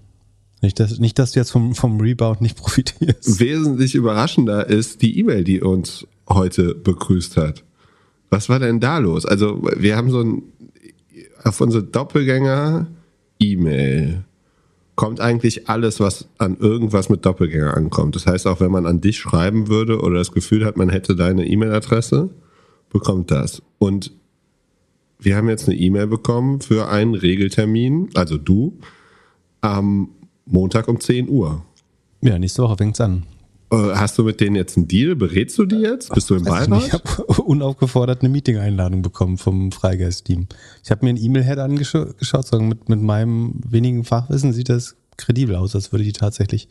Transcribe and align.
Nicht, 0.61 0.79
dass, 0.79 0.99
nicht, 0.99 1.17
dass 1.17 1.31
du 1.31 1.39
jetzt 1.39 1.51
vom, 1.51 1.73
vom 1.75 2.01
Rebound 2.01 2.41
nicht 2.41 2.57
profitierst. 2.57 3.39
Wesentlich 3.39 3.95
überraschender 3.95 4.67
ist 4.67 5.01
die 5.01 5.17
E-Mail, 5.19 5.45
die 5.45 5.61
uns 5.61 6.05
heute 6.27 6.75
begrüßt 6.75 7.37
hat. 7.37 7.63
Was 8.29 8.49
war 8.49 8.59
denn 8.59 8.79
da 8.79 8.99
los? 8.99 9.25
Also, 9.25 9.59
wir 9.77 9.95
haben 9.95 10.11
so 10.11 10.21
ein, 10.21 10.43
auf 11.43 11.59
unsere 11.61 11.83
Doppelgänger-E-Mail 11.83 14.23
kommt 15.00 15.22
eigentlich 15.22 15.69
alles, 15.69 16.02
was 16.02 16.28
an 16.39 16.58
irgendwas 16.59 17.08
mit 17.08 17.25
Doppelgänger 17.25 17.73
ankommt. 17.73 18.17
Das 18.17 18.25
heißt, 18.25 18.45
auch 18.47 18.59
wenn 18.59 18.69
man 18.69 18.86
an 18.86 19.00
dich 19.00 19.17
schreiben 19.17 19.69
würde 19.69 20.02
oder 20.02 20.17
das 20.17 20.33
Gefühl 20.33 20.66
hat, 20.66 20.75
man 20.75 20.89
hätte 20.89 21.16
deine 21.16 21.47
E-Mail-Adresse, 21.47 22.30
bekommt 22.89 23.31
das. 23.31 23.61
Und 23.78 24.11
wir 25.17 25.38
haben 25.38 25.47
jetzt 25.47 25.69
eine 25.69 25.78
E-Mail 25.78 26.08
bekommen 26.08 26.59
für 26.59 26.89
einen 26.89 27.16
Regeltermin, 27.16 28.09
also 28.14 28.38
du, 28.38 28.78
am 29.62 30.09
Montag 30.46 30.90
um 30.90 31.00
10 31.00 31.29
Uhr. 31.29 31.63
Ja, 32.19 32.38
nächste 32.38 32.63
Woche 32.63 32.75
fängt's 32.75 33.00
an. 33.00 33.23
Äh, 33.72 33.78
Hast 33.78 34.18
du 34.18 34.23
mit 34.23 34.41
denen 34.41 34.57
jetzt 34.57 34.75
einen 34.75 34.90
Deal? 34.90 35.16
Berätst 35.16 35.57
du 35.59 35.66
die 35.66 35.78
jetzt? 35.78 36.13
Bist 36.13 36.29
du 36.29 36.35
im 36.35 36.44
Beirat? 36.44 36.84
ich 36.85 36.91
habe 36.91 37.41
unaufgefordert 37.44 38.19
eine 38.19 38.28
Meeting-Einladung 38.28 39.02
bekommen 39.02 39.38
vom 39.38 39.72
Freigeist-Team. 39.72 40.47
Ich 40.84 40.91
habe 40.91 41.06
mir 41.06 41.13
ein 41.13 41.18
E-Mail-Head 41.18 41.59
angeschaut, 41.59 42.52
mit, 42.59 42.90
mit 42.90 43.02
meinem 43.02 43.53
wenigen 43.66 44.03
Fachwissen 44.03 44.52
sieht 44.52 44.68
das 44.68 44.97
kredibel 45.19 45.56
aus, 45.56 45.75
als 45.75 45.91
würde 45.91 46.03
die 46.03 46.13
tatsächlich 46.13 46.68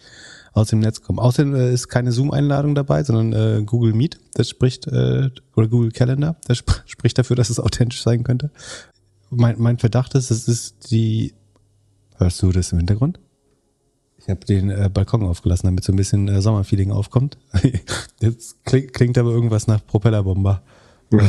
aus 0.52 0.68
dem 0.68 0.80
Netz 0.80 1.02
kommen. 1.02 1.18
Außerdem 1.18 1.54
äh, 1.54 1.72
ist 1.72 1.88
keine 1.88 2.12
Zoom-Einladung 2.12 2.74
dabei, 2.74 3.04
sondern 3.04 3.32
äh, 3.32 3.62
Google 3.62 3.92
Meet. 3.92 4.18
Das 4.34 4.48
spricht, 4.48 4.86
äh, 4.86 5.30
oder 5.54 5.68
Google 5.68 5.92
Calendar, 5.92 6.36
das 6.46 6.58
sp 6.64 6.82
spricht 6.86 7.18
dafür, 7.18 7.36
dass 7.36 7.50
es 7.50 7.60
authentisch 7.60 8.02
sein 8.02 8.24
könnte. 8.24 8.50
Mein, 9.30 9.56
mein 9.58 9.78
Verdacht 9.78 10.14
ist, 10.14 10.30
es 10.30 10.48
ist 10.48 10.90
die. 10.90 11.34
Hörst 12.16 12.42
du 12.42 12.50
das 12.50 12.72
im 12.72 12.78
Hintergrund? 12.78 13.20
Ich 14.18 14.28
habe 14.28 14.44
den 14.44 14.70
äh, 14.70 14.90
Balkon 14.92 15.22
aufgelassen, 15.22 15.66
damit 15.66 15.84
so 15.84 15.92
ein 15.92 15.96
bisschen 15.96 16.28
äh, 16.28 16.42
Sommerfeeling 16.42 16.90
aufkommt. 16.90 17.38
Jetzt 18.20 18.64
klingt, 18.64 18.92
klingt 18.92 19.18
aber 19.18 19.30
irgendwas 19.30 19.66
nach 19.66 19.86
Propellerbomber. 19.86 20.62
ähm, 21.12 21.20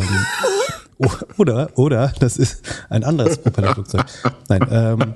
oder, 1.38 1.70
oder, 1.78 2.14
das 2.20 2.38
ist 2.38 2.62
ein 2.90 3.04
anderes 3.04 3.38
Propellerflugzeug. 3.38 4.06
Nein, 4.50 4.68
ähm, 4.70 5.14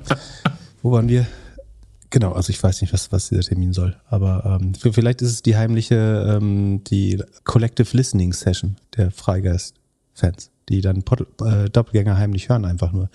wo 0.82 0.92
waren 0.92 1.10
wir? 1.10 1.26
Genau, 2.14 2.34
also 2.34 2.52
ich 2.52 2.62
weiß 2.62 2.82
nicht, 2.82 2.94
was, 2.94 3.12
was 3.12 3.30
dieser 3.30 3.42
Termin 3.42 3.74
soll. 3.74 3.96
Aber 4.08 4.60
ähm, 4.62 4.76
vielleicht 4.76 5.24
ist 5.24 5.32
es 5.32 5.42
die 5.42 5.58
heimliche, 5.58 6.38
ähm, 6.38 6.84
die 6.84 7.20
Collective 7.44 7.98
Listening 7.98 8.34
Session 8.34 8.76
der 8.96 9.10
Freigeist-Fans, 9.10 10.52
die 10.70 10.82
dann 10.82 11.02
Pod 11.02 11.26
äh, 11.42 11.72
Doppelgänger 11.72 12.16
heimlich 12.16 12.50
hören 12.50 12.66
einfach 12.66 12.94
nur. 12.94 13.10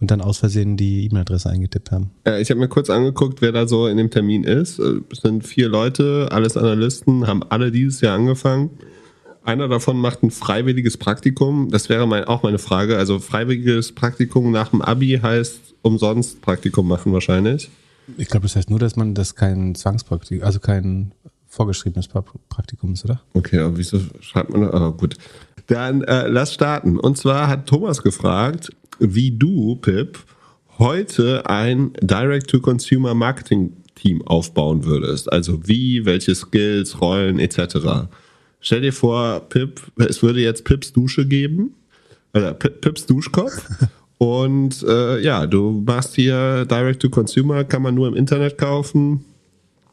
Und 0.00 0.10
dann 0.10 0.22
aus 0.22 0.38
Versehen 0.38 0.78
die 0.78 1.04
E-Mail-Adresse 1.04 1.50
eingetippt 1.50 1.90
haben. 1.90 2.10
Ja, 2.26 2.38
ich 2.38 2.48
habe 2.48 2.58
mir 2.58 2.68
kurz 2.68 2.88
angeguckt, 2.88 3.42
wer 3.42 3.52
da 3.52 3.68
so 3.68 3.86
in 3.86 3.98
dem 3.98 4.08
Termin 4.08 4.44
ist. 4.44 4.78
Äh, 4.78 5.02
Es 5.10 5.18
sind 5.18 5.46
vier 5.46 5.68
Leute, 5.68 6.28
alles 6.30 6.56
Analysten, 6.56 7.26
haben 7.26 7.42
alle 7.50 7.70
dieses 7.70 8.00
Jahr 8.00 8.16
angefangen. 8.16 8.70
Einer 9.44 9.68
davon 9.68 9.98
macht 9.98 10.22
ein 10.22 10.30
freiwilliges 10.30 10.96
Praktikum. 10.96 11.68
Das 11.70 11.90
wäre 11.90 12.08
mein, 12.08 12.24
auch 12.24 12.44
meine 12.44 12.58
Frage. 12.58 12.96
Also 12.96 13.18
freiwilliges 13.18 13.92
Praktikum 13.92 14.52
nach 14.52 14.70
dem 14.70 14.80
Abi 14.80 15.20
heißt 15.22 15.74
umsonst 15.82 16.40
Praktikum 16.40 16.88
machen 16.88 17.12
wahrscheinlich. 17.12 17.68
Ich 18.16 18.28
glaube, 18.28 18.44
das 18.46 18.56
heißt 18.56 18.70
nur, 18.70 18.78
dass 18.78 18.96
man 18.96 19.14
das 19.14 19.34
kein 19.34 19.74
Zwangspraktikum, 19.74 20.44
also 20.44 20.58
kein 20.60 21.12
vorgeschriebenes 21.46 22.08
Pra- 22.10 22.24
Praktikum 22.48 22.92
ist, 22.94 23.04
oder? 23.04 23.20
Okay, 23.34 23.58
aber 23.58 23.76
wieso 23.78 24.00
schreibt 24.20 24.50
man 24.50 24.62
da? 24.62 24.70
Ah, 24.70 24.88
gut. 24.90 25.16
Dann 25.66 26.02
äh, 26.02 26.26
lass 26.28 26.52
starten. 26.54 26.98
Und 26.98 27.16
zwar 27.18 27.46
hat 27.48 27.66
Thomas 27.66 28.02
gefragt, 28.02 28.70
wie 28.98 29.30
du, 29.30 29.76
Pip, 29.76 30.18
heute 30.78 31.48
ein 31.48 31.92
Direct-to-Consumer-Marketing-Team 33.02 34.22
aufbauen 34.26 34.84
würdest. 34.84 35.32
Also 35.32 35.66
wie, 35.66 36.04
welche 36.04 36.34
Skills, 36.34 37.00
Rollen 37.00 37.38
etc. 37.38 38.08
Stell 38.60 38.80
dir 38.80 38.92
vor, 38.92 39.40
Pip, 39.48 39.80
es 39.96 40.22
würde 40.22 40.40
jetzt 40.40 40.64
Pips 40.64 40.92
Dusche 40.92 41.26
geben, 41.26 41.74
oder 42.34 42.54
Pip, 42.54 42.80
Pips 42.80 43.06
Duschkopf. 43.06 43.68
Und 44.22 44.84
äh, 44.84 45.18
ja, 45.18 45.48
du 45.48 45.82
machst 45.84 46.14
hier 46.14 46.64
Direct-to-Consumer, 46.66 47.64
kann 47.64 47.82
man 47.82 47.96
nur 47.96 48.06
im 48.06 48.14
Internet 48.14 48.56
kaufen. 48.56 49.24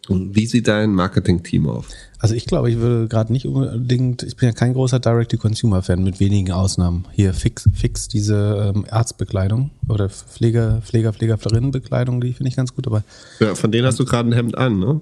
Und 0.08 0.36
wie 0.36 0.46
sieht 0.46 0.68
dein 0.68 0.94
Marketing-Team 0.94 1.68
auf? 1.68 1.88
Also 2.20 2.36
ich 2.36 2.46
glaube, 2.46 2.70
ich 2.70 2.78
würde 2.78 3.08
gerade 3.08 3.34
nicht 3.34 3.48
unbedingt, 3.48 4.22
ich 4.22 4.36
bin 4.36 4.48
ja 4.50 4.54
kein 4.54 4.74
großer 4.74 5.00
Direct-to-Consumer-Fan, 5.00 6.04
mit 6.04 6.20
wenigen 6.20 6.52
Ausnahmen. 6.52 7.06
Hier 7.12 7.34
fix, 7.34 7.68
fix 7.74 8.08
diese 8.08 8.72
ähm, 8.76 8.86
Arztbekleidung 8.92 9.72
oder 9.88 10.10
Pfleger, 10.10 10.84
Pfleger, 10.84 11.12
Pflegerinnenbekleidung, 11.12 12.22
die 12.22 12.34
finde 12.34 12.50
ich 12.50 12.56
ganz 12.56 12.76
gut, 12.76 12.86
aber 12.86 13.04
Ja, 13.40 13.56
von 13.56 13.72
denen 13.72 13.88
hast 13.88 14.00
du 14.00 14.06
gerade 14.06 14.30
ein 14.30 14.34
Hemd 14.34 14.56
an, 14.56 14.78
ne? 14.78 15.02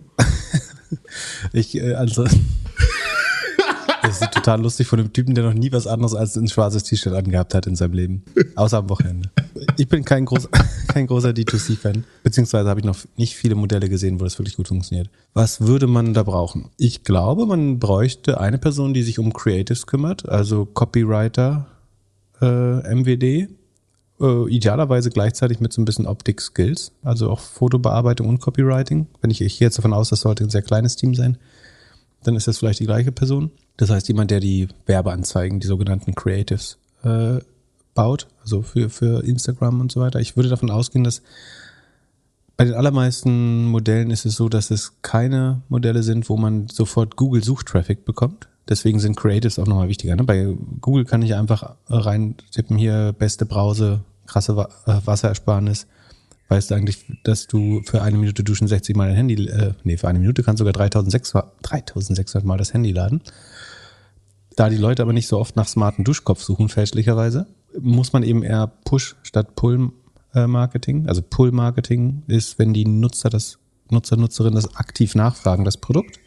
ich, 1.51 1.75
äh, 1.75 1.95
also, 1.95 2.23
das 4.07 4.21
ist 4.21 4.33
total 4.33 4.61
lustig 4.61 4.87
von 4.87 4.99
einem 4.99 5.11
Typen, 5.11 5.35
der 5.35 5.43
noch 5.43 5.53
nie 5.53 5.71
was 5.71 5.85
anderes 5.85 6.15
als 6.15 6.35
ein 6.35 6.47
schwarzes 6.47 6.83
T-Shirt 6.83 7.13
angehabt 7.13 7.53
hat 7.53 7.67
in 7.67 7.75
seinem 7.75 7.93
Leben. 7.93 8.23
Außer 8.55 8.77
am 8.77 8.89
Wochenende. 8.89 9.29
Ich 9.77 9.87
bin 9.87 10.05
kein, 10.05 10.25
groß, 10.25 10.49
kein 10.87 11.07
großer 11.07 11.29
D2C-Fan. 11.29 12.03
Beziehungsweise 12.23 12.69
habe 12.69 12.79
ich 12.79 12.85
noch 12.85 12.97
nicht 13.17 13.35
viele 13.35 13.55
Modelle 13.55 13.89
gesehen, 13.89 14.19
wo 14.19 14.23
das 14.23 14.39
wirklich 14.39 14.55
gut 14.55 14.69
funktioniert. 14.69 15.09
Was 15.33 15.61
würde 15.61 15.87
man 15.87 16.13
da 16.13 16.23
brauchen? 16.23 16.69
Ich 16.77 17.03
glaube, 17.03 17.45
man 17.45 17.79
bräuchte 17.79 18.39
eine 18.39 18.57
Person, 18.57 18.93
die 18.93 19.03
sich 19.03 19.19
um 19.19 19.33
Creatives 19.33 19.87
kümmert, 19.87 20.27
also 20.27 20.65
Copywriter, 20.65 21.67
äh, 22.41 22.95
MWD. 22.95 23.49
Äh, 24.19 24.49
idealerweise 24.49 25.11
gleichzeitig 25.11 25.59
mit 25.59 25.73
so 25.73 25.81
ein 25.81 25.85
bisschen 25.85 26.07
Optik-Skills, 26.07 26.91
also 27.03 27.29
auch 27.29 27.39
Fotobearbeitung 27.39 28.27
und 28.27 28.39
Copywriting. 28.39 29.05
Wenn 29.21 29.29
ich, 29.29 29.41
ich 29.41 29.59
jetzt 29.59 29.77
davon 29.77 29.93
aus, 29.93 30.09
das 30.09 30.21
sollte 30.21 30.43
ein 30.43 30.49
sehr 30.49 30.63
kleines 30.63 30.95
Team 30.95 31.13
sein 31.13 31.37
dann 32.27 32.35
ist 32.35 32.47
das 32.47 32.57
vielleicht 32.57 32.79
die 32.79 32.85
gleiche 32.85 33.11
Person. 33.11 33.51
Das 33.77 33.89
heißt, 33.89 34.07
jemand, 34.07 34.31
der 34.31 34.39
die 34.39 34.67
Werbeanzeigen, 34.85 35.59
die 35.59 35.67
sogenannten 35.67 36.13
Creatives, 36.13 36.77
äh, 37.03 37.39
baut, 37.93 38.27
also 38.41 38.61
für, 38.61 38.89
für 38.89 39.23
Instagram 39.23 39.81
und 39.81 39.91
so 39.91 40.01
weiter. 40.01 40.19
Ich 40.19 40.35
würde 40.35 40.49
davon 40.49 40.69
ausgehen, 40.69 41.03
dass 41.03 41.23
bei 42.55 42.65
den 42.65 42.73
allermeisten 42.73 43.65
Modellen 43.65 44.11
ist 44.11 44.25
es 44.25 44.35
so, 44.35 44.49
dass 44.49 44.71
es 44.71 45.01
keine 45.01 45.61
Modelle 45.69 46.03
sind, 46.03 46.27
wo 46.29 46.37
man 46.37 46.67
sofort 46.69 47.15
Google-Suchtraffic 47.15 48.03
bekommt. 48.03 48.49
Deswegen 48.67 48.99
sind 48.99 49.15
Creatives 49.15 49.57
auch 49.57 49.67
nochmal 49.67 49.87
wichtiger. 49.87 50.15
Ne? 50.15 50.23
Bei 50.23 50.53
Google 50.81 51.05
kann 51.05 51.21
ich 51.21 51.33
einfach 51.33 51.75
rein 51.87 52.35
tippen 52.51 52.77
hier 52.77 53.15
beste 53.17 53.45
Brause, 53.45 54.01
krasse 54.25 54.67
äh, 54.85 54.99
Wasserersparnis. 55.05 55.87
Weißt 56.49 56.71
du 56.71 56.75
eigentlich, 56.75 57.05
dass 57.23 57.47
du 57.47 57.81
für 57.83 58.01
eine 58.01 58.17
Minute 58.17 58.43
duschen 58.43 58.67
60 58.67 58.95
Mal 58.95 59.07
dein 59.07 59.15
Handy, 59.15 59.47
äh, 59.47 59.73
nee, 59.83 59.97
für 59.97 60.07
eine 60.07 60.19
Minute 60.19 60.43
kannst 60.43 60.59
du 60.59 60.63
sogar 60.63 60.73
3600, 60.73 61.51
3600 61.61 62.45
Mal 62.45 62.57
das 62.57 62.73
Handy 62.73 62.91
laden. 62.91 63.21
Da 64.55 64.69
die 64.69 64.77
Leute 64.77 65.01
aber 65.01 65.13
nicht 65.13 65.27
so 65.27 65.37
oft 65.37 65.55
nach 65.55 65.67
smarten 65.67 66.03
Duschkopf 66.03 66.41
suchen, 66.41 66.69
fälschlicherweise, 66.69 67.47
muss 67.79 68.13
man 68.13 68.23
eben 68.23 68.43
eher 68.43 68.67
Push 68.85 69.15
statt 69.23 69.55
Pull 69.55 69.91
äh, 70.33 70.47
Marketing. 70.47 71.07
Also 71.07 71.21
Pull 71.21 71.51
Marketing 71.51 72.23
ist, 72.27 72.57
wenn 72.57 72.73
die 72.73 72.85
Nutzer 72.85 73.29
das, 73.29 73.59
Nutzer, 73.91 74.15
Nutzerinnen 74.15 74.55
das 74.55 74.75
aktiv 74.75 75.15
nachfragen, 75.15 75.65
das 75.65 75.77
Produkt. 75.77 76.19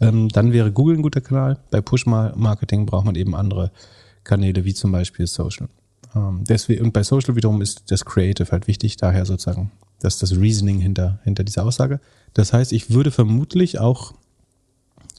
Ähm, 0.00 0.28
dann 0.28 0.52
wäre 0.52 0.72
Google 0.72 0.96
ein 0.96 1.02
guter 1.02 1.20
Kanal. 1.20 1.58
Bei 1.70 1.80
Push 1.80 2.06
Marketing 2.06 2.86
braucht 2.86 3.06
man 3.06 3.14
eben 3.14 3.34
andere 3.34 3.70
Kanäle, 4.24 4.64
wie 4.64 4.74
zum 4.74 4.92
Beispiel 4.92 5.26
Social. 5.26 5.68
Ähm, 6.14 6.44
deswegen, 6.48 6.84
und 6.84 6.92
bei 6.92 7.02
Social 7.02 7.36
wiederum 7.36 7.62
ist 7.62 7.90
das 7.90 8.04
Creative 8.04 8.50
halt 8.50 8.66
wichtig, 8.66 8.96
daher 8.96 9.26
sozusagen 9.26 9.70
das, 10.00 10.18
das 10.18 10.36
Reasoning 10.36 10.78
hinter, 10.80 11.20
hinter 11.24 11.44
dieser 11.44 11.64
Aussage. 11.64 12.00
Das 12.34 12.52
heißt, 12.52 12.72
ich 12.72 12.90
würde 12.90 13.10
vermutlich 13.10 13.78
auch 13.78 14.14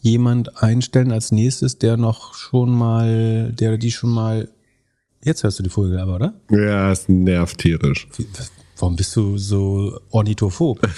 jemand 0.01 0.61
einstellen 0.61 1.11
als 1.11 1.31
nächstes, 1.31 1.77
der 1.77 1.97
noch 1.97 2.33
schon 2.33 2.71
mal, 2.71 3.51
der 3.53 3.77
die 3.77 3.91
schon 3.91 4.09
mal. 4.09 4.49
Jetzt 5.23 5.43
hörst 5.43 5.59
du 5.59 5.63
die 5.63 5.69
Vögel 5.69 5.99
aber, 5.99 6.15
oder? 6.15 6.33
Ja, 6.49 6.91
es 6.91 7.07
nervt 7.07 7.59
tierisch. 7.59 8.07
Warum 8.79 8.95
bist 8.95 9.15
du 9.15 9.37
so 9.37 9.99
ornithophob? 10.09 10.79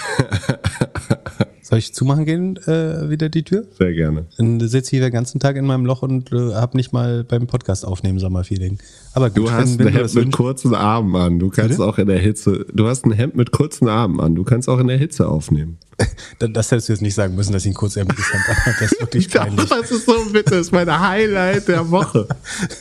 Soll 1.74 1.80
ich 1.80 1.92
zumachen 1.96 2.26
gehen, 2.26 2.58
äh, 2.68 3.10
wieder 3.10 3.30
die 3.30 3.42
Tür? 3.42 3.66
Sehr 3.76 3.94
gerne. 3.94 4.28
Dann 4.38 4.60
sitze 4.60 4.90
ich 4.90 4.90
hier 4.92 5.02
den 5.02 5.12
ganzen 5.12 5.40
Tag 5.40 5.56
in 5.56 5.66
meinem 5.66 5.88
Loch 5.88 6.04
und 6.04 6.32
äh, 6.32 6.54
habe 6.54 6.78
nicht 6.78 6.94
mal 6.94 7.24
beim 7.24 7.48
Podcast 7.48 7.84
aufnehmen 7.84 8.20
Sommerfeeling. 8.20 8.78
Aber 9.16 9.32
gut, 9.32 9.38
du 9.48 9.52
hast 9.52 9.80
wenn, 9.80 9.88
ein 9.88 9.94
Hemd 9.96 10.14
mit 10.14 10.32
kurzen 10.32 10.76
Armen 10.76 11.16
an. 11.16 11.40
Du 11.40 11.50
kannst 11.50 11.78
Bitte? 11.80 11.90
auch 11.90 11.98
in 11.98 12.06
der 12.06 12.20
Hitze. 12.20 12.68
Du 12.72 12.88
hast 12.88 13.06
ein 13.06 13.12
Hemd 13.12 13.36
mit 13.36 13.50
kurzen 13.50 13.88
Armen 13.88 14.20
an. 14.20 14.36
Du 14.36 14.44
kannst 14.44 14.70
auch 14.70 14.78
in 14.78 14.86
der 14.86 15.00
Hitze 15.00 15.28
aufnehmen. 15.28 15.80
das 16.38 16.70
hättest 16.70 16.90
du 16.90 16.94
jetzt 16.94 17.02
nicht 17.02 17.16
sagen 17.16 17.34
müssen, 17.34 17.54
dass 17.54 17.66
ich 17.66 17.72
ein 17.72 17.74
kurzärmeliges 17.74 18.32
Hemd 18.32 18.48
habe. 18.50 18.76
Das 18.80 18.92
ist 18.92 19.02
wirklich 19.02 19.30
peinlich. 19.32 19.68
das 19.68 19.90
ist 19.90 20.06
so 20.06 20.14
bitte. 20.32 20.52
Das 20.52 20.68
ist 20.68 20.72
meine 20.74 21.00
Highlight 21.00 21.68
der 21.68 21.90
Woche. 21.90 22.28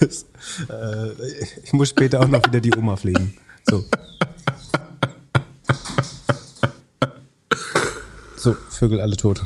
das, 0.00 0.26
äh, 0.68 1.12
ich 1.64 1.72
muss 1.72 1.88
später 1.88 2.20
auch 2.20 2.28
noch 2.28 2.44
wieder 2.44 2.60
die 2.60 2.74
Oma 2.76 2.98
pflegen. 2.98 3.32
So. 3.70 3.84
So, 8.42 8.56
Vögel 8.70 9.00
alle 9.00 9.16
tot. 9.16 9.44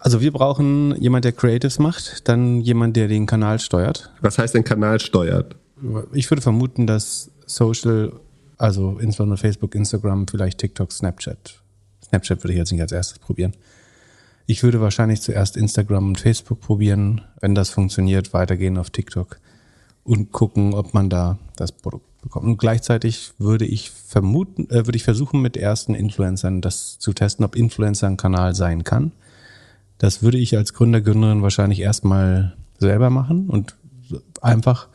also 0.00 0.20
wir 0.20 0.32
brauchen 0.32 0.94
jemand, 1.00 1.24
der 1.24 1.32
Creatives 1.32 1.78
macht, 1.78 2.28
dann 2.28 2.60
jemand, 2.60 2.94
der 2.94 3.08
den 3.08 3.24
Kanal 3.24 3.58
steuert. 3.58 4.10
Was 4.20 4.36
heißt 4.36 4.54
den 4.54 4.62
Kanal 4.62 5.00
steuert? 5.00 5.56
Ich 6.12 6.30
würde 6.30 6.42
vermuten, 6.42 6.86
dass 6.86 7.30
Social, 7.46 8.12
also 8.58 8.98
insbesondere 8.98 9.38
Facebook, 9.38 9.74
Instagram, 9.74 10.28
vielleicht 10.28 10.58
TikTok, 10.58 10.92
Snapchat. 10.92 11.62
Snapchat 12.04 12.44
würde 12.44 12.52
ich 12.52 12.58
jetzt 12.58 12.70
nicht 12.70 12.82
als 12.82 12.92
erstes 12.92 13.18
probieren. 13.18 13.54
Ich 14.44 14.62
würde 14.62 14.82
wahrscheinlich 14.82 15.22
zuerst 15.22 15.56
Instagram 15.56 16.08
und 16.08 16.20
Facebook 16.20 16.60
probieren. 16.60 17.22
Wenn 17.40 17.54
das 17.54 17.70
funktioniert, 17.70 18.34
weitergehen 18.34 18.76
auf 18.76 18.90
TikTok 18.90 19.38
und 20.04 20.32
gucken, 20.32 20.74
ob 20.74 20.92
man 20.92 21.08
da 21.08 21.38
das 21.56 21.72
Produkt 21.72 22.11
bekommen. 22.22 22.52
Und 22.52 22.56
gleichzeitig 22.56 23.32
würde 23.38 23.66
ich 23.66 23.90
vermuten, 23.90 24.70
äh, 24.70 24.86
würde 24.86 24.96
ich 24.96 25.04
versuchen, 25.04 25.42
mit 25.42 25.56
ersten 25.56 25.94
Influencern 25.94 26.60
das 26.60 26.98
zu 26.98 27.12
testen, 27.12 27.44
ob 27.44 27.56
Influencer 27.56 28.06
ein 28.06 28.16
Kanal 28.16 28.54
sein 28.54 28.84
kann. 28.84 29.12
Das 29.98 30.22
würde 30.22 30.38
ich 30.38 30.56
als 30.56 30.72
Gründer, 30.72 31.00
Gründerin 31.00 31.42
wahrscheinlich 31.42 31.80
erstmal 31.80 32.56
selber 32.78 33.10
machen 33.10 33.48
und 33.48 33.76
einfach, 34.40 34.88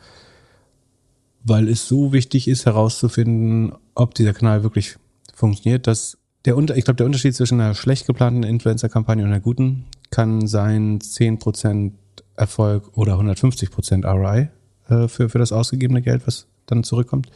weil 1.44 1.68
es 1.68 1.86
so 1.86 2.12
wichtig 2.12 2.48
ist, 2.48 2.66
herauszufinden, 2.66 3.72
ob 3.94 4.14
dieser 4.14 4.34
Kanal 4.34 4.62
wirklich 4.62 4.96
funktioniert, 5.34 5.86
dass 5.86 6.18
der 6.44 6.56
Unter 6.56 6.76
ich 6.76 6.84
glaube, 6.84 6.96
der 6.96 7.06
Unterschied 7.06 7.34
zwischen 7.34 7.60
einer 7.60 7.74
schlecht 7.74 8.06
geplanten 8.06 8.42
Influencer-Kampagne 8.42 9.24
und 9.24 9.30
einer 9.30 9.40
guten 9.40 9.84
kann 10.10 10.46
sein 10.46 10.98
10% 10.98 11.92
Erfolg 12.36 12.96
oder 12.96 13.14
150% 13.18 14.06
ROI 14.06 14.50
äh, 14.88 15.08
für, 15.08 15.28
für 15.28 15.38
das 15.38 15.52
ausgegebene 15.52 16.02
Geld, 16.02 16.26
was 16.26 16.46
dann 16.70 16.84
zurückkommt. 16.84 17.28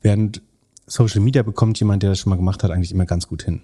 Während 0.00 0.42
Social 0.86 1.20
Media 1.20 1.42
bekommt 1.42 1.78
jemand, 1.78 2.02
der 2.02 2.10
das 2.10 2.18
schon 2.18 2.30
mal 2.30 2.36
gemacht 2.36 2.62
hat, 2.62 2.70
eigentlich 2.70 2.92
immer 2.92 3.06
ganz 3.06 3.28
gut 3.28 3.42
hin. 3.42 3.62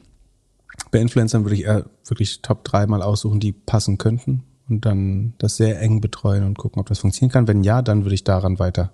Bei 0.90 1.00
Influencern 1.00 1.44
würde 1.44 1.56
ich 1.56 1.64
eher 1.64 1.86
wirklich 2.06 2.40
Top 2.42 2.64
3 2.64 2.86
mal 2.86 3.02
aussuchen, 3.02 3.40
die 3.40 3.52
passen 3.52 3.98
könnten 3.98 4.44
und 4.68 4.84
dann 4.84 5.34
das 5.38 5.56
sehr 5.56 5.80
eng 5.80 6.00
betreuen 6.00 6.44
und 6.44 6.56
gucken, 6.56 6.80
ob 6.80 6.86
das 6.86 7.00
funktionieren 7.00 7.32
kann. 7.32 7.48
Wenn 7.48 7.64
ja, 7.64 7.82
dann 7.82 8.04
würde 8.04 8.14
ich 8.14 8.24
daran 8.24 8.58
weiter 8.58 8.92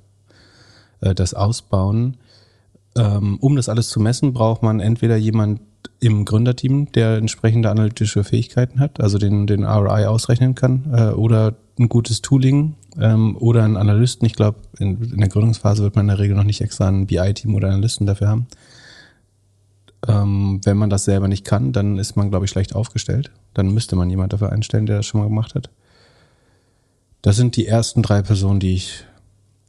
äh, 1.00 1.14
das 1.14 1.34
ausbauen. 1.34 2.16
Ähm, 2.96 3.38
um 3.40 3.56
das 3.56 3.68
alles 3.68 3.88
zu 3.88 4.00
messen, 4.00 4.32
braucht 4.32 4.62
man 4.62 4.80
entweder 4.80 5.16
jemand 5.16 5.60
im 6.00 6.24
Gründerteam, 6.24 6.90
der 6.92 7.16
entsprechende 7.16 7.70
analytische 7.70 8.24
Fähigkeiten 8.24 8.80
hat, 8.80 9.00
also 9.00 9.18
den, 9.18 9.46
den 9.46 9.64
ROI 9.64 10.06
ausrechnen 10.06 10.54
kann, 10.54 10.92
äh, 10.92 11.10
oder 11.10 11.54
ein 11.78 11.88
gutes 11.88 12.22
Tooling 12.22 12.74
ähm, 13.00 13.36
oder 13.36 13.64
einen 13.64 13.76
Analysten. 13.76 14.26
Ich 14.26 14.34
glaube, 14.34 14.58
in, 14.78 15.02
in, 15.02 15.18
der 15.18 15.28
Gründungsphase 15.28 15.82
wird 15.82 15.96
man 15.96 16.04
in 16.04 16.08
der 16.08 16.18
Regel 16.18 16.36
noch 16.36 16.44
nicht 16.44 16.60
extra 16.60 16.88
ein 16.88 17.06
BI-Team 17.06 17.54
oder 17.54 17.68
Analysten 17.68 18.06
dafür 18.06 18.28
haben. 18.28 18.46
Ähm, 20.06 20.60
wenn 20.64 20.76
man 20.76 20.90
das 20.90 21.04
selber 21.04 21.28
nicht 21.28 21.44
kann, 21.44 21.72
dann 21.72 21.98
ist 21.98 22.16
man, 22.16 22.30
glaube 22.30 22.44
ich, 22.44 22.50
schlecht 22.50 22.74
aufgestellt. 22.74 23.30
Dann 23.54 23.72
müsste 23.72 23.96
man 23.96 24.10
jemand 24.10 24.32
dafür 24.32 24.52
einstellen, 24.52 24.86
der 24.86 24.98
das 24.98 25.06
schon 25.06 25.20
mal 25.20 25.28
gemacht 25.28 25.54
hat. 25.54 25.70
Das 27.22 27.36
sind 27.36 27.56
die 27.56 27.66
ersten 27.66 28.02
drei 28.02 28.20
Personen, 28.20 28.60
die 28.60 28.74
ich, 28.74 29.04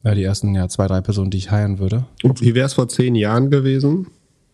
ja, 0.04 0.14
die 0.14 0.24
ersten, 0.24 0.54
ja, 0.56 0.68
zwei, 0.68 0.88
drei 0.88 1.02
Personen, 1.02 1.32
die 1.32 1.38
ich 1.38 1.52
heiren 1.52 1.80
würde. 1.80 2.06
Und 2.22 2.42
wie 2.42 2.54
wäre 2.54 2.66
es 2.66 2.74
vor 2.74 2.90
zehn 2.90 3.16
Jahren 3.16 3.50
gewesen? 3.50 4.08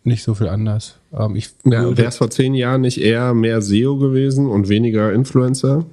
Nicht 0.04 0.22
so 0.22 0.34
viel 0.34 0.48
anders. 0.48 0.98
Ähm, 1.12 1.36
ja, 1.64 1.96
wäre 1.96 2.08
es 2.08 2.16
vor 2.16 2.30
zehn 2.30 2.54
Jahren 2.54 2.80
nicht 2.80 3.00
eher 3.00 3.34
mehr 3.34 3.60
SEO 3.60 3.98
gewesen 3.98 4.46
und 4.46 4.68
weniger 4.68 5.12
Influencer? 5.12 5.84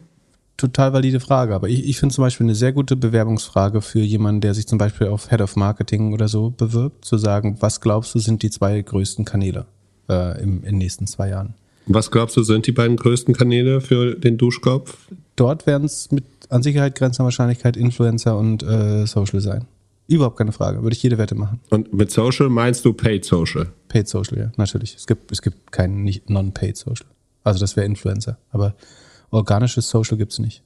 Total 0.60 0.94
valide 0.94 1.20
Frage, 1.20 1.56
aber 1.56 1.70
ich, 1.70 1.88
ich 1.88 2.00
finde 2.00 2.14
zum 2.14 2.24
Beispiel 2.24 2.46
eine 2.46 2.56
sehr 2.56 2.72
gute 2.72 2.96
Bewerbungsfrage 2.96 3.82
für 3.82 4.00
jemanden, 4.00 4.42
der 4.42 4.54
sich 4.54 4.68
zum 4.68 4.78
Beispiel 4.78 5.08
auf 5.08 5.30
Head 5.30 5.42
of 5.42 5.56
Marketing 5.56 6.14
oder 6.14 6.28
so 6.28 6.52
bewirbt, 6.52 7.06
zu 7.06 7.18
sagen, 7.18 7.58
was 7.60 7.82
glaubst 7.82 8.14
du 8.14 8.20
sind 8.20 8.44
die 8.44 8.50
zwei 8.50 8.82
größten 8.82 9.26
Kanäle 9.26 9.66
äh, 10.10 10.42
im, 10.42 10.58
in 10.58 10.62
den 10.64 10.78
nächsten 10.78 11.08
zwei 11.08 11.30
Jahren? 11.30 11.56
Was 11.88 12.12
glaubst 12.12 12.38
du 12.38 12.44
sind 12.44 12.68
die 12.68 12.72
beiden 12.72 12.98
größten 12.98 13.34
Kanäle 13.34 13.82
für 13.82 14.14
den 14.16 14.38
Duschkopf? 14.38 14.96
Dort 15.36 15.66
werden 15.66 15.86
es 15.86 16.12
mit 16.12 16.24
an 16.50 16.62
Sicherheit 16.62 16.96
grenzender 16.96 17.26
Wahrscheinlichkeit 17.26 17.78
Influencer 17.78 18.38
und 18.38 18.62
äh, 18.62 19.08
Social 19.08 19.42
sein. 19.42 19.66
Überhaupt 20.08 20.38
keine 20.38 20.52
Frage. 20.52 20.82
Würde 20.82 20.96
ich 20.96 21.04
jede 21.04 21.18
Wette 21.18 21.36
machen. 21.36 21.60
Und 21.70 21.94
mit 21.94 22.12
Social 22.12 22.50
meinst 22.50 22.84
du 22.84 22.94
Paid 22.94 23.26
Social? 23.26 23.68
Paid 23.88 24.08
Social, 24.08 24.38
ja, 24.40 24.52
natürlich. 24.58 24.96
Es 24.96 25.08
gibt, 25.08 25.32
es 25.32 25.42
gibt 25.42 25.72
keinen 25.72 26.10
Non-Paid 26.28 26.78
Social. 26.78 27.08
Also 27.44 27.60
das 27.60 27.76
wäre 27.76 27.86
Influencer. 27.86 28.38
Aber 28.52 28.76
organisches 29.32 29.90
Social 29.90 30.18
gibt's 30.18 30.40
nicht. 30.40 30.64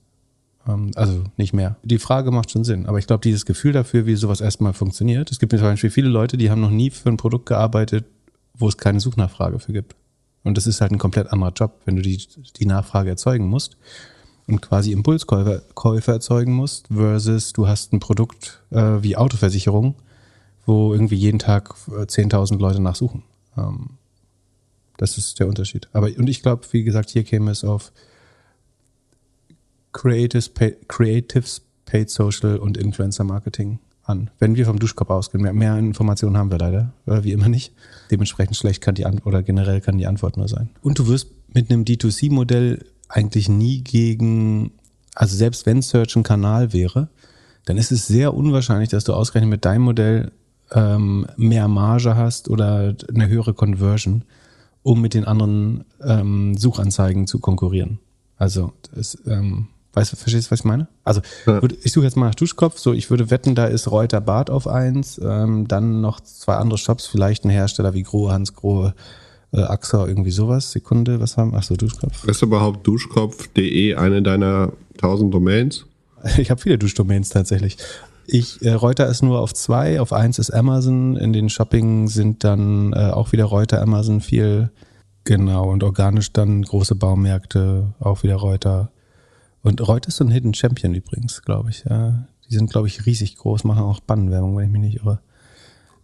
Ähm, 0.68 0.92
also 0.96 1.24
nicht 1.38 1.54
mehr. 1.54 1.76
Die 1.84 2.00
Frage 2.00 2.32
macht 2.32 2.52
schon 2.52 2.64
Sinn, 2.64 2.86
aber 2.86 3.00
ich 3.00 3.08
glaube, 3.08 3.22
dieses 3.22 3.46
Gefühl 3.46 3.74
dafür, 3.74 4.06
wie 4.06 4.16
sowas 4.16 4.42
erstmal 4.42 4.74
funktioniert, 4.74 5.32
es 5.32 5.40
gibt 5.40 5.52
zum 5.52 5.62
Beispiel 5.62 5.90
viele 5.90 6.10
Leute, 6.10 6.38
die 6.38 6.50
haben 6.50 6.62
noch 6.62 6.70
nie 6.70 6.90
für 6.90 7.10
ein 7.10 7.18
Produkt 7.18 7.46
gearbeitet, 7.48 8.06
wo 8.54 8.68
es 8.68 8.78
keine 8.78 9.00
Suchnachfrage 9.00 9.60
für 9.60 9.74
gibt. 9.74 9.96
Und 10.44 10.58
das 10.58 10.68
ist 10.68 10.82
halt 10.82 10.92
ein 10.92 11.00
komplett 11.00 11.32
anderer 11.32 11.54
Job, 11.54 11.80
wenn 11.86 11.96
du 11.96 12.02
die, 12.02 12.22
die 12.58 12.66
Nachfrage 12.66 13.10
erzeugen 13.10 13.48
musst 13.48 13.78
und 14.48 14.62
quasi 14.62 14.92
Impulskäufer 14.92 15.62
Käufer 15.74 16.14
erzeugen 16.14 16.54
musst, 16.54 16.88
versus 16.88 17.54
du 17.54 17.68
hast 17.68 17.94
ein 17.94 18.00
Produkt 18.00 18.62
äh, 18.72 19.02
wie 19.02 19.16
Autoversicherung, 19.16 19.96
wo 20.66 20.94
irgendwie 20.94 21.16
jeden 21.16 21.40
Tag 21.40 21.76
10.000 21.88 22.56
äh, 22.56 22.58
Leute 22.58 22.82
nachsuchen. 22.82 23.24
Ähm, 23.58 23.92
das 24.98 25.18
ist 25.18 25.40
der 25.40 25.48
Unterschied. 25.48 25.88
Aber 25.94 26.10
und 26.18 26.30
ich 26.30 26.42
glaube, 26.42 26.66
wie 26.72 26.84
gesagt, 26.84 27.10
hier 27.10 27.24
käme 27.24 27.52
es 27.52 27.64
auf 27.64 27.92
Creatives, 29.94 30.50
Pay, 30.50 30.76
Creatives, 30.88 31.62
Paid 31.86 32.10
Social 32.10 32.58
und 32.58 32.78
Influencer 32.78 33.24
Marketing 33.24 33.80
an. 34.04 34.30
Wenn 34.40 34.56
wir 34.56 34.66
vom 34.66 34.80
Duschkopf 34.80 35.10
ausgehen, 35.10 35.44
mehr, 35.44 35.54
mehr 35.54 35.78
Informationen 35.78 36.38
haben 36.38 36.52
wir 36.52 36.58
leider, 36.58 36.92
wie 37.06 37.32
immer 37.32 37.48
nicht. 37.48 37.74
Dementsprechend 38.12 38.58
schlecht 38.58 38.82
kann 38.82 38.96
die 38.96 39.06
Antwort 39.06 39.28
oder 39.28 39.44
generell 39.44 39.80
kann 39.80 39.98
die 39.98 40.08
Antwort 40.08 40.38
nur 40.38 40.48
sein. 40.48 40.70
Und 40.82 41.00
du 41.00 41.08
wirst 41.08 41.28
mit 41.54 41.72
einem 41.72 41.86
D2C-Modell 41.86 42.86
eigentlich 43.08 43.48
nie 43.48 43.82
gegen, 43.82 44.72
also 45.16 45.36
selbst 45.36 45.66
wenn 45.66 45.82
Search 45.82 46.16
ein 46.16 46.24
Kanal 46.24 46.74
wäre, 46.74 47.10
dann 47.66 47.78
ist 47.78 47.92
es 47.92 48.08
sehr 48.08 48.34
unwahrscheinlich, 48.34 48.90
dass 48.90 49.06
du 49.06 49.14
ausgerechnet 49.14 49.50
mit 49.50 49.66
deinem 49.66 49.84
Modell 49.84 50.32
ähm, 50.72 51.28
mehr 51.38 51.68
Marge 51.68 52.16
hast 52.16 52.50
oder 52.50 52.96
eine 53.14 53.28
höhere 53.28 53.54
Conversion, 53.54 54.24
um 54.82 55.00
mit 55.00 55.14
den 55.14 55.26
anderen 55.26 55.86
ähm, 56.04 56.58
Suchanzeigen 56.58 57.28
zu 57.28 57.40
konkurrieren. 57.40 58.00
Also 58.38 58.74
das, 58.94 59.18
ähm, 59.28 59.68
Weißt 59.94 60.12
du, 60.12 60.16
verstehst 60.16 60.48
du, 60.48 60.52
was 60.52 60.62
ich 60.62 60.66
meine? 60.66 60.88
Also, 61.04 61.22
ja. 61.46 61.62
ich 61.84 61.92
suche 61.92 62.06
jetzt 62.06 62.18
mal 62.18 62.28
nach 62.28 62.36
Duschkopf, 62.36 62.80
so 62.80 62.94
ich 62.94 63.10
würde 63.12 63.30
wetten, 63.30 63.54
da 63.54 63.66
ist 63.66 63.92
Reuter 63.92 64.22
Bart 64.22 64.50
auf 64.50 64.68
eins, 64.68 65.22
ähm, 65.24 65.68
dann 65.68 66.02
noch 66.02 66.20
zwei 66.20 66.56
andere 66.56 66.80
Shops, 66.80 67.06
vielleicht 67.06 67.46
ein 67.46 67.50
Hersteller 67.50 67.94
wie 67.94 68.02
Grohe, 68.02 68.32
Hans 68.32 68.56
Grohe, 68.56 68.96
äh, 69.54 69.62
AXA, 69.62 70.08
irgendwie 70.08 70.32
sowas. 70.32 70.72
Sekunde, 70.72 71.20
was 71.20 71.38
haben? 71.38 71.54
Achso, 71.54 71.76
Duschkopf. 71.76 72.28
Ist 72.28 72.42
überhaupt 72.42 72.86
duschkopf.de 72.88 73.96
eine 73.96 74.22
deiner 74.22 74.74
tausend 74.98 75.34
Domains? 75.34 75.86
Ich 76.38 76.50
habe 76.50 76.62
viele 76.62 76.78
Duschdomains 76.78 77.30
tatsächlich. 77.30 77.78
Ich, 78.26 78.62
äh, 78.62 78.72
Reuter 78.72 79.08
ist 79.08 79.22
nur 79.22 79.42
auf 79.42 79.54
zwei, 79.54 80.00
auf 80.00 80.14
eins 80.14 80.40
ist 80.40 80.52
Amazon. 80.52 81.18
In 81.18 81.34
den 81.34 81.50
Shopping 81.50 82.08
sind 82.08 82.46
dann 82.46 82.94
äh, 82.94 83.10
auch 83.10 83.34
wieder 83.34 83.44
Reuter, 83.44 83.82
Amazon 83.82 84.22
viel. 84.22 84.72
Genau, 85.26 85.70
und 85.70 85.84
organisch 85.84 86.32
dann 86.32 86.62
große 86.62 86.96
Baumärkte, 86.96 87.94
auch 88.00 88.24
wieder 88.24 88.36
Reuter. 88.36 88.92
Und 89.64 89.86
Reuter 89.88 90.10
ist 90.10 90.18
so 90.18 90.26
ein 90.26 90.32
Hidden 90.32 90.54
Champion 90.54 90.94
übrigens, 90.94 91.42
glaube 91.42 91.72
ich. 91.72 91.86
Ja, 91.90 92.28
die 92.50 92.54
sind, 92.54 92.70
glaube 92.70 92.88
ich, 92.88 93.06
riesig 93.06 93.38
groß, 93.38 93.64
machen 93.64 93.84
auch 93.84 94.02
Bannenwerbung, 94.02 94.56
wenn 94.56 94.66
ich 94.66 94.72
mich 94.72 94.82
nicht 94.82 94.98
irre. 94.98 95.20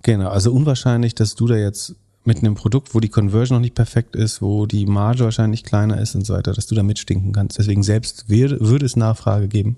Genau, 0.02 0.30
also 0.30 0.54
unwahrscheinlich, 0.54 1.14
dass 1.14 1.36
du 1.36 1.46
da 1.46 1.56
jetzt 1.56 1.96
mit 2.24 2.40
einem 2.40 2.56
Produkt, 2.56 2.96
wo 2.96 3.00
die 3.00 3.10
Conversion 3.10 3.58
noch 3.58 3.62
nicht 3.62 3.76
perfekt 3.76 4.16
ist, 4.16 4.42
wo 4.42 4.66
die 4.66 4.86
Marge 4.86 5.26
wahrscheinlich 5.26 5.64
kleiner 5.64 6.00
ist 6.00 6.16
und 6.16 6.26
so 6.26 6.34
weiter, 6.34 6.54
dass 6.54 6.68
du 6.68 6.76
da 6.76 6.84
mitstinken 6.84 7.34
kannst. 7.34 7.60
Deswegen 7.60 7.84
selbst 7.84 8.30
würde 8.30 8.86
es 8.86 8.96
Nachfrage 8.96 9.48
geben, 9.48 9.78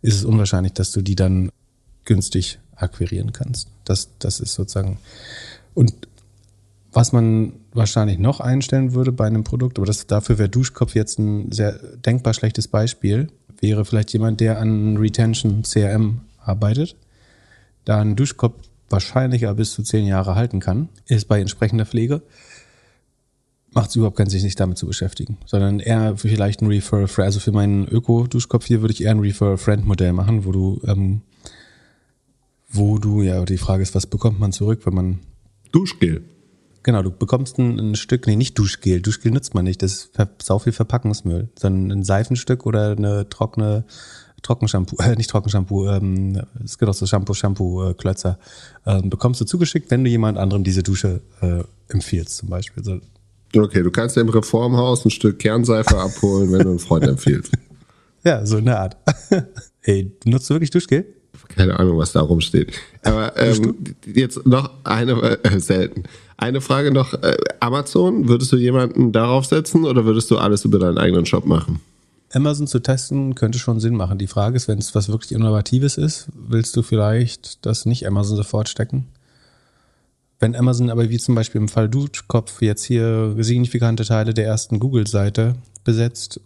ist 0.00 0.14
es 0.14 0.24
unwahrscheinlich, 0.24 0.72
dass 0.72 0.92
du 0.92 1.02
die 1.02 1.16
dann 1.16 1.50
günstig 2.04 2.58
akquirieren 2.76 3.32
kannst. 3.32 3.68
Das, 3.84 4.10
das 4.18 4.40
ist 4.40 4.54
sozusagen. 4.54 4.98
Und 5.74 6.07
was 6.92 7.12
man 7.12 7.52
wahrscheinlich 7.72 8.18
noch 8.18 8.40
einstellen 8.40 8.94
würde 8.94 9.12
bei 9.12 9.26
einem 9.26 9.44
Produkt, 9.44 9.78
aber 9.78 9.86
das, 9.86 10.06
dafür 10.06 10.38
wäre 10.38 10.48
Duschkopf 10.48 10.94
jetzt 10.94 11.18
ein 11.18 11.52
sehr 11.52 11.72
denkbar 11.72 12.34
schlechtes 12.34 12.68
Beispiel, 12.68 13.28
wäre 13.60 13.84
vielleicht 13.84 14.12
jemand, 14.12 14.40
der 14.40 14.58
an 14.58 14.96
Retention 14.96 15.62
CRM 15.62 16.20
arbeitet, 16.38 16.96
da 17.84 18.00
ein 18.00 18.16
Duschkopf 18.16 18.54
wahrscheinlich 18.90 19.46
bis 19.56 19.72
zu 19.72 19.82
zehn 19.82 20.06
Jahre 20.06 20.34
halten 20.34 20.60
kann, 20.60 20.88
ist 21.06 21.28
bei 21.28 21.40
entsprechender 21.40 21.84
Pflege, 21.84 22.22
macht 23.72 23.90
es 23.90 23.96
überhaupt 23.96 24.16
keinen 24.16 24.30
Sinn, 24.30 24.40
sich 24.40 24.54
damit 24.54 24.78
zu 24.78 24.86
beschäftigen, 24.86 25.36
sondern 25.44 25.80
eher 25.80 26.16
vielleicht 26.16 26.62
ein 26.62 26.68
Refer-Friend. 26.68 27.26
Also 27.26 27.40
für 27.40 27.52
meinen 27.52 27.86
Öko-Duschkopf 27.86 28.66
hier 28.66 28.80
würde 28.80 28.94
ich 28.94 29.02
eher 29.02 29.10
ein 29.10 29.20
Refer-Friend-Modell 29.20 30.14
machen, 30.14 30.46
wo 30.46 30.52
du, 30.52 30.80
ähm, 30.86 31.20
wo 32.70 32.98
du, 32.98 33.22
ja, 33.22 33.44
die 33.44 33.58
Frage 33.58 33.82
ist, 33.82 33.94
was 33.94 34.06
bekommt 34.06 34.40
man 34.40 34.52
zurück, 34.52 34.80
wenn 34.84 34.94
man. 34.94 35.18
Duschgel. 35.70 36.24
Genau, 36.88 37.02
du 37.02 37.10
bekommst 37.10 37.58
ein, 37.58 37.78
ein, 37.78 37.96
Stück, 37.96 38.26
nee, 38.26 38.34
nicht 38.34 38.58
Duschgel. 38.58 39.02
Duschgel 39.02 39.30
nutzt 39.30 39.52
man 39.52 39.66
nicht, 39.66 39.82
das 39.82 39.92
ist 39.92 40.12
sau 40.42 40.58
viel 40.58 40.72
Verpackungsmüll, 40.72 41.50
sondern 41.54 41.98
ein 41.98 42.02
Seifenstück 42.02 42.64
oder 42.64 42.92
eine 42.92 43.28
trockene 43.28 43.84
Trockenshampoo, 44.40 44.96
äh, 45.02 45.14
nicht 45.14 45.28
Trockenshampoo, 45.28 45.86
ähm, 45.86 46.40
es 46.64 46.78
gibt 46.78 46.88
auch 46.88 46.94
so 46.94 47.04
Shampoo, 47.04 47.34
Shampoo-Klötzer, 47.34 48.38
äh, 48.86 49.00
ähm, 49.00 49.10
bekommst 49.10 49.38
du 49.38 49.44
zugeschickt, 49.44 49.90
wenn 49.90 50.02
du 50.02 50.08
jemand 50.08 50.38
anderem 50.38 50.64
diese 50.64 50.82
Dusche 50.82 51.20
äh, 51.42 51.62
empfiehlst, 51.92 52.38
zum 52.38 52.48
Beispiel. 52.48 52.82
So. 52.82 53.00
Okay, 53.54 53.82
du 53.82 53.90
kannst 53.90 54.16
im 54.16 54.30
Reformhaus 54.30 55.04
ein 55.04 55.10
Stück 55.10 55.40
Kernseife 55.40 55.94
abholen, 55.94 56.50
wenn 56.52 56.60
du 56.60 56.70
einen 56.70 56.78
Freund 56.78 57.06
empfiehlst. 57.06 57.52
Ja, 58.24 58.44
so 58.44 58.56
in 58.56 58.64
der 58.64 58.80
Art. 58.80 58.96
Ey, 59.82 60.10
nutzt 60.24 60.48
du 60.50 60.54
wirklich 60.54 60.70
Duschgel? 60.70 61.06
Keine 61.48 61.78
Ahnung, 61.78 61.98
was 61.98 62.12
da 62.12 62.20
rumsteht. 62.20 62.72
Aber 63.04 63.36
ähm, 63.36 63.76
jetzt 64.06 64.44
noch 64.44 64.84
eine, 64.84 65.38
äh, 65.44 65.60
selten. 65.60 66.02
Eine 66.38 66.60
Frage 66.60 66.92
noch, 66.92 67.14
äh, 67.14 67.36
Amazon, 67.58 68.28
würdest 68.28 68.52
du 68.52 68.56
jemanden 68.56 69.10
darauf 69.10 69.44
setzen 69.44 69.84
oder 69.84 70.04
würdest 70.04 70.30
du 70.30 70.38
alles 70.38 70.64
über 70.64 70.78
deinen 70.78 70.96
eigenen 70.96 71.26
Shop 71.26 71.44
machen? 71.44 71.80
Amazon 72.32 72.68
zu 72.68 72.78
testen 72.78 73.34
könnte 73.34 73.58
schon 73.58 73.80
Sinn 73.80 73.96
machen. 73.96 74.18
Die 74.18 74.28
Frage 74.28 74.56
ist, 74.56 74.68
wenn 74.68 74.78
es 74.78 74.94
was 74.94 75.08
wirklich 75.08 75.32
Innovatives 75.32 75.98
ist, 75.98 76.28
willst 76.32 76.76
du 76.76 76.82
vielleicht 76.82 77.66
das 77.66 77.86
nicht 77.86 78.06
Amazon 78.06 78.36
sofort 78.36 78.68
stecken? 78.68 79.08
Wenn 80.38 80.54
Amazon 80.54 80.90
aber 80.90 81.10
wie 81.10 81.18
zum 81.18 81.34
Beispiel 81.34 81.60
im 81.60 81.68
Fall 81.68 81.88
Duschkopf 81.88 82.62
jetzt 82.62 82.84
hier 82.84 83.34
signifikante 83.38 84.04
Teile 84.04 84.32
der 84.32 84.46
ersten 84.46 84.78
Google-Seite 84.78 85.56
besetzt, 85.82 86.40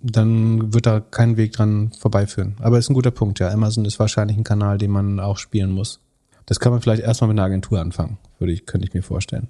dann 0.00 0.72
wird 0.72 0.86
da 0.86 1.00
kein 1.00 1.36
Weg 1.36 1.52
dran 1.52 1.90
vorbeiführen. 1.98 2.54
Aber 2.60 2.78
ist 2.78 2.88
ein 2.88 2.94
guter 2.94 3.10
Punkt, 3.10 3.38
ja. 3.40 3.50
Amazon 3.50 3.84
ist 3.84 3.98
wahrscheinlich 3.98 4.38
ein 4.38 4.44
Kanal, 4.44 4.78
den 4.78 4.92
man 4.92 5.20
auch 5.20 5.36
spielen 5.36 5.72
muss. 5.72 6.00
Das 6.46 6.58
kann 6.58 6.72
man 6.72 6.80
vielleicht 6.80 7.02
erstmal 7.02 7.28
mit 7.28 7.38
einer 7.38 7.46
Agentur 7.46 7.80
anfangen, 7.80 8.16
würde 8.38 8.52
ich, 8.52 8.66
könnte 8.66 8.86
ich 8.86 8.94
mir 8.94 9.02
vorstellen. 9.02 9.48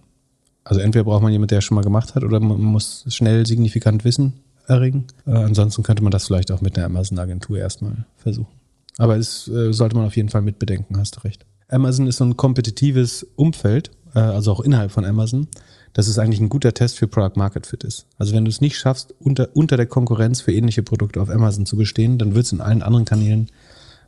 Also 0.64 0.80
entweder 0.80 1.04
braucht 1.04 1.22
man 1.22 1.32
jemanden, 1.32 1.50
der 1.50 1.58
es 1.58 1.64
schon 1.64 1.76
mal 1.76 1.84
gemacht 1.84 2.14
hat, 2.14 2.24
oder 2.24 2.40
man 2.40 2.60
muss 2.60 3.04
schnell 3.08 3.46
signifikant 3.46 4.04
wissen, 4.04 4.34
erregen. 4.66 5.06
Äh, 5.26 5.32
ansonsten 5.32 5.82
könnte 5.82 6.02
man 6.02 6.10
das 6.10 6.26
vielleicht 6.26 6.50
auch 6.50 6.60
mit 6.60 6.76
einer 6.76 6.86
Amazon-Agentur 6.86 7.58
erstmal 7.58 8.04
versuchen. 8.16 8.48
Aber 8.98 9.16
es 9.16 9.48
äh, 9.48 9.72
sollte 9.72 9.96
man 9.96 10.06
auf 10.06 10.16
jeden 10.16 10.28
Fall 10.28 10.42
mitbedenken, 10.42 10.98
hast 10.98 11.16
du 11.16 11.20
recht. 11.20 11.46
Amazon 11.68 12.06
ist 12.06 12.16
so 12.16 12.24
ein 12.24 12.36
kompetitives 12.36 13.26
Umfeld, 13.36 13.90
äh, 14.14 14.18
also 14.18 14.52
auch 14.52 14.60
innerhalb 14.60 14.90
von 14.90 15.04
Amazon, 15.04 15.48
dass 15.92 16.08
es 16.08 16.18
eigentlich 16.18 16.40
ein 16.40 16.48
guter 16.48 16.74
Test 16.74 16.98
für 16.98 17.08
Product 17.08 17.36
Market 17.36 17.66
Fit 17.66 17.84
ist. 17.84 18.06
Also 18.18 18.34
wenn 18.34 18.44
du 18.44 18.50
es 18.50 18.60
nicht 18.60 18.76
schaffst, 18.76 19.14
unter, 19.18 19.48
unter 19.54 19.76
der 19.76 19.86
Konkurrenz 19.86 20.40
für 20.40 20.52
ähnliche 20.52 20.82
Produkte 20.82 21.20
auf 21.20 21.30
Amazon 21.30 21.66
zu 21.66 21.76
bestehen, 21.76 22.18
dann 22.18 22.34
wird 22.34 22.46
es 22.46 22.52
in 22.52 22.60
allen 22.60 22.82
anderen 22.82 23.04
Kanälen 23.04 23.48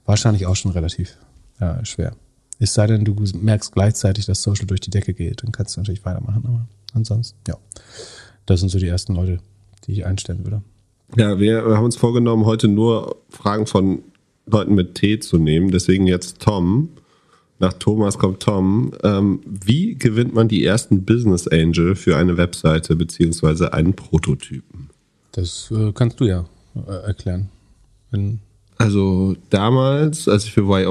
wahrscheinlich 0.05 0.47
auch 0.47 0.57
schon 0.57 0.73
relativ 0.73 1.17
ja, 1.61 1.85
schwer. 1.85 2.13
Es 2.59 2.75
sei 2.75 2.87
denn, 2.87 3.05
du 3.05 3.15
merkst 3.41 3.73
gleichzeitig, 3.73 4.27
dass 4.27 4.43
Social 4.43 4.67
durch 4.67 4.81
die 4.81 4.91
Decke 4.91 5.15
geht, 5.15 5.43
dann 5.43 5.53
kannst 5.53 5.77
du 5.77 5.81
natürlich 5.81 6.05
weitermachen. 6.05 6.43
Aber 6.45 6.67
ansonsten, 6.93 7.39
ja. 7.47 7.57
Das 8.47 8.61
sind 8.61 8.71
so 8.71 8.79
die 8.79 8.89
ersten 8.89 9.15
Leute, 9.15 9.39
die 9.87 9.93
ich 9.93 10.07
einstellen 10.07 10.45
würde. 10.45 10.63
Ja, 11.17 11.39
wir 11.39 11.63
haben 11.65 11.85
uns 11.85 11.97
vorgenommen, 11.97 12.45
heute 12.45 12.69
nur 12.69 13.17
Fragen 13.29 13.67
von 13.67 14.03
Leuten 14.47 14.75
mit 14.75 14.95
T 14.95 15.21
zu 15.21 15.39
nehmen. 15.39 15.71
Deswegen 15.71 16.07
jetzt 16.07 16.41
Tom. 16.41 16.91
Nach 17.61 17.73
Thomas 17.73 18.19
kommt 18.19 18.41
Tom. 18.41 18.93
Ähm, 19.03 19.41
wie 19.45 19.97
gewinnt 19.97 20.35
man 20.35 20.49
die 20.49 20.65
ersten 20.65 21.05
Business 21.05 21.49
Angel 21.49 21.97
für 21.97 22.17
eine 22.17 22.37
Webseite 22.37 22.97
beziehungsweise 22.97 23.73
einen 23.73 23.95
Prototypen? 23.95 24.91
Das 25.33 25.71
äh, 25.71 25.93
kannst 25.93 26.21
du 26.21 26.25
ja 26.25 26.45
äh, 26.75 27.07
erklären. 27.07 27.49
Wenn 28.11 28.41
also 28.79 29.35
damals, 29.51 30.29
als 30.29 30.45
ich 30.45 30.53
für 30.53 30.69
Why 30.69 30.87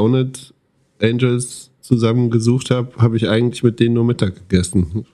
Angels 1.01 1.71
zusammengesucht 1.81 2.71
habe, 2.71 2.95
habe 2.97 3.17
ich 3.17 3.27
eigentlich 3.27 3.63
mit 3.63 3.79
denen 3.79 3.95
nur 3.95 4.03
Mittag 4.03 4.35
gegessen 4.35 5.05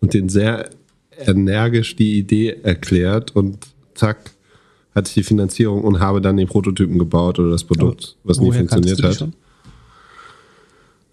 und 0.00 0.14
den 0.14 0.28
sehr 0.28 0.70
energisch 1.16 1.96
die 1.96 2.18
Idee 2.18 2.56
erklärt 2.62 3.34
und 3.34 3.68
zack, 3.94 4.32
hatte 4.94 5.08
ich 5.08 5.14
die 5.14 5.22
Finanzierung 5.22 5.84
und 5.84 6.00
habe 6.00 6.20
dann 6.20 6.36
den 6.36 6.48
Prototypen 6.48 6.98
gebaut 6.98 7.38
oder 7.38 7.50
das 7.50 7.64
Produkt, 7.64 8.16
was 8.24 8.40
nie 8.40 8.52
funktioniert 8.52 9.02
hat. 9.02 9.28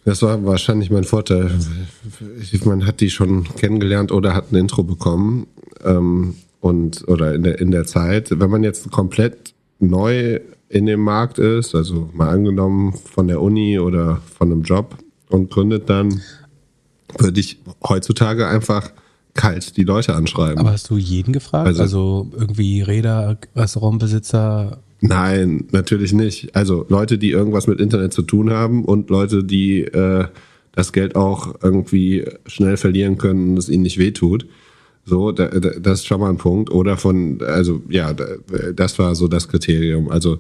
Das 0.05 0.21
war 0.21 0.43
wahrscheinlich 0.43 0.89
mein 0.89 1.03
Vorteil. 1.03 1.51
Man 2.65 2.85
hat 2.85 2.99
die 2.99 3.09
schon 3.09 3.43
kennengelernt 3.43 4.11
oder 4.11 4.33
hat 4.33 4.51
ein 4.51 4.55
Intro 4.55 4.83
bekommen. 4.83 5.47
Ähm, 5.83 6.35
und, 6.61 7.07
oder 7.07 7.35
in 7.35 7.43
der, 7.43 7.59
in 7.59 7.71
der 7.71 7.85
Zeit. 7.85 8.37
Wenn 8.39 8.49
man 8.49 8.63
jetzt 8.63 8.89
komplett 8.91 9.53
neu 9.79 10.39
in 10.69 10.85
dem 10.85 11.01
Markt 11.01 11.39
ist, 11.39 11.75
also 11.75 12.09
mal 12.13 12.29
angenommen 12.29 12.93
von 12.93 13.27
der 13.27 13.41
Uni 13.41 13.79
oder 13.79 14.21
von 14.38 14.51
einem 14.51 14.61
Job 14.61 14.95
und 15.29 15.49
gründet 15.49 15.89
dann, 15.89 16.21
würde 17.17 17.39
ich 17.39 17.59
heutzutage 17.88 18.47
einfach 18.47 18.91
kalt 19.33 19.77
die 19.77 19.83
Leute 19.83 20.15
anschreiben. 20.15 20.59
Aber 20.59 20.71
hast 20.71 20.89
du 20.89 20.97
jeden 20.97 21.33
gefragt? 21.33 21.67
Also, 21.67 21.81
also 21.81 22.31
irgendwie 22.38 22.81
Räder, 22.81 23.38
Restaurantbesitzer? 23.55 24.79
Nein, 25.01 25.65
natürlich 25.71 26.13
nicht. 26.13 26.55
Also 26.55 26.85
Leute, 26.89 27.17
die 27.17 27.31
irgendwas 27.31 27.67
mit 27.67 27.79
Internet 27.79 28.13
zu 28.13 28.21
tun 28.21 28.51
haben 28.51 28.85
und 28.85 29.09
Leute, 29.09 29.43
die 29.43 29.81
äh, 29.81 30.25
das 30.73 30.93
Geld 30.93 31.15
auch 31.15 31.55
irgendwie 31.63 32.25
schnell 32.45 32.77
verlieren 32.77 33.17
können 33.17 33.51
und 33.51 33.57
es 33.57 33.69
ihnen 33.69 33.83
nicht 33.83 33.97
wehtut. 33.97 34.45
So, 35.09 35.31
da, 35.31 35.47
da, 35.47 35.71
das 35.79 35.99
ist 35.99 36.05
schon 36.05 36.21
mal 36.21 36.29
ein 36.29 36.37
Punkt. 36.37 36.71
Oder 36.71 36.97
von, 36.97 37.41
also 37.41 37.81
ja, 37.89 38.13
das 38.13 38.99
war 38.99 39.15
so 39.15 39.27
das 39.27 39.47
Kriterium. 39.47 40.09
Also 40.09 40.37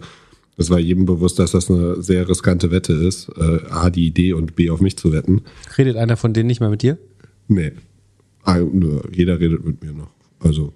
das 0.57 0.69
war 0.69 0.79
jedem 0.79 1.05
bewusst, 1.05 1.39
dass 1.39 1.51
das 1.51 1.69
eine 1.69 2.01
sehr 2.01 2.27
riskante 2.29 2.69
Wette 2.69 2.93
ist. 2.93 3.29
Äh, 3.37 3.61
A, 3.69 3.89
die 3.89 4.05
Idee 4.05 4.33
und 4.33 4.55
B, 4.55 4.69
auf 4.69 4.81
mich 4.81 4.97
zu 4.97 5.11
wetten. 5.11 5.41
Redet 5.77 5.95
einer 5.95 6.17
von 6.17 6.33
denen 6.33 6.47
nicht 6.47 6.59
mehr 6.59 6.69
mit 6.69 6.81
dir? 6.81 6.97
Nee. 7.47 7.71
Ah, 8.43 8.59
jeder 9.11 9.39
redet 9.39 9.65
mit 9.65 9.83
mir 9.83 9.93
noch. 9.93 10.11
Also 10.39 10.73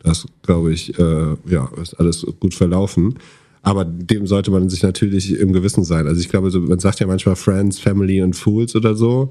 das 0.00 0.26
glaube 0.42 0.72
ich, 0.72 0.98
äh, 0.98 1.36
ja, 1.46 1.70
ist 1.80 1.94
alles 1.94 2.26
gut 2.38 2.54
verlaufen. 2.54 3.14
Aber 3.62 3.84
dem 3.84 4.26
sollte 4.26 4.50
man 4.50 4.68
sich 4.68 4.82
natürlich 4.82 5.38
im 5.38 5.52
Gewissen 5.52 5.82
sein. 5.82 6.06
Also 6.06 6.20
ich 6.20 6.28
glaube, 6.28 6.50
so, 6.50 6.60
man 6.60 6.78
sagt 6.78 7.00
ja 7.00 7.06
manchmal 7.06 7.34
Friends, 7.34 7.78
Family 7.78 8.22
und 8.22 8.34
Fools 8.34 8.76
oder 8.76 8.94
so. 8.94 9.30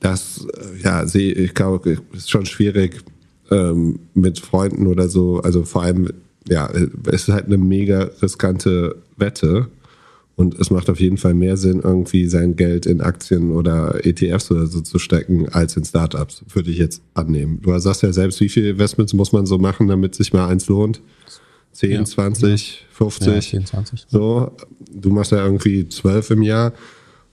Das, 0.00 0.46
äh, 0.56 0.82
ja, 0.82 1.06
sehe 1.06 1.32
ich 1.32 1.54
glaube, 1.54 1.98
ist 2.12 2.30
schon 2.30 2.46
schwierig 2.46 3.02
ähm, 3.50 4.00
mit 4.14 4.38
Freunden 4.38 4.86
oder 4.86 5.08
so. 5.08 5.40
Also 5.40 5.64
vor 5.64 5.82
allem, 5.82 6.10
ja, 6.48 6.70
es 7.06 7.28
ist 7.28 7.28
halt 7.28 7.46
eine 7.46 7.58
mega 7.58 8.10
riskante 8.20 8.96
Wette. 9.16 9.68
Und 10.36 10.58
es 10.58 10.70
macht 10.70 10.90
auf 10.90 10.98
jeden 10.98 11.16
Fall 11.16 11.32
mehr 11.32 11.56
Sinn, 11.56 11.80
irgendwie 11.84 12.26
sein 12.26 12.56
Geld 12.56 12.86
in 12.86 13.00
Aktien 13.00 13.52
oder 13.52 14.04
ETFs 14.04 14.50
oder 14.50 14.66
so 14.66 14.80
zu 14.80 14.98
stecken, 14.98 15.48
als 15.50 15.76
in 15.76 15.84
Startups, 15.84 16.42
würde 16.52 16.72
ich 16.72 16.78
jetzt 16.78 17.02
annehmen. 17.14 17.60
Du 17.62 17.78
sagst 17.78 18.02
ja 18.02 18.12
selbst, 18.12 18.40
wie 18.40 18.48
viele 18.48 18.70
Investments 18.70 19.12
muss 19.12 19.30
man 19.30 19.46
so 19.46 19.58
machen, 19.58 19.86
damit 19.86 20.16
sich 20.16 20.32
mal 20.32 20.48
eins 20.48 20.66
lohnt? 20.66 21.00
10, 21.70 21.90
ja, 21.90 22.04
20, 22.04 22.80
ja. 22.80 22.86
50? 22.90 23.26
Ja, 23.26 23.40
10, 23.40 23.66
20. 23.66 24.06
So, 24.08 24.50
du 24.92 25.10
machst 25.10 25.30
ja 25.30 25.44
irgendwie 25.44 25.88
12 25.88 26.30
im 26.30 26.42
Jahr. 26.42 26.72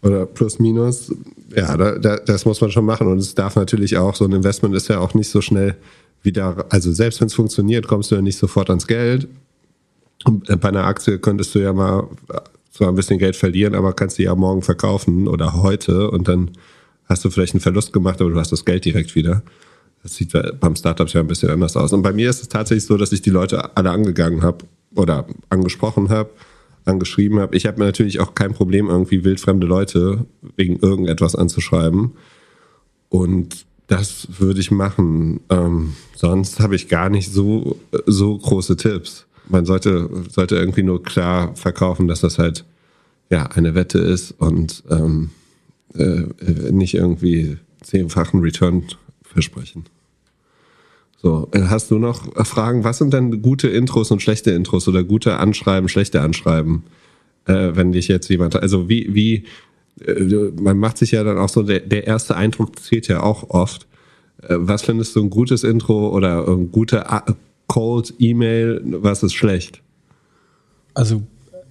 Oder 0.01 0.25
plus 0.25 0.59
minus. 0.59 1.13
Ja, 1.55 1.77
da, 1.77 1.97
da, 1.97 2.17
das 2.17 2.45
muss 2.45 2.61
man 2.61 2.71
schon 2.71 2.85
machen. 2.85 3.07
Und 3.07 3.19
es 3.19 3.35
darf 3.35 3.55
natürlich 3.55 3.97
auch, 3.97 4.15
so 4.15 4.25
ein 4.25 4.31
Investment 4.31 4.75
ist 4.75 4.87
ja 4.87 4.99
auch 4.99 5.13
nicht 5.13 5.29
so 5.29 5.41
schnell 5.41 5.75
wieder, 6.23 6.65
also 6.69 6.91
selbst 6.91 7.19
wenn 7.19 7.27
es 7.27 7.33
funktioniert, 7.33 7.87
kommst 7.87 8.11
du 8.11 8.15
ja 8.15 8.21
nicht 8.21 8.37
sofort 8.37 8.69
ans 8.69 8.87
Geld. 8.87 9.27
Und 10.23 10.47
bei 10.61 10.69
einer 10.69 10.85
Aktie 10.85 11.17
könntest 11.17 11.55
du 11.55 11.59
ja 11.59 11.73
mal 11.73 12.07
zwar 12.71 12.89
ein 12.89 12.95
bisschen 12.95 13.17
Geld 13.17 13.35
verlieren, 13.35 13.75
aber 13.75 13.93
kannst 13.93 14.17
sie 14.17 14.23
ja 14.23 14.35
morgen 14.35 14.61
verkaufen 14.61 15.27
oder 15.27 15.61
heute 15.61 16.09
und 16.09 16.27
dann 16.27 16.51
hast 17.05 17.25
du 17.25 17.29
vielleicht 17.29 17.53
einen 17.53 17.61
Verlust 17.61 17.91
gemacht, 17.91 18.21
aber 18.21 18.29
du 18.29 18.39
hast 18.39 18.51
das 18.51 18.65
Geld 18.65 18.85
direkt 18.85 19.15
wieder. 19.15 19.43
Das 20.03 20.15
sieht 20.15 20.31
beim 20.59 20.75
Startups 20.75 21.13
ja 21.13 21.21
ein 21.21 21.27
bisschen 21.27 21.49
anders 21.49 21.75
aus. 21.75 21.93
Und 21.93 22.01
bei 22.01 22.13
mir 22.13 22.29
ist 22.29 22.41
es 22.41 22.49
tatsächlich 22.49 22.85
so, 22.85 22.97
dass 22.97 23.11
ich 23.11 23.21
die 23.21 23.29
Leute 23.29 23.75
alle 23.75 23.91
angegangen 23.91 24.41
habe 24.41 24.65
oder 24.95 25.27
angesprochen 25.49 26.09
habe, 26.09 26.29
angeschrieben 26.85 27.39
habe. 27.39 27.55
Ich 27.55 27.65
habe 27.65 27.79
mir 27.79 27.85
natürlich 27.85 28.19
auch 28.19 28.35
kein 28.35 28.53
Problem, 28.53 28.87
irgendwie 28.87 29.23
wildfremde 29.23 29.67
Leute 29.67 30.25
wegen 30.55 30.77
irgendetwas 30.77 31.35
anzuschreiben. 31.35 32.11
Und 33.09 33.65
das 33.87 34.27
würde 34.39 34.59
ich 34.59 34.71
machen. 34.71 35.41
Ähm, 35.49 35.95
sonst 36.15 36.59
habe 36.59 36.75
ich 36.75 36.87
gar 36.87 37.09
nicht 37.09 37.31
so, 37.31 37.77
so 38.05 38.37
große 38.37 38.77
Tipps. 38.77 39.25
Man 39.49 39.65
sollte, 39.65 40.09
sollte 40.29 40.55
irgendwie 40.55 40.83
nur 40.83 41.03
klar 41.03 41.55
verkaufen, 41.55 42.07
dass 42.07 42.21
das 42.21 42.39
halt 42.39 42.63
ja 43.29 43.43
eine 43.47 43.75
Wette 43.75 43.99
ist 43.99 44.31
und 44.39 44.83
ähm, 44.89 45.31
äh, 45.93 46.23
nicht 46.71 46.93
irgendwie 46.93 47.57
zehnfachen 47.81 48.39
Return 48.39 48.83
versprechen. 49.23 49.85
So, 51.21 51.47
äh, 51.51 51.61
hast 51.67 51.91
du 51.91 51.99
noch 51.99 52.33
Fragen? 52.47 52.83
Was 52.83 52.97
sind 52.97 53.13
denn 53.13 53.43
gute 53.43 53.67
Intros 53.67 54.09
und 54.09 54.23
schlechte 54.23 54.51
Intros 54.51 54.87
oder 54.87 55.03
gute 55.03 55.37
Anschreiben, 55.37 55.87
schlechte 55.87 56.21
Anschreiben, 56.21 56.83
äh, 57.45 57.71
wenn 57.73 57.91
dich 57.91 58.07
jetzt 58.07 58.27
jemand, 58.29 58.55
also 58.55 58.89
wie, 58.89 59.13
wie, 59.13 59.43
äh, 60.03 60.51
man 60.59 60.79
macht 60.79 60.97
sich 60.97 61.11
ja 61.11 61.23
dann 61.23 61.37
auch 61.37 61.49
so, 61.49 61.61
der, 61.61 61.81
der 61.81 62.07
erste 62.07 62.35
Eindruck 62.35 62.79
zählt 62.79 63.07
ja 63.07 63.21
auch 63.21 63.51
oft. 63.51 63.85
Äh, 64.41 64.55
was 64.57 64.81
findest 64.81 65.15
du 65.15 65.21
ein 65.21 65.29
gutes 65.29 65.63
Intro 65.63 66.09
oder 66.09 66.47
eine 66.47 66.65
gute 66.65 67.05
Cold 67.67 68.15
E-Mail, 68.17 68.81
was 68.83 69.21
ist 69.21 69.33
schlecht? 69.33 69.79
Also, 70.95 71.21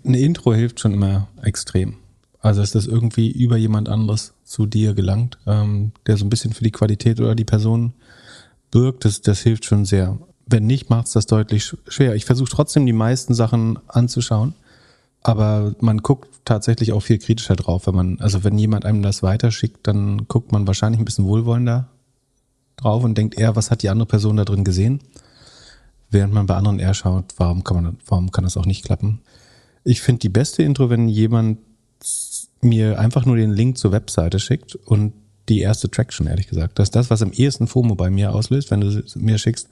ein 0.04 0.14
Intro 0.14 0.54
hilft 0.54 0.78
schon 0.78 0.94
immer 0.94 1.26
extrem. 1.42 1.94
Also, 2.38 2.60
dass 2.60 2.70
das 2.70 2.86
irgendwie 2.86 3.32
über 3.32 3.56
jemand 3.56 3.88
anderes 3.88 4.32
zu 4.44 4.66
dir 4.66 4.94
gelangt, 4.94 5.38
ähm, 5.48 5.90
der 6.06 6.16
so 6.16 6.24
ein 6.24 6.30
bisschen 6.30 6.52
für 6.52 6.62
die 6.62 6.70
Qualität 6.70 7.18
oder 7.20 7.34
die 7.34 7.44
Person 7.44 7.94
birgt, 8.70 9.04
das, 9.04 9.20
das 9.20 9.40
hilft 9.40 9.64
schon 9.64 9.84
sehr. 9.84 10.18
Wenn 10.46 10.66
nicht, 10.66 10.90
macht 10.90 11.06
es 11.06 11.12
das 11.12 11.26
deutlich 11.26 11.76
schwer. 11.88 12.14
Ich 12.14 12.24
versuche 12.24 12.50
trotzdem 12.50 12.86
die 12.86 12.92
meisten 12.92 13.34
Sachen 13.34 13.78
anzuschauen, 13.88 14.54
aber 15.22 15.74
man 15.80 15.98
guckt 15.98 16.40
tatsächlich 16.44 16.92
auch 16.92 17.00
viel 17.00 17.18
kritischer 17.18 17.56
drauf. 17.56 17.86
Wenn 17.86 17.94
man, 17.94 18.20
also 18.20 18.42
wenn 18.42 18.58
jemand 18.58 18.84
einem 18.84 19.02
das 19.02 19.22
weiterschickt, 19.22 19.86
dann 19.86 20.26
guckt 20.28 20.52
man 20.52 20.66
wahrscheinlich 20.66 21.00
ein 21.00 21.04
bisschen 21.04 21.26
wohlwollender 21.26 21.88
drauf 22.76 23.04
und 23.04 23.16
denkt 23.16 23.38
eher, 23.38 23.56
was 23.56 23.70
hat 23.70 23.82
die 23.82 23.90
andere 23.90 24.06
Person 24.06 24.36
da 24.36 24.44
drin 24.44 24.64
gesehen? 24.64 25.00
Während 26.10 26.34
man 26.34 26.46
bei 26.46 26.56
anderen 26.56 26.80
eher 26.80 26.94
schaut, 26.94 27.26
warum 27.36 27.62
kann 27.62 27.82
man, 27.82 27.98
warum 28.06 28.32
kann 28.32 28.44
das 28.44 28.56
auch 28.56 28.66
nicht 28.66 28.84
klappen? 28.84 29.20
Ich 29.84 30.00
finde 30.00 30.20
die 30.20 30.28
beste 30.28 30.62
Intro, 30.62 30.90
wenn 30.90 31.08
jemand 31.08 31.58
mir 32.62 32.98
einfach 32.98 33.24
nur 33.24 33.36
den 33.36 33.52
Link 33.52 33.78
zur 33.78 33.92
Webseite 33.92 34.38
schickt 34.38 34.74
und 34.74 35.12
die 35.50 35.60
erste 35.60 35.90
Traction, 35.90 36.26
ehrlich 36.26 36.48
gesagt. 36.48 36.78
Das 36.78 36.86
ist 36.86 36.96
das, 36.96 37.10
was 37.10 37.22
am 37.22 37.32
ehesten 37.32 37.66
FOMO 37.66 37.94
bei 37.94 38.08
mir 38.08 38.32
auslöst, 38.32 38.70
wenn 38.70 38.80
du 38.80 39.02
mir 39.16 39.36
schickst. 39.36 39.68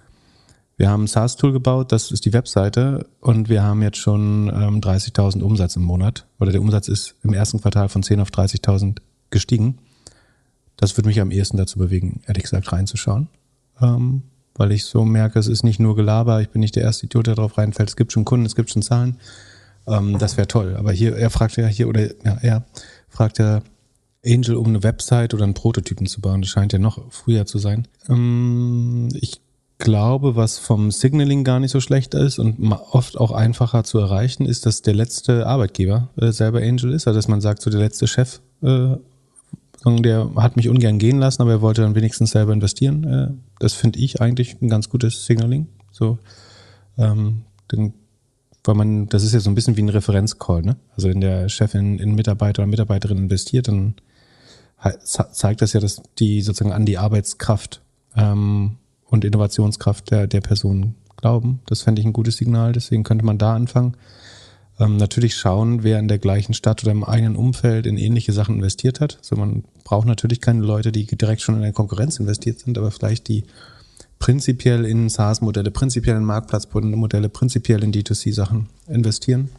Wir 0.76 0.90
haben 0.90 1.04
ein 1.04 1.08
SaaS-Tool 1.08 1.52
gebaut, 1.52 1.90
das 1.90 2.12
ist 2.12 2.24
die 2.24 2.32
Webseite 2.32 3.06
und 3.20 3.48
wir 3.48 3.62
haben 3.62 3.82
jetzt 3.82 3.96
schon 3.96 4.48
ähm, 4.48 4.80
30.000 4.80 5.42
Umsatz 5.42 5.74
im 5.74 5.82
Monat. 5.82 6.26
Oder 6.38 6.52
der 6.52 6.60
Umsatz 6.60 6.86
ist 6.86 7.16
im 7.24 7.32
ersten 7.32 7.60
Quartal 7.60 7.88
von 7.88 8.02
10 8.02 8.20
auf 8.20 8.30
30.000 8.30 8.98
gestiegen. 9.30 9.78
Das 10.76 10.96
würde 10.96 11.08
mich 11.08 11.20
am 11.20 11.32
ehesten 11.32 11.56
dazu 11.56 11.78
bewegen, 11.78 12.22
ehrlich 12.26 12.44
gesagt, 12.44 12.70
reinzuschauen. 12.70 13.28
Ähm, 13.80 14.22
weil 14.54 14.70
ich 14.72 14.84
so 14.84 15.04
merke, 15.04 15.38
es 15.38 15.48
ist 15.48 15.64
nicht 15.64 15.80
nur 15.80 15.96
Gelaber, 15.96 16.40
ich 16.40 16.50
bin 16.50 16.60
nicht 16.60 16.76
der 16.76 16.84
erste 16.84 17.06
Idiot, 17.06 17.26
der 17.26 17.34
drauf 17.34 17.58
reinfällt. 17.58 17.88
Es 17.88 17.96
gibt 17.96 18.12
schon 18.12 18.24
Kunden, 18.24 18.46
es 18.46 18.54
gibt 18.54 18.70
schon 18.70 18.82
Zahlen. 18.82 19.18
Ähm, 19.88 20.18
das 20.18 20.36
wäre 20.36 20.46
toll. 20.46 20.76
Aber 20.76 20.92
hier, 20.92 21.16
er 21.16 21.30
fragt 21.30 21.56
ja 21.56 21.66
hier, 21.66 21.88
oder 21.88 22.02
ja, 22.24 22.38
er 22.40 22.64
fragt 23.08 23.38
ja, 23.38 23.62
Angel, 24.28 24.56
um 24.56 24.66
eine 24.66 24.82
Website 24.82 25.34
oder 25.34 25.44
einen 25.44 25.54
Prototypen 25.54 26.06
zu 26.06 26.20
bauen. 26.20 26.42
Das 26.42 26.50
scheint 26.50 26.72
ja 26.72 26.78
noch 26.78 27.10
früher 27.10 27.46
zu 27.46 27.58
sein. 27.58 27.88
Ähm, 28.08 29.08
ich 29.14 29.40
glaube, 29.78 30.36
was 30.36 30.58
vom 30.58 30.90
Signaling 30.90 31.44
gar 31.44 31.60
nicht 31.60 31.70
so 31.70 31.80
schlecht 31.80 32.14
ist 32.14 32.38
und 32.38 32.72
oft 32.72 33.18
auch 33.18 33.30
einfacher 33.30 33.84
zu 33.84 33.98
erreichen, 33.98 34.44
ist, 34.44 34.66
dass 34.66 34.82
der 34.82 34.94
letzte 34.94 35.46
Arbeitgeber 35.46 36.10
äh, 36.16 36.32
selber 36.32 36.58
Angel 36.58 36.92
ist. 36.92 37.06
Also 37.06 37.18
dass 37.18 37.28
man 37.28 37.40
sagt, 37.40 37.62
so 37.62 37.70
der 37.70 37.80
letzte 37.80 38.06
Chef, 38.06 38.40
äh, 38.62 38.96
der 39.86 40.30
hat 40.36 40.56
mich 40.56 40.68
ungern 40.68 40.98
gehen 40.98 41.18
lassen, 41.18 41.40
aber 41.40 41.52
er 41.52 41.60
wollte 41.62 41.82
dann 41.82 41.94
wenigstens 41.94 42.32
selber 42.32 42.52
investieren. 42.52 43.04
Äh, 43.04 43.28
das 43.60 43.74
finde 43.74 44.00
ich 44.00 44.20
eigentlich 44.20 44.60
ein 44.60 44.68
ganz 44.68 44.88
gutes 44.88 45.24
Signaling. 45.24 45.68
So, 45.92 46.18
ähm, 46.98 47.42
den, 47.70 47.94
weil 48.64 48.74
man, 48.74 49.08
das 49.08 49.22
ist 49.22 49.32
ja 49.32 49.40
so 49.40 49.50
ein 49.50 49.54
bisschen 49.54 49.76
wie 49.76 49.82
ein 49.82 49.88
Referenzcall, 49.88 50.62
ne? 50.62 50.76
Also 50.96 51.08
wenn 51.08 51.20
der 51.20 51.48
Chef 51.48 51.74
in, 51.74 51.98
in 51.98 52.14
Mitarbeiter 52.14 52.62
oder 52.62 52.70
Mitarbeiterin 52.70 53.16
investiert, 53.16 53.68
dann 53.68 53.94
zeigt 55.02 55.62
das 55.62 55.72
ja, 55.72 55.80
dass 55.80 56.02
die 56.18 56.40
sozusagen 56.40 56.72
an 56.72 56.86
die 56.86 56.98
Arbeitskraft 56.98 57.82
ähm, 58.16 58.76
und 59.04 59.24
Innovationskraft 59.24 60.10
der, 60.10 60.26
der 60.26 60.40
Person 60.40 60.94
glauben. 61.16 61.60
Das 61.66 61.82
fände 61.82 62.00
ich 62.00 62.06
ein 62.06 62.12
gutes 62.12 62.36
Signal, 62.36 62.72
deswegen 62.72 63.02
könnte 63.02 63.24
man 63.24 63.38
da 63.38 63.54
anfangen. 63.54 63.96
Ähm, 64.78 64.96
natürlich 64.96 65.34
schauen, 65.34 65.82
wer 65.82 65.98
in 65.98 66.06
der 66.06 66.18
gleichen 66.18 66.54
Stadt 66.54 66.82
oder 66.84 66.92
im 66.92 67.02
eigenen 67.02 67.34
Umfeld 67.34 67.86
in 67.86 67.98
ähnliche 67.98 68.32
Sachen 68.32 68.56
investiert 68.56 69.00
hat. 69.00 69.18
So, 69.22 69.34
man 69.34 69.64
braucht 69.82 70.06
natürlich 70.06 70.40
keine 70.40 70.62
Leute, 70.62 70.92
die 70.92 71.06
direkt 71.06 71.42
schon 71.42 71.56
in 71.56 71.62
der 71.62 71.72
Konkurrenz 71.72 72.20
investiert 72.20 72.60
sind, 72.60 72.78
aber 72.78 72.92
vielleicht 72.92 73.26
die 73.28 73.44
prinzipiell 74.20 74.84
in 74.84 75.08
SaaS-Modelle, 75.08 75.70
prinzipiell 75.70 76.16
in 76.16 76.24
Marktplatzmodelle, 76.24 77.28
prinzipiell 77.28 77.82
in 77.82 77.92
D2C-Sachen 77.92 78.68
investieren. 78.86 79.50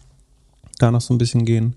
Da 0.79 0.91
noch 0.91 1.01
so 1.01 1.13
ein 1.13 1.17
bisschen 1.17 1.45
gehen. 1.45 1.75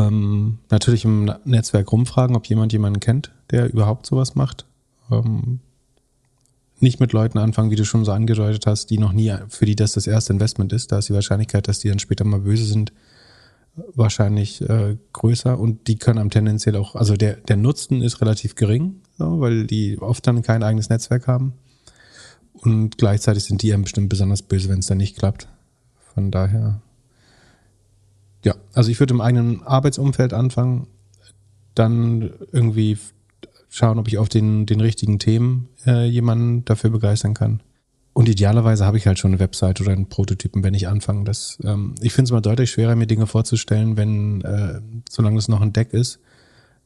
Ähm, 0.00 0.58
natürlich 0.70 1.04
im 1.04 1.32
Netzwerk 1.44 1.92
rumfragen, 1.92 2.36
ob 2.36 2.46
jemand 2.46 2.72
jemanden 2.72 3.00
kennt, 3.00 3.32
der 3.50 3.72
überhaupt 3.72 4.06
sowas 4.06 4.34
macht. 4.34 4.66
Ähm, 5.10 5.60
nicht 6.78 7.00
mit 7.00 7.12
Leuten 7.12 7.38
anfangen, 7.38 7.70
wie 7.70 7.76
du 7.76 7.84
schon 7.84 8.06
so 8.06 8.12
angedeutet 8.12 8.66
hast, 8.66 8.88
die 8.88 8.98
noch 8.98 9.12
nie, 9.12 9.34
für 9.48 9.66
die 9.66 9.76
das 9.76 9.92
das 9.92 10.06
erste 10.06 10.32
Investment 10.32 10.72
ist. 10.72 10.92
Da 10.92 10.98
ist 10.98 11.08
die 11.10 11.14
Wahrscheinlichkeit, 11.14 11.68
dass 11.68 11.80
die 11.80 11.88
dann 11.88 11.98
später 11.98 12.24
mal 12.24 12.40
böse 12.40 12.64
sind, 12.64 12.92
wahrscheinlich 13.94 14.62
äh, 14.62 14.96
größer 15.12 15.58
und 15.58 15.86
die 15.86 15.96
können 15.96 16.18
am 16.18 16.30
tendenziell 16.30 16.76
auch, 16.76 16.94
also 16.94 17.16
der, 17.16 17.34
der 17.36 17.56
Nutzen 17.56 18.02
ist 18.02 18.20
relativ 18.20 18.54
gering, 18.54 18.96
so, 19.18 19.40
weil 19.40 19.66
die 19.66 19.98
oft 20.00 20.26
dann 20.26 20.42
kein 20.42 20.62
eigenes 20.62 20.88
Netzwerk 20.88 21.26
haben. 21.26 21.52
Und 22.52 22.98
gleichzeitig 22.98 23.44
sind 23.44 23.62
die 23.62 23.72
einem 23.72 23.82
bestimmt 23.82 24.08
besonders 24.08 24.42
böse, 24.42 24.68
wenn 24.68 24.80
es 24.80 24.86
dann 24.86 24.98
nicht 24.98 25.16
klappt. 25.16 25.48
Von 26.14 26.30
daher 26.30 26.80
ja, 28.44 28.54
also 28.72 28.90
ich 28.90 29.00
würde 29.00 29.14
im 29.14 29.20
eigenen 29.20 29.62
Arbeitsumfeld 29.62 30.32
anfangen, 30.32 30.86
dann 31.74 32.30
irgendwie 32.52 32.98
schauen, 33.68 33.98
ob 33.98 34.08
ich 34.08 34.18
auf 34.18 34.28
den, 34.28 34.66
den 34.66 34.80
richtigen 34.80 35.18
Themen 35.18 35.68
äh, 35.86 36.06
jemanden 36.06 36.64
dafür 36.64 36.90
begeistern 36.90 37.34
kann. 37.34 37.62
Und 38.12 38.28
idealerweise 38.28 38.84
habe 38.84 38.96
ich 38.96 39.06
halt 39.06 39.18
schon 39.18 39.30
eine 39.30 39.40
Website 39.40 39.80
oder 39.80 39.92
einen 39.92 40.08
Prototypen, 40.08 40.64
wenn 40.64 40.74
ich 40.74 40.88
anfange. 40.88 41.24
Das, 41.24 41.58
ähm, 41.62 41.94
ich 42.00 42.12
finde 42.12 42.28
es 42.28 42.32
mal 42.32 42.40
deutlich 42.40 42.70
schwerer, 42.70 42.96
mir 42.96 43.06
Dinge 43.06 43.26
vorzustellen, 43.26 43.96
wenn, 43.96 44.40
äh, 44.42 44.80
solange 45.08 45.38
es 45.38 45.48
noch 45.48 45.60
ein 45.60 45.72
Deck 45.72 45.92
ist, 45.92 46.18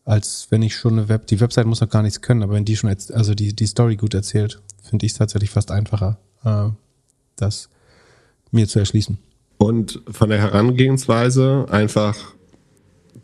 als 0.04 0.48
wenn 0.50 0.60
ich 0.62 0.76
schon 0.76 0.92
eine 0.92 1.08
Web, 1.08 1.26
die 1.26 1.40
Website 1.40 1.66
muss 1.66 1.80
noch 1.80 1.88
gar 1.88 2.02
nichts 2.02 2.20
können, 2.20 2.42
aber 2.42 2.52
wenn 2.52 2.66
die 2.66 2.76
schon, 2.76 2.94
also 3.12 3.34
die, 3.34 3.56
die 3.56 3.66
Story 3.66 3.96
gut 3.96 4.12
erzählt, 4.12 4.60
finde 4.82 5.06
ich 5.06 5.12
es 5.12 5.18
tatsächlich 5.18 5.50
fast 5.50 5.70
einfacher, 5.70 6.18
äh, 6.44 6.68
das 7.36 7.70
mir 8.50 8.68
zu 8.68 8.78
erschließen. 8.78 9.18
Und 9.58 10.00
von 10.10 10.30
der 10.30 10.38
Herangehensweise 10.38 11.66
einfach 11.70 12.16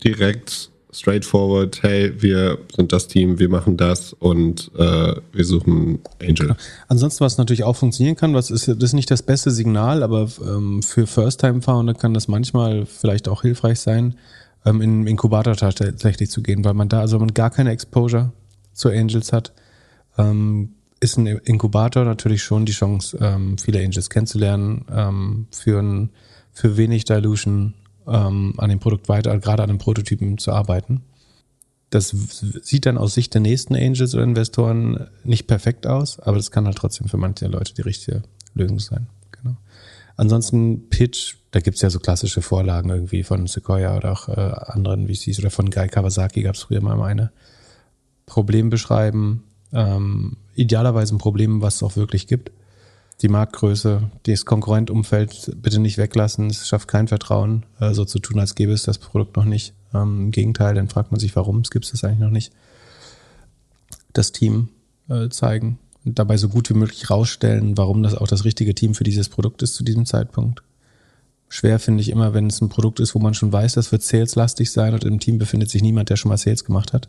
direkt 0.05 0.71
straightforward, 0.93 1.83
hey, 1.83 2.13
wir 2.21 2.59
sind 2.75 2.93
das 2.93 3.07
Team, 3.07 3.39
wir 3.39 3.49
machen 3.49 3.77
das 3.77 4.13
und 4.13 4.71
äh, 4.77 5.15
wir 5.33 5.45
suchen 5.45 6.01
Angel. 6.21 6.49
Genau. 6.49 6.55
Ansonsten, 6.89 7.25
was 7.25 7.39
natürlich 7.39 7.65
auch 7.65 7.77
funktionieren 7.77 8.17
kann, 8.17 8.35
was 8.35 8.51
ist, 8.51 8.67
das 8.67 8.77
ist 8.77 8.93
nicht 8.93 9.11
das 9.11 9.23
beste 9.23 9.51
Signal, 9.51 10.03
aber 10.03 10.29
ähm, 10.45 10.83
für 10.83 11.07
First-Time-Founder 11.07 11.95
kann 11.95 12.15
das 12.15 12.27
manchmal 12.27 12.87
vielleicht 12.87 13.29
auch 13.29 13.43
hilfreich 13.43 13.79
sein, 13.79 14.17
ähm, 14.65 14.81
in 14.81 15.07
Inkubator 15.07 15.55
tatsächlich 15.55 16.31
zu 16.31 16.43
gehen, 16.43 16.65
weil 16.65 16.75
man 16.75 16.89
da, 16.89 17.01
also 17.01 17.19
man 17.19 17.35
gar 17.35 17.51
keine 17.51 17.71
Exposure 17.71 18.33
zu 18.73 18.89
Angels 18.89 19.33
hat, 19.33 19.53
ähm, 20.19 20.75
ist 21.01 21.17
ein 21.17 21.27
Inkubator 21.27 22.05
natürlich 22.05 22.43
schon 22.43 22.67
die 22.67 22.73
Chance, 22.73 23.19
ähm, 23.21 23.59
viele 23.59 23.81
Angels 23.81 24.11
kennenzulernen, 24.11 24.85
ähm, 24.91 25.47
für, 25.51 25.81
ein, 25.81 26.11
für 26.53 26.77
wenig 26.77 27.05
Dilution 27.05 27.75
ähm, 28.07 28.55
an 28.59 28.71
dem 28.71 28.81
Produkt 28.81 29.09
weiter, 29.09 29.39
gerade 29.39 29.63
an 29.63 29.71
den 29.71 29.79
Prototypen 29.79 30.39
zu 30.39 30.53
arbeiten. 30.53 31.03
Das 31.89 32.11
sieht 32.11 32.87
dann 32.87 32.99
aus 32.99 33.15
Sicht 33.15 33.35
der 33.35 33.41
nächsten 33.41 33.75
Angels 33.75 34.15
oder 34.15 34.23
Investoren 34.23 35.09
nicht 35.25 35.47
perfekt 35.47 35.87
aus, 35.87 36.21
aber 36.21 36.37
das 36.37 36.51
kann 36.51 36.67
halt 36.67 36.77
trotzdem 36.77 37.09
für 37.09 37.17
manche 37.17 37.49
Leute 37.49 37.75
die 37.75 37.83
richtige 37.83 38.23
Lösung 38.55 38.79
sein. 38.79 39.09
Genau. 39.33 39.57
Ansonsten 40.17 40.89
Pitch 40.89 41.35
da 41.51 41.61
gibt's 41.61 41.83
ja 41.83 41.91
so 41.91 41.99
klassische 41.99 42.43
Vorlagen 42.43 42.91
irgendwie 42.91 43.23
von 43.23 43.47
Sequoia 43.47 43.97
oder 43.97 44.13
auch 44.13 44.29
äh, 44.29 44.33
anderen 44.41 45.09
VCs 45.09 45.41
oder 45.41 45.51
von 45.51 45.71
Guy 45.71 45.89
Kawasaki 45.89 46.43
gab's 46.43 46.63
früher 46.63 46.81
mal 46.81 47.01
eine. 47.03 47.33
Problem 48.27 48.71
beschreiben, 48.71 49.43
ähm, 49.73 50.37
idealerweise 50.55 51.15
ein 51.15 51.19
Problem, 51.19 51.63
was 51.63 51.77
es 51.77 51.83
auch 51.83 51.97
wirklich 51.97 52.27
gibt. 52.27 52.51
Die 53.23 53.29
Marktgröße, 53.29 54.11
das 54.23 54.45
Konkurrentumfeld 54.47 55.53
bitte 55.57 55.79
nicht 55.79 55.99
weglassen, 55.99 56.47
es 56.49 56.67
schafft 56.67 56.89
kein 56.89 57.09
Vertrauen, 57.09 57.65
äh, 57.79 57.93
so 57.93 58.05
zu 58.05 58.19
tun, 58.19 58.39
als 58.39 58.55
gäbe 58.55 58.73
es 58.73 58.85
das 58.85 58.99
Produkt 58.99 59.37
noch 59.37 59.45
nicht. 59.45 59.75
Ähm, 59.93 60.27
Im 60.27 60.31
Gegenteil, 60.31 60.75
dann 60.75 60.89
fragt 60.89 61.11
man 61.13 61.21
sich, 61.21 61.37
warum 61.37 61.61
es 61.61 61.71
gibt 61.71 61.93
es 61.93 62.03
eigentlich 62.03 62.21
noch 62.21 62.31
nicht. 62.31 62.53
Das 64.13 64.33
Team 64.33 64.69
äh, 65.09 65.29
zeigen 65.29 65.79
und 66.05 66.19
dabei 66.19 66.39
so 66.39 66.49
gut 66.49 66.71
wie 66.71 66.75
möglich 66.75 67.11
rausstellen, 67.11 67.77
warum 67.77 68.03
das 68.03 68.15
auch 68.15 68.27
das 68.27 68.45
richtige 68.45 68.75
Team 68.75 68.95
für 68.95 69.05
dieses 69.05 69.29
Produkt 69.29 69.63
ist 69.63 69.75
zu 69.75 69.85
diesem 69.85 70.07
Zeitpunkt 70.07 70.63
schwer, 71.51 71.79
finde 71.79 72.01
ich 72.01 72.09
immer, 72.09 72.33
wenn 72.33 72.47
es 72.47 72.63
ein 72.63 72.71
Produkt 72.71 73.01
ist, 73.01 73.15
wo 73.15 73.19
man 73.19 73.35
schon 73.35 73.53
weiß, 73.53 73.75
das 73.75 73.93
wird 73.93 74.03
saleslastig 74.03 74.71
sein 74.71 74.95
und 74.95 75.05
im 75.05 75.21
Team 75.21 75.39
befindet 75.39 75.69
sich 75.69 75.83
niemand, 75.83 76.09
der 76.09 76.17
schon 76.17 76.31
mal 76.31 76.39
Sales 76.39 76.65
gemacht 76.65 76.95
hat. 76.95 77.09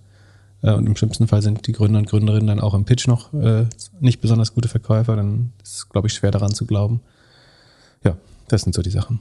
Äh, 0.61 0.73
und 0.73 0.87
im 0.87 0.95
schlimmsten 0.95 1.27
Fall 1.27 1.41
sind 1.41 1.67
die 1.67 1.71
Gründer 1.71 1.99
und 1.99 2.09
Gründerinnen 2.09 2.47
dann 2.47 2.59
auch 2.59 2.73
im 2.73 2.85
Pitch 2.85 3.07
noch 3.07 3.33
äh, 3.33 3.65
nicht 3.99 4.21
besonders 4.21 4.53
gute 4.53 4.69
Verkäufer, 4.69 5.15
dann 5.15 5.51
ist 5.63 5.75
es, 5.75 5.89
glaube 5.89 6.07
ich, 6.07 6.13
schwer 6.13 6.31
daran 6.31 6.53
zu 6.53 6.65
glauben. 6.65 7.01
Ja, 8.03 8.17
das 8.47 8.61
sind 8.61 8.73
so 8.73 8.81
die 8.81 8.89
Sachen. 8.89 9.19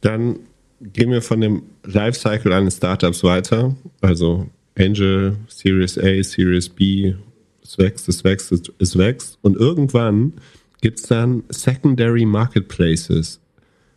Dann 0.00 0.38
gehen 0.80 1.10
wir 1.10 1.22
von 1.22 1.40
dem 1.40 1.62
Lifecycle 1.84 2.52
eines 2.52 2.76
Startups 2.76 3.24
weiter. 3.24 3.74
Also 4.00 4.48
Angel, 4.78 5.36
Series 5.48 5.98
A, 5.98 6.22
Series 6.22 6.68
B, 6.68 7.14
es 7.62 7.78
wächst, 7.78 8.08
es 8.08 8.24
wächst, 8.24 8.72
es 8.78 8.98
wächst. 8.98 9.38
Und 9.42 9.56
irgendwann 9.56 10.34
gibt 10.82 11.00
es 11.00 11.06
dann 11.06 11.44
Secondary 11.48 12.24
Marketplaces 12.24 13.40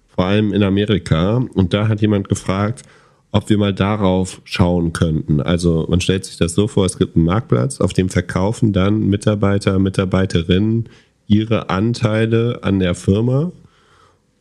vor 0.08 0.26
allem 0.26 0.54
in 0.54 0.64
Amerika. 0.64 1.38
Und 1.54 1.74
da 1.74 1.88
hat 1.88 2.02
jemand 2.02 2.30
gefragt, 2.30 2.84
ob 3.32 3.50
wir 3.50 3.58
mal 3.58 3.74
darauf 3.74 4.42
schauen 4.44 4.94
könnten. 4.94 5.42
Also 5.42 5.86
man 5.90 6.02
stellt 6.02 6.26
sich 6.26 6.38
das 6.38 6.54
so 6.54 6.68
vor, 6.68 6.86
es 6.86 6.98
gibt 6.98 7.16
einen 7.16 7.26
Marktplatz, 7.26 7.80
auf 7.80 7.94
dem 7.94 8.10
verkaufen 8.10 8.74
dann 8.74 9.08
Mitarbeiter, 9.08 9.78
Mitarbeiterinnen 9.80 10.90
ihre 11.28 11.70
Anteile 11.70 12.60
an 12.64 12.80
der 12.80 12.96
Firma 12.96 13.52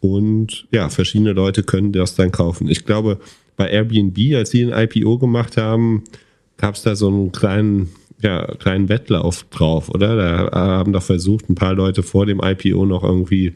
und 0.01 0.67
ja, 0.71 0.89
verschiedene 0.89 1.33
Leute 1.33 1.63
können 1.63 1.93
das 1.93 2.15
dann 2.15 2.33
kaufen. 2.33 2.69
Ich 2.69 2.87
glaube, 2.87 3.19
bei 3.57 3.69
Airbnb, 3.69 4.17
als 4.37 4.51
sie 4.51 4.63
ein 4.63 4.89
IPO 4.89 5.19
gemacht 5.19 5.57
haben, 5.57 6.05
gab 6.57 6.77
es 6.77 6.83
da 6.83 6.95
so 6.95 7.09
einen 7.09 7.33
kleinen, 7.33 7.91
ja, 8.23 8.47
kleinen 8.57 8.89
Wettlauf 8.89 9.45
drauf, 9.51 9.91
oder? 9.91 10.17
Da 10.17 10.51
haben 10.53 10.93
doch 10.93 11.03
versucht, 11.03 11.51
ein 11.51 11.57
paar 11.57 11.75
Leute 11.75 12.03
vor 12.03 12.25
dem 12.25 12.41
IPO 12.43 12.87
noch 12.87 13.05
irgendwie 13.05 13.55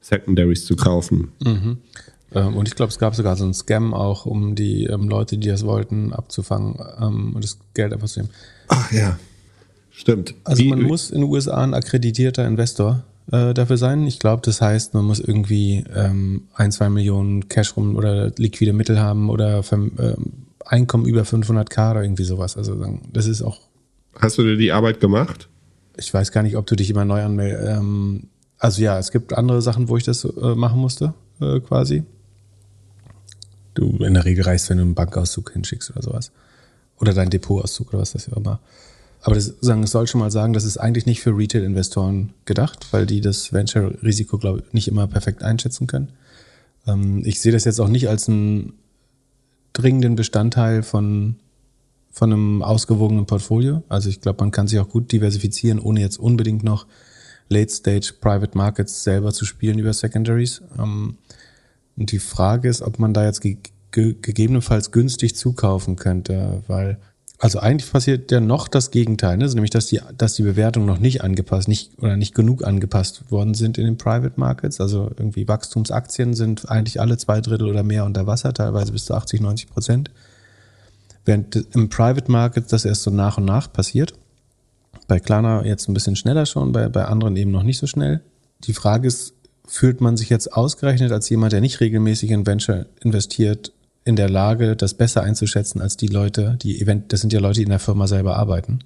Secondaries 0.00 0.66
zu 0.66 0.76
kaufen. 0.76 1.28
Mhm. 1.42 1.78
Ähm, 2.34 2.56
und 2.56 2.68
ich 2.68 2.74
glaube, 2.74 2.90
es 2.90 2.98
gab 2.98 3.14
sogar 3.14 3.36
so 3.36 3.44
einen 3.44 3.54
Scam 3.54 3.94
auch, 3.94 4.26
um 4.26 4.54
die 4.54 4.84
ähm, 4.84 5.08
Leute, 5.08 5.38
die 5.38 5.48
das 5.48 5.64
wollten, 5.64 6.12
abzufangen 6.12 6.76
ähm, 7.00 7.34
und 7.34 7.44
das 7.44 7.58
Geld 7.74 7.92
einfach 7.92 8.08
zu 8.08 8.20
nehmen. 8.20 8.32
Ach 8.68 8.92
ja, 8.92 9.18
stimmt. 9.90 10.34
Also 10.44 10.62
Wie, 10.62 10.70
man 10.70 10.82
muss 10.82 11.10
in 11.10 11.20
den 11.20 11.30
USA 11.30 11.62
ein 11.62 11.74
akkreditierter 11.74 12.46
Investor 12.46 13.04
äh, 13.30 13.54
dafür 13.54 13.76
sein. 13.76 14.06
Ich 14.06 14.18
glaube, 14.18 14.42
das 14.44 14.60
heißt, 14.60 14.94
man 14.94 15.04
muss 15.04 15.20
irgendwie 15.20 15.84
ähm, 15.94 16.48
ein, 16.54 16.72
zwei 16.72 16.88
Millionen 16.88 17.48
Cash 17.48 17.76
rum 17.76 17.96
oder 17.96 18.30
liquide 18.36 18.72
Mittel 18.72 18.98
haben 18.98 19.30
oder 19.30 19.62
für, 19.62 19.76
ähm, 19.76 20.44
Einkommen 20.66 21.04
über 21.04 21.22
500k 21.22 21.90
oder 21.90 22.02
irgendwie 22.02 22.24
sowas. 22.24 22.56
Also 22.56 22.98
das 23.12 23.26
ist 23.26 23.42
auch. 23.42 23.60
Hast 24.18 24.38
du 24.38 24.42
dir 24.42 24.56
die 24.56 24.72
Arbeit 24.72 24.98
gemacht? 24.98 25.48
Ich 25.96 26.12
weiß 26.12 26.32
gar 26.32 26.42
nicht, 26.42 26.56
ob 26.56 26.66
du 26.66 26.74
dich 26.74 26.88
immer 26.88 27.04
neu 27.04 27.22
anmeldest. 27.22 27.68
Ähm, 27.68 28.28
also 28.58 28.82
ja, 28.82 28.98
es 28.98 29.10
gibt 29.10 29.34
andere 29.34 29.60
Sachen, 29.60 29.88
wo 29.88 29.98
ich 29.98 30.04
das 30.04 30.24
äh, 30.24 30.54
machen 30.54 30.80
musste, 30.80 31.12
äh, 31.40 31.60
quasi. 31.60 32.04
Du 33.74 34.04
in 34.04 34.14
der 34.14 34.24
Regel 34.24 34.44
reichst, 34.44 34.70
wenn 34.70 34.78
du 34.78 34.84
einen 34.84 34.94
Bankauszug 34.94 35.52
hinschickst 35.52 35.90
oder 35.90 36.02
sowas. 36.02 36.30
Oder 37.00 37.12
deinen 37.12 37.30
Depotauszug 37.30 37.88
oder 37.88 38.00
was 38.00 38.12
das 38.12 38.26
ja 38.26 38.36
immer. 38.36 38.60
Aber 39.24 39.34
das 39.34 39.54
sagen, 39.60 39.86
soll 39.86 40.06
schon 40.06 40.20
mal 40.20 40.30
sagen, 40.30 40.52
das 40.52 40.64
ist 40.64 40.76
eigentlich 40.76 41.06
nicht 41.06 41.22
für 41.22 41.36
Retail-Investoren 41.36 42.34
gedacht, 42.44 42.88
weil 42.92 43.06
die 43.06 43.22
das 43.22 43.52
Venture-Risiko, 43.52 44.36
glaube 44.38 44.60
ich, 44.60 44.72
nicht 44.74 44.86
immer 44.86 45.06
perfekt 45.06 45.42
einschätzen 45.42 45.86
können. 45.86 46.10
Ähm, 46.86 47.22
ich 47.24 47.40
sehe 47.40 47.50
das 47.50 47.64
jetzt 47.64 47.80
auch 47.80 47.88
nicht 47.88 48.08
als 48.08 48.28
einen 48.28 48.74
dringenden 49.72 50.14
Bestandteil 50.14 50.82
von, 50.82 51.36
von 52.10 52.32
einem 52.32 52.62
ausgewogenen 52.62 53.24
Portfolio. 53.24 53.82
Also 53.88 54.10
ich 54.10 54.20
glaube, 54.20 54.42
man 54.42 54.50
kann 54.50 54.68
sich 54.68 54.78
auch 54.78 54.90
gut 54.90 55.10
diversifizieren, 55.10 55.78
ohne 55.78 56.00
jetzt 56.00 56.18
unbedingt 56.18 56.62
noch 56.62 56.86
Late-Stage 57.48 58.14
Private 58.20 58.56
Markets 58.56 59.04
selber 59.04 59.32
zu 59.32 59.46
spielen 59.46 59.78
über 59.78 59.94
Secondaries. 59.94 60.60
Ähm, 60.78 61.16
und 61.96 62.12
die 62.12 62.18
Frage 62.18 62.68
ist, 62.68 62.82
ob 62.82 62.98
man 62.98 63.14
da 63.14 63.24
jetzt 63.24 63.40
ge 63.40 63.58
ge 63.90 64.16
gegebenenfalls 64.20 64.90
günstig 64.90 65.36
zukaufen 65.36 65.96
könnte, 65.96 66.62
weil 66.66 66.98
also 67.38 67.58
eigentlich 67.58 67.90
passiert 67.90 68.30
ja 68.30 68.40
noch 68.40 68.68
das 68.68 68.90
Gegenteil, 68.90 69.36
ne? 69.36 69.44
also 69.44 69.54
nämlich 69.54 69.70
dass 69.70 69.86
die, 69.86 70.00
dass 70.16 70.34
die 70.34 70.44
Bewertungen 70.44 70.86
noch 70.86 70.98
nicht 70.98 71.22
angepasst, 71.22 71.68
nicht 71.68 71.90
oder 71.98 72.16
nicht 72.16 72.34
genug 72.34 72.64
angepasst 72.64 73.30
worden 73.30 73.54
sind 73.54 73.76
in 73.76 73.84
den 73.84 73.98
Private 73.98 74.34
Markets. 74.36 74.80
Also 74.80 75.10
irgendwie 75.16 75.46
Wachstumsaktien 75.46 76.34
sind 76.34 76.70
eigentlich 76.70 77.00
alle 77.00 77.18
zwei 77.18 77.40
Drittel 77.40 77.68
oder 77.68 77.82
mehr 77.82 78.04
unter 78.04 78.26
Wasser, 78.26 78.54
teilweise 78.54 78.92
bis 78.92 79.04
zu 79.04 79.14
80, 79.14 79.40
90 79.40 79.68
Prozent. 79.68 80.10
Während 81.24 81.56
im 81.74 81.88
Private 81.88 82.30
Market 82.30 82.72
das 82.72 82.84
erst 82.84 83.02
so 83.02 83.10
nach 83.10 83.36
und 83.36 83.44
nach 83.44 83.70
passiert. 83.72 84.14
Bei 85.06 85.20
Klarna 85.20 85.64
jetzt 85.64 85.88
ein 85.88 85.94
bisschen 85.94 86.16
schneller 86.16 86.46
schon, 86.46 86.72
bei, 86.72 86.88
bei 86.88 87.04
anderen 87.04 87.36
eben 87.36 87.50
noch 87.50 87.62
nicht 87.62 87.78
so 87.78 87.86
schnell. 87.86 88.22
Die 88.64 88.72
Frage 88.72 89.08
ist, 89.08 89.33
fühlt 89.66 90.00
man 90.00 90.16
sich 90.16 90.28
jetzt 90.28 90.52
ausgerechnet 90.52 91.12
als 91.12 91.28
jemand, 91.30 91.52
der 91.52 91.60
nicht 91.60 91.80
regelmäßig 91.80 92.30
in 92.30 92.46
Venture 92.46 92.86
investiert, 93.00 93.72
in 94.04 94.16
der 94.16 94.28
Lage, 94.28 94.76
das 94.76 94.94
besser 94.94 95.22
einzuschätzen 95.22 95.80
als 95.80 95.96
die 95.96 96.08
Leute, 96.08 96.58
die 96.62 96.80
Event, 96.80 97.12
das 97.12 97.20
sind 97.20 97.32
ja 97.32 97.40
Leute, 97.40 97.60
die 97.60 97.64
in 97.64 97.70
der 97.70 97.78
Firma 97.78 98.06
selber 98.06 98.36
arbeiten. 98.36 98.80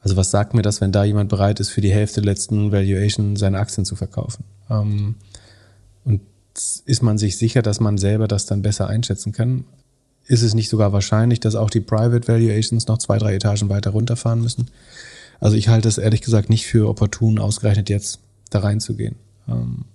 Also 0.00 0.16
was 0.16 0.30
sagt 0.30 0.52
mir 0.52 0.60
das, 0.60 0.82
wenn 0.82 0.92
da 0.92 1.04
jemand 1.04 1.30
bereit 1.30 1.60
ist, 1.60 1.70
für 1.70 1.80
die 1.80 1.92
Hälfte 1.92 2.20
letzten 2.20 2.70
Valuation 2.70 3.36
seine 3.36 3.58
Aktien 3.58 3.86
zu 3.86 3.96
verkaufen? 3.96 4.44
Ähm, 4.68 5.14
und 6.04 6.20
ist 6.84 7.02
man 7.02 7.16
sich 7.16 7.38
sicher, 7.38 7.62
dass 7.62 7.80
man 7.80 7.96
selber 7.96 8.28
das 8.28 8.44
dann 8.44 8.60
besser 8.60 8.86
einschätzen 8.86 9.32
kann? 9.32 9.64
Ist 10.26 10.42
es 10.42 10.54
nicht 10.54 10.68
sogar 10.68 10.92
wahrscheinlich, 10.92 11.40
dass 11.40 11.54
auch 11.54 11.70
die 11.70 11.80
Private 11.80 12.28
Valuations 12.28 12.86
noch 12.86 12.98
zwei, 12.98 13.16
drei 13.16 13.34
Etagen 13.34 13.70
weiter 13.70 13.90
runterfahren 13.90 14.42
müssen? 14.42 14.70
Also 15.40 15.56
ich 15.56 15.68
halte 15.68 15.88
es 15.88 15.96
ehrlich 15.96 16.20
gesagt 16.20 16.50
nicht 16.50 16.66
für 16.66 16.88
opportun, 16.88 17.38
ausgerechnet 17.38 17.88
jetzt 17.88 18.20
da 18.50 18.60
reinzugehen. 18.60 19.16
Ähm, 19.48 19.86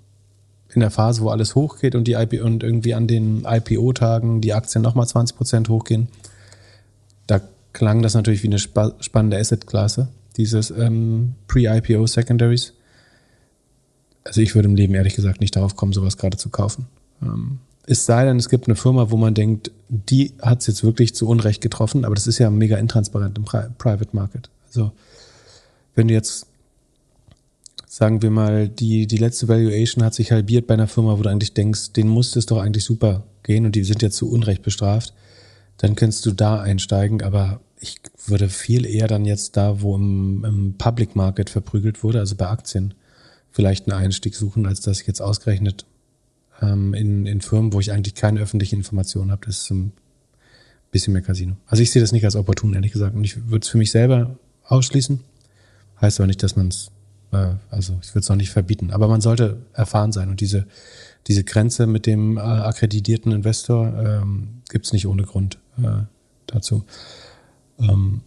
in 0.74 0.82
der 0.82 0.92
Phase, 0.92 1.22
wo 1.22 1.30
alles 1.30 1.56
hochgeht 1.56 1.96
und 1.96 2.06
die 2.08 2.14
IP 2.14 2.44
und 2.44 2.64
irgendwie 2.64 2.94
an 2.94 3.08
den 3.08 3.46
IPO-Tagen 3.46 4.42
die 4.42 4.54
Aktien 4.54 4.82
nochmal 4.82 5.08
20 5.08 5.36
Prozent 5.36 5.70
hochgehen, 5.70 6.08
da 7.28 7.42
klang 7.74 8.02
das 8.02 8.14
natürlich 8.14 8.44
wie 8.44 8.48
eine 8.48 8.60
spa 8.60 8.94
spannende 9.00 9.38
Asset-Klasse, 9.38 10.10
dieses 10.38 10.72
ähm, 10.72 11.36
Pre-IPO 11.48 12.06
Secondaries. 12.08 12.74
Also 14.24 14.42
ich 14.42 14.54
würde 14.54 14.68
im 14.68 14.76
Leben 14.76 14.94
ehrlich 14.94 15.16
gesagt 15.16 15.42
nicht 15.42 15.56
darauf 15.56 15.76
kommen, 15.76 15.94
sowas 15.94 16.18
gerade 16.18 16.38
zu 16.38 16.50
kaufen. 16.50 16.88
Ähm, 17.22 17.60
es 17.88 18.06
sei 18.06 18.24
denn, 18.26 18.38
es 18.38 18.50
gibt 18.50 18.68
eine 18.68 18.76
Firma, 18.76 19.10
wo 19.10 19.18
man 19.18 19.34
denkt, 19.34 19.72
die 19.88 20.34
hat 20.42 20.62
es 20.62 20.68
jetzt 20.68 20.84
wirklich 20.84 21.16
zu 21.16 21.28
Unrecht 21.28 21.62
getroffen, 21.62 22.06
aber 22.06 22.14
das 22.14 22.28
ist 22.28 22.38
ja 22.38 22.52
mega 22.52 22.78
intransparent 22.78 23.36
im 23.40 23.46
Pri 23.46 23.64
Private 23.80 24.10
Market. 24.12 24.52
Also 24.68 24.92
wenn 25.96 26.08
du 26.08 26.14
jetzt, 26.14 26.46
sagen 28.00 28.22
wir 28.22 28.30
mal, 28.30 28.70
die, 28.70 29.08
die 29.08 29.18
letzte 29.18 29.50
Valuation 29.50 30.06
hat 30.06 30.14
sich 30.14 30.32
halbiert 30.32 30.68
bei 30.68 30.74
einer 30.76 30.88
Firma, 30.88 31.18
wo 31.18 31.22
du 31.22 31.30
eigentlich 31.30 31.54
denkst, 31.54 31.92
denen 31.92 32.10
musste 32.10 32.40
es 32.40 32.46
doch 32.46 32.60
eigentlich 32.60 32.86
super 32.86 33.26
gehen 33.44 33.66
und 33.66 33.76
die 33.76 33.84
sind 33.84 34.02
jetzt 34.02 34.16
zu 34.16 34.32
Unrecht 34.32 34.62
bestraft, 34.62 35.14
dann 35.76 35.96
könntest 35.96 36.26
du 36.26 36.32
da 36.32 36.62
einsteigen, 36.62 37.22
aber 37.22 37.60
ich 37.78 37.98
würde 38.26 38.48
viel 38.48 38.86
eher 38.86 39.10
dann 39.10 39.26
jetzt 39.26 39.58
da, 39.58 39.82
wo 39.82 39.98
im, 39.98 40.46
im 40.46 40.76
Public 40.78 41.18
Market 41.18 41.50
verprügelt 41.50 42.02
wurde, 42.02 42.20
also 42.20 42.38
bei 42.38 42.48
Aktien, 42.48 42.94
vielleicht 43.52 43.92
einen 43.92 44.02
Einstieg 44.02 44.34
suchen, 44.34 44.66
als 44.66 44.80
dass 44.80 45.02
ich 45.02 45.08
jetzt 45.08 45.22
ausgerechnet 45.22 45.86
ähm, 46.62 46.94
in, 46.94 47.26
in 47.26 47.42
Firmen, 47.42 47.74
wo 47.74 47.82
ich 47.82 47.92
eigentlich 47.92 48.16
keine 48.16 48.40
öffentliche 48.40 48.78
Information 48.78 49.30
habe, 49.30 49.46
das 49.46 49.64
ist 49.64 49.72
ein 49.72 49.92
bisschen 50.92 51.12
mehr 51.12 51.22
Casino. 51.22 51.58
Also 51.66 51.84
ich 51.84 51.92
sehe 51.92 52.02
das 52.02 52.14
nicht 52.14 52.24
als 52.24 52.38
opportun, 52.38 52.74
ehrlich 52.76 52.94
gesagt. 52.94 53.14
Und 53.14 53.26
ich 53.26 53.50
würde 53.50 53.66
es 53.66 53.68
für 53.68 53.78
mich 53.78 53.92
selber 53.92 54.38
ausschließen. 54.64 55.20
Heißt 56.00 56.22
aber 56.22 56.28
nicht, 56.28 56.42
dass 56.44 56.56
man 56.56 56.70
es, 56.70 56.92
äh, 57.32 57.56
also 57.70 57.98
ich 58.02 58.10
würde 58.10 58.20
es 58.24 58.32
auch 58.32 58.36
nicht 58.36 58.52
verbieten, 58.52 58.92
aber 58.92 59.08
man 59.08 59.22
sollte 59.22 59.58
erfahren 59.74 60.12
sein 60.12 60.30
und 60.30 60.42
diese, 60.42 60.66
diese 61.28 61.44
Grenze 61.44 61.88
mit 61.88 62.06
dem 62.06 62.38
äh, 62.38 62.42
akkreditierten 62.42 63.32
Investor 63.32 63.94
ähm, 63.98 64.62
gibt 64.70 64.86
es 64.86 64.94
nicht 64.94 65.08
ohne 65.08 65.24
Grund 65.24 65.60
äh, 65.78 66.04
dazu. 66.48 66.84
Ähm, 67.80 68.22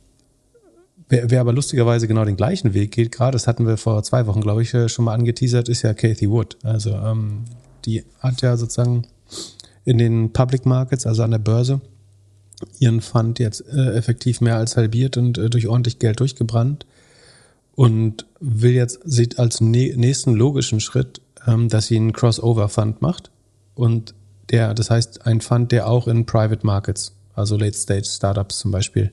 wer, 1.08 1.30
wer 1.30 1.40
aber 1.40 1.52
lustigerweise 1.52 2.08
genau 2.08 2.24
den 2.24 2.36
gleichen 2.36 2.74
Weg 2.74 2.92
geht, 2.92 3.12
gerade 3.12 3.32
das 3.32 3.46
hatten 3.46 3.66
wir 3.66 3.76
vor 3.76 4.02
zwei 4.02 4.26
Wochen, 4.26 4.40
glaube 4.40 4.62
ich, 4.62 4.72
äh, 4.74 4.88
schon 4.88 5.04
mal 5.04 5.14
angeteasert, 5.14 5.68
ist 5.68 5.82
ja 5.82 5.94
Kathy 5.94 6.30
Wood. 6.30 6.56
Also 6.62 6.90
ähm, 6.90 7.44
die 7.84 8.04
hat 8.20 8.42
ja 8.42 8.56
sozusagen 8.56 9.06
in 9.84 9.98
den 9.98 10.32
Public 10.32 10.66
Markets, 10.66 11.06
also 11.06 11.22
an 11.22 11.32
der 11.32 11.38
Börse, 11.38 11.80
ihren 12.78 13.00
Fund 13.00 13.40
jetzt 13.40 13.62
äh, 13.68 13.94
effektiv 13.94 14.40
mehr 14.40 14.56
als 14.56 14.76
halbiert 14.76 15.16
und 15.16 15.38
äh, 15.38 15.50
durch 15.50 15.66
ordentlich 15.66 15.98
Geld 15.98 16.20
durchgebrannt 16.20 16.86
und 17.74 18.26
will 18.40 18.72
jetzt 18.72 19.00
sieht 19.04 19.38
als 19.38 19.60
nächsten 19.60 20.34
logischen 20.34 20.80
Schritt, 20.80 21.20
ähm, 21.46 21.68
dass 21.68 21.86
sie 21.86 21.96
einen 21.96 22.12
Crossover 22.12 22.68
Fund 22.68 23.02
macht 23.02 23.30
und 23.74 24.14
der, 24.50 24.74
das 24.74 24.90
heißt 24.90 25.26
ein 25.26 25.40
Fund, 25.40 25.72
der 25.72 25.88
auch 25.88 26.06
in 26.06 26.26
Private 26.26 26.64
Markets, 26.66 27.14
also 27.34 27.56
Late 27.56 27.76
Stage 27.76 28.04
Startups 28.04 28.58
zum 28.58 28.70
Beispiel, 28.70 29.12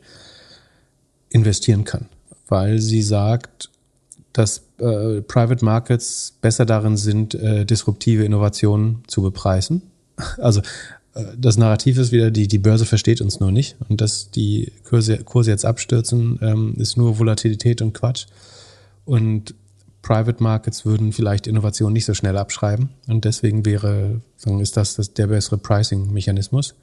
investieren 1.30 1.84
kann, 1.84 2.08
weil 2.48 2.80
sie 2.80 3.02
sagt, 3.02 3.70
dass 4.34 4.64
äh, 4.80 5.22
Private 5.22 5.64
Markets 5.64 6.34
besser 6.42 6.66
darin 6.66 6.98
sind, 6.98 7.36
äh, 7.36 7.66
disruptive 7.66 8.24
Innovationen 8.24 9.04
zu 9.08 9.22
bepreisen. 9.22 9.82
Also 10.38 10.62
das 11.38 11.58
Narrativ 11.58 11.98
ist 11.98 12.12
wieder, 12.12 12.32
die, 12.32 12.48
die 12.48 12.58
Börse 12.58 12.86
versteht 12.86 13.22
uns 13.22 13.40
nur 13.40 13.52
nicht 13.52 13.76
und 13.88 14.02
dass 14.02 14.32
die 14.32 14.72
Kurse, 14.84 15.18
Kurse 15.20 15.52
jetzt 15.52 15.66
abstürzen, 15.66 16.40
ähm, 16.42 16.76
ist 16.78 16.98
nur 16.98 17.20
Volatilität 17.20 17.82
und 17.82 17.94
Quatsch. 17.94 18.28
Und 19.06 19.56
Private 20.02 20.42
Markets 20.42 20.86
würden 20.86 21.12
vielleicht 21.12 21.48
Innovationen 21.48 21.94
nicht 21.94 22.06
so 22.06 22.14
schnell 22.14 22.38
abschreiben 22.38 22.90
und 23.08 23.26
deswegen 23.26 23.66
wäre, 23.66 24.22
sagen, 24.38 24.60
ist 24.60 24.78
das, 24.78 24.96
das 24.96 25.14
der 25.14 25.28
bessere 25.28 25.58
Pricing-Mechanismus, 25.58 26.76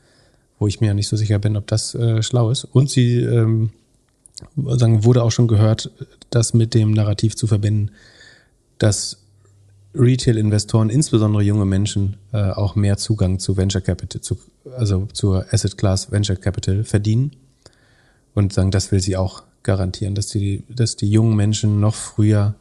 wo 0.59 0.67
ich 0.67 0.81
mir 0.81 0.89
ja 0.89 0.95
nicht 0.95 1.09
so 1.09 1.17
sicher 1.17 1.39
bin, 1.39 1.57
ob 1.57 1.67
das 1.67 1.95
äh, 1.95 2.23
schlau 2.23 2.51
ist. 2.51 2.65
Und 2.65 2.91
sie 2.91 3.21
ähm, 3.21 3.71
sagen, 4.57 5.05
wurde 5.05 5.23
auch 5.23 5.31
schon 5.33 5.49
gehört, 5.49 5.91
das 6.31 6.55
mit 6.55 6.75
dem 6.75 6.93
Narrativ 6.93 7.37
zu 7.37 7.47
verbinden, 7.47 7.91
dass 8.79 9.19
Retail-Investoren, 9.99 10.91
insbesondere 10.91 11.43
junge 11.43 11.65
Menschen, 11.65 12.17
äh, 12.33 12.51
auch 12.51 12.77
mehr 12.77 12.97
Zugang 12.97 13.39
zu 13.39 13.57
Venture 13.57 13.81
Capital, 13.81 14.21
zu, 14.21 14.39
also 14.77 15.09
zur 15.13 15.47
Asset 15.53 15.79
Class 15.79 16.11
Venture 16.11 16.37
Capital 16.37 16.85
verdienen. 16.85 17.33
Und 18.35 18.53
sagen, 18.53 18.71
das 18.71 18.93
will 18.93 19.01
sie 19.01 19.17
auch 19.17 19.45
garantieren, 19.63 20.15
dass 20.15 20.29
die, 20.29 20.63
dass 20.69 20.97
die 20.97 21.11
jungen 21.11 21.37
Menschen 21.37 21.81
noch 21.81 21.95
früher 21.95 22.55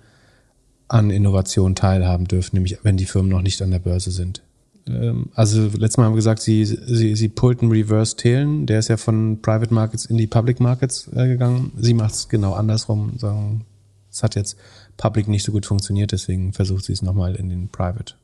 an 0.87 1.09
Innovation 1.09 1.75
teilhaben 1.75 2.27
dürfen, 2.27 2.55
nämlich 2.55 2.79
wenn 2.83 2.97
die 2.97 3.05
Firmen 3.05 3.29
noch 3.29 3.41
nicht 3.41 3.61
an 3.61 3.71
der 3.71 3.79
Börse 3.79 4.11
sind. 4.11 4.41
Ähm, 4.87 5.29
also 5.33 5.63
letztes 5.63 5.97
Mal 5.97 6.05
haben 6.05 6.13
wir 6.13 6.17
gesagt, 6.17 6.41
sie, 6.41 6.65
sie, 6.65 7.15
sie 7.15 7.29
pullten 7.29 7.69
Reverse 7.69 8.15
Tailen, 8.15 8.65
der 8.65 8.79
ist 8.79 8.87
ja 8.87 8.97
von 8.97 9.41
Private 9.41 9.73
Markets 9.73 10.05
in 10.05 10.17
die 10.17 10.27
Public 10.27 10.59
Markets 10.59 11.09
äh, 11.15 11.27
gegangen. 11.27 11.71
Sie 11.77 11.93
macht 11.93 12.13
es 12.13 12.29
genau 12.29 12.53
andersrum, 12.53 13.13
sagen, 13.17 13.65
es 14.11 14.23
hat 14.23 14.35
jetzt 14.35 14.57
Public 14.97 15.27
nicht 15.27 15.43
so 15.43 15.51
gut 15.51 15.65
funktioniert, 15.65 16.12
deswegen 16.12 16.53
versucht 16.53 16.86
sie 16.86 16.93
es 16.93 17.01
nochmal 17.01 17.36
in 17.36 17.49
den 17.49 17.69
Private. 17.69 18.15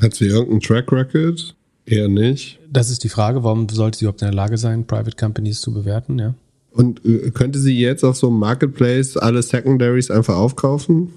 Hat 0.00 0.14
sie 0.14 0.26
irgendeinen 0.26 0.60
Track 0.60 0.92
Record? 0.92 1.54
Eher 1.84 2.08
nicht. 2.08 2.58
Das 2.70 2.90
ist 2.90 3.02
die 3.04 3.08
Frage, 3.08 3.42
warum 3.42 3.68
sollte 3.68 3.98
sie 3.98 4.04
überhaupt 4.04 4.22
in 4.22 4.28
der 4.28 4.34
Lage 4.34 4.56
sein, 4.56 4.86
Private 4.86 5.16
Companies 5.16 5.60
zu 5.60 5.72
bewerten, 5.72 6.18
ja? 6.18 6.34
Und 6.70 7.04
äh, 7.04 7.30
könnte 7.30 7.58
sie 7.58 7.78
jetzt 7.78 8.04
auf 8.04 8.16
so 8.16 8.28
einem 8.28 8.38
Marketplace 8.38 9.16
alle 9.16 9.42
Secondaries 9.42 10.10
einfach 10.10 10.36
aufkaufen? 10.36 11.12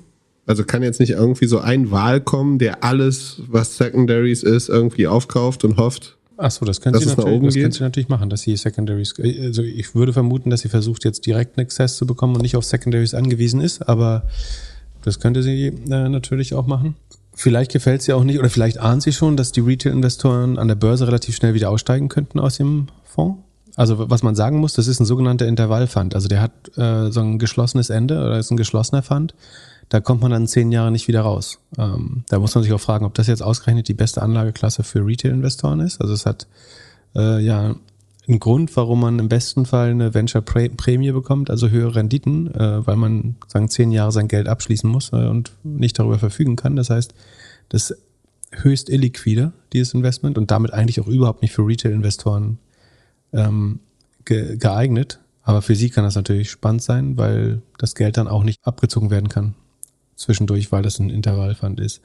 Also 0.47 0.63
kann 0.63 0.83
jetzt 0.83 0.99
nicht 0.99 1.11
irgendwie 1.11 1.47
so 1.47 1.59
ein 1.59 1.91
Wahl 1.91 2.21
kommen, 2.21 2.59
der 2.59 2.83
alles, 2.83 3.41
was 3.47 3.77
Secondaries 3.77 4.43
ist, 4.43 4.69
irgendwie 4.69 5.07
aufkauft 5.07 5.63
und 5.63 5.77
hofft. 5.77 6.17
Ach 6.37 6.51
so, 6.51 6.65
das 6.65 6.81
könnte 6.81 6.99
sie, 6.99 7.05
natürlich, 7.05 7.41
das 7.41 7.53
könnte 7.55 7.77
sie 7.77 7.83
natürlich 7.83 8.09
machen, 8.09 8.29
dass 8.29 8.41
sie 8.41 8.55
Secondaries, 8.57 9.13
also 9.41 9.63
ich 9.63 9.95
würde 9.95 10.11
vermuten, 10.11 10.49
dass 10.49 10.61
sie 10.61 10.69
versucht 10.69 11.05
jetzt 11.05 11.25
direkt 11.25 11.57
einen 11.57 11.65
Access 11.65 11.95
zu 11.95 12.05
bekommen 12.05 12.35
und 12.35 12.41
nicht 12.41 12.57
auf 12.57 12.65
Secondaries 12.65 13.13
angewiesen 13.13 13.61
ist, 13.61 13.87
aber 13.87 14.27
das 15.05 15.19
könnte 15.19 15.43
sie 15.43 15.67
äh, 15.67 16.09
natürlich 16.09 16.53
auch 16.53 16.67
machen. 16.67 16.95
Vielleicht 17.33 17.71
gefällt 17.71 18.01
sie 18.01 18.13
auch 18.13 18.23
nicht 18.23 18.39
oder 18.39 18.49
vielleicht 18.49 18.79
ahnt 18.79 19.03
sie 19.03 19.11
schon, 19.11 19.37
dass 19.37 19.51
die 19.51 19.59
Retail-Investoren 19.59 20.57
an 20.57 20.67
der 20.67 20.75
Börse 20.75 21.07
relativ 21.07 21.35
schnell 21.35 21.53
wieder 21.53 21.69
aussteigen 21.69 22.09
könnten 22.09 22.39
aus 22.39 22.57
dem 22.57 22.87
Fonds. 23.03 23.41
Also 23.75 24.09
was 24.09 24.23
man 24.23 24.35
sagen 24.35 24.59
muss, 24.59 24.73
das 24.73 24.87
ist 24.87 25.01
ein 25.01 25.05
sogenannter 25.05 25.45
Intervallfund. 25.47 26.15
Also 26.15 26.29
der 26.29 26.41
hat 26.41 26.77
äh, 26.77 27.11
so 27.11 27.19
ein 27.19 27.39
geschlossenes 27.39 27.89
Ende 27.89 28.17
oder 28.17 28.39
ist 28.39 28.51
ein 28.51 28.57
geschlossener 28.57 29.03
Fund 29.03 29.33
da 29.89 29.99
kommt 29.99 30.21
man 30.21 30.31
dann 30.31 30.47
zehn 30.47 30.71
Jahre 30.71 30.91
nicht 30.91 31.07
wieder 31.07 31.21
raus. 31.21 31.59
Ähm, 31.77 32.23
da 32.29 32.39
muss 32.39 32.55
man 32.55 32.63
sich 32.63 32.73
auch 32.73 32.79
fragen, 32.79 33.05
ob 33.05 33.13
das 33.13 33.27
jetzt 33.27 33.43
ausgerechnet 33.43 33.87
die 33.87 33.93
beste 33.93 34.21
Anlageklasse 34.21 34.83
für 34.83 35.05
Retail-Investoren 35.05 35.79
ist. 35.79 36.01
Also 36.01 36.13
es 36.13 36.25
hat 36.25 36.47
äh, 37.15 37.39
ja 37.39 37.75
einen 38.27 38.39
Grund, 38.39 38.75
warum 38.75 39.01
man 39.01 39.19
im 39.19 39.29
besten 39.29 39.65
Fall 39.65 39.91
eine 39.91 40.13
Venture-Prämie 40.13 41.11
bekommt, 41.11 41.49
also 41.49 41.69
höhere 41.69 41.95
Renditen, 41.95 42.53
äh, 42.53 42.85
weil 42.85 42.95
man 42.95 43.35
sagen 43.47 43.69
zehn 43.69 43.91
Jahre 43.91 44.11
sein 44.11 44.27
Geld 44.27 44.47
abschließen 44.47 44.89
muss 44.89 45.13
äh, 45.13 45.27
und 45.27 45.51
nicht 45.63 45.99
darüber 45.99 46.17
verfügen 46.17 46.55
kann. 46.55 46.75
Das 46.75 46.89
heißt, 46.89 47.13
das 47.69 47.95
höchst 48.51 48.89
illiquide, 48.89 49.53
dieses 49.73 49.93
Investment, 49.93 50.37
und 50.37 50.51
damit 50.51 50.73
eigentlich 50.73 50.99
auch 51.01 51.07
überhaupt 51.07 51.41
nicht 51.41 51.53
für 51.53 51.67
Retail-Investoren 51.67 52.57
ähm, 53.33 53.79
ge 54.23 54.57
geeignet. 54.57 55.19
Aber 55.43 55.61
für 55.61 55.75
sie 55.75 55.89
kann 55.89 56.03
das 56.03 56.15
natürlich 56.15 56.49
spannend 56.49 56.81
sein, 56.81 57.17
weil 57.17 57.61
das 57.77 57.93
Geld 57.93 58.17
dann 58.17 58.27
auch 58.27 58.43
nicht 58.43 58.65
abgezogen 58.65 59.11
werden 59.11 59.29
kann 59.29 59.53
zwischendurch, 60.15 60.71
weil 60.71 60.81
das 60.81 60.99
ein 60.99 61.09
Intervallfund 61.09 61.79
ist. 61.79 62.01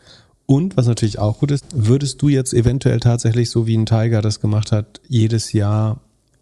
Und 0.46 0.76
was 0.76 0.86
natürlich 0.86 1.18
auch 1.18 1.38
gut 1.38 1.52
ist, 1.52 1.64
würdest 1.72 2.20
du 2.20 2.28
jetzt 2.28 2.52
eventuell 2.52 2.98
tatsächlich, 2.98 3.50
so 3.50 3.66
wie 3.66 3.76
ein 3.76 3.86
Tiger 3.86 4.20
das 4.20 4.40
gemacht 4.40 4.72
hat, 4.72 5.00
jedes 5.08 5.52
Jahr 5.52 6.00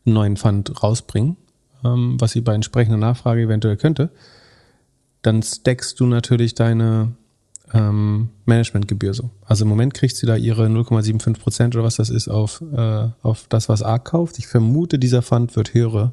einen 0.09 0.15
neuen 0.15 0.37
Fund 0.37 0.83
rausbringen, 0.83 1.37
ähm, 1.85 2.17
was 2.19 2.33
sie 2.33 2.41
bei 2.41 2.55
entsprechender 2.55 2.99
Nachfrage 2.99 3.43
eventuell 3.43 3.77
könnte, 3.77 4.11
dann 5.23 5.43
stackst 5.43 6.01
du 6.01 6.07
natürlich 6.07 6.55
deine 6.55 7.13
ähm, 7.75 8.31
Managementgebühr 8.47 9.15
so. 9.15 9.31
Also 9.45 9.65
im 9.65 9.69
Moment 9.69 9.95
kriegt 9.95 10.17
sie 10.17 10.27
da 10.27 10.37
ihre 10.37 10.67
0,75 10.67 11.39
Prozent 11.39 11.77
oder 11.77 11.85
was 11.85 11.97
das 11.97 12.11
ist 12.11 12.29
auf, 12.29 12.63
äh, 12.75 13.09
auf 13.23 13.47
das, 13.49 13.69
was 13.69 13.83
ARK 13.83 14.05
kauft. 14.07 14.39
Ich 14.39 14.47
vermute, 14.47 14.99
dieser 14.99 15.23
Fund 15.23 15.55
wird 15.57 15.75
höhere 15.75 16.13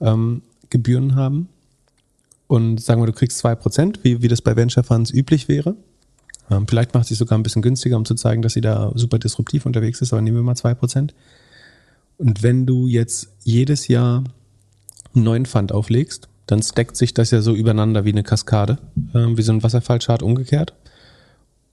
ähm, 0.00 0.42
Gebühren 0.70 1.16
haben 1.16 1.48
und 2.46 2.80
sagen 2.80 3.02
wir, 3.02 3.06
du 3.06 3.12
kriegst 3.12 3.38
zwei 3.38 3.54
Prozent, 3.54 4.04
wie, 4.04 4.22
wie 4.22 4.28
das 4.28 4.42
bei 4.42 4.54
Venture 4.54 4.84
Funds 4.84 5.12
üblich 5.12 5.48
wäre. 5.48 5.74
Ähm, 6.50 6.66
vielleicht 6.68 6.94
macht 6.94 7.06
sie 7.06 7.14
sogar 7.14 7.36
ein 7.36 7.42
bisschen 7.42 7.62
günstiger, 7.62 7.96
um 7.96 8.04
zu 8.04 8.14
zeigen, 8.14 8.42
dass 8.42 8.52
sie 8.52 8.60
da 8.60 8.92
super 8.94 9.18
disruptiv 9.18 9.66
unterwegs 9.66 10.00
ist, 10.00 10.12
aber 10.12 10.22
nehmen 10.22 10.36
wir 10.36 10.44
mal 10.44 10.54
zwei 10.54 10.74
Prozent. 10.74 11.14
Und 12.18 12.42
wenn 12.42 12.66
du 12.66 12.86
jetzt 12.86 13.28
jedes 13.42 13.88
Jahr 13.88 14.24
einen 15.14 15.24
neuen 15.24 15.46
Fund 15.46 15.72
auflegst, 15.72 16.28
dann 16.46 16.62
stackt 16.62 16.96
sich 16.96 17.12
das 17.12 17.30
ja 17.30 17.40
so 17.40 17.54
übereinander 17.54 18.04
wie 18.04 18.12
eine 18.12 18.22
Kaskade, 18.22 18.78
äh, 19.12 19.36
wie 19.36 19.42
so 19.42 19.52
ein 19.52 19.62
Wasserfallchart 19.62 20.22
umgekehrt. 20.22 20.74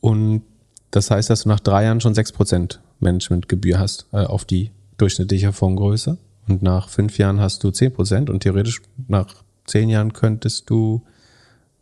Und 0.01 0.43
das 0.91 1.11
heißt, 1.11 1.29
dass 1.29 1.43
du 1.43 1.49
nach 1.49 1.59
drei 1.59 1.85
Jahren 1.85 2.01
schon 2.01 2.15
sechs 2.15 2.31
Prozent 2.31 2.81
Managementgebühr 2.99 3.79
hast 3.79 4.07
äh, 4.11 4.25
auf 4.25 4.45
die 4.45 4.71
durchschnittliche 4.97 5.53
Fondsgröße. 5.53 6.17
Und 6.47 6.61
nach 6.61 6.89
fünf 6.89 7.17
Jahren 7.17 7.39
hast 7.39 7.63
du 7.63 7.71
zehn 7.71 7.93
Prozent 7.93 8.29
und 8.29 8.41
theoretisch 8.41 8.81
nach 9.07 9.43
zehn 9.65 9.89
Jahren 9.89 10.13
könntest 10.13 10.69
du, 10.69 11.01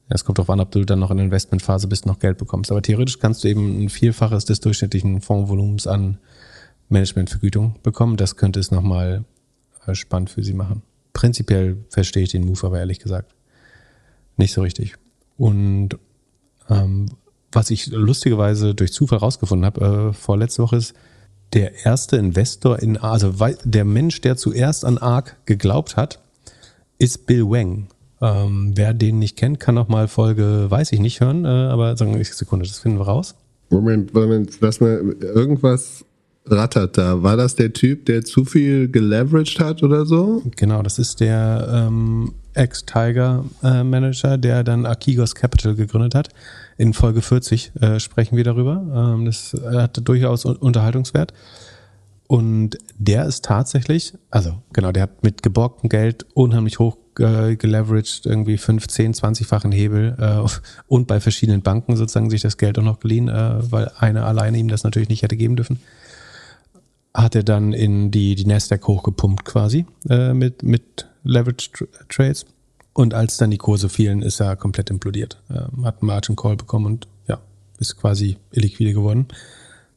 es 0.08 0.24
kommt 0.24 0.38
darauf 0.38 0.50
an, 0.50 0.60
ob 0.60 0.72
du 0.72 0.86
dann 0.86 1.00
noch 1.00 1.12
in 1.12 1.18
der 1.18 1.26
Investmentphase 1.26 1.88
bist, 1.88 2.06
noch 2.06 2.20
Geld 2.20 2.38
bekommst. 2.38 2.72
Aber 2.72 2.82
theoretisch 2.82 3.20
kannst 3.20 3.44
du 3.44 3.48
eben 3.48 3.84
ein 3.84 3.90
Vielfaches 3.90 4.46
des 4.46 4.60
durchschnittlichen 4.60 5.22
Fondsvolumens 5.22 5.88
an 5.88 6.20
Managementvergütung 6.92 7.76
bekommen. 7.84 8.18
Das 8.18 8.36
könnte 8.36 8.60
es 8.60 8.72
nochmal 8.72 9.26
äh, 9.88 9.96
spannend 9.96 10.30
für 10.30 10.44
sie 10.44 10.54
machen. 10.54 10.84
Prinzipiell 11.14 11.78
verstehe 11.90 12.24
ich 12.24 12.32
den 12.32 12.46
Move 12.46 12.66
aber 12.68 12.80
ehrlich 12.80 13.00
gesagt 13.00 13.34
nicht 14.42 14.54
so 14.54 14.62
richtig. 14.62 14.96
Und 15.38 15.98
ähm, 16.70 17.06
was 17.52 17.70
ich 17.70 17.88
lustigerweise 17.88 18.76
durch 18.76 18.92
Zufall 18.92 19.20
rausgefunden 19.20 19.66
habe, 19.66 20.10
äh, 20.10 20.14
vorletzte 20.14 20.64
Woche 20.64 20.78
ist, 20.78 20.94
der 21.54 21.86
erste 21.86 22.18
Investor 22.18 22.80
in, 22.80 22.98
also 22.98 23.34
der 23.66 23.86
Mensch, 23.86 24.22
der 24.22 24.38
zuerst 24.38 24.86
an 24.86 24.98
ARK 24.98 25.36
geglaubt 25.46 25.98
hat, 25.98 26.20
ist 26.98 27.26
Bill 27.26 27.46
Wang. 27.46 27.88
Ähm, 28.22 28.74
wer 28.76 28.94
den 28.94 29.20
nicht 29.20 29.36
kennt, 29.38 29.60
kann 29.60 29.78
auch 29.78 29.88
mal 29.88 30.08
Folge, 30.08 30.68
weiß 30.70 30.92
ich 30.94 31.00
nicht, 31.00 31.20
hören, 31.20 31.44
äh, 31.44 31.48
aber 31.48 31.98
sagen 31.98 32.16
wir 32.16 32.24
Sekunde, 32.24 32.66
das 32.66 32.80
finden 32.80 33.00
wir 33.00 33.06
raus. 33.06 33.36
Moment, 33.70 34.14
Moment, 34.14 34.58
lass 34.62 34.80
mal 34.80 35.16
irgendwas 35.22 36.06
rattert 36.52 36.98
da. 36.98 37.24
War 37.24 37.38
das 37.38 37.56
der 37.56 37.74
Typ, 37.74 38.06
der 38.06 38.24
zu 38.24 38.46
viel 38.46 38.90
geleveraged 38.90 39.60
hat 39.60 39.84
oder 39.84 40.06
so? 40.06 40.44
Genau, 40.56 40.82
das 40.82 41.00
ist 41.00 41.20
der 41.20 41.68
ähm, 41.72 42.34
Ex-Tiger-Manager, 42.54 44.34
äh, 44.34 44.40
der 44.40 44.64
dann 44.64 44.86
Akigos 44.86 45.36
Capital 45.36 45.76
gegründet 45.76 46.16
hat. 46.16 46.30
In 46.78 46.94
Folge 46.94 47.22
40 47.22 47.72
äh, 47.80 48.00
sprechen 48.00 48.38
wir 48.38 48.44
darüber. 48.44 49.14
Ähm, 49.16 49.26
das 49.26 49.56
hat 49.74 50.00
durchaus 50.08 50.46
Unterhaltungswert. 50.46 51.34
Und 52.28 52.78
der 52.98 53.26
ist 53.26 53.44
tatsächlich, 53.44 54.14
also 54.30 54.54
genau, 54.72 54.94
der 54.94 55.04
hat 55.04 55.22
mit 55.22 55.44
geborgtem 55.44 55.90
Geld 55.90 56.26
unheimlich 56.34 56.80
hoch 56.80 56.96
äh, 57.20 57.58
geleveraged, 57.58 58.26
irgendwie 58.26 58.58
15, 58.58 59.14
20-fachen 59.14 59.74
Hebel 59.74 60.16
äh, 60.18 60.48
und 60.88 61.08
bei 61.08 61.20
verschiedenen 61.20 61.62
Banken 61.62 61.98
sozusagen 61.98 62.30
sich 62.30 62.42
das 62.42 62.56
Geld 62.56 62.80
auch 62.80 62.84
noch 62.84 63.02
geliehen, 63.02 63.28
äh, 63.28 63.56
weil 63.70 63.92
eine 64.00 64.24
alleine 64.24 64.58
ihm 64.58 64.70
das 64.70 64.86
natürlich 64.86 65.10
nicht 65.10 65.24
hätte 65.24 65.36
geben 65.36 65.58
dürfen. 65.58 65.82
Hat 67.14 67.36
er 67.36 67.44
dann 67.44 67.74
in 67.74 68.12
die, 68.12 68.36
die 68.36 68.46
Nasdaq 68.46 68.88
hochgepumpt 68.88 69.46
quasi 69.46 69.86
äh, 70.10 70.34
mit, 70.34 70.64
mit 70.64 71.08
Leverage 71.24 71.88
Trades. 72.10 72.46
Und 72.94 73.14
als 73.14 73.38
dann 73.38 73.52
die 73.52 73.58
Kurse 73.58 73.90
fielen, 73.90 74.22
ist 74.22 74.40
er 74.40 74.56
komplett 74.56 74.90
implodiert. 74.90 75.42
Ähm, 75.50 75.86
hat 75.86 76.02
einen 76.02 76.08
Margin 76.08 76.36
Call 76.36 76.56
bekommen 76.56 76.86
und 76.86 77.08
ja, 77.28 77.40
ist 77.80 77.98
quasi 77.98 78.38
illiquide 78.52 78.94
geworden. 78.94 79.28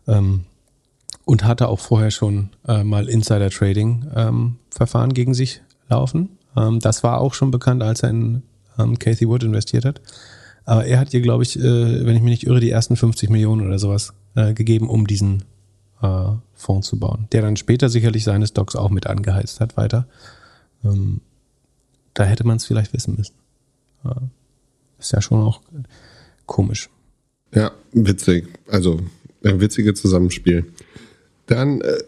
Ähm, 0.07 0.44
und 1.24 1.44
hatte 1.44 1.68
auch 1.68 1.81
vorher 1.81 2.11
schon 2.11 2.50
äh, 2.68 2.85
mal 2.85 3.09
Insider-Trading-Verfahren 3.09 5.11
ähm, 5.11 5.14
gegen 5.14 5.35
sich 5.35 5.62
laufen. 5.88 6.38
Ähm, 6.57 6.81
das 6.81 7.03
war 7.03 7.20
auch 7.20 7.35
schon 7.35 7.50
bekannt, 7.50 7.83
als 7.83 8.03
er 8.03 8.11
in 8.11 8.42
ähm, 8.79 8.98
Cathy 8.98 9.29
Wood 9.29 9.42
investiert 9.42 9.85
hat. 9.85 10.00
Aber 10.66 10.85
er 10.85 10.98
hat 10.98 11.12
ihr, 11.14 11.20
glaube 11.20 11.42
ich, 11.42 11.59
äh, 11.59 12.07
wenn 12.07 12.16
ich 12.16 12.22
mich 12.22 12.31
nicht 12.31 12.46
irre, 12.46 12.61
die 12.61 12.70
ersten 12.70 12.96
50 12.96 13.31
Millionen 13.31 13.66
oder 13.66 13.79
sowas 13.79 14.12
äh, 14.35 14.55
gegeben, 14.55 14.88
um 14.88 15.07
diesen 15.07 15.44
äh, 16.05 16.37
Fonds 16.55 16.88
zu 16.88 16.99
bauen, 16.99 17.27
der 17.33 17.43
dann 17.43 17.57
später 17.57 17.88
sicherlich 17.88 18.25
seine 18.25 18.47
Stocks 18.47 18.77
auch 18.77 18.90
mit 18.90 19.07
angeheizt 19.07 19.61
hat 19.61 19.77
weiter. 19.77 20.07
Ähm, 20.85 21.21
da 22.12 22.25
hätte 22.25 22.47
man 22.47 22.59
es 22.59 22.67
vielleicht 22.67 22.93
wissen 22.93 23.17
müssen. 23.17 23.35
Äh, 24.05 24.11
ist 24.99 25.12
ja 25.12 25.21
schon 25.21 25.43
auch 25.43 25.61
komisch. 26.47 26.90
Ja, 27.55 27.73
witzig. 27.93 28.49
Also 28.69 29.01
ein 29.45 29.61
witziges 29.61 30.01
Zusammenspiel. 30.01 30.73
Dann 31.47 31.83
äh, 31.83 31.99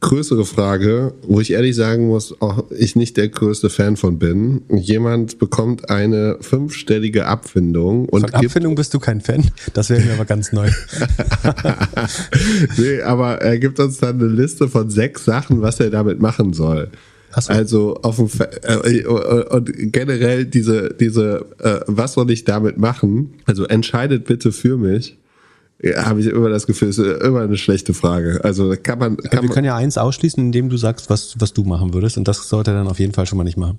größere 0.00 0.44
Frage, 0.44 1.14
wo 1.26 1.40
ich 1.40 1.50
ehrlich 1.52 1.74
sagen 1.74 2.06
muss, 2.06 2.40
auch 2.40 2.70
ich 2.70 2.94
nicht 2.94 3.16
der 3.16 3.28
größte 3.28 3.68
Fan 3.68 3.96
von 3.96 4.20
bin. 4.20 4.62
Jemand 4.68 5.40
bekommt 5.40 5.90
eine 5.90 6.36
fünfstellige 6.40 7.26
Abfindung 7.26 8.08
und 8.08 8.20
von 8.20 8.34
Abfindung 8.34 8.76
bist 8.76 8.94
du 8.94 9.00
kein 9.00 9.20
Fan? 9.20 9.50
Das 9.72 9.90
wäre 9.90 10.00
mir 10.00 10.12
aber 10.12 10.26
ganz 10.26 10.52
neu. 10.52 10.70
nee, 12.76 13.00
aber 13.02 13.42
er 13.42 13.58
gibt 13.58 13.80
uns 13.80 13.98
dann 13.98 14.20
eine 14.20 14.28
Liste 14.28 14.68
von 14.68 14.88
sechs 14.90 15.24
Sachen, 15.24 15.60
was 15.60 15.80
er 15.80 15.90
damit 15.90 16.20
machen 16.20 16.52
soll. 16.52 16.90
So. 17.36 17.52
Also 17.52 17.96
auf 18.02 18.16
dem 18.16 18.28
äh, 18.62 19.04
und 19.06 19.72
generell 19.92 20.44
diese 20.44 20.94
diese 20.94 21.46
äh, 21.58 21.80
was 21.88 22.12
soll 22.12 22.30
ich 22.30 22.44
damit 22.44 22.78
machen? 22.78 23.34
Also 23.44 23.64
entscheidet 23.64 24.24
bitte 24.24 24.52
für 24.52 24.76
mich 24.76 25.16
ja, 25.82 26.06
habe 26.06 26.20
ich 26.20 26.26
immer 26.26 26.48
das 26.48 26.66
Gefühl, 26.66 26.88
ist 26.88 26.98
immer 26.98 27.42
eine 27.42 27.56
schlechte 27.56 27.94
Frage. 27.94 28.40
Also 28.42 28.74
kann 28.82 28.98
man. 28.98 29.16
Kann 29.16 29.42
wir 29.42 29.50
können 29.50 29.66
ja 29.66 29.76
eins 29.76 29.98
ausschließen, 29.98 30.42
indem 30.42 30.68
du 30.68 30.76
sagst, 30.76 31.10
was, 31.10 31.34
was 31.38 31.52
du 31.52 31.64
machen 31.64 31.94
würdest. 31.94 32.16
Und 32.16 32.28
das 32.28 32.48
sollte 32.48 32.70
er 32.70 32.78
dann 32.78 32.88
auf 32.88 32.98
jeden 32.98 33.12
Fall 33.12 33.26
schon 33.26 33.38
mal 33.38 33.44
nicht 33.44 33.58
machen. 33.58 33.78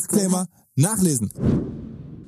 Disclaimer 0.00 0.46
nachlesen. 0.76 1.30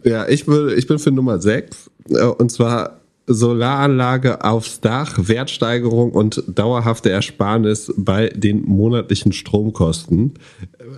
Ja, 0.05 0.29
ich, 0.29 0.47
will, 0.47 0.75
ich 0.77 0.87
bin 0.87 0.99
für 0.99 1.11
Nummer 1.11 1.41
6 1.41 1.91
äh, 2.11 2.25
und 2.25 2.51
zwar 2.51 3.01
Solaranlage 3.27 4.45
aufs 4.45 4.81
Dach, 4.81 5.17
Wertsteigerung 5.17 6.11
und 6.11 6.43
dauerhafte 6.49 7.11
Ersparnis 7.11 7.93
bei 7.97 8.29
den 8.31 8.63
monatlichen 8.65 9.33
Stromkosten. 9.33 10.35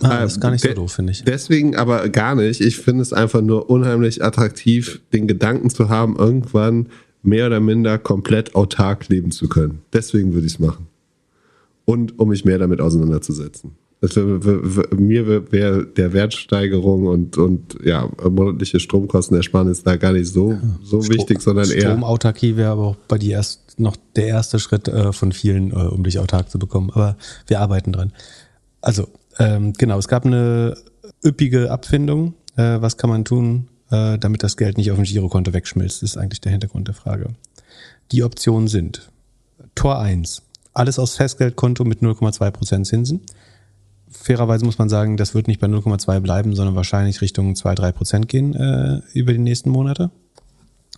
Ah, 0.00 0.20
das 0.20 0.32
ist 0.32 0.40
gar 0.40 0.50
nicht 0.50 0.62
so 0.62 0.72
doof, 0.72 0.92
finde 0.92 1.12
ich. 1.12 1.22
Deswegen 1.22 1.76
aber 1.76 2.08
gar 2.08 2.34
nicht. 2.34 2.60
Ich 2.62 2.78
finde 2.78 3.02
es 3.02 3.12
einfach 3.12 3.42
nur 3.42 3.68
unheimlich 3.68 4.24
attraktiv, 4.24 5.02
den 5.12 5.28
Gedanken 5.28 5.68
zu 5.68 5.90
haben, 5.90 6.16
irgendwann 6.16 6.88
mehr 7.22 7.46
oder 7.46 7.60
minder 7.60 7.98
komplett 7.98 8.54
autark 8.54 9.08
leben 9.08 9.30
zu 9.30 9.48
können. 9.48 9.82
Deswegen 9.92 10.32
würde 10.32 10.46
ich 10.46 10.54
es 10.54 10.58
machen. 10.58 10.86
Und 11.84 12.18
um 12.18 12.30
mich 12.30 12.46
mehr 12.46 12.58
damit 12.58 12.80
auseinanderzusetzen. 12.80 13.72
Also 14.04 14.20
mir 14.94 15.50
wäre 15.50 15.86
der 15.86 16.12
Wertsteigerung 16.12 17.06
und, 17.06 17.38
und 17.38 17.78
ja, 17.82 18.06
monatliche 18.22 18.78
Stromkostenersparnis 18.78 19.82
da 19.82 19.96
gar 19.96 20.12
nicht 20.12 20.30
so, 20.30 20.58
so 20.82 21.00
Strom, 21.00 21.16
wichtig, 21.16 21.40
sondern 21.40 21.70
eher. 21.70 21.80
Stromautarkie 21.80 22.58
wäre 22.58 22.72
aber 22.72 22.82
auch 22.88 22.96
bei 23.08 23.16
dir 23.16 23.36
erst 23.36 23.80
noch 23.80 23.96
der 24.14 24.26
erste 24.26 24.58
Schritt 24.58 24.88
äh, 24.88 25.14
von 25.14 25.32
vielen, 25.32 25.70
äh, 25.70 25.76
um 25.76 26.04
dich 26.04 26.18
autark 26.18 26.50
zu 26.50 26.58
bekommen. 26.58 26.90
Aber 26.90 27.16
wir 27.46 27.60
arbeiten 27.60 27.92
dran. 27.92 28.12
Also, 28.82 29.08
ähm, 29.38 29.72
genau, 29.72 29.98
es 29.98 30.06
gab 30.06 30.26
eine 30.26 30.76
üppige 31.24 31.70
Abfindung. 31.70 32.34
Äh, 32.56 32.82
was 32.82 32.98
kann 32.98 33.08
man 33.08 33.24
tun, 33.24 33.68
äh, 33.90 34.18
damit 34.18 34.42
das 34.42 34.58
Geld 34.58 34.76
nicht 34.76 34.90
auf 34.90 34.98
dem 34.98 35.06
Girokonto 35.06 35.54
wegschmilzt, 35.54 36.02
ist 36.02 36.18
eigentlich 36.18 36.42
der 36.42 36.52
Hintergrund 36.52 36.88
der 36.88 36.94
Frage. 36.94 37.30
Die 38.12 38.22
Optionen 38.22 38.68
sind 38.68 39.08
Tor 39.74 39.98
1, 39.98 40.42
alles 40.74 40.98
aus 40.98 41.16
Festgeldkonto 41.16 41.84
mit 41.84 42.00
0,2% 42.00 42.84
Zinsen 42.84 43.22
fairerweise 44.14 44.64
muss 44.64 44.78
man 44.78 44.88
sagen, 44.88 45.16
das 45.16 45.34
wird 45.34 45.48
nicht 45.48 45.60
bei 45.60 45.66
0,2 45.66 46.20
bleiben, 46.20 46.54
sondern 46.54 46.76
wahrscheinlich 46.76 47.20
Richtung 47.20 47.54
2, 47.54 47.74
3 47.74 47.92
Prozent 47.92 48.28
gehen 48.28 48.54
äh, 48.54 49.00
über 49.12 49.32
die 49.32 49.38
nächsten 49.38 49.70
Monate. 49.70 50.10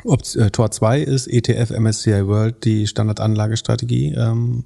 Ob, 0.05 0.23
äh, 0.37 0.51
Tor 0.51 0.71
2 0.71 1.01
ist 1.01 1.27
ETF 1.27 1.71
MSCI 1.71 2.27
World, 2.27 2.65
die 2.65 2.87
Standardanlagestrategie. 2.87 4.15
Ähm, 4.15 4.65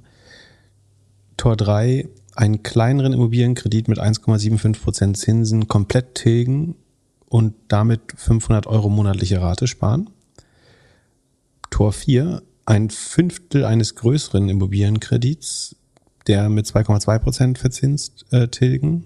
Tor 1.37 1.55
3, 1.55 2.07
einen 2.35 2.63
kleineren 2.63 3.13
Immobilienkredit 3.13 3.87
mit 3.87 3.99
1,75 3.99 4.81
Prozent 4.81 5.17
Zinsen 5.17 5.67
komplett 5.67 6.15
tilgen 6.15 6.75
und 7.27 7.55
damit 7.67 8.01
500 8.15 8.67
Euro 8.67 8.89
monatliche 8.89 9.41
Rate 9.41 9.67
sparen. 9.67 10.09
Tor 11.69 11.93
4, 11.93 12.43
ein 12.65 12.89
Fünftel 12.89 13.65
eines 13.65 13.95
größeren 13.95 14.49
Immobilienkredits 14.49 15.75
der 16.27 16.49
mit 16.49 16.65
2,2 16.65 17.19
Prozent 17.19 17.57
verzinst 17.57 18.25
äh, 18.31 18.47
tilgen. 18.47 19.05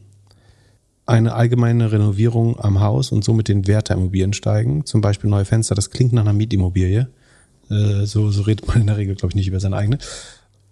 Eine 1.05 1.33
allgemeine 1.33 1.91
Renovierung 1.91 2.59
am 2.59 2.79
Haus 2.79 3.11
und 3.11 3.23
somit 3.23 3.47
den 3.47 3.67
Wert 3.67 3.89
der 3.89 3.97
Immobilien 3.97 4.33
steigen. 4.33 4.85
Zum 4.85 5.01
Beispiel 5.01 5.29
neue 5.29 5.45
Fenster, 5.45 5.75
das 5.75 5.91
klingt 5.91 6.13
nach 6.13 6.23
einer 6.23 6.33
Mietimmobilie. 6.33 7.09
Äh, 7.69 8.05
so, 8.05 8.31
so 8.31 8.41
redet 8.43 8.67
man 8.67 8.81
in 8.81 8.87
der 8.87 8.97
Regel, 8.97 9.15
glaube 9.15 9.31
ich, 9.31 9.35
nicht 9.35 9.47
über 9.47 9.59
seine 9.59 9.77
eigene. 9.77 9.99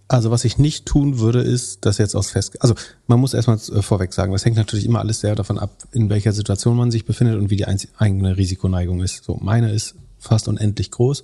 Also 0.07 0.31
was 0.31 0.43
ich 0.45 0.57
nicht 0.57 0.85
tun 0.85 1.19
würde, 1.19 1.41
ist 1.41 1.85
das 1.85 1.97
jetzt 1.97 2.15
aus 2.15 2.29
fest. 2.29 2.61
Also 2.61 2.75
man 3.07 3.19
muss 3.19 3.33
erstmal 3.33 3.57
äh, 3.57 3.81
vorweg 3.81 4.13
sagen, 4.13 4.33
das 4.33 4.45
hängt 4.45 4.57
natürlich 4.57 4.85
immer 4.85 4.99
alles 4.99 5.21
sehr 5.21 5.35
davon 5.35 5.57
ab, 5.57 5.71
in 5.91 6.09
welcher 6.09 6.33
Situation 6.33 6.77
man 6.77 6.91
sich 6.91 7.05
befindet 7.05 7.37
und 7.37 7.49
wie 7.49 7.55
die 7.55 7.65
eigene 7.97 8.37
Risikoneigung 8.37 9.01
ist. 9.01 9.23
So 9.23 9.37
meine 9.41 9.71
ist 9.71 9.95
fast 10.19 10.47
unendlich 10.47 10.91
groß, 10.91 11.23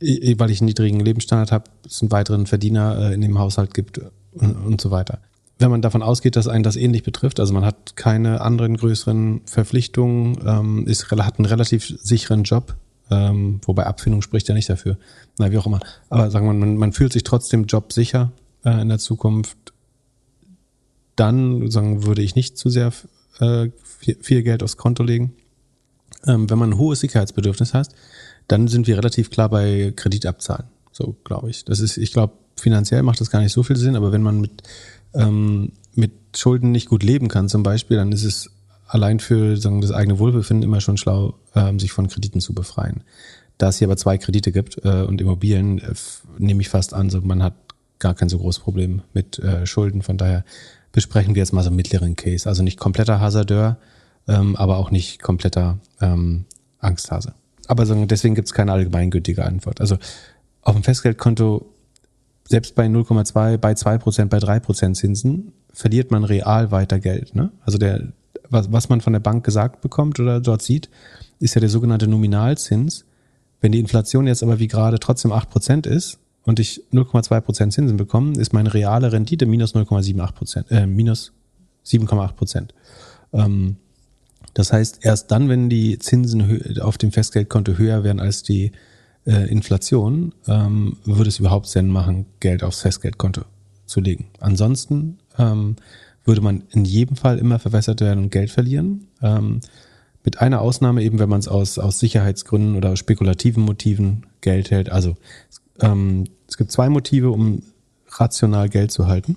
weil 0.00 0.50
ich 0.50 0.60
einen 0.60 0.66
niedrigen 0.66 1.00
Lebensstandard 1.00 1.52
habe, 1.52 1.64
es 1.86 2.00
einen 2.02 2.10
weiteren 2.10 2.46
Verdiener 2.46 3.10
äh, 3.10 3.14
in 3.14 3.20
dem 3.20 3.38
Haushalt 3.38 3.74
gibt 3.74 4.00
und, 4.32 4.80
so 4.80 4.90
weiter. 4.90 5.18
Wenn 5.58 5.70
man 5.70 5.82
davon 5.82 6.02
ausgeht, 6.02 6.36
dass 6.36 6.48
einen 6.48 6.64
das 6.64 6.76
ähnlich 6.76 7.02
betrifft, 7.02 7.40
also 7.40 7.52
man 7.52 7.64
hat 7.64 7.96
keine 7.96 8.40
anderen 8.40 8.76
größeren 8.76 9.42
Verpflichtungen, 9.44 10.38
ähm, 10.46 10.86
ist, 10.86 11.10
hat 11.10 11.38
einen 11.38 11.46
relativ 11.46 11.94
sicheren 12.02 12.44
Job, 12.44 12.76
ähm, 13.10 13.60
wobei 13.64 13.86
Abfindung 13.86 14.22
spricht 14.22 14.48
ja 14.48 14.54
nicht 14.54 14.70
dafür. 14.70 14.96
Na, 15.38 15.50
wie 15.50 15.58
auch 15.58 15.66
immer. 15.66 15.80
Aber 16.08 16.30
sagen 16.30 16.46
wir, 16.46 16.52
man, 16.52 16.76
man 16.76 16.92
fühlt 16.92 17.12
sich 17.12 17.24
trotzdem 17.24 17.64
jobsicher 17.64 18.32
äh, 18.64 18.80
in 18.80 18.88
der 18.88 18.98
Zukunft. 18.98 19.56
Dann 21.16 21.70
sagen, 21.70 22.04
würde 22.04 22.22
ich 22.22 22.36
nicht 22.36 22.56
zu 22.56 22.70
sehr 22.70 22.92
äh, 23.40 23.70
viel, 23.98 24.16
viel 24.20 24.42
Geld 24.42 24.62
aufs 24.62 24.76
Konto 24.76 25.02
legen. 25.02 25.34
Ähm, 26.26 26.48
wenn 26.48 26.58
man 26.58 26.70
ein 26.70 26.78
hohes 26.78 27.00
Sicherheitsbedürfnis 27.00 27.74
hat, 27.74 27.88
dann 28.48 28.68
sind 28.68 28.86
wir 28.86 28.96
relativ 28.96 29.30
klar 29.30 29.48
bei 29.48 29.92
Kreditabzahlen. 29.94 30.66
So 30.92 31.16
glaube 31.24 31.50
ich. 31.50 31.64
Das 31.64 31.80
ist, 31.80 31.96
ich 31.96 32.12
glaube, 32.12 32.34
finanziell 32.60 33.02
macht 33.02 33.20
das 33.20 33.30
gar 33.30 33.40
nicht 33.40 33.52
so 33.52 33.62
viel 33.62 33.76
Sinn, 33.76 33.96
aber 33.96 34.12
wenn 34.12 34.22
man 34.22 34.40
mit, 34.40 34.62
ähm, 35.14 35.72
mit 35.94 36.12
Schulden 36.36 36.70
nicht 36.72 36.88
gut 36.88 37.02
leben 37.02 37.28
kann 37.28 37.48
zum 37.48 37.62
Beispiel, 37.62 37.96
dann 37.96 38.12
ist 38.12 38.24
es 38.24 38.50
allein 38.86 39.20
für 39.20 39.56
sagen, 39.56 39.80
das 39.80 39.92
eigene 39.92 40.18
Wohlbefinden 40.18 40.64
immer 40.64 40.80
schon 40.80 40.96
schlau, 40.96 41.34
ähm, 41.54 41.78
sich 41.78 41.92
von 41.92 42.08
Krediten 42.08 42.40
zu 42.40 42.54
befreien. 42.54 43.02
Da 43.58 43.68
es 43.68 43.78
hier 43.78 43.88
aber 43.88 43.96
zwei 43.96 44.18
Kredite 44.18 44.52
gibt 44.52 44.84
äh, 44.84 45.02
und 45.02 45.20
Immobilien, 45.20 45.78
äh, 45.78 45.94
nehme 46.38 46.60
ich 46.60 46.68
fast 46.68 46.94
an, 46.94 47.10
so 47.10 47.20
man 47.20 47.42
hat 47.42 47.54
gar 47.98 48.14
kein 48.14 48.28
so 48.28 48.38
großes 48.38 48.62
Problem 48.62 49.02
mit 49.12 49.38
äh, 49.38 49.66
Schulden. 49.66 50.02
Von 50.02 50.16
daher 50.16 50.44
besprechen 50.92 51.34
wir 51.34 51.40
jetzt 51.40 51.52
mal 51.52 51.62
so 51.62 51.68
einen 51.68 51.76
mittleren 51.76 52.16
Case. 52.16 52.48
Also 52.48 52.62
nicht 52.62 52.78
kompletter 52.78 53.20
Hasardeur, 53.20 53.76
ähm, 54.26 54.56
aber 54.56 54.78
auch 54.78 54.90
nicht 54.90 55.22
kompletter 55.22 55.78
ähm, 56.00 56.46
Angsthase. 56.78 57.34
Aber 57.68 57.84
deswegen 57.84 58.34
gibt 58.34 58.48
es 58.48 58.54
keine 58.54 58.72
allgemeingültige 58.72 59.44
Antwort. 59.44 59.80
Also 59.80 59.98
auf 60.62 60.74
dem 60.74 60.82
Festgeldkonto 60.82 61.72
selbst 62.50 62.74
bei 62.74 62.86
0,2, 62.86 63.58
bei 63.58 63.72
2%, 63.72 64.26
bei 64.26 64.38
3% 64.38 64.94
Zinsen 64.94 65.52
verliert 65.72 66.10
man 66.10 66.24
real 66.24 66.72
weiter 66.72 66.98
Geld. 66.98 67.36
Ne? 67.36 67.52
Also 67.64 67.78
der, 67.78 68.12
was, 68.48 68.72
was 68.72 68.88
man 68.88 69.00
von 69.00 69.12
der 69.12 69.20
Bank 69.20 69.44
gesagt 69.44 69.82
bekommt 69.82 70.18
oder 70.18 70.40
dort 70.40 70.60
sieht, 70.60 70.90
ist 71.38 71.54
ja 71.54 71.60
der 71.60 71.70
sogenannte 71.70 72.08
Nominalzins. 72.08 73.04
Wenn 73.60 73.70
die 73.70 73.78
Inflation 73.78 74.26
jetzt 74.26 74.42
aber 74.42 74.58
wie 74.58 74.66
gerade 74.66 74.98
trotzdem 74.98 75.32
8% 75.32 75.86
ist 75.86 76.18
und 76.42 76.58
ich 76.58 76.82
0,2% 76.92 77.70
Zinsen 77.70 77.96
bekomme, 77.96 78.36
ist 78.36 78.52
meine 78.52 78.74
reale 78.74 79.12
Rendite 79.12 79.46
minus 79.46 79.76
0,78%, 79.76 80.70
äh, 80.72 80.86
minus 80.86 81.32
7,8%. 81.86 82.70
Ähm, 83.32 83.76
das 84.54 84.72
heißt, 84.72 84.98
erst 85.02 85.30
dann, 85.30 85.48
wenn 85.48 85.70
die 85.70 86.00
Zinsen 86.00 86.80
auf 86.80 86.98
dem 86.98 87.12
Festgeldkonto 87.12 87.74
höher 87.74 88.02
werden 88.02 88.18
als 88.18 88.42
die 88.42 88.72
äh, 89.26 89.48
Inflation 89.50 90.34
ähm, 90.46 90.96
würde 91.04 91.28
es 91.28 91.38
überhaupt 91.38 91.66
Sinn 91.66 91.88
machen, 91.88 92.26
Geld 92.40 92.62
aufs 92.62 92.80
Festgeldkonto 92.80 93.42
zu 93.86 94.00
legen. 94.00 94.28
Ansonsten 94.40 95.18
ähm, 95.38 95.76
würde 96.24 96.40
man 96.40 96.64
in 96.70 96.84
jedem 96.84 97.16
Fall 97.16 97.38
immer 97.38 97.58
verwässert 97.58 98.00
werden 98.00 98.24
und 98.24 98.30
Geld 98.30 98.50
verlieren. 98.50 99.08
Ähm, 99.22 99.60
mit 100.24 100.40
einer 100.40 100.60
Ausnahme 100.60 101.02
eben, 101.02 101.18
wenn 101.18 101.28
man 101.28 101.40
es 101.40 101.48
aus, 101.48 101.78
aus 101.78 101.98
Sicherheitsgründen 101.98 102.76
oder 102.76 102.90
aus 102.90 102.98
spekulativen 102.98 103.62
Motiven 103.62 104.26
Geld 104.40 104.70
hält. 104.70 104.90
Also 104.90 105.16
ähm, 105.80 106.24
es 106.46 106.56
gibt 106.56 106.70
zwei 106.70 106.88
Motive, 106.88 107.30
um 107.30 107.62
rational 108.08 108.68
Geld 108.68 108.90
zu 108.90 109.06
halten, 109.06 109.36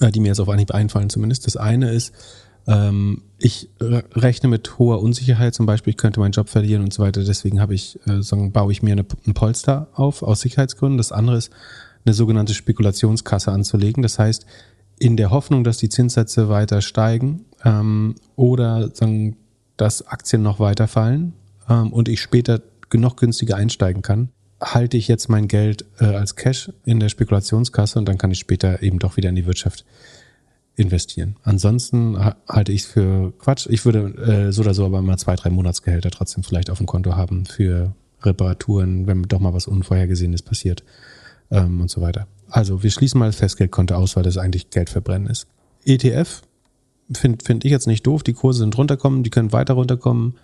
äh, 0.00 0.10
die 0.10 0.20
mir 0.20 0.28
jetzt 0.28 0.40
auf 0.40 0.48
Anhieb 0.48 0.72
einfallen 0.72 1.10
zumindest. 1.10 1.46
Das 1.46 1.56
eine 1.56 1.90
ist, 1.90 2.12
ähm, 2.68 3.22
ich 3.38 3.70
re- 3.80 4.04
rechne 4.14 4.48
mit 4.48 4.78
hoher 4.78 5.02
Unsicherheit, 5.02 5.54
zum 5.54 5.66
Beispiel, 5.66 5.92
ich 5.92 5.96
könnte 5.96 6.20
meinen 6.20 6.32
Job 6.32 6.48
verlieren 6.48 6.82
und 6.84 6.92
so 6.92 7.02
weiter. 7.02 7.24
Deswegen 7.24 7.60
habe 7.60 7.74
ich, 7.74 7.98
äh, 8.06 8.22
sagen, 8.22 8.52
baue 8.52 8.70
ich 8.70 8.82
mir 8.82 8.92
eine, 8.92 9.06
ein 9.26 9.34
Polster 9.34 9.88
auf 9.94 10.22
aus 10.22 10.42
Sicherheitsgründen. 10.42 10.98
Das 10.98 11.10
andere 11.10 11.36
ist, 11.36 11.50
eine 12.04 12.14
sogenannte 12.14 12.54
Spekulationskasse 12.54 13.50
anzulegen. 13.50 14.02
Das 14.02 14.18
heißt, 14.18 14.46
in 14.98 15.16
der 15.16 15.30
Hoffnung, 15.30 15.64
dass 15.64 15.78
die 15.78 15.88
Zinssätze 15.88 16.48
weiter 16.48 16.80
steigen 16.80 17.44
ähm, 17.64 18.14
oder 18.36 18.94
sagen, 18.94 19.36
dass 19.76 20.06
Aktien 20.06 20.42
noch 20.42 20.58
weiter 20.58 20.88
fallen 20.88 21.34
ähm, 21.68 21.92
und 21.92 22.08
ich 22.08 22.20
später 22.20 22.62
noch 22.94 23.16
günstiger 23.16 23.56
einsteigen 23.56 24.02
kann, 24.02 24.30
halte 24.60 24.96
ich 24.96 25.06
jetzt 25.06 25.28
mein 25.28 25.46
Geld 25.46 25.84
äh, 26.00 26.06
als 26.06 26.34
Cash 26.34 26.72
in 26.84 26.98
der 26.98 27.10
Spekulationskasse 27.10 27.98
und 27.98 28.08
dann 28.08 28.18
kann 28.18 28.30
ich 28.30 28.40
später 28.40 28.82
eben 28.82 28.98
doch 28.98 29.16
wieder 29.16 29.28
in 29.28 29.36
die 29.36 29.46
Wirtschaft 29.46 29.84
investieren. 30.78 31.36
Ansonsten 31.42 32.18
ha- 32.18 32.36
halte 32.48 32.72
ich 32.72 32.82
es 32.82 32.86
für 32.86 33.32
Quatsch. 33.38 33.66
Ich 33.68 33.84
würde 33.84 34.14
äh, 34.48 34.52
so 34.52 34.62
oder 34.62 34.74
so 34.74 34.86
aber 34.86 35.02
mal 35.02 35.18
zwei, 35.18 35.34
drei 35.36 35.50
Monatsgehälter 35.50 36.10
trotzdem 36.10 36.44
vielleicht 36.44 36.70
auf 36.70 36.78
dem 36.78 36.86
Konto 36.86 37.16
haben 37.16 37.46
für 37.46 37.94
Reparaturen, 38.22 39.06
wenn 39.06 39.22
doch 39.22 39.40
mal 39.40 39.52
was 39.54 39.66
Unvorhergesehenes 39.66 40.42
passiert 40.42 40.84
ähm, 41.50 41.80
und 41.80 41.90
so 41.90 42.00
weiter. 42.00 42.26
Also 42.48 42.82
wir 42.82 42.90
schließen 42.90 43.18
mal 43.18 43.26
das 43.26 43.36
Festgeldkonto 43.36 43.94
aus, 43.94 44.16
weil 44.16 44.22
das 44.22 44.38
eigentlich 44.38 44.70
Geldverbrennen 44.70 45.28
ist. 45.28 45.46
ETF 45.84 46.42
finde 47.12 47.44
find 47.44 47.64
ich 47.64 47.70
jetzt 47.70 47.86
nicht 47.86 48.06
doof. 48.06 48.22
Die 48.22 48.32
Kurse 48.32 48.60
sind 48.60 48.76
runterkommen, 48.78 49.22
die 49.22 49.30
können 49.30 49.52
weiter 49.52 49.74
runterkommen. 49.74 50.34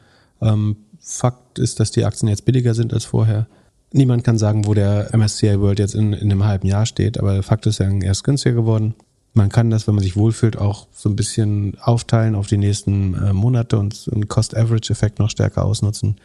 Ähm, 0.40 0.76
Fakt 0.98 1.58
ist, 1.58 1.80
dass 1.80 1.90
die 1.90 2.04
Aktien 2.04 2.28
jetzt 2.28 2.44
billiger 2.44 2.74
sind 2.74 2.92
als 2.92 3.04
vorher. 3.04 3.46
Niemand 3.92 4.24
kann 4.24 4.38
sagen, 4.38 4.66
wo 4.66 4.74
der 4.74 5.10
MSCI 5.16 5.60
World 5.60 5.78
jetzt 5.78 5.94
in, 5.94 6.12
in 6.12 6.32
einem 6.32 6.44
halben 6.44 6.66
Jahr 6.66 6.86
steht, 6.86 7.18
aber 7.18 7.42
Fakt 7.42 7.66
ist 7.66 7.78
er 7.78 7.92
ist 8.10 8.24
günstiger 8.24 8.54
geworden. 8.56 8.94
Man 9.36 9.48
kann 9.48 9.68
das, 9.68 9.88
wenn 9.88 9.96
man 9.96 10.04
sich 10.04 10.16
wohlfühlt, 10.16 10.56
auch 10.56 10.86
so 10.92 11.08
ein 11.08 11.16
bisschen 11.16 11.76
aufteilen 11.80 12.36
auf 12.36 12.46
die 12.46 12.56
nächsten 12.56 13.14
äh, 13.14 13.32
Monate 13.32 13.78
und 13.78 14.08
einen 14.12 14.28
Cost-Average-Effekt 14.28 15.18
noch 15.18 15.28
stärker 15.28 15.64
ausnutzen. 15.64 16.16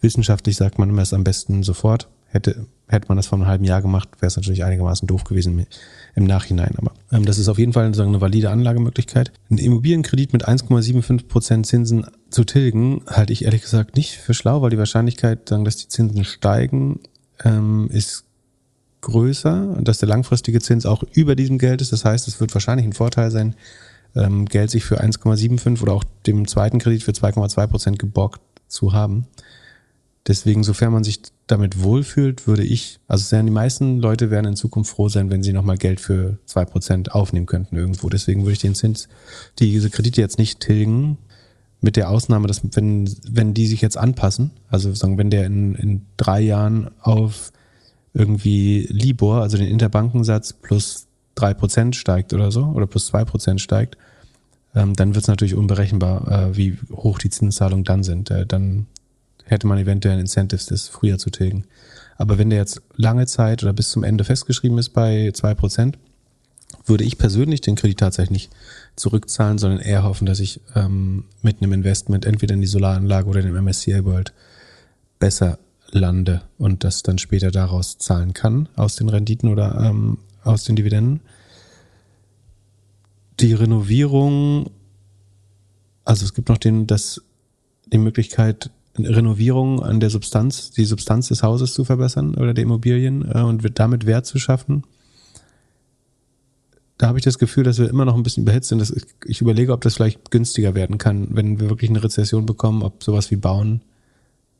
Wissenschaftlich 0.00 0.56
sagt 0.56 0.78
man 0.78 0.90
immer, 0.90 1.02
es 1.02 1.14
am 1.14 1.24
besten 1.24 1.62
sofort. 1.62 2.08
Hätte, 2.28 2.66
hätte 2.88 3.06
man 3.06 3.16
das 3.16 3.28
vor 3.28 3.38
einem 3.38 3.46
halben 3.46 3.64
Jahr 3.64 3.80
gemacht, 3.80 4.08
wäre 4.18 4.26
es 4.26 4.36
natürlich 4.36 4.64
einigermaßen 4.64 5.06
doof 5.06 5.22
gewesen 5.22 5.64
im 6.16 6.24
Nachhinein. 6.24 6.74
Aber 6.76 6.92
ähm, 7.12 7.24
das 7.24 7.38
ist 7.38 7.48
auf 7.48 7.58
jeden 7.58 7.72
Fall 7.72 7.86
sozusagen 7.86 8.10
eine 8.10 8.20
valide 8.20 8.50
Anlagemöglichkeit. 8.50 9.32
Ein 9.48 9.58
Immobilienkredit 9.58 10.32
mit 10.32 10.46
1,75 10.46 11.28
Prozent 11.28 11.66
Zinsen 11.66 12.06
zu 12.30 12.42
tilgen, 12.42 13.02
halte 13.06 13.32
ich 13.32 13.44
ehrlich 13.44 13.62
gesagt 13.62 13.96
nicht 13.96 14.16
für 14.16 14.34
schlau, 14.34 14.60
weil 14.60 14.70
die 14.70 14.78
Wahrscheinlichkeit, 14.78 15.50
dass 15.52 15.76
die 15.76 15.88
Zinsen 15.88 16.24
steigen, 16.24 16.98
ähm, 17.44 17.88
ist 17.92 18.25
größer 19.00 19.70
und 19.76 19.88
dass 19.88 19.98
der 19.98 20.08
langfristige 20.08 20.60
Zins 20.60 20.86
auch 20.86 21.02
über 21.12 21.36
diesem 21.36 21.58
Geld 21.58 21.80
ist. 21.80 21.92
Das 21.92 22.04
heißt, 22.04 22.28
es 22.28 22.40
wird 22.40 22.54
wahrscheinlich 22.54 22.86
ein 22.86 22.92
Vorteil 22.92 23.30
sein, 23.30 23.54
ähm, 24.14 24.46
Geld 24.46 24.70
sich 24.70 24.84
für 24.84 25.00
1,75 25.00 25.82
oder 25.82 25.92
auch 25.92 26.04
dem 26.26 26.48
zweiten 26.48 26.78
Kredit 26.78 27.02
für 27.02 27.12
2,2 27.12 27.66
Prozent 27.66 27.98
geborgt 27.98 28.40
zu 28.68 28.92
haben. 28.92 29.26
Deswegen, 30.26 30.64
sofern 30.64 30.92
man 30.92 31.04
sich 31.04 31.20
damit 31.46 31.82
wohlfühlt, 31.82 32.48
würde 32.48 32.64
ich, 32.64 32.98
also 33.06 33.36
die 33.40 33.50
meisten 33.50 34.00
Leute 34.00 34.30
werden 34.30 34.46
in 34.46 34.56
Zukunft 34.56 34.90
froh 34.90 35.08
sein, 35.08 35.30
wenn 35.30 35.44
sie 35.44 35.52
nochmal 35.52 35.76
Geld 35.76 36.00
für 36.00 36.38
2% 36.48 37.10
aufnehmen 37.10 37.46
könnten 37.46 37.76
irgendwo. 37.76 38.08
Deswegen 38.08 38.42
würde 38.42 38.54
ich 38.54 38.58
den 38.58 38.74
Zins, 38.74 39.08
diese 39.60 39.88
Kredite 39.88 40.20
jetzt 40.20 40.38
nicht 40.38 40.58
tilgen, 40.58 41.18
mit 41.80 41.96
der 41.96 42.10
Ausnahme, 42.10 42.48
dass 42.48 42.62
wenn, 42.72 43.08
wenn 43.30 43.54
die 43.54 43.66
sich 43.66 43.80
jetzt 43.80 43.96
anpassen, 43.96 44.50
also 44.68 44.92
sagen, 44.94 45.18
wenn 45.18 45.30
der 45.30 45.46
in, 45.46 45.74
in 45.74 46.06
drei 46.16 46.40
Jahren 46.40 46.90
auf 47.00 47.52
irgendwie 48.16 48.86
Libor, 48.90 49.42
also 49.42 49.58
den 49.58 49.68
Interbankensatz 49.68 50.54
plus 50.54 51.06
3% 51.36 51.94
steigt 51.94 52.32
oder 52.32 52.50
so, 52.50 52.64
oder 52.64 52.86
plus 52.86 53.12
2% 53.12 53.58
steigt, 53.58 53.98
ähm, 54.74 54.94
dann 54.94 55.14
wird 55.14 55.24
es 55.24 55.28
natürlich 55.28 55.54
unberechenbar, 55.54 56.28
äh, 56.30 56.56
wie 56.56 56.78
hoch 56.92 57.18
die 57.18 57.30
Zinszahlungen 57.30 57.84
dann 57.84 58.02
sind. 58.02 58.30
Äh, 58.30 58.46
dann 58.46 58.86
hätte 59.44 59.66
man 59.66 59.78
eventuell 59.78 60.18
Incentives, 60.18 60.66
das 60.66 60.88
früher 60.88 61.18
zu 61.18 61.30
tilgen. 61.30 61.64
Aber 62.16 62.38
wenn 62.38 62.48
der 62.48 62.58
jetzt 62.58 62.80
lange 62.96 63.26
Zeit 63.26 63.62
oder 63.62 63.74
bis 63.74 63.90
zum 63.90 64.02
Ende 64.02 64.24
festgeschrieben 64.24 64.78
ist 64.78 64.90
bei 64.90 65.28
2%, 65.28 65.94
würde 66.86 67.04
ich 67.04 67.18
persönlich 67.18 67.60
den 67.60 67.76
Kredit 67.76 67.98
tatsächlich 67.98 68.30
nicht 68.30 68.50
zurückzahlen, 68.96 69.58
sondern 69.58 69.80
eher 69.80 70.04
hoffen, 70.04 70.26
dass 70.26 70.40
ich 70.40 70.60
ähm, 70.74 71.24
mit 71.42 71.60
einem 71.60 71.74
Investment 71.74 72.24
entweder 72.24 72.54
in 72.54 72.60
die 72.62 72.66
Solaranlage 72.66 73.28
oder 73.28 73.40
in 73.40 73.46
dem 73.46 73.62
MSCI 73.62 74.04
World 74.04 74.32
besser 75.18 75.58
lande 75.90 76.42
und 76.58 76.84
das 76.84 77.02
dann 77.02 77.18
später 77.18 77.50
daraus 77.50 77.98
zahlen 77.98 78.32
kann, 78.32 78.68
aus 78.76 78.96
den 78.96 79.08
Renditen 79.08 79.48
oder 79.50 79.80
ähm, 79.84 80.18
aus 80.42 80.64
den 80.64 80.76
Dividenden. 80.76 81.20
Die 83.40 83.52
Renovierung, 83.52 84.70
also 86.04 86.24
es 86.24 86.34
gibt 86.34 86.48
noch 86.48 86.58
den, 86.58 86.86
das, 86.86 87.22
die 87.92 87.98
Möglichkeit, 87.98 88.70
Renovierung 88.98 89.82
an 89.82 90.00
der 90.00 90.10
Substanz, 90.10 90.70
die 90.70 90.86
Substanz 90.86 91.28
des 91.28 91.42
Hauses 91.42 91.74
zu 91.74 91.84
verbessern 91.84 92.34
oder 92.34 92.54
der 92.54 92.64
Immobilien 92.64 93.30
äh, 93.30 93.42
und 93.42 93.62
damit 93.78 94.06
Wert 94.06 94.26
zu 94.26 94.38
schaffen. 94.38 94.84
Da 96.98 97.08
habe 97.08 97.18
ich 97.18 97.24
das 97.24 97.38
Gefühl, 97.38 97.64
dass 97.64 97.78
wir 97.78 97.90
immer 97.90 98.06
noch 98.06 98.14
ein 98.14 98.22
bisschen 98.22 98.44
überhitzt 98.44 98.70
sind. 98.70 98.80
Ich, 98.80 99.04
ich 99.26 99.40
überlege, 99.42 99.72
ob 99.72 99.82
das 99.82 99.96
vielleicht 99.96 100.30
günstiger 100.30 100.74
werden 100.74 100.96
kann, 100.96 101.28
wenn 101.32 101.60
wir 101.60 101.68
wirklich 101.68 101.90
eine 101.90 102.02
Rezession 102.02 102.46
bekommen, 102.46 102.82
ob 102.82 103.04
sowas 103.04 103.30
wie 103.30 103.36
Bauen 103.36 103.82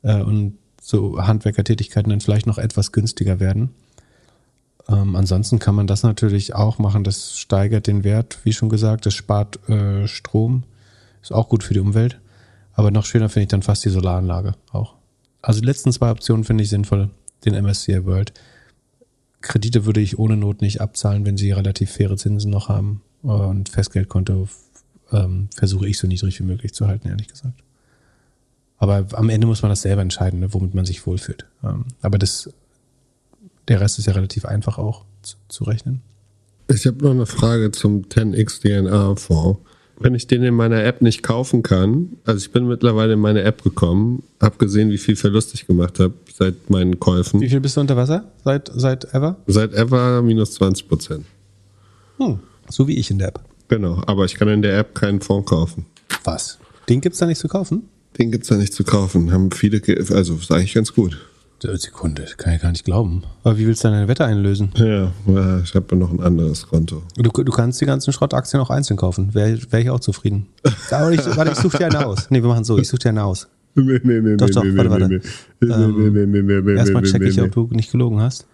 äh, 0.03 0.21
und 0.21 0.59
so 0.87 1.21
Handwerkertätigkeiten 1.21 2.09
dann 2.09 2.21
vielleicht 2.21 2.47
noch 2.47 2.57
etwas 2.57 2.93
günstiger 2.93 3.41
werden. 3.41 3.71
Ähm, 4.87 5.17
ansonsten 5.17 5.59
kann 5.59 5.75
man 5.75 5.85
das 5.85 6.03
natürlich 6.03 6.55
auch 6.55 6.79
machen. 6.79 7.03
Das 7.03 7.37
steigert 7.37 7.87
den 7.87 8.05
Wert, 8.05 8.39
wie 8.45 8.53
schon 8.53 8.69
gesagt. 8.69 9.05
Das 9.05 9.13
spart 9.13 9.67
äh, 9.67 10.07
Strom. 10.07 10.63
Ist 11.21 11.33
auch 11.33 11.49
gut 11.49 11.63
für 11.63 11.73
die 11.73 11.81
Umwelt. 11.81 12.21
Aber 12.71 12.89
noch 12.89 13.03
schöner 13.03 13.27
finde 13.27 13.43
ich 13.43 13.49
dann 13.49 13.63
fast 13.63 13.83
die 13.83 13.89
Solaranlage 13.89 14.53
auch. 14.71 14.95
Also 15.41 15.59
die 15.59 15.65
letzten 15.65 15.91
zwei 15.91 16.09
Optionen 16.09 16.45
finde 16.45 16.63
ich 16.63 16.69
sinnvoll. 16.69 17.09
Den 17.43 17.61
MSCI 17.61 18.05
World. 18.05 18.31
Kredite 19.41 19.85
würde 19.85 19.99
ich 19.99 20.17
ohne 20.17 20.37
Not 20.37 20.61
nicht 20.61 20.79
abzahlen, 20.79 21.25
wenn 21.25 21.35
sie 21.35 21.51
relativ 21.51 21.91
faire 21.91 22.15
Zinsen 22.15 22.49
noch 22.49 22.69
haben. 22.69 23.01
Und 23.23 23.67
Festgeldkonto 23.67 24.47
ähm, 25.11 25.49
versuche 25.53 25.85
ich 25.85 25.97
so 25.97 26.07
niedrig 26.07 26.39
wie 26.39 26.45
möglich 26.45 26.73
zu 26.73 26.87
halten, 26.87 27.09
ehrlich 27.09 27.27
gesagt. 27.27 27.61
Aber 28.77 29.05
am 29.13 29.29
Ende 29.29 29.47
muss 29.47 29.61
man 29.61 29.69
das 29.69 29.81
selber 29.81 30.01
entscheiden, 30.01 30.39
ne, 30.39 30.53
womit 30.53 30.73
man 30.73 30.85
sich 30.85 31.05
wohlfühlt. 31.05 31.45
Ähm, 31.63 31.85
aber 32.01 32.17
das, 32.17 32.49
der 33.67 33.81
Rest 33.81 33.99
ist 33.99 34.05
ja 34.05 34.13
relativ 34.13 34.45
einfach 34.45 34.77
auch 34.77 35.05
zu, 35.23 35.37
zu 35.47 35.63
rechnen. 35.63 36.01
Ich 36.69 36.85
habe 36.85 37.03
noch 37.03 37.11
eine 37.11 37.25
Frage 37.25 37.71
zum 37.71 38.03
10x 38.03 38.61
DNA-Fonds. 38.61 39.61
Wenn 39.99 40.13
ich 40.13 40.27
den 40.27 40.43
in 40.43 40.53
meiner 40.53 40.83
App 40.83 41.01
nicht 41.01 41.23
kaufen 41.23 41.63
kann, 41.63 42.17
also 42.23 42.37
ich 42.37 42.51
bin 42.51 42.67
mittlerweile 42.67 43.13
in 43.13 43.19
meine 43.19 43.41
App 43.41 43.63
gekommen, 43.63 44.21
habe 44.39 44.57
gesehen, 44.57 44.91
wie 44.91 44.99
viel 44.99 45.15
Verlust 45.15 45.55
ich 45.55 45.65
gemacht 45.65 45.99
habe 45.99 46.13
seit 46.31 46.69
meinen 46.69 46.99
Käufen. 46.99 47.41
Wie 47.41 47.49
viel 47.49 47.61
bist 47.61 47.77
du 47.77 47.81
unter 47.81 47.97
Wasser 47.97 48.25
seit, 48.43 48.69
seit 48.75 49.05
ever? 49.15 49.37
Seit 49.47 49.73
ever 49.73 50.21
minus 50.21 50.53
20 50.53 50.87
Prozent. 50.87 51.25
Hm, 52.17 52.39
so 52.69 52.87
wie 52.87 52.97
ich 52.97 53.09
in 53.09 53.17
der 53.17 53.29
App. 53.29 53.39
Genau, 53.69 54.03
aber 54.05 54.25
ich 54.25 54.35
kann 54.35 54.47
in 54.49 54.61
der 54.61 54.77
App 54.77 54.93
keinen 54.93 55.19
Fonds 55.19 55.49
kaufen. 55.49 55.87
Was? 56.23 56.59
Den 56.89 57.01
gibt's 57.01 57.17
da 57.17 57.25
nicht 57.25 57.39
zu 57.39 57.47
kaufen? 57.47 57.89
Den 58.17 58.31
gibt's 58.31 58.47
da 58.47 58.55
nicht 58.55 58.73
zu 58.73 58.83
kaufen. 58.83 59.31
Haben 59.31 59.51
viele, 59.51 59.81
also 60.11 60.35
ist 60.35 60.51
eigentlich 60.51 60.73
ganz 60.73 60.93
gut. 60.93 61.17
Sekunde, 61.59 62.27
kann 62.37 62.53
ich 62.53 62.61
gar 62.61 62.71
nicht 62.71 62.85
glauben. 62.85 63.23
Aber 63.43 63.57
wie 63.57 63.65
willst 63.65 63.83
du 63.83 63.87
deine 63.87 64.07
Wette 64.07 64.25
einlösen? 64.25 64.69
Ja, 64.75 65.11
äh, 65.27 65.61
ich 65.63 65.73
habe 65.73 65.95
noch 65.95 66.11
ein 66.11 66.19
anderes 66.19 66.67
Konto. 66.67 67.01
Du, 67.15 67.29
du 67.31 67.51
kannst 67.51 67.81
die 67.81 67.85
ganzen 67.85 68.13
Schrottaktien 68.13 68.61
auch 68.61 68.69
einzeln 68.69 68.95
kaufen. 68.95 69.33
Wäre 69.33 69.59
wär 69.71 69.79
ich 69.79 69.89
auch 69.89 69.99
zufrieden. 69.99 70.47
Aber 70.91 71.11
ich, 71.11 71.25
warte, 71.35 71.51
ich 71.51 71.57
suche 71.57 71.77
dir 71.77 71.87
eine 71.87 72.05
aus. 72.05 72.29
Nee, 72.29 72.43
wir 72.43 72.49
machen 72.49 72.63
so, 72.63 72.77
ich 72.77 72.87
suche 72.87 72.99
dir 72.99 73.09
eine 73.09 73.23
aus. 73.23 73.47
Nee, 73.73 73.99
nee, 74.03 74.21
nee, 74.21 74.37
Doch, 74.37 74.49
doch, 74.49 74.63
warte, 74.63 74.89
warte. 74.89 75.21
Ähm, 75.61 76.77
Erstmal 76.77 77.03
checke 77.03 77.27
ich, 77.27 77.41
ob 77.41 77.51
du 77.51 77.67
nicht 77.71 77.91
gelogen 77.91 78.19
hast. 78.19 78.45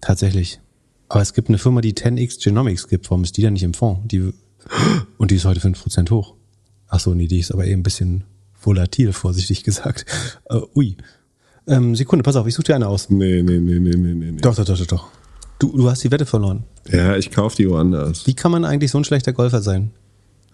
Tatsächlich. 0.00 0.60
Aber 1.08 1.22
es 1.22 1.34
gibt 1.34 1.48
eine 1.48 1.58
Firma, 1.58 1.80
die 1.80 1.92
10x 1.92 2.42
Genomics 2.42 2.88
gibt. 2.88 3.10
Warum 3.10 3.24
ist 3.24 3.36
die 3.36 3.42
denn 3.42 3.52
nicht 3.52 3.64
im 3.64 3.74
Fonds? 3.74 4.02
Die, 4.06 4.32
und 5.18 5.30
die 5.30 5.36
ist 5.36 5.44
heute 5.44 5.60
5% 5.60 6.10
hoch. 6.10 6.34
Ach 6.88 7.00
so, 7.00 7.14
nee, 7.14 7.26
die 7.26 7.38
ist 7.38 7.52
aber 7.52 7.66
eben 7.66 7.80
ein 7.80 7.84
bisschen 7.84 8.24
volatil, 8.60 9.12
vorsichtig 9.12 9.64
gesagt. 9.64 10.06
Äh, 10.48 10.60
ui. 10.74 10.96
Ähm, 11.66 11.94
Sekunde, 11.94 12.22
pass 12.22 12.36
auf, 12.36 12.46
ich 12.46 12.54
suche 12.54 12.64
dir 12.64 12.76
eine 12.76 12.88
aus. 12.88 13.10
Nee, 13.10 13.42
nee, 13.42 13.58
nee, 13.58 13.78
nee, 13.78 13.96
nee, 13.96 14.14
nee. 14.14 14.40
doch, 14.40 14.54
doch, 14.54 14.64
doch, 14.64 14.86
doch. 14.86 15.08
Du, 15.58 15.76
du 15.76 15.90
hast 15.90 16.02
die 16.02 16.10
Wette 16.10 16.26
verloren. 16.26 16.64
Ja, 16.90 17.16
ich 17.16 17.30
kaufe 17.30 17.56
die 17.56 17.68
woanders. 17.68 18.26
Wie 18.26 18.34
kann 18.34 18.50
man 18.50 18.64
eigentlich 18.64 18.90
so 18.90 18.98
ein 18.98 19.04
schlechter 19.04 19.32
Golfer 19.32 19.60
sein? 19.60 19.90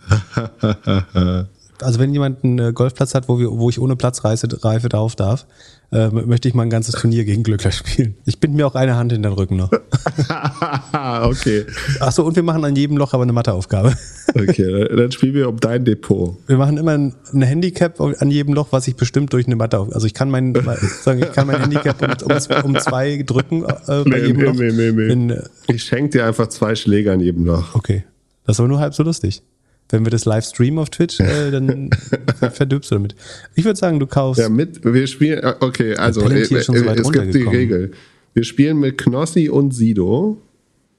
Also 1.83 1.99
wenn 1.99 2.12
jemand 2.12 2.43
einen 2.45 2.59
äh, 2.59 2.72
Golfplatz 2.72 3.14
hat, 3.14 3.29
wo, 3.29 3.39
wir, 3.39 3.51
wo 3.51 3.68
ich 3.70 3.79
ohne 3.81 3.97
Platzreife 3.97 4.47
Reife 4.64 4.89
drauf 4.89 5.14
darf, 5.16 5.47
äh, 5.93 6.09
möchte 6.09 6.49
ich 6.49 6.55
mal 6.55 6.62
ein 6.64 6.70
ganzes 6.70 6.95
Turnier 6.97 7.24
gegen 7.24 7.43
Glückler 7.43 7.70
spielen. 7.70 8.16
Ich 8.24 8.41
bind 8.41 8.55
mir 8.55 8.66
auch 8.66 8.74
eine 8.74 8.97
Hand 8.97 9.12
in 9.12 9.22
den 9.22 9.33
Rücken 9.33 9.57
noch. 9.57 9.70
okay. 11.22 11.64
Achso, 12.01 12.22
und 12.24 12.37
wir 12.37 12.43
machen 12.43 12.64
an 12.64 12.74
jedem 12.77 12.97
Loch 12.97 13.12
aber 13.14 13.22
eine 13.22 13.33
Matheaufgabe. 13.33 13.95
Okay, 14.35 14.87
dann 14.95 15.12
spielen 15.12 15.33
wir 15.33 15.49
um 15.49 15.59
dein 15.61 15.87
Depot. 15.87 16.37
Wir 16.47 16.59
machen 16.59 16.77
immer 16.77 16.91
ein, 16.93 17.14
ein 17.33 17.41
Handicap 17.43 17.99
an 18.01 18.31
jedem 18.31 18.53
Loch, 18.55 18.66
was 18.70 18.87
ich 18.87 18.95
bestimmt 18.97 19.33
durch 19.33 19.47
eine 19.47 19.57
Matheaufgabe. 19.57 19.95
Also 19.95 20.07
ich 20.07 20.12
kann 20.12 20.31
mein, 20.33 20.53
sagen, 21.01 21.20
ich 21.22 21.33
kann 21.33 21.47
mein 21.47 21.61
Handicap 21.61 22.03
um, 22.22 22.33
um, 22.37 22.74
um 22.74 22.79
zwei 22.81 23.22
drücken 23.24 23.62
äh, 23.64 23.68
bei 23.87 24.03
Nee, 24.05 24.16
jedem 24.27 24.37
nee, 24.37 24.43
Loch. 24.45 24.55
nee, 24.55 24.91
nee, 24.93 25.14
nee. 25.14 25.33
Äh, 25.33 25.43
Ich 25.68 25.85
schenke 25.85 26.11
dir 26.18 26.27
einfach 26.27 26.49
zwei 26.49 26.74
Schläge 26.74 27.12
an 27.12 27.20
jedem 27.20 27.47
Loch. 27.47 27.74
okay. 27.74 28.05
Das 28.45 28.57
ist 28.57 28.61
aber 28.61 28.68
nur 28.68 28.81
halb 28.81 28.95
so 28.95 29.05
lustig. 29.05 29.43
Wenn 29.89 30.05
wir 30.05 30.11
das 30.11 30.24
live 30.24 30.45
streamen 30.45 30.80
auf 30.80 30.91
Twitch, 30.91 31.20
äh, 31.20 31.51
dann 31.53 31.91
ver- 32.39 32.51
verdirbst 32.51 32.91
du 32.91 32.97
damit. 32.97 33.14
Ich 33.55 33.64
würde 33.64 33.78
sagen, 33.78 34.01
du 34.01 34.07
kaufst. 34.07 34.41
Ja, 34.41 34.49
mit, 34.49 34.84
wir 34.84 35.07
spielen, 35.07 35.39
äh, 35.39 35.55
okay, 35.61 35.95
also 35.95 36.22
äh, 36.22 36.45
so 36.45 36.74
äh, 36.74 36.95
es 36.99 37.11
gibt 37.12 37.34
die. 37.34 37.43
Regel. 37.43 37.93
Wir 38.34 38.45
spielen 38.45 38.78
mit 38.80 38.99
Knossi 38.99 39.49
und 39.49 39.72
Sido. 39.72 40.39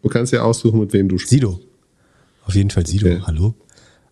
Du 0.02 0.10
kannst 0.10 0.32
ja 0.32 0.42
aussuchen, 0.44 0.80
mit 0.80 0.94
wem 0.94 1.10
du 1.10 1.18
spielst. 1.18 1.32
Sido. 1.32 1.60
Auf 2.46 2.56
jeden 2.56 2.70
Fall 2.70 2.88
Sido. 2.88 3.08
Okay. 3.08 3.22
Hallo. 3.26 3.56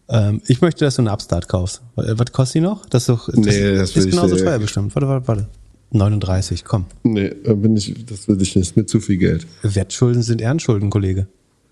Ähm, 0.09 0.41
ich 0.47 0.61
möchte, 0.61 0.83
dass 0.85 0.95
du 0.97 1.01
einen 1.03 1.09
Upstart 1.09 1.47
kaufst. 1.47 1.81
Äh, 1.97 2.13
Was 2.17 2.31
kostet 2.33 2.55
die 2.55 2.61
noch? 2.61 2.85
Das 2.87 3.03
ist 3.03 3.09
doch 3.09 3.27
das 3.27 3.35
Nee, 3.37 3.75
das 3.75 3.95
ist 3.95 4.09
genauso 4.09 4.35
teuer 4.35 4.59
bestimmt. 4.59 4.93
Warte, 4.93 5.07
warte, 5.07 5.27
warte. 5.27 5.47
39, 5.91 6.65
komm. 6.65 6.85
Nee, 7.03 7.29
bin 7.29 7.77
ich, 7.77 8.05
das 8.05 8.27
will 8.27 8.41
ich 8.41 8.55
nicht, 8.55 8.75
mit 8.75 8.89
zu 8.89 8.99
viel 8.99 9.17
Geld. 9.17 9.47
Wertschulden 9.63 10.21
sind 10.21 10.41
Ehrenschulden, 10.41 10.89
Kollege. 10.89 11.27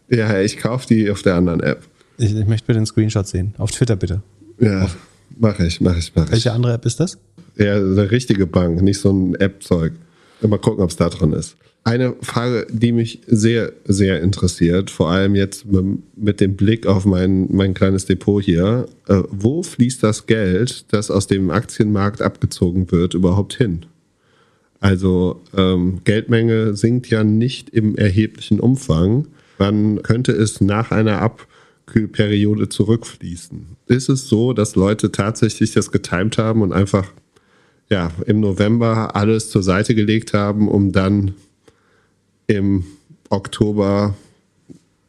Ja, 0.09 0.39
ich 0.39 0.57
kaufe 0.57 0.87
die 0.87 1.11
auf 1.11 1.21
der 1.21 1.35
anderen 1.35 1.59
App. 1.59 1.83
Ich, 2.17 2.35
ich 2.35 2.47
möchte 2.47 2.67
bitte 2.67 2.77
einen 2.77 2.85
Screenshot 2.85 3.27
sehen. 3.27 3.53
Auf 3.57 3.71
Twitter 3.71 3.95
bitte. 3.95 4.21
Ja, 4.59 4.89
mache 5.37 5.65
ich, 5.65 5.81
mache 5.81 5.99
ich, 5.99 6.15
mache 6.15 6.27
ich. 6.27 6.31
Welche 6.33 6.51
andere 6.51 6.73
App 6.73 6.85
ist 6.85 6.99
das? 6.99 7.17
Ja, 7.57 7.75
eine 7.75 8.11
richtige 8.11 8.47
Bank, 8.47 8.81
nicht 8.81 8.99
so 8.99 9.11
ein 9.11 9.35
App-Zeug. 9.35 9.93
Mal 10.41 10.59
gucken, 10.59 10.83
ob 10.83 10.89
es 10.89 10.97
da 10.97 11.09
drin 11.09 11.33
ist. 11.33 11.55
Eine 11.85 12.15
Frage, 12.21 12.65
die 12.69 12.93
mich 12.93 13.21
sehr, 13.27 13.73
sehr 13.85 14.21
interessiert, 14.21 14.89
vor 14.89 15.11
allem 15.11 15.35
jetzt 15.35 15.65
mit, 16.15 16.39
dem 16.39 16.55
Blick 16.55 16.87
auf 16.87 17.05
mein, 17.05 17.47
mein 17.53 17.73
kleines 17.73 18.05
Depot 18.05 18.41
hier. 18.41 18.85
Äh, 19.07 19.23
wo 19.29 19.63
fließt 19.63 20.01
das 20.01 20.25
Geld, 20.25 20.85
das 20.93 21.11
aus 21.11 21.27
dem 21.27 21.49
Aktienmarkt 21.49 22.21
abgezogen 22.21 22.91
wird, 22.91 23.13
überhaupt 23.13 23.55
hin? 23.55 23.85
Also 24.79 25.41
ähm, 25.55 26.01
Geldmenge 26.03 26.75
sinkt 26.75 27.09
ja 27.09 27.23
nicht 27.23 27.69
im 27.69 27.95
erheblichen 27.95 28.59
Umfang. 28.59 29.27
Wann 29.57 30.01
könnte 30.03 30.31
es 30.31 30.61
nach 30.61 30.91
einer 30.91 31.21
Abkühlperiode 31.85 32.69
zurückfließen? 32.69 33.65
Ist 33.87 34.09
es 34.09 34.27
so, 34.27 34.53
dass 34.53 34.75
Leute 34.75 35.11
tatsächlich 35.11 35.73
das 35.73 35.91
getimt 35.91 36.37
haben 36.37 36.61
und 36.61 36.73
einfach 36.73 37.05
ja, 37.89 38.11
im 38.25 38.39
November 38.39 39.15
alles 39.15 39.49
zur 39.49 39.63
Seite 39.63 39.93
gelegt 39.93 40.33
haben, 40.33 40.67
um 40.67 40.91
dann 40.91 41.33
im 42.47 42.85
Oktober 43.29 44.15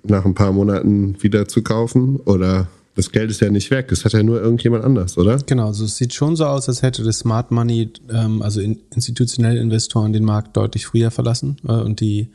nach 0.03 0.25
ein 0.25 0.35
paar 0.35 0.53
Monaten 0.53 1.16
wieder 1.22 1.47
zu 1.49 1.62
kaufen? 1.62 2.16
Oder 2.16 2.68
das 2.97 3.11
Geld 3.11 3.31
ist 3.31 3.41
ja 3.41 3.51
nicht 3.51 3.70
weg, 3.70 3.91
es 3.91 4.05
hat 4.05 4.12
ja 4.12 4.22
nur 4.22 4.41
irgendjemand 4.41 4.85
anders, 4.85 5.16
oder? 5.16 5.39
Genau, 5.47 5.68
also 5.68 5.85
es 5.85 5.97
sieht 5.97 6.12
schon 6.12 6.37
so 6.37 6.45
aus, 6.45 6.68
als 6.68 6.83
hätte 6.83 7.03
das 7.03 7.20
Smart 7.20 7.51
Money, 7.51 7.91
ähm, 8.11 8.43
also 8.43 8.61
in, 8.61 8.81
institutionelle 8.95 9.61
Investoren, 9.61 10.12
den 10.12 10.25
Markt 10.25 10.57
deutlich 10.57 10.87
früher 10.87 11.11
verlassen. 11.11 11.57
Äh, 11.66 11.72
und 11.72 12.01
die 12.01 12.29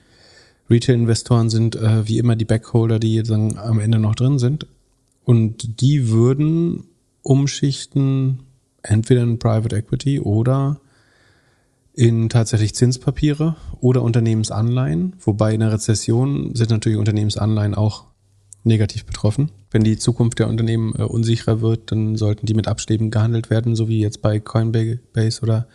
Retail-Investoren 0.69 1.49
sind 1.49 1.75
äh, 1.75 2.07
wie 2.07 2.17
immer 2.17 2.35
die 2.35 2.45
Backholder, 2.45 2.99
die 2.99 3.15
jetzt 3.15 3.31
am 3.31 3.79
Ende 3.79 3.99
noch 3.99 4.15
drin 4.15 4.39
sind. 4.39 4.67
Und 5.25 5.81
die 5.81 6.09
würden 6.09 6.85
umschichten 7.21 8.39
entweder 8.81 9.23
in 9.23 9.39
Private 9.39 9.75
Equity 9.75 10.19
oder 10.19 10.79
in 11.93 12.29
tatsächlich 12.29 12.75
Zinspapiere 12.75 13.55
oder 13.81 14.03
Unternehmensanleihen. 14.03 15.13
Wobei 15.19 15.53
in 15.53 15.59
der 15.59 15.71
Rezession 15.71 16.55
sind 16.55 16.69
natürlich 16.69 16.97
Unternehmensanleihen 16.97 17.75
auch 17.75 18.05
negativ 18.63 19.05
betroffen. 19.05 19.51
Wenn 19.71 19.83
die 19.83 19.97
Zukunft 19.97 20.39
der 20.39 20.47
Unternehmen 20.47 20.93
äh, 20.97 21.03
unsicherer 21.03 21.61
wird, 21.61 21.91
dann 21.91 22.15
sollten 22.15 22.45
die 22.45 22.53
mit 22.53 22.67
Abschlägen 22.67 23.11
gehandelt 23.11 23.49
werden, 23.49 23.75
so 23.75 23.87
wie 23.87 23.99
jetzt 23.99 24.21
bei 24.21 24.39
Coinbase 24.39 25.41
oder 25.41 25.67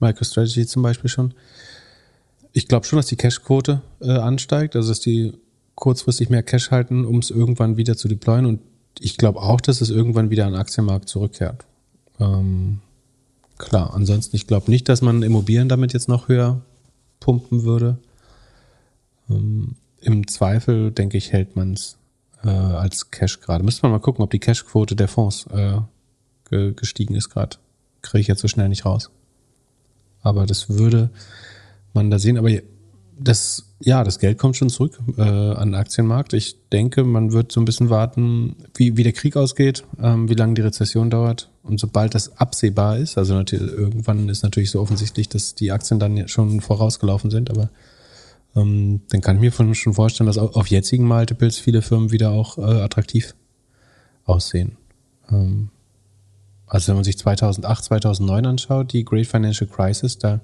MicroStrategy 0.00 0.66
zum 0.66 0.82
Beispiel 0.82 1.10
schon. 1.10 1.34
Ich 2.56 2.68
glaube 2.68 2.86
schon, 2.86 2.98
dass 2.98 3.06
die 3.06 3.16
Cashquote 3.16 3.82
äh, 4.00 4.12
ansteigt, 4.12 4.76
also 4.76 4.88
dass 4.88 5.00
die 5.00 5.34
kurzfristig 5.74 6.30
mehr 6.30 6.44
Cash 6.44 6.70
halten, 6.70 7.04
um 7.04 7.18
es 7.18 7.30
irgendwann 7.30 7.76
wieder 7.76 7.96
zu 7.96 8.06
deployen. 8.06 8.46
Und 8.46 8.60
ich 9.00 9.16
glaube 9.16 9.42
auch, 9.42 9.60
dass 9.60 9.80
es 9.80 9.90
irgendwann 9.90 10.30
wieder 10.30 10.46
an 10.46 10.52
den 10.52 10.60
Aktienmarkt 10.60 11.08
zurückkehrt. 11.08 11.64
Ähm, 12.20 12.78
klar, 13.58 13.92
ansonsten, 13.92 14.36
ich 14.36 14.46
glaube 14.46 14.70
nicht, 14.70 14.88
dass 14.88 15.02
man 15.02 15.24
Immobilien 15.24 15.68
damit 15.68 15.92
jetzt 15.92 16.08
noch 16.08 16.28
höher 16.28 16.62
pumpen 17.18 17.64
würde. 17.64 17.98
Ähm, 19.28 19.74
Im 20.00 20.28
Zweifel, 20.28 20.92
denke 20.92 21.18
ich, 21.18 21.32
hält 21.32 21.56
man 21.56 21.72
es 21.72 21.96
äh, 22.44 22.48
als 22.48 23.10
Cash 23.10 23.40
gerade. 23.40 23.64
Müsste 23.64 23.82
man 23.82 23.90
mal 23.90 23.98
gucken, 23.98 24.22
ob 24.22 24.30
die 24.30 24.38
Cashquote 24.38 24.94
der 24.94 25.08
Fonds 25.08 25.46
äh, 25.52 25.78
ge 26.48 26.72
gestiegen 26.72 27.16
ist 27.16 27.30
gerade. 27.30 27.56
Kriege 28.00 28.20
ich 28.20 28.28
jetzt 28.28 28.42
so 28.42 28.48
schnell 28.48 28.68
nicht 28.68 28.84
raus. 28.84 29.10
Aber 30.22 30.46
das 30.46 30.68
würde 30.68 31.10
man 31.94 32.10
da 32.10 32.18
sehen. 32.18 32.36
Aber 32.36 32.50
das, 33.18 33.74
ja, 33.80 34.04
das 34.04 34.18
Geld 34.18 34.38
kommt 34.38 34.56
schon 34.56 34.68
zurück 34.68 34.98
äh, 35.16 35.22
an 35.22 35.68
den 35.68 35.74
Aktienmarkt. 35.74 36.32
Ich 36.32 36.56
denke, 36.70 37.04
man 37.04 37.32
wird 37.32 37.52
so 37.52 37.60
ein 37.60 37.64
bisschen 37.64 37.90
warten, 37.90 38.56
wie, 38.74 38.96
wie 38.96 39.02
der 39.02 39.12
Krieg 39.12 39.36
ausgeht, 39.36 39.84
ähm, 40.02 40.28
wie 40.28 40.34
lange 40.34 40.54
die 40.54 40.62
Rezession 40.62 41.10
dauert. 41.10 41.50
Und 41.62 41.78
sobald 41.80 42.14
das 42.14 42.36
absehbar 42.38 42.98
ist, 42.98 43.16
also 43.16 43.34
natürlich, 43.34 43.72
irgendwann 43.72 44.28
ist 44.28 44.42
natürlich 44.42 44.70
so 44.70 44.80
offensichtlich, 44.80 45.28
dass 45.28 45.54
die 45.54 45.72
Aktien 45.72 46.00
dann 46.00 46.28
schon 46.28 46.60
vorausgelaufen 46.60 47.30
sind, 47.30 47.50
aber 47.50 47.70
ähm, 48.56 49.02
dann 49.10 49.20
kann 49.20 49.36
ich 49.36 49.42
mir 49.42 49.52
von, 49.52 49.74
schon 49.74 49.94
vorstellen, 49.94 50.26
dass 50.26 50.38
auf, 50.38 50.56
auf 50.56 50.66
jetzigen 50.68 51.06
Multiples 51.06 51.58
viele 51.58 51.82
Firmen 51.82 52.10
wieder 52.10 52.30
auch 52.30 52.58
äh, 52.58 52.62
attraktiv 52.62 53.34
aussehen. 54.24 54.76
Ähm, 55.30 55.70
also 56.66 56.88
wenn 56.88 56.96
man 56.96 57.04
sich 57.04 57.18
2008, 57.18 57.84
2009 57.84 58.46
anschaut, 58.46 58.92
die 58.92 59.04
Great 59.04 59.26
Financial 59.26 59.68
Crisis, 59.68 60.18
da 60.18 60.40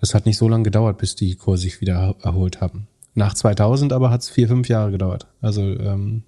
das 0.00 0.14
hat 0.14 0.26
nicht 0.26 0.36
so 0.38 0.48
lange 0.48 0.64
gedauert, 0.64 0.98
bis 0.98 1.14
die 1.14 1.34
Kurse 1.36 1.62
sich 1.62 1.80
wieder 1.80 1.94
er- 1.94 2.16
erholt 2.24 2.60
haben. 2.60 2.86
Nach 3.14 3.34
2000 3.34 3.92
aber 3.92 4.10
hat 4.10 4.22
es 4.22 4.28
vier, 4.28 4.48
fünf 4.48 4.68
Jahre 4.68 4.90
gedauert. 4.90 5.26
Also 5.40 5.62
ähm, 5.62 6.22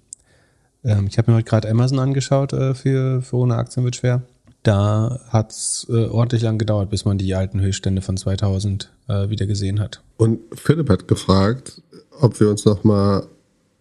ähm, 0.83 1.07
ich 1.07 1.17
habe 1.17 1.31
mir 1.31 1.37
heute 1.37 1.49
gerade 1.49 1.69
Amazon 1.69 1.99
angeschaut 1.99 2.53
äh, 2.53 2.73
für, 2.73 3.21
für 3.21 3.35
ohne 3.37 3.55
Aktien 3.55 3.83
wird 3.85 3.95
schwer. 3.95 4.23
Da 4.63 5.19
hat 5.29 5.51
es 5.51 5.87
äh, 5.89 6.05
ordentlich 6.07 6.41
lang 6.41 6.57
gedauert, 6.57 6.89
bis 6.89 7.05
man 7.05 7.17
die 7.17 7.33
alten 7.35 7.61
Höchststände 7.61 8.01
von 8.01 8.17
2000 8.17 8.91
äh, 9.07 9.29
wieder 9.29 9.45
gesehen 9.45 9.79
hat. 9.79 10.01
Und 10.17 10.39
Philipp 10.53 10.89
hat 10.89 11.07
gefragt, 11.07 11.81
ob 12.19 12.39
wir 12.39 12.49
uns 12.49 12.65
nochmal 12.65 13.25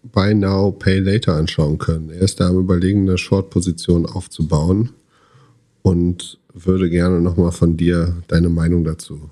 Buy 0.05 0.35
Now, 0.35 0.71
Pay 0.71 1.01
Later 1.01 1.35
anschauen 1.35 1.79
können. 1.79 2.11
Er 2.11 2.21
ist 2.21 2.39
da 2.41 2.49
am 2.49 2.59
Überlegen, 2.59 3.09
eine 3.09 3.19
Short-Position 3.19 4.07
aufzubauen 4.07 4.91
und 5.83 6.39
würde 6.55 6.89
gerne 6.91 7.21
nochmal 7.21 7.53
von 7.53 7.77
dir 7.77 8.17
deine 8.29 8.49
Meinung 8.49 8.85
dazu 8.85 9.31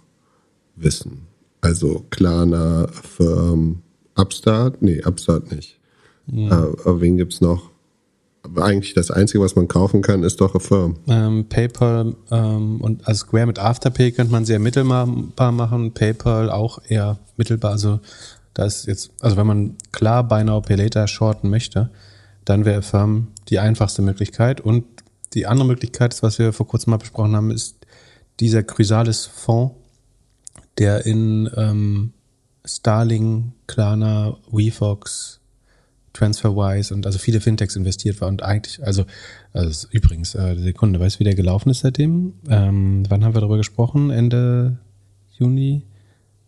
wissen. 0.77 1.27
Also 1.61 2.05
Klarna, 2.11 2.87
Firm, 2.89 3.83
Upstart? 4.15 4.83
Nee, 4.83 5.03
Upstart 5.05 5.51
nicht. 5.51 5.79
Äh, 6.33 6.51
aber 6.51 7.01
wen 7.01 7.17
gibt's 7.17 7.41
noch? 7.41 7.71
Aber 8.43 8.65
eigentlich 8.65 8.95
das 8.95 9.11
Einzige, 9.11 9.43
was 9.43 9.57
man 9.57 9.67
kaufen 9.67 10.03
kann, 10.03 10.23
ist 10.23 10.41
doch 10.41 10.55
eine 10.55 10.61
Firm. 10.61 10.97
Ähm, 11.09 11.47
PayPal 11.49 12.15
ähm, 12.31 12.81
und 12.81 13.07
also 13.07 13.27
Square 13.27 13.47
mit 13.47 13.59
Afterpay 13.59 14.13
könnte 14.13 14.33
man 14.33 14.45
sehr 14.45 14.59
mittelbar 14.59 15.07
machen, 15.07 15.93
PayPal 15.93 16.51
auch 16.51 16.79
eher 16.89 17.19
mittelbar. 17.37 17.73
Also 17.73 18.01
da 18.55 18.65
ist 18.65 18.87
jetzt, 18.87 19.11
also 19.21 19.37
wenn 19.37 19.47
man 19.47 19.77
klar 19.93 20.27
Buy 20.27 20.45
Now 20.45 20.61
Pay 20.61 20.77
Later 20.77 21.09
shorten 21.09 21.51
möchte, 21.51 21.91
dann 22.45 22.65
wäre 22.65 22.83
Firm 22.83 23.29
die 23.49 23.59
einfachste 23.59 24.03
Möglichkeit. 24.03 24.61
Und 24.61 24.85
die 25.35 25.47
andere 25.47 25.67
Möglichkeit, 25.67 26.15
ist, 26.15 26.23
was 26.23 26.39
wir 26.39 26.53
vor 26.53 26.69
kurzem 26.69 26.93
mal 26.93 26.97
besprochen 26.97 27.35
haben, 27.35 27.51
ist 27.51 27.77
dieser 28.41 28.63
Chrysalis-Fonds, 28.63 29.75
der 30.79 31.07
in 31.07 31.51
ähm, 31.57 32.13
Starling, 32.65 33.53
Klarna, 33.67 34.37
WeFox, 34.51 35.41
TransferWise 36.13 36.95
und 36.95 37.07
also 37.07 37.19
viele 37.19 37.41
Fintechs 37.41 37.77
investiert 37.77 38.21
war 38.21 38.29
und 38.29 38.43
eigentlich, 38.43 38.83
also, 38.83 39.05
also 39.53 39.87
übrigens, 39.91 40.35
äh, 40.35 40.57
Sekunde, 40.57 40.99
weißt 40.99 41.17
du, 41.17 41.21
wie 41.21 41.25
der 41.25 41.35
gelaufen 41.35 41.71
ist 41.71 41.81
seitdem? 41.81 42.35
Ähm, 42.49 43.05
wann 43.09 43.25
haben 43.25 43.35
wir 43.35 43.41
darüber 43.41 43.59
gesprochen? 43.59 44.11
Ende 44.11 44.79
Juni? 45.39 45.83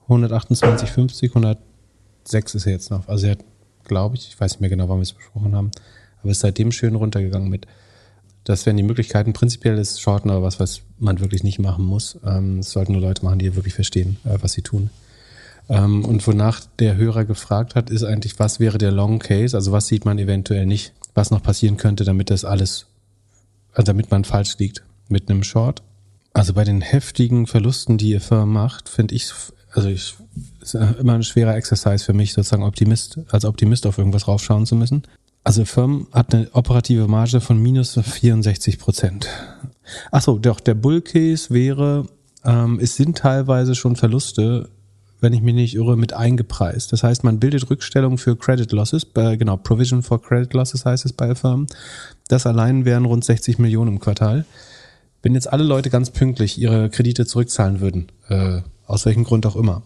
128,50, 0.09 1.29
106 1.29 2.55
ist 2.55 2.67
er 2.67 2.73
jetzt 2.73 2.91
noch. 2.91 3.09
Also 3.09 3.27
er 3.27 3.33
hat, 3.33 3.45
glaube 3.85 4.17
ich, 4.17 4.29
ich 4.29 4.41
weiß 4.41 4.53
nicht 4.53 4.61
mehr 4.61 4.71
genau, 4.71 4.89
wann 4.89 4.99
wir 4.99 5.03
es 5.03 5.13
besprochen 5.13 5.55
haben, 5.55 5.71
aber 6.23 6.31
ist 6.31 6.41
seitdem 6.41 6.73
schön 6.73 6.95
runtergegangen 6.95 7.51
mit. 7.51 7.67
Das 8.45 8.65
wären 8.65 8.79
die 8.79 8.83
Möglichkeiten. 8.83 9.35
Prinzipiell 9.35 9.77
ist 9.77 10.01
Shorten 10.01 10.31
aber 10.31 10.43
was, 10.43 10.59
was 10.59 10.81
man 10.99 11.21
wirklich 11.21 11.43
nicht 11.45 11.59
machen 11.59 11.85
muss. 11.85 12.19
Ähm, 12.25 12.61
Es 12.61 12.71
sollten 12.71 12.93
nur 12.93 13.03
Leute 13.03 13.25
machen, 13.25 13.39
die 13.39 13.55
wirklich 13.57 13.75
verstehen, 13.75 14.17
äh, 14.25 14.39
was 14.41 14.53
sie 14.53 14.63
tun. 14.63 14.91
Ähm, 15.69 16.05
und 16.05 16.27
wonach 16.27 16.63
der 16.79 16.97
Hörer 16.97 17.25
gefragt 17.25 17.75
hat, 17.75 17.91
ist 17.91 18.05
eigentlich, 18.05 18.39
was 18.39 18.59
wäre 18.61 18.79
der 18.79 18.91
Long 18.91 19.19
Case? 19.19 19.57
Also 19.57 19.73
was 19.73 19.87
sieht 19.87 20.05
man 20.05 20.19
eventuell 20.19 20.67
nicht, 20.67 20.93
was 21.15 21.31
noch 21.31 21.43
passieren 21.43 21.77
könnte, 21.77 22.05
damit 22.05 22.31
das 22.31 22.45
alles 22.45 22.87
also 23.79 23.93
damit 23.93 24.11
man 24.11 24.25
falsch 24.25 24.59
liegt 24.59 24.83
mit 25.09 25.31
einem 25.31 25.45
Short. 25.45 25.83
Also 26.33 26.53
bei 26.53 26.65
den 26.65 26.81
heftigen 26.81 27.47
Verlusten, 27.47 27.97
die 27.97 28.11
ihr 28.11 28.21
Firma 28.21 28.45
macht, 28.45 28.89
finde 28.89 29.15
ich, 29.15 29.31
also 29.73 29.89
ich, 29.89 30.15
ist 30.61 30.75
immer 30.75 31.15
ein 31.15 31.23
schwerer 31.23 31.55
Exercise 31.55 32.05
für 32.05 32.13
mich, 32.13 32.33
sozusagen 32.33 32.65
Optimist, 32.65 33.21
als 33.31 33.45
Optimist 33.45 33.87
auf 33.87 33.97
irgendwas 33.97 34.27
raufschauen 34.27 34.67
zu 34.67 34.75
müssen. 34.75 35.05
Also 35.45 35.65
Firm 35.65 36.09
hat 36.13 36.35
eine 36.35 36.49
operative 36.53 37.07
Marge 37.07 37.41
von 37.41 37.63
minus 37.63 37.99
64 37.99 38.79
Prozent. 38.79 39.29
Achso, 40.11 40.39
doch, 40.39 40.61
der 40.61 40.75
Bull 40.75 41.01
Case 41.01 41.53
wäre, 41.53 42.07
ähm, 42.45 42.79
es 42.81 42.97
sind 42.97 43.19
teilweise 43.19 43.75
schon 43.75 43.97
Verluste, 43.97 44.69
wenn 45.21 45.33
ich 45.33 45.43
mich 45.43 45.55
nicht 45.55 45.75
irre, 45.75 45.97
mit 45.97 46.13
eingepreist. 46.13 46.93
Das 46.93 47.03
heißt, 47.03 47.25
man 47.25 47.41
bildet 47.41 47.69
Rückstellungen 47.69 48.19
für 48.19 48.37
Credit 48.37 48.71
Losses, 48.73 49.05
bei, 49.05 49.37
genau, 49.37 49.57
Provision 49.57 50.03
for 50.03 50.23
Credit 50.23 50.53
Losses 50.55 50.85
heißt 50.85 51.05
es 51.05 51.13
bei 51.13 51.35
Firmen. 51.35 51.67
Das 52.29 52.47
allein 52.47 52.85
wären 52.85 53.05
rund 53.05 53.25
60 53.25 53.59
Millionen 53.59 53.95
im 53.95 54.01
Quartal. 54.01 54.45
Wenn 55.23 55.35
jetzt 55.35 55.53
alle 55.53 55.65
Leute 55.65 55.91
ganz 55.91 56.11
pünktlich 56.11 56.59
ihre 56.59 56.91
Kredite 56.91 57.27
zurückzahlen 57.27 57.81
würden, 57.81 58.13
äh, 58.29 58.61
aus 58.87 59.05
welchem 59.07 59.25
Grund 59.25 59.45
auch 59.47 59.57
immer, 59.57 59.83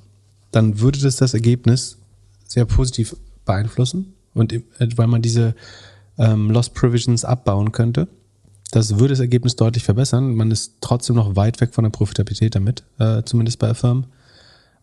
dann 0.50 0.80
würde 0.80 1.00
das 1.00 1.16
das 1.16 1.32
Ergebnis 1.32 1.98
sehr 2.46 2.66
positiv 2.66 3.16
beeinflussen 3.46 4.14
und 4.34 4.53
äh, 4.53 4.62
weil 4.96 5.07
man 5.07 5.22
diese 5.22 5.55
ähm, 6.18 6.50
Lost 6.50 6.74
Provisions 6.74 7.24
abbauen 7.24 7.72
könnte. 7.72 8.09
Das 8.73 8.99
würde 8.99 9.12
das 9.12 9.20
Ergebnis 9.20 9.55
deutlich 9.55 9.85
verbessern. 9.85 10.35
Man 10.35 10.51
ist 10.51 10.77
trotzdem 10.81 11.14
noch 11.14 11.37
weit 11.37 11.61
weg 11.61 11.75
von 11.75 11.85
der 11.85 11.91
Profitabilität 11.91 12.55
damit, 12.55 12.83
äh, 12.99 13.23
zumindest 13.23 13.59
bei 13.59 13.75
Firmen. 13.75 14.07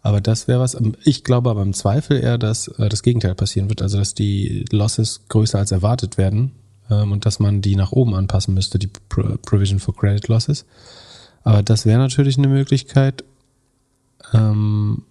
Aber 0.03 0.21
das 0.21 0.47
wäre 0.47 0.59
was. 0.59 0.75
Ähm, 0.75 0.95
ich 1.03 1.23
glaube 1.23 1.49
aber 1.49 1.63
im 1.63 1.73
Zweifel 1.73 2.19
eher, 2.21 2.37
dass 2.37 2.67
äh, 2.67 2.87
das 2.87 3.01
Gegenteil 3.01 3.33
passieren 3.33 3.67
wird. 3.67 3.81
Also 3.81 3.97
dass 3.97 4.13
die 4.13 4.63
Losses 4.71 5.21
größer 5.29 5.57
als 5.57 5.71
erwartet 5.71 6.19
werden 6.19 6.51
ähm, 6.91 7.11
und 7.11 7.25
dass 7.25 7.39
man 7.39 7.61
die 7.61 7.75
nach 7.75 7.91
oben 7.91 8.13
anpassen 8.13 8.53
müsste, 8.53 8.77
die 8.77 8.91
Pro 9.09 9.37
Provision 9.41 9.79
for 9.79 9.95
Credit 9.95 10.27
Losses. 10.27 10.65
Aber 11.43 11.63
das 11.63 11.87
wäre 11.87 11.97
natürlich 11.97 12.37
eine 12.37 12.47
Möglichkeit. 12.47 13.23
Ähm, 14.33 15.01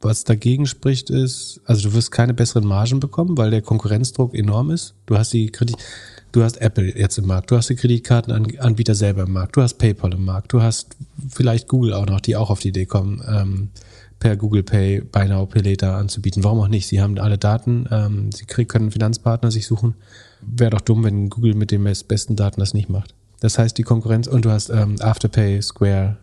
was 0.00 0.22
dagegen 0.22 0.66
spricht, 0.66 1.10
ist, 1.10 1.60
also 1.66 1.88
du 1.88 1.94
wirst 1.94 2.12
keine 2.12 2.32
besseren 2.32 2.66
Margen 2.66 3.00
bekommen, 3.00 3.36
weil 3.36 3.50
der 3.50 3.60
Konkurrenzdruck 3.60 4.34
enorm 4.34 4.70
ist. 4.70 4.94
Du 5.06 5.18
hast 5.18 5.32
die 5.32 5.50
Kredit, 5.50 5.76
du 6.32 6.42
hast 6.42 6.60
Apple 6.60 6.96
jetzt 6.96 7.18
im 7.18 7.26
Markt, 7.26 7.50
du 7.50 7.56
hast 7.56 7.70
die 7.70 7.76
Kreditkartenanbieter 7.76 8.94
selber 8.94 9.22
im 9.22 9.32
Markt, 9.32 9.56
du 9.56 9.62
hast 9.62 9.74
PayPal 9.74 10.14
im 10.14 10.24
Markt, 10.24 10.52
du 10.52 10.62
hast 10.62 10.96
vielleicht 11.28 11.68
Google 11.68 11.94
auch 11.94 12.06
noch, 12.06 12.20
die 12.20 12.36
auch 12.36 12.50
auf 12.50 12.60
die 12.60 12.68
Idee 12.68 12.86
kommen, 12.86 13.22
ähm, 13.28 13.68
per 14.18 14.36
Google 14.36 14.62
Pay 14.62 15.00
Pay 15.00 15.62
Later 15.62 15.96
anzubieten. 15.96 16.44
Warum 16.44 16.60
auch 16.60 16.68
nicht? 16.68 16.86
Sie 16.86 17.00
haben 17.00 17.18
alle 17.18 17.38
Daten, 17.38 17.88
ähm, 17.90 18.30
sie 18.32 18.44
können 18.44 18.68
einen 18.74 18.90
Finanzpartner 18.90 19.50
sich 19.50 19.66
suchen. 19.66 19.94
Wäre 20.42 20.70
doch 20.70 20.82
dumm, 20.82 21.04
wenn 21.04 21.30
Google 21.30 21.54
mit 21.54 21.70
den 21.70 21.82
besten 21.82 22.36
Daten 22.36 22.60
das 22.60 22.74
nicht 22.74 22.90
macht. 22.90 23.14
Das 23.40 23.58
heißt, 23.58 23.76
die 23.78 23.82
Konkurrenz, 23.82 24.26
und 24.26 24.44
du 24.44 24.50
hast 24.50 24.68
ähm, 24.68 24.96
Afterpay, 25.00 25.62
Square, 25.62 26.18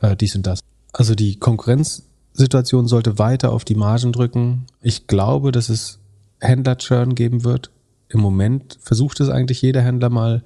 äh, 0.00 0.16
dies 0.16 0.36
und 0.36 0.46
das. 0.46 0.60
Also 0.92 1.14
die 1.14 1.38
Konkurrenz 1.38 2.04
Situation 2.32 2.86
sollte 2.86 3.18
weiter 3.18 3.52
auf 3.52 3.64
die 3.64 3.74
Margen 3.74 4.12
drücken. 4.12 4.66
Ich 4.82 5.06
glaube, 5.06 5.52
dass 5.52 5.68
es 5.68 5.98
Händler-Churn 6.40 7.14
geben 7.14 7.44
wird. 7.44 7.70
Im 8.08 8.20
Moment 8.20 8.78
versucht 8.80 9.20
es 9.20 9.28
eigentlich 9.28 9.62
jeder 9.62 9.82
Händler 9.82 10.10
mal, 10.10 10.42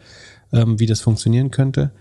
ähm, 0.52 0.78
wie 0.80 0.86
das 0.86 1.00
funktionieren 1.00 1.50
könnte. 1.50 1.92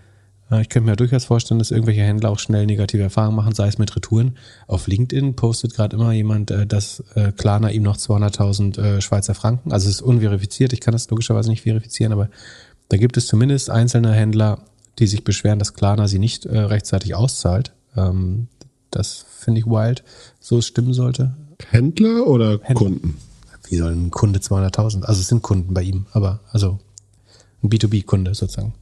Äh, 0.50 0.62
ich 0.62 0.68
könnte 0.68 0.90
mir 0.90 0.96
durchaus 0.96 1.24
vorstellen, 1.24 1.58
dass 1.58 1.70
irgendwelche 1.70 2.02
Händler 2.02 2.30
auch 2.30 2.38
schnell 2.38 2.66
negative 2.66 3.02
Erfahrungen 3.02 3.36
machen, 3.36 3.54
sei 3.54 3.68
es 3.68 3.78
mit 3.78 3.94
Retouren. 3.94 4.36
Auf 4.66 4.86
LinkedIn 4.86 5.36
postet 5.36 5.74
gerade 5.74 5.96
immer 5.96 6.12
jemand, 6.12 6.50
äh, 6.50 6.66
dass 6.66 7.04
äh, 7.14 7.32
Klarna 7.32 7.70
ihm 7.70 7.82
noch 7.82 7.96
200.000 7.96 8.78
äh, 8.78 9.00
Schweizer 9.00 9.34
Franken, 9.34 9.72
also 9.72 9.88
es 9.88 9.96
ist 9.96 10.02
unverifiziert, 10.02 10.72
ich 10.72 10.80
kann 10.80 10.92
das 10.92 11.08
logischerweise 11.10 11.50
nicht 11.50 11.62
verifizieren, 11.62 12.12
aber 12.12 12.28
da 12.88 12.96
gibt 12.96 13.16
es 13.16 13.26
zumindest 13.26 13.70
einzelne 13.70 14.12
Händler, 14.12 14.64
die 14.98 15.06
sich 15.06 15.22
beschweren, 15.22 15.58
dass 15.58 15.74
Klarna 15.74 16.08
sie 16.08 16.18
nicht 16.18 16.44
rechtzeitig 16.44 17.14
auszahlt. 17.14 17.72
Ähm, 17.96 18.48
das 18.90 19.24
finde 19.38 19.60
ich 19.60 19.66
wild, 19.66 20.02
so 20.40 20.58
es 20.58 20.66
stimmen 20.66 20.92
sollte. 20.92 21.36
Händler 21.70 22.26
oder 22.26 22.58
Händler. 22.62 22.74
Kunden? 22.74 23.16
Wie 23.70 23.76
soll 23.76 23.92
ein 23.92 24.10
Kunde 24.10 24.40
200.000? 24.40 25.04
Also 25.04 25.20
es 25.20 25.28
sind 25.28 25.42
Kunden 25.42 25.72
bei 25.72 25.82
ihm, 25.82 26.06
aber 26.12 26.40
also 26.50 26.80
ein 27.62 27.70
B2B-Kunde 27.70 28.34
sozusagen 28.34 28.74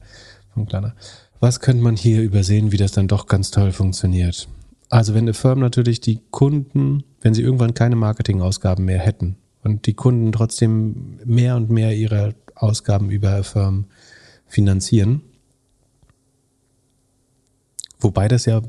von 0.53 0.65
Kleiner. 0.65 0.95
Was 1.39 1.59
könnte 1.59 1.83
man 1.83 1.95
hier 1.95 2.21
übersehen, 2.23 2.71
wie 2.71 2.77
das 2.77 2.91
dann 2.91 3.07
doch 3.07 3.27
ganz 3.27 3.51
toll 3.51 3.71
funktioniert? 3.71 4.47
Also 4.89 5.13
wenn 5.13 5.25
eine 5.25 5.35
Firma 5.35 5.61
natürlich 5.61 6.01
die 6.01 6.21
Kunden, 6.31 7.03
wenn 7.21 7.35
sie 7.35 7.43
irgendwann 7.43 7.75
keine 7.75 7.95
Marketingausgaben 7.95 8.83
mehr 8.83 8.97
hätten 8.97 9.35
und 9.63 9.85
die 9.85 9.93
Kunden 9.93 10.31
trotzdem 10.31 11.19
mehr 11.23 11.55
und 11.55 11.69
mehr 11.69 11.95
ihre 11.95 12.33
Ausgaben 12.55 13.11
über 13.11 13.43
Firmen 13.43 13.85
finanzieren, 14.47 15.21
wobei 17.99 18.27
das 18.27 18.45
ja 18.45 18.61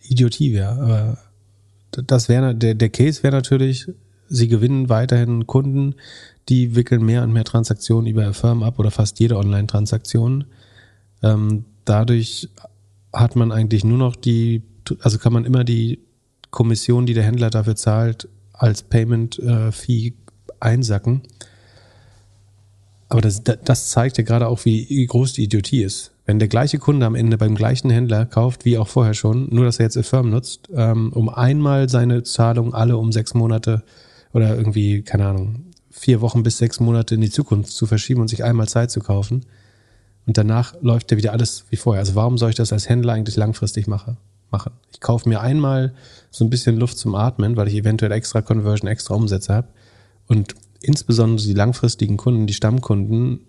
Idiotie 0.00 0.54
wäre. 0.54 0.72
Aber 0.80 1.18
das 1.90 2.30
wäre 2.30 2.54
der, 2.54 2.74
der 2.74 2.88
Case 2.88 3.22
wäre 3.22 3.36
natürlich, 3.36 3.86
sie 4.32 4.48
gewinnen 4.48 4.88
weiterhin 4.88 5.46
Kunden, 5.46 5.94
die 6.48 6.74
wickeln 6.74 7.04
mehr 7.04 7.22
und 7.22 7.32
mehr 7.32 7.44
Transaktionen 7.44 8.06
über 8.06 8.32
Firmen 8.32 8.64
ab 8.64 8.78
oder 8.78 8.90
fast 8.90 9.20
jede 9.20 9.36
Online-Transaktion. 9.36 10.44
Ähm, 11.22 11.64
dadurch 11.84 12.48
hat 13.12 13.36
man 13.36 13.52
eigentlich 13.52 13.84
nur 13.84 13.98
noch 13.98 14.16
die, 14.16 14.62
also 15.00 15.18
kann 15.18 15.32
man 15.32 15.44
immer 15.44 15.64
die 15.64 16.00
Kommission, 16.50 17.06
die 17.06 17.14
der 17.14 17.24
Händler 17.24 17.50
dafür 17.50 17.76
zahlt, 17.76 18.28
als 18.52 18.82
Payment-Fee 18.82 20.06
äh, 20.08 20.12
einsacken. 20.60 21.22
Aber 23.08 23.20
das, 23.20 23.42
das 23.42 23.90
zeigt 23.90 24.16
ja 24.16 24.24
gerade 24.24 24.48
auch, 24.48 24.64
wie 24.64 25.06
groß 25.06 25.34
die 25.34 25.44
Idiotie 25.44 25.82
ist. 25.82 26.12
Wenn 26.24 26.38
der 26.38 26.48
gleiche 26.48 26.78
Kunde 26.78 27.04
am 27.04 27.14
Ende 27.14 27.36
beim 27.36 27.54
gleichen 27.54 27.90
Händler 27.90 28.24
kauft, 28.26 28.64
wie 28.64 28.78
auch 28.78 28.88
vorher 28.88 29.14
schon, 29.14 29.48
nur 29.50 29.64
dass 29.64 29.78
er 29.78 29.86
jetzt 29.86 29.98
Affirm 29.98 30.30
nutzt, 30.30 30.70
ähm, 30.74 31.12
um 31.12 31.28
einmal 31.28 31.88
seine 31.88 32.22
Zahlung 32.22 32.72
alle 32.74 32.96
um 32.96 33.12
sechs 33.12 33.34
Monate 33.34 33.82
oder 34.32 34.56
irgendwie, 34.56 35.02
keine 35.02 35.26
Ahnung, 35.26 35.66
vier 35.90 36.20
Wochen 36.20 36.42
bis 36.42 36.58
sechs 36.58 36.80
Monate 36.80 37.14
in 37.14 37.20
die 37.20 37.30
Zukunft 37.30 37.72
zu 37.72 37.86
verschieben 37.86 38.20
und 38.20 38.28
sich 38.28 38.44
einmal 38.44 38.68
Zeit 38.68 38.90
zu 38.90 39.00
kaufen. 39.00 39.44
Und 40.26 40.38
danach 40.38 40.74
läuft 40.80 41.10
ja 41.10 41.16
wieder 41.16 41.32
alles 41.32 41.64
wie 41.70 41.76
vorher. 41.76 42.00
Also 42.00 42.14
warum 42.14 42.38
soll 42.38 42.50
ich 42.50 42.56
das 42.56 42.72
als 42.72 42.88
Händler 42.88 43.12
eigentlich 43.12 43.36
langfristig 43.36 43.86
mache, 43.86 44.16
machen? 44.50 44.72
Ich 44.92 45.00
kaufe 45.00 45.28
mir 45.28 45.40
einmal 45.40 45.94
so 46.30 46.44
ein 46.44 46.50
bisschen 46.50 46.76
Luft 46.76 46.96
zum 46.96 47.14
Atmen, 47.14 47.56
weil 47.56 47.68
ich 47.68 47.74
eventuell 47.74 48.12
extra 48.12 48.40
Conversion, 48.40 48.88
extra 48.88 49.14
Umsätze 49.14 49.52
habe. 49.52 49.68
Und 50.28 50.54
insbesondere 50.80 51.46
die 51.46 51.54
langfristigen 51.54 52.16
Kunden, 52.16 52.46
die 52.46 52.54
Stammkunden, 52.54 53.40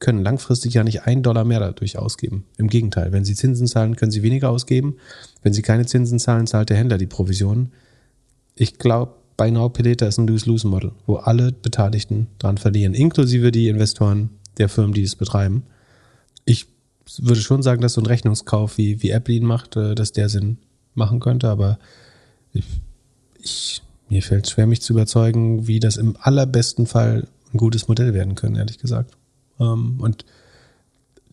können 0.00 0.22
langfristig 0.22 0.74
ja 0.74 0.84
nicht 0.84 1.06
einen 1.06 1.22
Dollar 1.22 1.44
mehr 1.44 1.60
dadurch 1.60 1.96
ausgeben. 1.96 2.44
Im 2.58 2.68
Gegenteil, 2.68 3.12
wenn 3.12 3.24
sie 3.24 3.34
Zinsen 3.34 3.66
zahlen, 3.66 3.96
können 3.96 4.10
sie 4.10 4.22
weniger 4.22 4.50
ausgeben. 4.50 4.96
Wenn 5.42 5.54
sie 5.54 5.62
keine 5.62 5.86
Zinsen 5.86 6.18
zahlen, 6.18 6.46
zahlt 6.46 6.68
der 6.68 6.76
Händler 6.76 6.98
die 6.98 7.06
Provision. 7.06 7.72
Ich 8.54 8.78
glaube, 8.78 9.14
bei 9.36 9.50
Now 9.50 9.68
Peleta 9.68 10.06
ist 10.06 10.18
ein 10.18 10.26
Lose-Lose-Model, 10.26 10.92
wo 11.06 11.16
alle 11.16 11.52
Beteiligten 11.52 12.28
dran 12.38 12.58
verlieren, 12.58 12.94
inklusive 12.94 13.50
die 13.50 13.68
Investoren 13.68 14.30
der 14.58 14.68
Firmen, 14.68 14.94
die 14.94 15.02
es 15.02 15.16
betreiben. 15.16 15.64
Ich 16.44 16.66
würde 17.18 17.40
schon 17.40 17.62
sagen, 17.62 17.82
dass 17.82 17.94
so 17.94 18.00
ein 18.00 18.06
Rechnungskauf, 18.06 18.78
wie, 18.78 19.02
wie 19.02 19.10
Apple 19.10 19.34
ihn 19.34 19.44
macht, 19.44 19.76
äh, 19.76 19.94
dass 19.94 20.12
der 20.12 20.28
Sinn 20.28 20.58
machen 20.94 21.20
könnte, 21.20 21.48
aber 21.48 21.78
ich, 22.52 22.64
ich 23.40 23.82
mir 24.08 24.22
fällt 24.22 24.48
schwer, 24.48 24.66
mich 24.66 24.82
zu 24.82 24.92
überzeugen, 24.92 25.66
wie 25.66 25.80
das 25.80 25.96
im 25.96 26.16
allerbesten 26.20 26.86
Fall 26.86 27.26
ein 27.52 27.58
gutes 27.58 27.88
Modell 27.88 28.14
werden 28.14 28.34
können, 28.34 28.56
ehrlich 28.56 28.78
gesagt. 28.78 29.16
Ähm, 29.58 29.98
und 30.00 30.24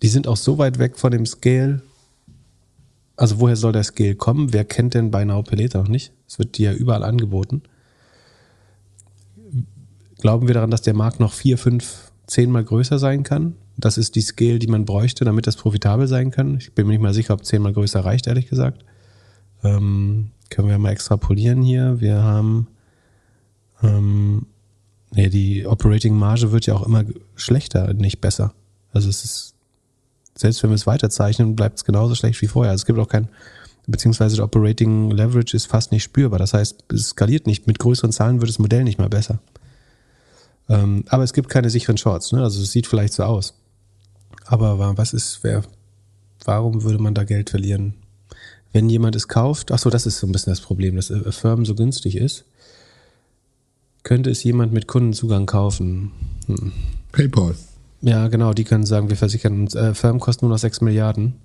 die 0.02 0.08
sind 0.08 0.28
auch 0.28 0.38
so 0.38 0.58
weit 0.58 0.80
weg 0.80 0.98
von 0.98 1.12
dem 1.12 1.26
Scale. 1.26 1.82
Also 3.16 3.40
woher 3.40 3.56
soll 3.56 3.72
der 3.72 3.84
Scale 3.84 4.16
kommen? 4.16 4.54
Wer 4.54 4.66
kennt 4.66 4.94
denn 4.94 5.12
bei 5.12 5.26
Now 5.26 5.44
Peleta 5.44 5.80
noch 5.80 5.90
nicht? 5.90 6.12
Es 6.28 6.40
wird 6.40 6.58
dir 6.58 6.72
ja 6.72 6.78
überall 6.78 7.04
angeboten. 7.04 7.62
Glauben 10.22 10.48
wir 10.48 10.54
daran, 10.54 10.72
dass 10.72 10.82
der 10.82 10.94
Markt 10.94 11.20
noch 11.20 11.34
vier, 11.34 11.58
fünf, 11.58 12.12
zehnmal 12.28 12.64
größer 12.64 12.98
sein 13.00 13.24
kann? 13.24 13.56
Das 13.78 13.98
ist 13.98 14.16
die 14.16 14.22
Scale, 14.22 14.60
die 14.60 14.68
man 14.68 14.86
bräuchte, 14.86 15.26
damit 15.26 15.48
das 15.48 15.58
profitabel 15.58 16.08
sein 16.08 16.32
kann. 16.32 16.58
Ich 16.58 16.74
bin 16.74 16.88
mir 16.88 16.94
nicht 16.94 17.02
mal 17.02 17.14
sicher, 17.14 17.34
ob 17.34 17.46
zehnmal 17.46 17.74
größer 17.74 18.00
reicht, 18.06 18.28
ehrlich 18.28 18.48
gesagt. 18.48 18.86
Ähm, 19.64 20.32
können 20.50 20.68
wir 20.70 20.78
mal 20.78 20.92
extrapolieren 20.92 21.62
hier. 21.62 22.00
Wir 22.00 22.22
haben 22.24 22.68
ähm, 23.84 24.46
Nee, 25.14 25.30
die 25.30 25.66
Operating 25.66 26.16
Marge 26.16 26.52
wird 26.52 26.66
ja 26.66 26.74
auch 26.74 26.86
immer 26.86 27.04
schlechter, 27.36 27.94
nicht 27.94 28.22
besser. 28.22 28.54
Also 28.94 29.10
es 29.10 29.26
ist, 29.26 29.56
selbst 30.36 30.64
wenn 30.64 30.70
wir 30.70 30.76
es 30.76 30.88
weiterzeichnen, 30.88 31.56
bleibt 31.56 31.78
es 31.78 31.86
genauso 31.86 32.16
schlecht 32.16 32.42
wie 32.42 32.48
vorher. 32.48 32.72
Also 32.72 32.84
es 32.84 32.86
gibt 32.86 32.98
auch 32.98 33.10
kein, 33.10 33.28
beziehungsweise 33.88 34.38
der 34.38 34.46
Operating 34.46 35.12
Leverage 35.12 35.56
ist 35.56 35.66
fast 35.66 35.92
nicht 35.92 36.04
spürbar. 36.04 36.40
Das 36.40 36.54
heißt, 36.54 36.86
es 36.94 37.10
skaliert 37.10 37.46
nicht. 37.46 37.68
Mit 37.68 37.80
größeren 37.80 38.14
Zahlen 38.14 38.40
wird 38.40 38.50
das 38.50 38.60
Modell 38.60 38.86
nicht 38.86 39.00
mal 39.00 39.10
besser. 39.10 39.40
Ähm, 40.72 41.04
aber 41.08 41.24
es 41.24 41.34
gibt 41.34 41.50
keine 41.50 41.70
sicheren 41.70 41.98
Shorts, 41.98 42.32
ne? 42.32 42.44
Also 42.44 42.62
es 42.62 42.72
sieht 42.72 42.88
vielleicht 42.88 43.14
so 43.14 43.24
aus. 43.24 43.54
Aber 44.46 44.98
was 44.98 45.14
ist, 45.14 45.40
wer, 45.44 45.64
warum 46.46 46.84
würde 46.84 47.00
man 47.00 47.14
da 47.14 47.24
Geld 47.24 47.50
verlieren? 47.50 47.94
Wenn 48.74 48.90
jemand 48.90 49.16
es 49.16 49.28
kauft, 49.28 49.72
ach 49.72 49.80
so, 49.80 49.90
das 49.90 50.06
ist 50.06 50.20
so 50.20 50.28
ein 50.28 50.32
bisschen 50.32 50.52
das 50.52 50.62
Problem, 50.62 50.96
dass 50.96 51.12
Firmen 51.32 51.66
so 51.66 51.76
günstig 51.76 52.16
ist 52.16 52.46
könnte 54.04 54.30
es 54.30 54.44
jemand 54.44 54.74
mit 54.74 54.88
Kundenzugang 54.88 55.46
kaufen? 55.46 56.12
Hm. 56.48 56.72
PayPal. 57.12 57.56
Ja, 58.02 58.28
genau, 58.30 58.54
die 58.54 58.64
können 58.64 58.86
sagen, 58.86 59.10
wir 59.10 59.18
versichern 59.18 59.62
uns. 59.62 59.76
Äh, 59.76 59.94
Firmen 59.94 60.20
kosten 60.20 60.46
nur 60.46 60.56
noch 60.56 60.60
6 60.60 60.82
Milliarden. 60.82 61.36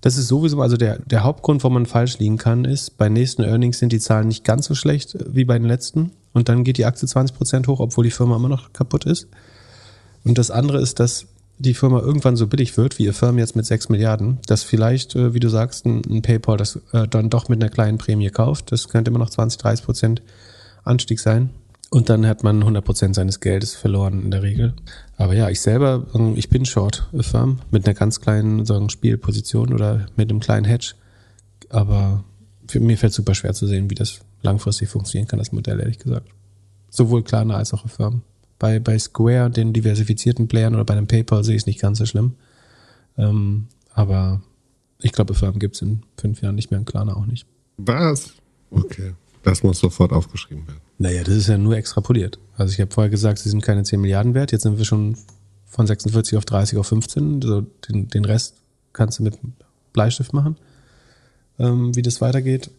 Das 0.00 0.16
ist 0.16 0.28
sowieso, 0.28 0.60
also 0.60 0.76
der, 0.76 0.98
der 1.00 1.24
Hauptgrund, 1.24 1.62
warum 1.62 1.74
man 1.74 1.86
falsch 1.86 2.18
liegen 2.18 2.38
kann, 2.38 2.64
ist, 2.64 2.96
bei 2.98 3.08
nächsten 3.08 3.42
Earnings 3.42 3.78
sind 3.78 3.92
die 3.92 3.98
Zahlen 3.98 4.28
nicht 4.28 4.44
ganz 4.44 4.66
so 4.66 4.74
schlecht 4.74 5.16
wie 5.28 5.44
bei 5.44 5.58
den 5.58 5.66
letzten. 5.66 6.12
Und 6.36 6.50
dann 6.50 6.64
geht 6.64 6.76
die 6.76 6.84
Aktie 6.84 7.08
20% 7.08 7.66
hoch, 7.66 7.80
obwohl 7.80 8.04
die 8.04 8.10
Firma 8.10 8.36
immer 8.36 8.50
noch 8.50 8.74
kaputt 8.74 9.06
ist. 9.06 9.26
Und 10.22 10.36
das 10.36 10.50
andere 10.50 10.82
ist, 10.82 11.00
dass 11.00 11.28
die 11.56 11.72
Firma 11.72 12.00
irgendwann 12.00 12.36
so 12.36 12.46
billig 12.46 12.76
wird, 12.76 12.98
wie 12.98 13.04
ihr 13.04 13.14
Firma 13.14 13.38
jetzt 13.38 13.56
mit 13.56 13.64
6 13.64 13.88
Milliarden, 13.88 14.36
dass 14.46 14.62
vielleicht, 14.62 15.16
äh, 15.16 15.32
wie 15.32 15.40
du 15.40 15.48
sagst, 15.48 15.86
ein, 15.86 16.20
PayPal 16.20 16.58
das 16.58 16.78
äh, 16.92 17.08
dann 17.08 17.30
doch 17.30 17.48
mit 17.48 17.62
einer 17.62 17.70
kleinen 17.70 17.96
Prämie 17.96 18.28
kauft. 18.28 18.70
Das 18.70 18.90
könnte 18.90 19.10
immer 19.10 19.18
noch 19.18 19.30
20, 19.30 19.58
30 19.58 19.86
Prozent 19.86 20.22
Anstieg 20.84 21.20
sein. 21.20 21.48
Und 21.88 22.10
dann 22.10 22.26
hat 22.26 22.42
man 22.42 22.58
100 22.58 22.84
Prozent 22.84 23.14
seines 23.14 23.40
Geldes 23.40 23.74
verloren 23.74 24.22
in 24.24 24.30
der 24.30 24.42
Regel. 24.42 24.74
Aber 25.16 25.32
ja, 25.32 25.48
ich 25.48 25.62
selber, 25.62 26.04
ähm, 26.14 26.34
ich 26.36 26.50
bin 26.50 26.66
Short 26.66 27.08
Firm 27.18 27.60
mit 27.70 27.86
einer 27.86 27.94
ganz 27.94 28.20
kleinen 28.20 28.66
sagen, 28.66 28.90
Spielposition 28.90 29.72
oder 29.72 30.04
mit 30.16 30.28
einem 30.28 30.40
kleinen 30.40 30.66
Hedge. 30.66 30.92
Aber 31.70 32.24
mir 32.74 32.98
fällt 32.98 33.14
super 33.14 33.34
schwer 33.34 33.54
zu 33.54 33.66
sehen, 33.66 33.88
wie 33.88 33.94
das 33.94 34.20
langfristig 34.46 34.88
funktionieren 34.88 35.28
kann, 35.28 35.38
das 35.38 35.52
Modell, 35.52 35.80
ehrlich 35.80 35.98
gesagt. 35.98 36.28
Sowohl 36.88 37.22
Klarna 37.22 37.56
als 37.56 37.74
auch 37.74 37.86
Firmen. 37.88 38.22
Bei, 38.58 38.78
bei 38.78 38.98
Square, 38.98 39.50
den 39.50 39.74
diversifizierten 39.74 40.48
Playern 40.48 40.74
oder 40.74 40.84
bei 40.84 40.94
einem 40.94 41.06
PayPal 41.06 41.44
sehe 41.44 41.54
ich 41.54 41.62
es 41.62 41.66
nicht 41.66 41.80
ganz 41.80 41.98
so 41.98 42.06
schlimm. 42.06 42.36
Ähm, 43.18 43.66
aber 43.92 44.40
ich 45.00 45.12
glaube, 45.12 45.34
Firmen 45.34 45.58
gibt 45.58 45.74
es 45.74 45.82
in 45.82 46.02
fünf 46.16 46.40
Jahren 46.40 46.54
nicht 46.54 46.70
mehr 46.70 46.80
in 46.80 46.86
Klarna 46.86 47.14
auch 47.14 47.26
nicht. 47.26 47.46
Was? 47.76 48.32
Okay. 48.70 49.12
Das 49.42 49.62
muss 49.62 49.78
sofort 49.78 50.12
aufgeschrieben 50.12 50.66
werden. 50.66 50.80
Naja, 50.98 51.22
das 51.22 51.34
ist 51.34 51.48
ja 51.48 51.58
nur 51.58 51.76
extrapoliert. 51.76 52.38
Also 52.56 52.72
ich 52.72 52.80
habe 52.80 52.90
vorher 52.90 53.10
gesagt, 53.10 53.38
sie 53.38 53.50
sind 53.50 53.62
keine 53.62 53.82
10 53.82 54.00
Milliarden 54.00 54.34
wert. 54.34 54.52
Jetzt 54.52 54.62
sind 54.62 54.78
wir 54.78 54.84
schon 54.84 55.16
von 55.66 55.86
46 55.86 56.38
auf 56.38 56.44
30 56.44 56.78
auf 56.78 56.86
15. 56.86 57.42
Also 57.42 57.66
den, 57.88 58.08
den 58.08 58.24
Rest 58.24 58.56
kannst 58.92 59.18
du 59.18 59.22
mit 59.22 59.38
Bleistift 59.92 60.32
machen, 60.32 60.56
ähm, 61.58 61.94
wie 61.94 62.02
das 62.02 62.20
weitergeht. 62.20 62.70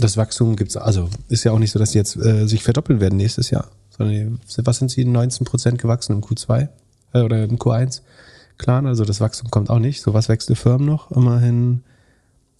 Das 0.00 0.16
Wachstum 0.16 0.56
gibt's 0.56 0.76
also 0.76 1.08
ist 1.28 1.44
ja 1.44 1.52
auch 1.52 1.58
nicht 1.58 1.72
so, 1.72 1.78
dass 1.78 1.92
die 1.92 1.98
jetzt 1.98 2.16
äh, 2.16 2.46
sich 2.46 2.62
verdoppeln 2.62 3.00
werden 3.00 3.16
nächstes 3.16 3.50
Jahr, 3.50 3.70
sondern 3.96 4.40
was 4.64 4.78
sind 4.78 4.90
sie 4.90 5.04
19 5.04 5.44
Prozent 5.44 5.78
gewachsen 5.80 6.12
im 6.14 6.22
Q2 6.22 6.68
äh, 7.12 7.20
oder 7.20 7.44
im 7.44 7.58
Q1? 7.58 8.02
Klar, 8.58 8.84
also 8.84 9.04
das 9.04 9.20
Wachstum 9.20 9.50
kommt 9.50 9.70
auch 9.70 9.78
nicht. 9.78 10.02
So 10.02 10.14
was 10.14 10.28
wächst 10.28 10.48
die 10.48 10.54
Firmen 10.54 10.86
noch? 10.86 11.10
Immerhin 11.10 11.82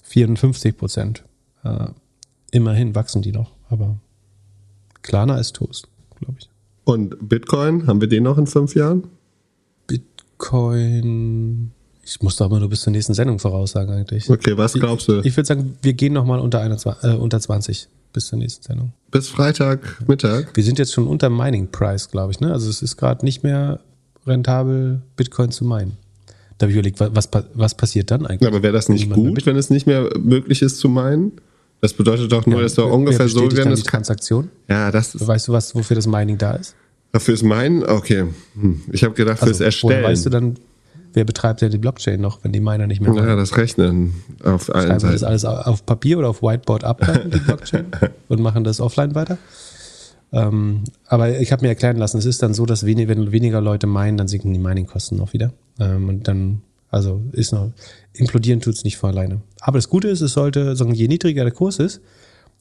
54 0.05 0.77
Prozent. 0.77 1.25
Äh, 1.65 1.89
immerhin 2.51 2.95
wachsen 2.95 3.23
die 3.23 3.33
noch, 3.33 3.53
aber 3.69 3.97
Klarna 5.03 5.39
ist 5.39 5.57
Toast, 5.57 5.89
glaube 6.19 6.37
ich. 6.39 6.51
Und 6.85 7.29
Bitcoin, 7.29 7.87
haben 7.87 8.01
wir 8.01 8.09
den 8.09 8.25
noch 8.25 8.39
in 8.39 8.47
fünf 8.47 8.75
Jahren? 8.75 9.05
Bitcoin. 9.87 11.73
Ich 12.11 12.21
muss 12.21 12.35
doch 12.35 12.51
mal 12.51 12.59
nur 12.59 12.69
bis 12.69 12.81
zur 12.81 12.91
nächsten 12.91 13.15
Sendung 13.15 13.39
voraussagen 13.39 13.95
eigentlich. 13.95 14.29
Okay, 14.29 14.57
was 14.57 14.73
glaubst 14.73 15.07
du? 15.07 15.21
Ich, 15.21 15.27
ich 15.27 15.37
würde 15.37 15.47
sagen, 15.47 15.77
wir 15.81 15.93
gehen 15.93 16.13
nochmal 16.13 16.41
unter, 16.41 16.61
21, 16.61 17.09
äh, 17.09 17.15
unter 17.15 17.39
20 17.39 17.87
bis 18.13 18.27
zur 18.27 18.39
nächsten 18.41 18.65
Sendung. 18.65 18.93
Bis 19.13 19.29
Freitag 19.29 20.03
Mittag? 20.09 20.51
Wir 20.57 20.65
sind 20.65 20.81
jetzt 20.81 20.93
schon 20.93 21.07
unter 21.07 21.31
Mining 21.31 21.69
Price, 21.71 22.11
glaube 22.11 22.33
ich. 22.33 22.41
Ne? 22.41 22.53
Also 22.53 22.69
es 22.69 22.83
ist 22.83 22.97
gerade 22.97 23.25
nicht 23.25 23.45
mehr 23.45 23.79
rentabel, 24.27 25.03
Bitcoin 25.15 25.53
zu 25.53 25.65
meinen. 25.65 25.99
Da 26.59 26.65
habe 26.65 26.73
ich 26.73 26.79
überlegt, 26.79 26.99
was, 26.99 27.29
was, 27.55 27.75
passiert 27.77 28.11
dann 28.11 28.27
eigentlich? 28.27 28.49
Aber 28.49 28.63
wäre 28.65 28.73
das 28.73 28.89
nicht 28.89 29.09
gut, 29.11 29.47
wenn 29.47 29.57
es 29.57 29.71
nicht 29.71 29.87
mehr 29.87 30.11
möglich 30.19 30.63
ist 30.63 30.79
zu 30.79 30.89
meinen? 30.89 31.33
Das 31.81 31.95
bedeutet 31.95 32.33
doch 32.33 32.45
nur, 32.45 32.57
Ja, 32.57 32.65
dass 32.65 32.77
wer- 32.77 32.89
ungefähr 32.93 33.29
so 33.29 33.51
werden. 33.53 33.71
Das 33.71 33.85
Transaktion. 33.85 34.51
ja, 34.69 34.91
das 34.91 35.15
ist. 35.15 35.27
Weißt 35.27 35.47
du, 35.47 35.53
was, 35.53 35.77
wofür 35.77 35.95
das 35.95 36.09
Mining 36.09 36.39
da 36.39 36.55
ist? 36.55 36.75
Fürs 37.17 37.43
Meinen? 37.43 37.85
Okay. 37.85 38.27
Hm. 38.61 38.83
Ich 38.93 39.05
habe 39.05 39.15
gedacht, 39.15 39.39
fürs 39.39 39.59
woher 39.59 39.67
Erstellen. 39.67 40.05
weißt 40.05 40.27
du 40.27 40.31
dann, 40.31 40.57
wer 41.13 41.25
betreibt 41.25 41.61
denn 41.63 41.71
die 41.71 41.79
Blockchain 41.79 42.21
noch, 42.21 42.43
wenn 42.45 42.53
die 42.53 42.61
Miner 42.61 42.87
nicht 42.87 43.01
mehr 43.01 43.15
ja, 43.15 43.37
das 43.37 43.57
Rechnen 43.57 44.15
auf 44.43 44.75
allen 44.75 44.87
Schreiben 44.87 45.03
wir 45.03 45.11
das 45.13 45.21
Seiten. 45.21 45.31
alles 45.31 45.45
auf 45.45 45.87
Papier 45.87 46.19
oder 46.19 46.29
auf 46.29 46.43
Whiteboard 46.43 46.85
ab, 46.85 47.01
die 47.33 47.39
Blockchain, 47.39 47.87
und 48.29 48.41
machen 48.41 48.65
das 48.65 48.81
offline 48.81 49.15
weiter. 49.15 49.39
Ähm, 50.33 50.85
aber 51.07 51.41
ich 51.41 51.51
habe 51.53 51.63
mir 51.63 51.69
erklären 51.69 51.97
lassen, 51.97 52.19
es 52.19 52.27
ist 52.27 52.43
dann 52.43 52.55
so, 52.55 52.67
dass 52.67 52.87
wenig, 52.87 53.09
wenn 53.09 53.33
weniger 53.33 53.61
Leute 53.61 53.87
meinen, 53.87 54.17
dann 54.17 54.29
sinken 54.29 54.53
die 54.53 54.61
Mining-Kosten 54.61 55.17
noch 55.17 55.33
wieder. 55.33 55.53
Ähm, 55.79 56.09
und 56.09 56.29
dann, 56.29 56.63
also 56.91 57.21
ist 57.33 57.53
noch, 57.53 57.73
implodieren 58.13 58.61
tut's 58.61 58.85
nicht 58.85 58.97
von 58.97 59.11
alleine. 59.11 59.41
Aber 59.61 59.79
das 59.79 59.89
Gute 59.89 60.09
ist, 60.09 60.21
es 60.21 60.33
sollte, 60.33 60.77
sagen, 60.77 60.95
je 60.95 61.09
niedriger 61.09 61.43
der 61.43 61.53
Kurs 61.53 61.79
ist, 61.79 62.01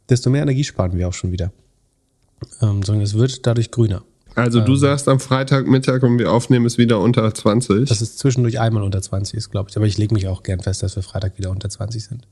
desto 0.10 0.30
mehr 0.30 0.42
Energie 0.42 0.64
sparen 0.64 0.98
wir 0.98 1.08
auch 1.08 1.14
schon 1.14 1.32
wieder. 1.32 1.52
Ähm, 2.62 2.82
sondern 2.84 3.04
es 3.04 3.14
wird 3.14 3.46
dadurch 3.46 3.70
grüner. 3.70 4.04
Also 4.36 4.62
du 4.62 4.76
sagst 4.76 5.08
am 5.08 5.20
Freitagmittag, 5.20 6.02
wenn 6.02 6.18
wir 6.18 6.32
aufnehmen, 6.32 6.66
ist 6.66 6.78
wieder 6.78 7.00
unter 7.00 7.34
20. 7.34 7.90
Dass 7.90 8.02
es 8.02 8.18
zwischendurch 8.18 8.60
einmal 8.60 8.84
unter 8.84 9.02
20 9.02 9.36
ist, 9.36 9.50
glaube 9.52 9.70
ich. 9.70 9.78
Aber 9.78 9.86
ich 9.86 9.98
lege 9.98 10.14
mich 10.14 10.28
auch 10.28 10.44
gern 10.44 10.60
fest, 10.60 10.84
dass 10.84 10.96
wir 10.96 11.04
Freitag 11.04 11.38
wieder 11.38 11.50
unter 11.50 11.70
20 11.70 12.04
sind. 12.04 12.28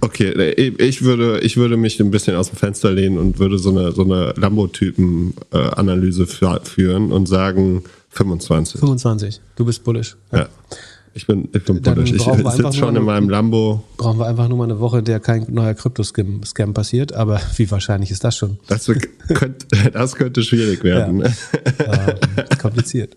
Okay, 0.00 0.50
ich 0.78 1.02
würde, 1.02 1.40
ich 1.40 1.56
würde 1.56 1.78
mich 1.78 1.98
ein 1.98 2.10
bisschen 2.10 2.36
aus 2.36 2.50
dem 2.50 2.56
Fenster 2.56 2.92
lehnen 2.92 3.16
und 3.16 3.38
würde 3.38 3.58
so 3.58 3.70
eine, 3.70 3.92
so 3.92 4.04
eine 4.04 4.34
Lambo-Typen-Analyse 4.36 6.26
führen 6.26 7.10
und 7.10 7.26
sagen 7.26 7.84
25. 8.10 8.80
25. 8.80 9.40
Du 9.56 9.64
bist 9.64 9.84
bullish. 9.84 10.16
Ja. 10.30 10.44
Bin, 10.44 10.48
ich 11.18 11.26
bin. 11.26 11.48
Ich 11.52 11.64
brauchen 11.64 11.84
wir 11.84 12.06
einfach 12.06 12.52
sitze 12.52 12.78
schon 12.78 12.96
in 12.96 13.02
meinem 13.02 13.28
Lambo. 13.28 13.84
brauchen 13.96 14.18
wir 14.18 14.26
einfach 14.26 14.48
nur 14.48 14.58
mal 14.58 14.64
eine 14.64 14.80
Woche, 14.80 15.00
in 15.00 15.04
der 15.04 15.20
kein 15.20 15.46
neuer 15.48 15.74
Krypto-Scam 15.74 16.44
Scam 16.44 16.74
passiert. 16.74 17.12
Aber 17.12 17.40
wie 17.56 17.70
wahrscheinlich 17.70 18.10
ist 18.10 18.24
das 18.24 18.36
schon? 18.36 18.58
Das, 18.68 18.86
könnte, 18.86 19.66
das 19.92 20.14
könnte 20.14 20.42
schwierig 20.42 20.82
werden. 20.84 21.22
ähm, 21.22 21.22
ist 21.22 22.58
kompliziert. 22.58 23.16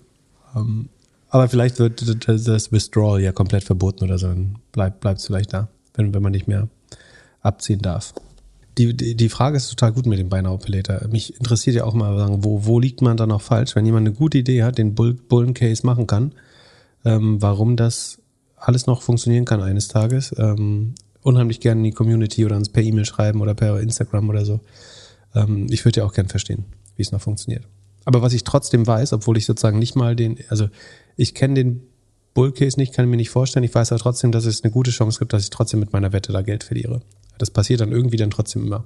Ähm, 0.55 0.89
aber 1.29 1.47
vielleicht 1.47 1.79
wird 1.79 2.03
das 2.25 2.71
Withdrawal 2.71 3.21
ja 3.21 3.31
komplett 3.31 3.63
verboten 3.63 4.03
oder 4.03 4.17
so. 4.17 4.27
Dann 4.27 4.57
bleibt 4.73 5.05
es 5.05 5.25
vielleicht 5.25 5.53
da, 5.53 5.69
wenn, 5.93 6.13
wenn 6.13 6.21
man 6.21 6.33
nicht 6.33 6.47
mehr 6.47 6.67
abziehen 7.41 7.81
darf. 7.81 8.13
Die, 8.77 8.95
die, 8.95 9.15
die 9.15 9.29
Frage 9.29 9.57
ist 9.57 9.69
total 9.69 9.93
gut 9.93 10.05
mit 10.05 10.19
dem 10.19 10.29
Buy 10.29 10.41
Now 10.41 10.59
Later. 10.65 11.07
Mich 11.09 11.35
interessiert 11.37 11.75
ja 11.75 11.83
auch 11.83 11.93
mal, 11.93 12.37
wo, 12.43 12.65
wo 12.65 12.79
liegt 12.79 13.01
man 13.01 13.15
da 13.17 13.27
noch 13.27 13.41
falsch? 13.41 13.75
Wenn 13.75 13.85
jemand 13.85 14.07
eine 14.07 14.15
gute 14.15 14.39
Idee 14.39 14.63
hat, 14.63 14.77
den 14.77 14.95
Bull, 14.95 15.13
Bullen 15.13 15.53
Case 15.53 15.85
machen 15.85 16.07
kann, 16.07 16.33
ähm, 17.05 17.41
warum 17.41 17.75
das 17.75 18.19
alles 18.55 18.85
noch 18.85 19.01
funktionieren 19.01 19.45
kann 19.45 19.61
eines 19.61 19.87
Tages, 19.87 20.33
ähm, 20.37 20.93
unheimlich 21.21 21.59
gerne 21.59 21.79
in 21.79 21.85
die 21.85 21.91
Community 21.91 22.45
oder 22.45 22.55
uns 22.55 22.69
per 22.69 22.83
E-Mail 22.83 23.05
schreiben 23.05 23.41
oder 23.41 23.53
per 23.53 23.79
Instagram 23.79 24.29
oder 24.29 24.45
so. 24.45 24.59
Ähm, 25.35 25.67
ich 25.69 25.85
würde 25.85 26.01
ja 26.01 26.05
auch 26.05 26.13
gern 26.13 26.27
verstehen, 26.27 26.65
wie 26.95 27.01
es 27.01 27.11
noch 27.11 27.21
funktioniert. 27.21 27.67
Aber 28.05 28.21
was 28.21 28.33
ich 28.33 28.43
trotzdem 28.43 28.85
weiß, 28.85 29.13
obwohl 29.13 29.37
ich 29.37 29.45
sozusagen 29.45 29.79
nicht 29.79 29.95
mal 29.95 30.15
den, 30.15 30.37
also 30.49 30.69
ich 31.15 31.35
kenne 31.35 31.55
den 31.55 31.83
Bullcase 32.33 32.79
nicht, 32.79 32.93
kann 32.93 33.09
mir 33.09 33.17
nicht 33.17 33.29
vorstellen. 33.29 33.63
Ich 33.63 33.75
weiß 33.75 33.91
aber 33.91 33.99
trotzdem, 33.99 34.31
dass 34.31 34.45
es 34.45 34.63
eine 34.63 34.71
gute 34.71 34.91
Chance 34.91 35.19
gibt, 35.19 35.33
dass 35.33 35.43
ich 35.43 35.49
trotzdem 35.49 35.79
mit 35.79 35.93
meiner 35.93 36.13
Wette 36.13 36.31
da 36.31 36.41
Geld 36.41 36.63
verliere. 36.63 37.01
Das 37.37 37.51
passiert 37.51 37.81
dann 37.81 37.91
irgendwie 37.91 38.17
dann 38.17 38.31
trotzdem 38.31 38.65
immer. 38.65 38.85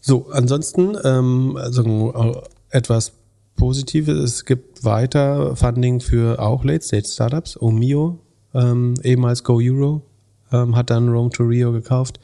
So, 0.00 0.28
ansonsten 0.30 0.96
ähm, 1.04 1.56
also 1.56 2.42
etwas 2.70 3.12
Positives. 3.56 4.18
Es 4.18 4.44
gibt 4.44 4.84
weiter 4.84 5.56
Funding 5.56 6.00
für 6.00 6.38
auch 6.38 6.64
Late-Stage-Startups. 6.64 7.60
Omio, 7.60 8.18
ähm, 8.54 8.94
ehemals 9.02 9.42
Go 9.42 9.58
Euro, 9.60 10.02
ähm, 10.52 10.76
hat 10.76 10.90
dann 10.90 11.08
Rome 11.08 11.30
to 11.30 11.42
Rio 11.42 11.72
gekauft. 11.72 12.20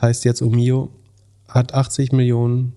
Heißt 0.00 0.24
jetzt 0.24 0.42
Omio, 0.42 0.90
hat 1.48 1.74
80 1.74 2.12
Millionen 2.12 2.72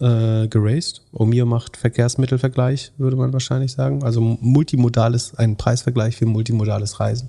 äh, 0.00 0.48
geraced. 0.48 1.02
Omio 1.12 1.46
macht 1.46 1.76
Verkehrsmittelvergleich, 1.76 2.92
würde 2.96 3.16
man 3.16 3.32
wahrscheinlich 3.32 3.72
sagen. 3.72 4.02
Also 4.02 4.20
multimodales, 4.20 5.34
ein 5.34 5.56
Preisvergleich 5.56 6.16
für 6.16 6.26
multimodales 6.26 7.00
Reisen. 7.00 7.28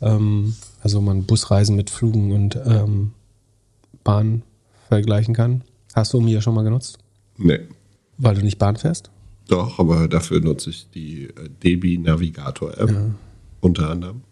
Ähm, 0.00 0.54
also 0.82 1.00
man 1.00 1.24
Busreisen 1.24 1.76
mit 1.76 1.90
Flügen 1.90 2.32
und 2.32 2.56
ähm, 2.64 3.12
Bahn 4.04 4.42
vergleichen 4.88 5.34
kann. 5.34 5.62
Hast 5.94 6.12
du 6.12 6.18
Omio 6.18 6.40
schon 6.40 6.54
mal 6.54 6.64
genutzt? 6.64 6.98
Nee. 7.38 7.60
Weil 8.18 8.34
du 8.36 8.42
nicht 8.42 8.58
Bahn 8.58 8.76
fährst? 8.76 9.10
Doch, 9.48 9.78
aber 9.78 10.08
dafür 10.08 10.40
nutze 10.40 10.70
ich 10.70 10.86
die 10.94 11.24
äh, 11.24 11.30
Debi 11.62 11.98
Navigator 11.98 12.76
App 12.78 12.92
unter 13.60 13.90
anderem. 13.90 14.22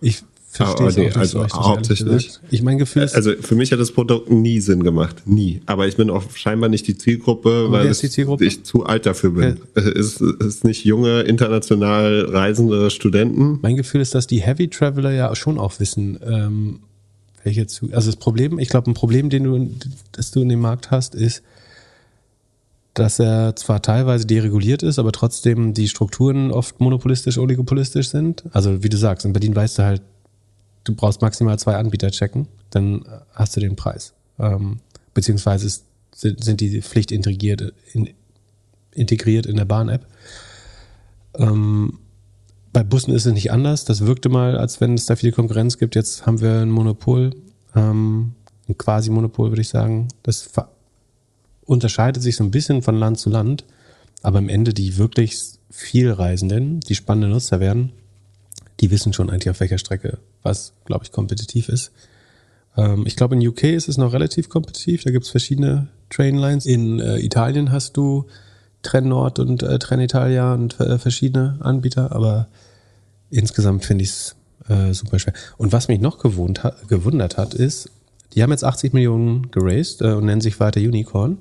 Ich 0.00 0.22
verstehe 0.50 0.76
Aber 0.78 0.88
es 0.88 0.96
nee, 0.96 1.10
also 1.10 1.46
so 1.46 1.54
hauptsächlich. 1.54 2.38
Ich 2.50 2.62
mein 2.62 2.78
Gefühl 2.78 3.02
ist, 3.02 3.14
Also 3.14 3.32
für 3.40 3.54
mich 3.54 3.70
hat 3.70 3.78
das 3.78 3.92
Produkt 3.92 4.30
nie 4.30 4.60
Sinn 4.60 4.82
gemacht, 4.82 5.22
nie. 5.26 5.60
Aber 5.66 5.86
ich 5.86 5.96
bin 5.96 6.10
auch 6.10 6.24
scheinbar 6.34 6.68
nicht 6.68 6.86
die 6.88 6.96
Zielgruppe, 6.96 7.66
Und 7.66 7.72
weil 7.72 7.88
die 7.88 8.08
Zielgruppe? 8.08 8.44
ich 8.44 8.64
zu 8.64 8.84
alt 8.84 9.06
dafür 9.06 9.30
bin. 9.30 9.58
Es 9.74 9.84
ist, 9.84 10.20
es 10.20 10.46
ist 10.46 10.64
nicht 10.64 10.84
junge, 10.84 11.20
international 11.22 12.26
reisende 12.28 12.90
Studenten. 12.90 13.58
mein 13.62 13.76
Gefühl 13.76 14.00
ist, 14.00 14.14
dass 14.14 14.26
die 14.26 14.40
Heavy 14.40 14.68
Traveler 14.68 15.12
ja 15.12 15.34
schon 15.36 15.58
auch 15.58 15.78
wissen, 15.80 16.18
ähm, 16.24 16.80
welche 17.44 17.66
zu. 17.66 17.90
Also 17.92 18.10
das 18.10 18.16
Problem, 18.16 18.58
ich 18.58 18.68
glaube, 18.68 18.90
ein 18.90 18.94
Problem, 18.94 19.30
den 19.30 19.44
du, 19.44 19.70
das 20.12 20.30
du 20.30 20.40
in 20.42 20.48
dem 20.48 20.60
Markt 20.60 20.90
hast, 20.90 21.14
ist, 21.14 21.42
dass 22.98 23.18
er 23.18 23.54
zwar 23.56 23.80
teilweise 23.82 24.26
dereguliert 24.26 24.82
ist, 24.82 24.98
aber 24.98 25.12
trotzdem 25.12 25.74
die 25.74 25.88
Strukturen 25.88 26.50
oft 26.50 26.80
monopolistisch, 26.80 27.38
oligopolistisch 27.38 28.08
sind. 28.08 28.44
Also 28.52 28.82
wie 28.82 28.88
du 28.88 28.96
sagst, 28.96 29.24
in 29.24 29.32
Berlin 29.32 29.54
weißt 29.54 29.78
du 29.78 29.82
halt, 29.84 30.02
du 30.84 30.94
brauchst 30.94 31.20
maximal 31.22 31.58
zwei 31.58 31.76
Anbieter 31.76 32.10
checken, 32.10 32.48
dann 32.70 33.04
hast 33.32 33.56
du 33.56 33.60
den 33.60 33.76
Preis. 33.76 34.14
Ähm, 34.38 34.80
beziehungsweise 35.14 35.66
ist, 35.66 35.84
sind, 36.14 36.60
die 36.60 36.82
Pflicht 36.82 37.12
integriert 37.12 37.72
in, 37.92 38.10
integriert 38.92 39.46
in 39.46 39.56
der 39.56 39.64
Bahn-App. 39.64 40.06
Ähm, 41.34 41.98
bei 42.72 42.82
Bussen 42.82 43.14
ist 43.14 43.26
es 43.26 43.32
nicht 43.32 43.52
anders. 43.52 43.84
Das 43.84 44.06
wirkte 44.06 44.28
mal, 44.28 44.56
als 44.56 44.80
wenn 44.80 44.94
es 44.94 45.06
da 45.06 45.16
viel 45.16 45.32
Konkurrenz 45.32 45.78
gibt. 45.78 45.94
Jetzt 45.94 46.26
haben 46.26 46.40
wir 46.40 46.60
ein 46.60 46.70
Monopol, 46.70 47.30
ähm, 47.74 48.32
ein 48.68 48.76
Quasi-Monopol, 48.76 49.50
würde 49.50 49.62
ich 49.62 49.68
sagen. 49.68 50.08
Das 50.22 50.50
unterscheidet 51.68 52.22
sich 52.22 52.36
so 52.36 52.44
ein 52.44 52.50
bisschen 52.50 52.82
von 52.82 52.96
Land 52.96 53.18
zu 53.18 53.30
Land. 53.30 53.64
Aber 54.22 54.38
am 54.38 54.48
Ende 54.48 54.74
die 54.74 54.96
wirklich 54.96 55.38
viel 55.70 56.10
Reisenden, 56.10 56.80
die 56.80 56.94
spannende 56.94 57.28
Nutzer 57.28 57.60
werden, 57.60 57.92
die 58.80 58.90
wissen 58.90 59.12
schon 59.12 59.30
eigentlich 59.30 59.50
auf 59.50 59.60
welcher 59.60 59.78
Strecke 59.78 60.18
was, 60.42 60.72
glaube 60.86 61.04
ich, 61.04 61.12
kompetitiv 61.12 61.68
ist. 61.68 61.92
Ähm, 62.76 63.06
ich 63.06 63.16
glaube, 63.16 63.34
in 63.34 63.46
UK 63.46 63.64
ist 63.64 63.88
es 63.88 63.98
noch 63.98 64.12
relativ 64.12 64.48
kompetitiv. 64.48 65.04
Da 65.04 65.10
gibt 65.10 65.24
es 65.24 65.30
verschiedene 65.30 65.88
Trainlines. 66.10 66.66
In 66.66 67.00
äh, 67.00 67.18
Italien 67.18 67.70
hast 67.70 67.96
du 67.96 68.26
Tren 68.82 69.08
Nord 69.08 69.38
und 69.38 69.62
äh, 69.62 69.78
Tren 69.78 70.00
Italia 70.00 70.54
und 70.54 70.80
äh, 70.80 70.98
verschiedene 70.98 71.58
Anbieter, 71.60 72.12
aber 72.12 72.48
insgesamt 73.30 73.84
finde 73.84 74.04
ich 74.04 74.10
es 74.10 74.36
äh, 74.68 74.94
super 74.94 75.18
schwer. 75.18 75.34
Und 75.56 75.72
was 75.72 75.88
mich 75.88 76.00
noch 76.00 76.18
gewohnt 76.18 76.62
ha 76.62 76.74
gewundert 76.88 77.36
hat, 77.36 77.54
ist, 77.54 77.90
die 78.34 78.42
haben 78.42 78.50
jetzt 78.50 78.64
80 78.64 78.92
Millionen 78.92 79.50
geraced 79.50 80.00
äh, 80.00 80.12
und 80.12 80.26
nennen 80.26 80.40
sich 80.40 80.60
weiter 80.60 80.80
Unicorn. 80.80 81.38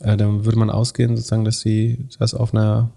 Äh, 0.00 0.16
dann 0.16 0.44
würde 0.44 0.58
man 0.58 0.70
ausgehen, 0.70 1.16
sozusagen, 1.16 1.44
dass 1.44 1.60
sie 1.60 1.98
das 2.18 2.34
auf 2.34 2.54
einer 2.54 2.90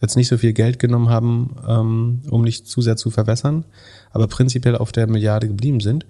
jetzt 0.00 0.16
nicht 0.16 0.28
so 0.28 0.38
viel 0.38 0.52
Geld 0.52 0.78
genommen 0.78 1.10
haben, 1.10 1.56
ähm, 1.68 2.22
um 2.30 2.42
nicht 2.42 2.66
zu 2.66 2.80
sehr 2.80 2.96
zu 2.96 3.10
verwässern, 3.10 3.64
aber 4.12 4.26
prinzipiell 4.28 4.76
auf 4.76 4.92
der 4.92 5.06
Milliarde 5.06 5.48
geblieben 5.48 5.80
sind. 5.80 6.06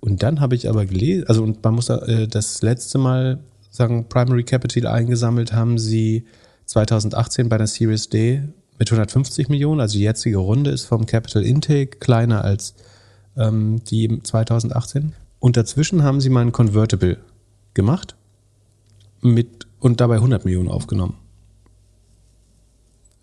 Und 0.00 0.22
dann 0.22 0.40
habe 0.40 0.54
ich 0.54 0.68
aber 0.68 0.86
gelesen, 0.86 1.26
also 1.28 1.42
und 1.42 1.62
man 1.62 1.74
muss 1.74 1.86
da, 1.86 1.98
äh, 1.98 2.26
das 2.26 2.62
letzte 2.62 2.98
Mal 2.98 3.38
sagen, 3.70 4.06
Primary 4.08 4.42
Capital 4.42 4.86
eingesammelt 4.86 5.52
haben 5.52 5.78
sie 5.78 6.24
2018 6.66 7.48
bei 7.48 7.58
der 7.58 7.66
Series 7.66 8.08
D 8.08 8.42
mit 8.78 8.90
150 8.90 9.48
Millionen. 9.48 9.80
Also 9.80 9.98
die 9.98 10.04
jetzige 10.04 10.38
Runde 10.38 10.70
ist 10.70 10.84
vom 10.84 11.06
Capital 11.06 11.44
Intake 11.44 11.98
kleiner 11.98 12.44
als 12.44 12.74
ähm, 13.36 13.82
die 13.84 14.20
2018. 14.22 15.12
Und 15.38 15.56
dazwischen 15.56 16.02
haben 16.02 16.20
sie 16.20 16.30
mal 16.30 16.40
ein 16.40 16.52
Convertible 16.52 17.18
gemacht 17.74 18.16
mit 19.22 19.66
und 19.80 20.00
dabei 20.00 20.16
100 20.16 20.44
Millionen 20.44 20.68
aufgenommen. 20.68 21.14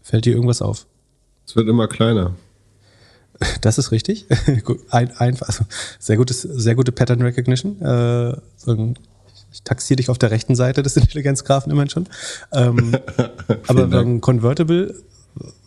Fällt 0.01 0.25
dir 0.25 0.33
irgendwas 0.33 0.61
auf? 0.61 0.85
Es 1.45 1.55
wird 1.55 1.67
immer 1.67 1.87
kleiner. 1.87 2.35
Das 3.61 3.77
ist 3.77 3.91
richtig. 3.91 4.25
Ein, 4.89 5.11
ein, 5.17 5.37
also 5.41 5.63
sehr, 5.99 6.17
gutes, 6.17 6.41
sehr 6.41 6.75
gute 6.75 6.91
Pattern 6.91 7.21
Recognition. 7.21 7.79
Äh, 7.81 8.35
ich 9.51 9.61
taxiere 9.63 9.97
dich 9.97 10.09
auf 10.09 10.17
der 10.17 10.31
rechten 10.31 10.55
Seite 10.55 10.81
des 10.81 10.97
Intelligenzgrafen 10.97 11.71
immerhin 11.71 11.89
schon. 11.89 12.07
Ähm, 12.51 12.97
aber 13.67 13.99
ein 13.99 14.21
Convertible, 14.21 14.95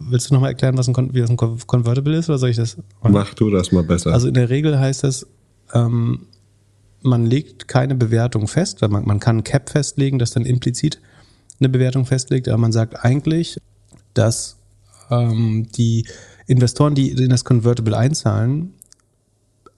willst 0.01 0.31
du 0.31 0.35
nochmal 0.35 0.51
erklären, 0.51 0.77
was 0.77 0.89
ein, 0.89 1.15
wie 1.15 1.21
das 1.21 1.31
ein 1.31 1.37
Con- 1.37 1.59
Convertible 1.67 2.17
ist 2.17 2.29
oder 2.29 2.39
soll 2.39 2.51
ich 2.51 2.57
das? 2.57 2.77
Mach 3.03 3.35
du 3.35 3.51
das 3.51 3.71
mal 3.71 3.85
besser. 3.85 4.13
Also 4.13 4.27
in 4.29 4.35
der 4.35 4.51
Regel 4.51 4.79
heißt 4.79 5.05
das, 5.05 5.27
ähm, 5.73 6.27
man 7.03 7.27
legt 7.27 7.69
keine 7.69 7.95
Bewertung 7.95 8.49
fest, 8.49 8.81
man, 8.83 9.05
man 9.05 9.21
kann 9.21 9.39
ein 9.39 9.45
Cap 9.45 9.71
festlegen, 9.71 10.19
das 10.19 10.33
dann 10.33 10.45
implizit 10.45 11.01
eine 11.59 11.69
Bewertung 11.69 12.07
festlegt, 12.07 12.49
aber 12.49 12.59
man 12.59 12.73
sagt 12.73 13.05
eigentlich, 13.05 13.59
dass 14.15 14.57
ähm, 15.11 15.69
die 15.77 16.07
Investoren, 16.47 16.95
die 16.95 17.11
in 17.11 17.31
das 17.31 17.45
Convertible 17.45 17.97
einzahlen, 17.97 18.75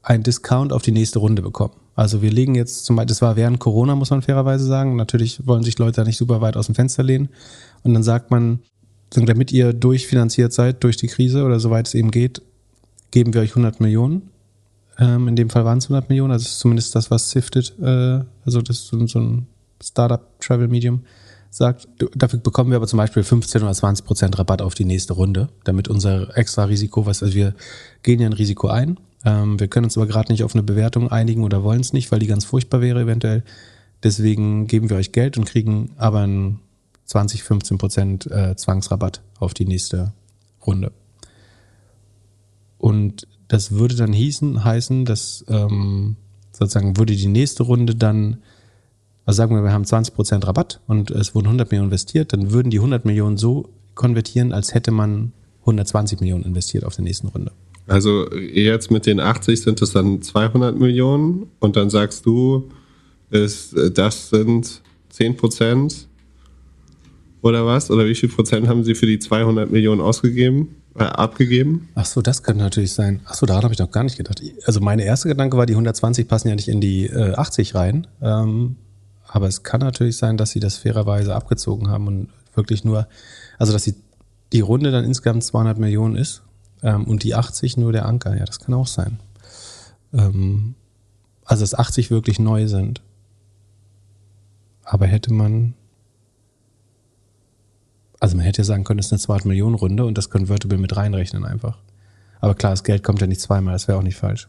einen 0.03 0.23
Discount 0.23 0.73
auf 0.73 0.83
die 0.83 0.93
nächste 0.93 1.18
Runde 1.18 1.43
bekommen. 1.43 1.75
Also 1.95 2.23
wir 2.23 2.31
legen 2.31 2.55
jetzt 2.55 2.85
zum 2.85 2.97
Beispiel, 2.97 3.09
das 3.09 3.23
war 3.23 3.37
während 3.37 3.59
Corona, 3.59 3.95
muss 3.95 4.11
man 4.11 4.23
fairerweise 4.23 4.64
sagen. 4.64 4.97
Natürlich 4.97 5.47
wollen 5.47 5.62
sich 5.62 5.79
Leute 5.79 5.97
da 5.97 6.05
nicht 6.05 6.16
super 6.16 6.41
weit 6.41 6.57
aus 6.57 6.66
dem 6.66 6.75
Fenster 6.75 7.03
lehnen. 7.03 7.29
Und 7.83 7.95
dann 7.95 8.03
sagt 8.03 8.31
man, 8.31 8.61
damit 9.11 9.53
ihr 9.53 9.73
durchfinanziert 9.73 10.53
seid 10.53 10.83
durch 10.85 10.97
die 10.97 11.07
Krise 11.07 11.45
oder 11.45 11.61
soweit 11.61 11.87
es 11.87 11.95
eben 11.95 12.11
geht, 12.11 12.41
geben 13.11 13.35
wir 13.35 13.43
euch 13.43 13.51
100 13.51 13.81
Millionen. 13.81 14.31
Ähm, 14.99 15.28
in 15.28 15.36
dem 15.36 15.51
Fall 15.51 15.64
waren 15.64 15.78
es 15.78 15.86
100 15.86 16.09
Millionen. 16.09 16.32
Also 16.32 16.49
zumindest 16.49 16.95
das, 16.95 17.11
was 17.11 17.30
Sifted, 17.30 17.74
äh, 17.80 18.20
also 18.45 18.62
das 18.62 18.78
ist 18.78 18.88
so, 18.88 19.07
so 19.07 19.20
ein 19.20 19.47
Startup-Travel-Medium, 19.82 21.03
sagt. 21.51 21.86
Dafür 22.14 22.38
bekommen 22.38 22.70
wir 22.70 22.76
aber 22.76 22.86
zum 22.86 22.97
Beispiel 22.97 23.22
15 23.22 23.62
oder 23.62 23.72
20 23.72 24.07
Prozent 24.07 24.38
Rabatt 24.38 24.62
auf 24.62 24.74
die 24.74 24.84
nächste 24.84 25.12
Runde, 25.12 25.49
damit 25.64 25.88
unser 25.88 26.36
extra 26.36 26.64
Risiko, 26.64 27.07
was, 27.07 27.22
also 27.22 27.34
wir 27.34 27.55
gehen 28.03 28.20
ja 28.20 28.26
ein 28.26 28.32
Risiko 28.32 28.68
ein. 28.68 28.99
Ähm, 29.24 29.61
wir 29.61 29.68
können 29.68 29.84
uns 29.84 29.97
aber 29.97 30.07
gerade 30.07 30.32
nicht 30.32 30.45
auf 30.45 30.55
eine 30.55 30.62
Bewertung 30.62 31.11
einigen 31.11 31.45
oder 31.45 31.62
wollen 31.62 31.80
es 31.80 31.93
nicht, 31.93 32.11
weil 32.11 32.18
die 32.18 32.26
ganz 32.26 32.45
furchtbar 32.45 32.80
wäre 32.80 33.03
eventuell. 33.03 33.45
Deswegen 34.03 34.66
geben 34.66 34.90
wir 34.90 34.97
euch 34.97 35.12
Geld 35.12 35.38
und 35.38 35.45
kriegen 35.45 35.93
aber 35.97 36.20
einen 36.20 36.61
20, 37.05 37.43
15 37.43 37.78
Prozent 37.78 38.26
äh, 38.30 38.57
Zwangsrabatt 38.57 39.22
auf 39.38 39.55
die 39.55 39.66
nächste 39.66 40.12
Runde. 40.66 40.93
Und 42.78 43.28
das 43.53 43.72
würde 43.72 43.94
dann 43.94 44.14
hießen, 44.14 44.64
heißen, 44.64 45.05
dass 45.05 45.44
ähm, 45.46 46.16
sozusagen 46.53 46.96
würde 46.96 47.14
die 47.14 47.26
nächste 47.26 47.64
Runde 47.64 47.94
dann, 47.94 48.38
also 49.26 49.36
sagen 49.36 49.55
wir, 49.55 49.62
wir 49.62 49.74
haben 49.74 49.84
20 49.84 50.14
Prozent 50.14 50.46
Rabatt 50.46 50.80
und 50.86 51.11
es 51.11 51.34
wurden 51.34 51.48
100 51.48 51.70
Millionen 51.70 51.90
investiert, 51.90 52.32
dann 52.32 52.50
würden 52.50 52.70
die 52.70 52.78
100 52.78 53.05
Millionen 53.05 53.36
so 53.36 53.68
konvertieren, 53.94 54.55
als 54.55 54.72
hätte 54.72 54.90
man 54.90 55.34
120 55.61 56.20
Millionen 56.20 56.44
investiert 56.44 56.84
auf 56.84 56.94
der 56.96 57.05
nächsten 57.05 57.28
Runde. 57.28 57.53
Also 57.86 58.32
jetzt 58.32 58.90
mit 58.90 59.05
den 59.05 59.20
80 59.20 59.61
sind 59.61 59.82
es 59.82 59.92
dann 59.92 60.22
200 60.22 60.78
Millionen 60.78 61.48
und 61.61 61.76
dann 61.76 61.90
sagst 61.90 62.24
du, 62.24 62.70
ist, 63.28 63.76
das 63.92 64.30
sind 64.30 64.80
10 65.11 65.36
Prozent 65.36 66.09
oder 67.42 67.66
was? 67.66 67.90
Oder 67.90 68.07
wie 68.07 68.14
viel 68.14 68.30
Prozent 68.30 68.66
haben 68.66 68.82
sie 68.82 68.94
für 68.94 69.07
die 69.07 69.18
200 69.18 69.70
Millionen 69.70 70.00
ausgegeben, 70.00 70.76
abgegeben? 70.95 71.88
Ach 71.95 72.05
so, 72.05 72.22
das 72.22 72.43
könnte 72.43 72.62
natürlich 72.62 72.93
sein. 72.93 73.20
Ach 73.24 73.34
so, 73.34 73.47
daran 73.47 73.62
habe 73.62 73.72
ich 73.72 73.80
noch 73.80 73.90
gar 73.90 74.05
nicht 74.05 74.16
gedacht. 74.16 74.43
Also 74.66 74.80
meine 74.80 75.05
erste 75.05 75.28
Gedanke 75.28 75.57
war, 75.57 75.66
die 75.66 75.72
120 75.72 76.28
passen 76.28 76.49
ja 76.49 76.55
nicht 76.55 76.68
in 76.68 76.80
die 76.80 77.07
äh, 77.07 77.34
80 77.34 77.74
rein. 77.74 78.07
Ähm, 78.20 78.76
aber 79.26 79.49
es 79.49 79.62
kann 79.62 79.80
natürlich 79.80 80.18
sein, 80.18 80.36
dass 80.36 80.51
sie 80.51 80.61
das 80.61 80.76
fairerweise 80.76 81.34
abgezogen 81.34 81.88
haben 81.88 82.07
und 82.07 82.28
wirklich 82.55 82.84
nur, 82.84 83.09
also 83.59 83.72
dass 83.72 83.84
die, 83.84 83.95
die 84.53 84.61
Runde 84.61 84.90
dann 84.90 85.05
insgesamt 85.05 85.45
200 85.45 85.78
Millionen 85.78 86.16
ist 86.16 86.43
ähm, 86.82 87.05
und 87.05 87.22
die 87.22 87.34
80 87.34 87.78
nur 87.78 87.93
der 87.93 88.05
Anker. 88.05 88.36
Ja, 88.36 88.45
das 88.45 88.61
kann 88.61 88.74
auch 88.74 88.86
sein. 88.86 89.18
Ähm, 90.12 90.74
also 91.45 91.62
dass 91.62 91.74
80 91.74 92.11
wirklich 92.11 92.38
neu 92.38 92.68
sind. 92.68 93.01
Aber 94.84 95.07
hätte 95.07 95.32
man, 95.32 95.74
also 98.23 98.37
man 98.37 98.45
hätte 98.45 98.59
ja 98.59 98.64
sagen 98.64 98.85
können, 98.85 99.01
es 99.01 99.07
ist 99.07 99.12
eine 99.12 99.18
200 99.18 99.47
Millionen 99.47 99.75
Runde 99.75 100.05
und 100.07 100.16
das 100.16 100.31
Convertible 100.31 100.79
mit 100.79 100.97
reinrechnen 100.97 101.45
einfach. 101.45 101.79
Aber 102.41 102.55
klar, 102.55 102.70
das 102.70 102.85
Geld 102.85 103.03
kommt 103.03 103.20
ja 103.20 103.27
nicht 103.27 103.41
zweimal, 103.41 103.73
das 103.73 103.89
wäre 103.89 103.99
auch 103.99 104.05
nicht 104.05 104.16
falsch. 104.16 104.49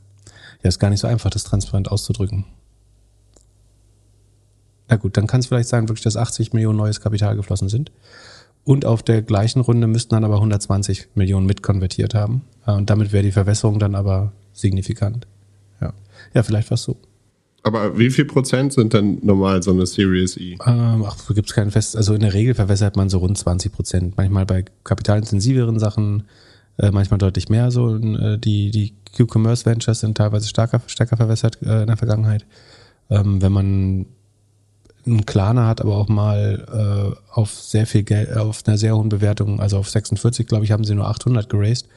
Ja, 0.61 0.69
ist 0.69 0.78
gar 0.78 0.91
nicht 0.91 0.99
so 0.99 1.07
einfach, 1.07 1.32
das 1.32 1.43
transparent 1.43 1.89
auszudrücken. 1.89 2.45
Na 4.89 4.97
gut, 4.97 5.17
dann 5.17 5.26
kann 5.26 5.39
es 5.39 5.47
vielleicht 5.47 5.69
sein, 5.69 5.89
wirklich, 5.89 6.03
dass 6.03 6.17
80 6.17 6.53
Millionen 6.53 6.78
neues 6.78 7.01
Kapital 7.01 7.36
geflossen 7.36 7.67
sind. 7.67 7.91
Und 8.63 8.86
auf 8.86 9.01
der 9.01 9.24
gleichen 9.24 9.59
Runde 9.59 9.88
müssten 9.88 10.13
dann 10.13 10.24
aber 10.24 10.36
120 10.36 11.07
Millionen 11.15 11.47
mitkonvertiert 11.47 12.13
haben. 12.13 12.43
Äh, 12.67 12.74
Und 12.74 12.91
damit 12.91 13.11
wäre 13.11 13.24
die 13.24 13.32
Verwässerung 13.32 13.80
dann 13.80 13.95
aber 13.95 14.34
signifikant. 14.53 15.26
Ja, 15.82 15.93
ja 16.36 16.43
vielleicht 16.43 16.69
war 16.69 16.76
es 16.76 16.84
so. 16.84 16.97
Aber 17.64 17.97
wie 17.97 18.09
viel 18.09 18.26
Prozent 18.26 18.74
sind 18.74 18.93
dann 18.93 19.20
normal 19.22 19.64
so 19.64 19.72
eine 19.72 19.86
Series 19.86 20.36
E? 20.36 20.57
Ähm, 20.66 21.05
ach, 21.07 21.18
so 21.18 21.34
gibt 21.34 21.47
es 21.47 21.55
keinen 21.55 21.72
Fest. 21.72 21.95
Also 21.95 22.14
in 22.14 22.20
der 22.20 22.34
Regel 22.34 22.53
verwässert 22.55 22.97
man 22.97 23.09
so 23.09 23.20
rund 23.20 23.38
20 23.38 23.72
Prozent. 23.72 24.18
Manchmal 24.18 24.45
bei 24.45 24.66
kapitalintensiveren 24.84 25.80
Sachen, 25.80 26.24
äh, 26.78 26.91
manchmal 26.91 27.20
deutlich 27.20 27.47
mehr. 27.47 27.72
So 27.72 27.95
äh, 27.95 28.38
die 28.38 28.70
die 28.70 28.93
Q-Commerce 29.16 29.66
Ventures 29.66 30.01
sind 30.01 30.18
teilweise 30.18 30.47
stärker 30.49 30.82
stärker 30.88 31.16
verwässert 31.16 31.59
äh, 31.61 31.82
in 31.82 31.88
der 31.88 31.97
Vergangenheit. 31.97 32.45
Ähm, 33.09 33.41
wenn 33.41 33.53
man 33.53 34.05
einen 35.05 35.26
Klarner 35.26 35.68
hat, 35.68 35.82
aber 35.82 35.95
auch 35.95 36.09
mal 36.09 37.16
äh, 37.16 37.32
auf 37.32 37.51
sehr 37.51 37.88
viel 37.88 38.03
Geld, 38.03 38.36
auf 38.36 38.64
einer 38.66 38.78
sehr 38.78 38.95
hohen 38.95 39.09
Bewertung, 39.09 39.59
also 39.59 39.78
auf 39.78 39.89
46, 39.89 40.47
glaube 40.47 40.66
ich, 40.66 40.72
haben 40.72 40.84
sie 40.84 40.95
nur 40.95 41.07
800 41.07 41.49
geraced. 41.49 41.88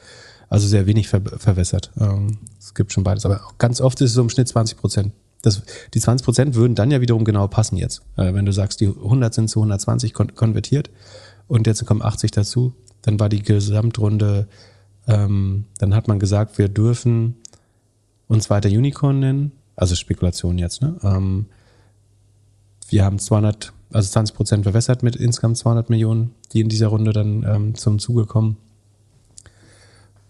Also 0.49 0.65
sehr 0.65 0.85
wenig 0.85 1.09
ver 1.09 1.21
verwässert. 1.21 1.91
Ähm, 1.99 2.37
es 2.57 2.73
gibt 2.73 2.93
schon 2.93 3.03
beides. 3.03 3.25
Aber 3.25 3.41
ganz 3.57 3.81
oft 3.81 3.99
ist 3.99 4.11
es 4.11 4.15
so 4.15 4.21
im 4.21 4.29
Schnitt 4.29 4.47
20 4.47 4.77
Prozent. 4.77 5.11
Das, 5.47 5.63
die 5.93 5.99
20 5.99 6.25
Prozent 6.25 6.55
würden 6.55 6.75
dann 6.75 6.91
ja 6.91 7.01
wiederum 7.01 7.23
genau 7.23 7.47
passen 7.47 7.77
jetzt. 7.77 8.01
Äh, 8.17 8.33
wenn 8.33 8.45
du 8.45 8.51
sagst, 8.51 8.81
die 8.81 8.87
100 8.87 9.33
sind 9.33 9.49
zu 9.49 9.59
120 9.59 10.13
kon 10.13 10.35
konvertiert 10.35 10.89
und 11.47 11.67
jetzt 11.67 11.85
kommen 11.85 12.01
80 12.01 12.31
dazu, 12.31 12.73
dann 13.01 13.19
war 13.19 13.29
die 13.29 13.41
Gesamtrunde, 13.41 14.47
ähm, 15.07 15.65
dann 15.79 15.95
hat 15.95 16.07
man 16.07 16.19
gesagt, 16.19 16.57
wir 16.57 16.67
dürfen 16.67 17.35
uns 18.27 18.49
weiter 18.49 18.69
Unicorn 18.69 19.19
nennen. 19.19 19.51
Also 19.75 19.95
Spekulation 19.95 20.57
jetzt, 20.57 20.81
ne? 20.81 20.97
Ähm, 21.03 21.45
wir 22.89 23.05
haben 23.05 23.19
200, 23.19 23.73
also 23.91 24.09
20 24.09 24.35
Prozent 24.35 24.63
verwässert 24.63 25.03
mit 25.03 25.15
insgesamt 25.15 25.57
200 25.57 25.89
Millionen, 25.89 26.33
die 26.51 26.61
in 26.61 26.69
dieser 26.69 26.87
Runde 26.87 27.13
dann 27.13 27.43
ähm, 27.43 27.75
zum 27.75 27.99
Zuge 27.99 28.25
kommen. 28.25 28.57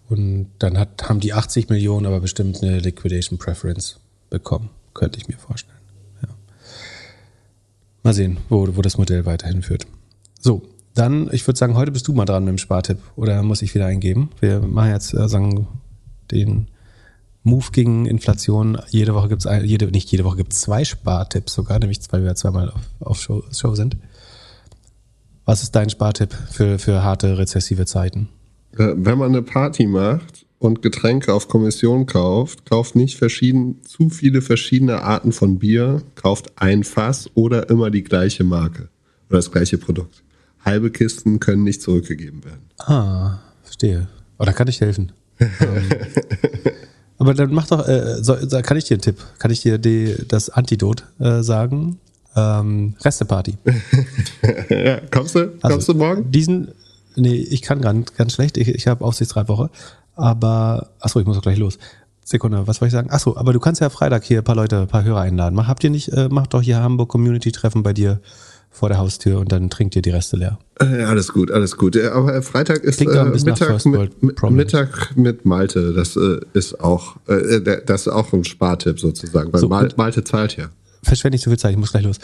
Und 0.08 0.48
dann 0.58 0.78
hat, 0.78 1.08
haben 1.08 1.20
die 1.20 1.32
80 1.32 1.68
Millionen 1.68 2.06
aber 2.06 2.20
bestimmt 2.20 2.62
eine 2.62 2.78
Liquidation 2.78 3.38
Preference 3.38 4.00
bekommen, 4.30 4.70
könnte 4.94 5.18
ich 5.18 5.28
mir 5.28 5.36
vorstellen. 5.38 5.78
Ja. 6.22 6.28
Mal 8.02 8.14
sehen, 8.14 8.38
wo, 8.48 8.68
wo 8.76 8.82
das 8.82 8.98
Modell 8.98 9.26
weiterhin 9.26 9.62
führt. 9.62 9.86
So, 10.40 10.62
Dann, 10.94 11.28
ich 11.32 11.46
würde 11.46 11.58
sagen, 11.58 11.74
heute 11.76 11.92
bist 11.92 12.08
du 12.08 12.12
mal 12.12 12.24
dran 12.24 12.44
mit 12.44 12.52
dem 12.52 12.58
Spartipp. 12.58 12.98
Oder 13.16 13.42
muss 13.42 13.62
ich 13.62 13.74
wieder 13.74 13.86
eingeben? 13.86 14.30
Wir 14.40 14.60
machen 14.60 14.90
jetzt 14.90 15.14
äh, 15.14 15.28
sagen, 15.28 15.68
den 16.32 16.68
Move 17.44 17.66
gegen 17.72 18.06
Inflation. 18.06 18.78
Jede 18.90 19.14
Woche 19.14 19.28
gibt 19.28 19.44
es, 19.44 19.62
jede, 19.64 19.86
nicht 19.86 20.10
jede 20.10 20.24
Woche 20.24 20.36
gibt 20.36 20.52
es 20.52 20.60
zwei 20.60 20.84
Spartipps 20.84 21.54
sogar, 21.54 21.78
nämlich 21.78 22.00
weil 22.10 22.24
wir 22.24 22.34
zweimal 22.34 22.70
auf, 22.70 22.80
auf 23.00 23.20
Show, 23.20 23.44
Show 23.52 23.74
sind. 23.74 23.96
Was 25.44 25.62
ist 25.62 25.74
dein 25.76 25.88
Spartipp 25.88 26.34
für, 26.50 26.78
für 26.78 27.02
harte 27.02 27.38
rezessive 27.38 27.86
Zeiten? 27.86 28.28
Äh, 28.72 28.94
Wenn 28.96 29.18
man 29.18 29.30
eine 29.30 29.42
Party 29.42 29.86
macht 29.86 30.44
und 30.58 30.82
Getränke 30.82 31.32
auf 31.32 31.48
Kommission 31.48 32.06
kauft, 32.06 32.68
kauft 32.68 32.96
nicht 32.96 33.16
verschieden, 33.16 33.80
zu 33.84 34.10
viele 34.10 34.42
verschiedene 34.42 35.02
Arten 35.02 35.32
von 35.32 35.58
Bier, 35.58 36.02
kauft 36.14 36.52
ein 36.56 36.84
Fass 36.84 37.30
oder 37.34 37.70
immer 37.70 37.90
die 37.90 38.02
gleiche 38.02 38.44
Marke 38.44 38.88
oder 39.28 39.38
das 39.38 39.50
gleiche 39.50 39.78
Produkt. 39.78 40.22
Halbe 40.64 40.90
Kisten 40.90 41.38
können 41.40 41.62
nicht 41.62 41.80
zurückgegeben 41.82 42.44
werden. 42.44 42.62
Ah, 42.78 43.38
verstehe. 43.62 44.08
Oh, 44.38 44.44
da 44.44 44.52
kann 44.52 44.68
ich 44.68 44.80
helfen. 44.80 45.12
Aber 47.18 47.34
dann 47.34 47.52
mach 47.52 47.66
doch, 47.66 47.86
äh, 47.86 48.22
so, 48.22 48.36
kann 48.62 48.76
ich 48.76 48.84
dir 48.84 48.94
einen 48.94 49.02
Tipp, 49.02 49.16
kann 49.38 49.50
ich 49.50 49.60
dir 49.62 49.78
die, 49.78 50.14
das 50.26 50.50
Antidot 50.50 51.04
äh, 51.18 51.42
sagen? 51.42 51.98
Ähm, 52.36 52.94
Resteparty. 53.00 53.54
ja, 54.68 55.00
kommst 55.10 55.34
du? 55.34 55.40
Also, 55.60 55.74
kommst 55.74 55.88
du 55.88 55.94
morgen? 55.94 56.30
Diesen, 56.30 56.68
nee, 57.16 57.34
ich 57.34 57.62
kann 57.62 57.80
ganz, 57.80 58.14
ganz 58.14 58.34
schlecht. 58.34 58.56
Ich, 58.56 58.68
ich 58.68 58.86
habe 58.86 59.04
Aufsichtsratwoche. 59.04 59.70
Aber, 60.18 60.90
achso, 61.00 61.20
ich 61.20 61.26
muss 61.26 61.38
auch 61.38 61.42
gleich 61.42 61.58
los. 61.58 61.78
Sekunde, 62.24 62.66
was 62.66 62.80
wollte 62.80 62.88
ich 62.88 62.92
sagen? 62.92 63.10
Achso, 63.10 63.36
aber 63.36 63.54
du 63.54 63.60
kannst 63.60 63.80
ja 63.80 63.88
Freitag 63.88 64.24
hier 64.24 64.38
ein 64.38 64.44
paar 64.44 64.56
Leute, 64.56 64.80
ein 64.80 64.88
paar 64.88 65.04
Hörer 65.04 65.20
einladen. 65.20 65.54
Mach, 65.54 65.66
habt 65.66 65.82
ihr 65.82 65.90
nicht, 65.90 66.08
äh, 66.12 66.28
macht 66.28 66.52
doch 66.52 66.60
hier 66.60 66.82
Hamburg 66.82 67.08
Community 67.08 67.52
Treffen 67.52 67.82
bei 67.82 67.94
dir 67.94 68.20
vor 68.70 68.88
der 68.90 68.98
Haustür 68.98 69.38
und 69.38 69.50
dann 69.50 69.70
trinkt 69.70 69.96
ihr 69.96 70.02
die 70.02 70.10
Reste 70.10 70.36
leer. 70.36 70.58
Äh, 70.78 71.04
alles 71.04 71.32
gut, 71.32 71.50
alles 71.50 71.76
gut. 71.76 71.96
Äh, 71.96 72.08
Aber 72.08 72.34
äh, 72.34 72.42
Freitag 72.42 72.84
ist 72.84 73.00
äh, 73.00 73.04
Mittag, 73.04 73.84
mit. 73.86 74.50
Mittag 74.50 75.16
mit 75.16 75.44
Malte. 75.46 75.94
Das 75.94 76.16
äh, 76.16 76.40
ist 76.52 76.80
auch, 76.80 77.16
äh, 77.28 77.60
das 77.86 78.02
ist 78.02 78.08
auch 78.08 78.32
ein 78.32 78.44
Spartipp 78.44 79.00
sozusagen, 79.00 79.52
weil 79.52 79.60
So, 79.60 79.68
Mal, 79.68 79.88
Malte 79.96 80.22
zahlt 80.22 80.56
ja. 80.56 80.66
verschwende 81.02 81.36
nicht 81.36 81.44
zu 81.44 81.50
viel 81.50 81.58
Zeit, 81.58 81.72
ich 81.72 81.78
muss 81.78 81.92
gleich 81.92 82.04
los. 82.04 82.18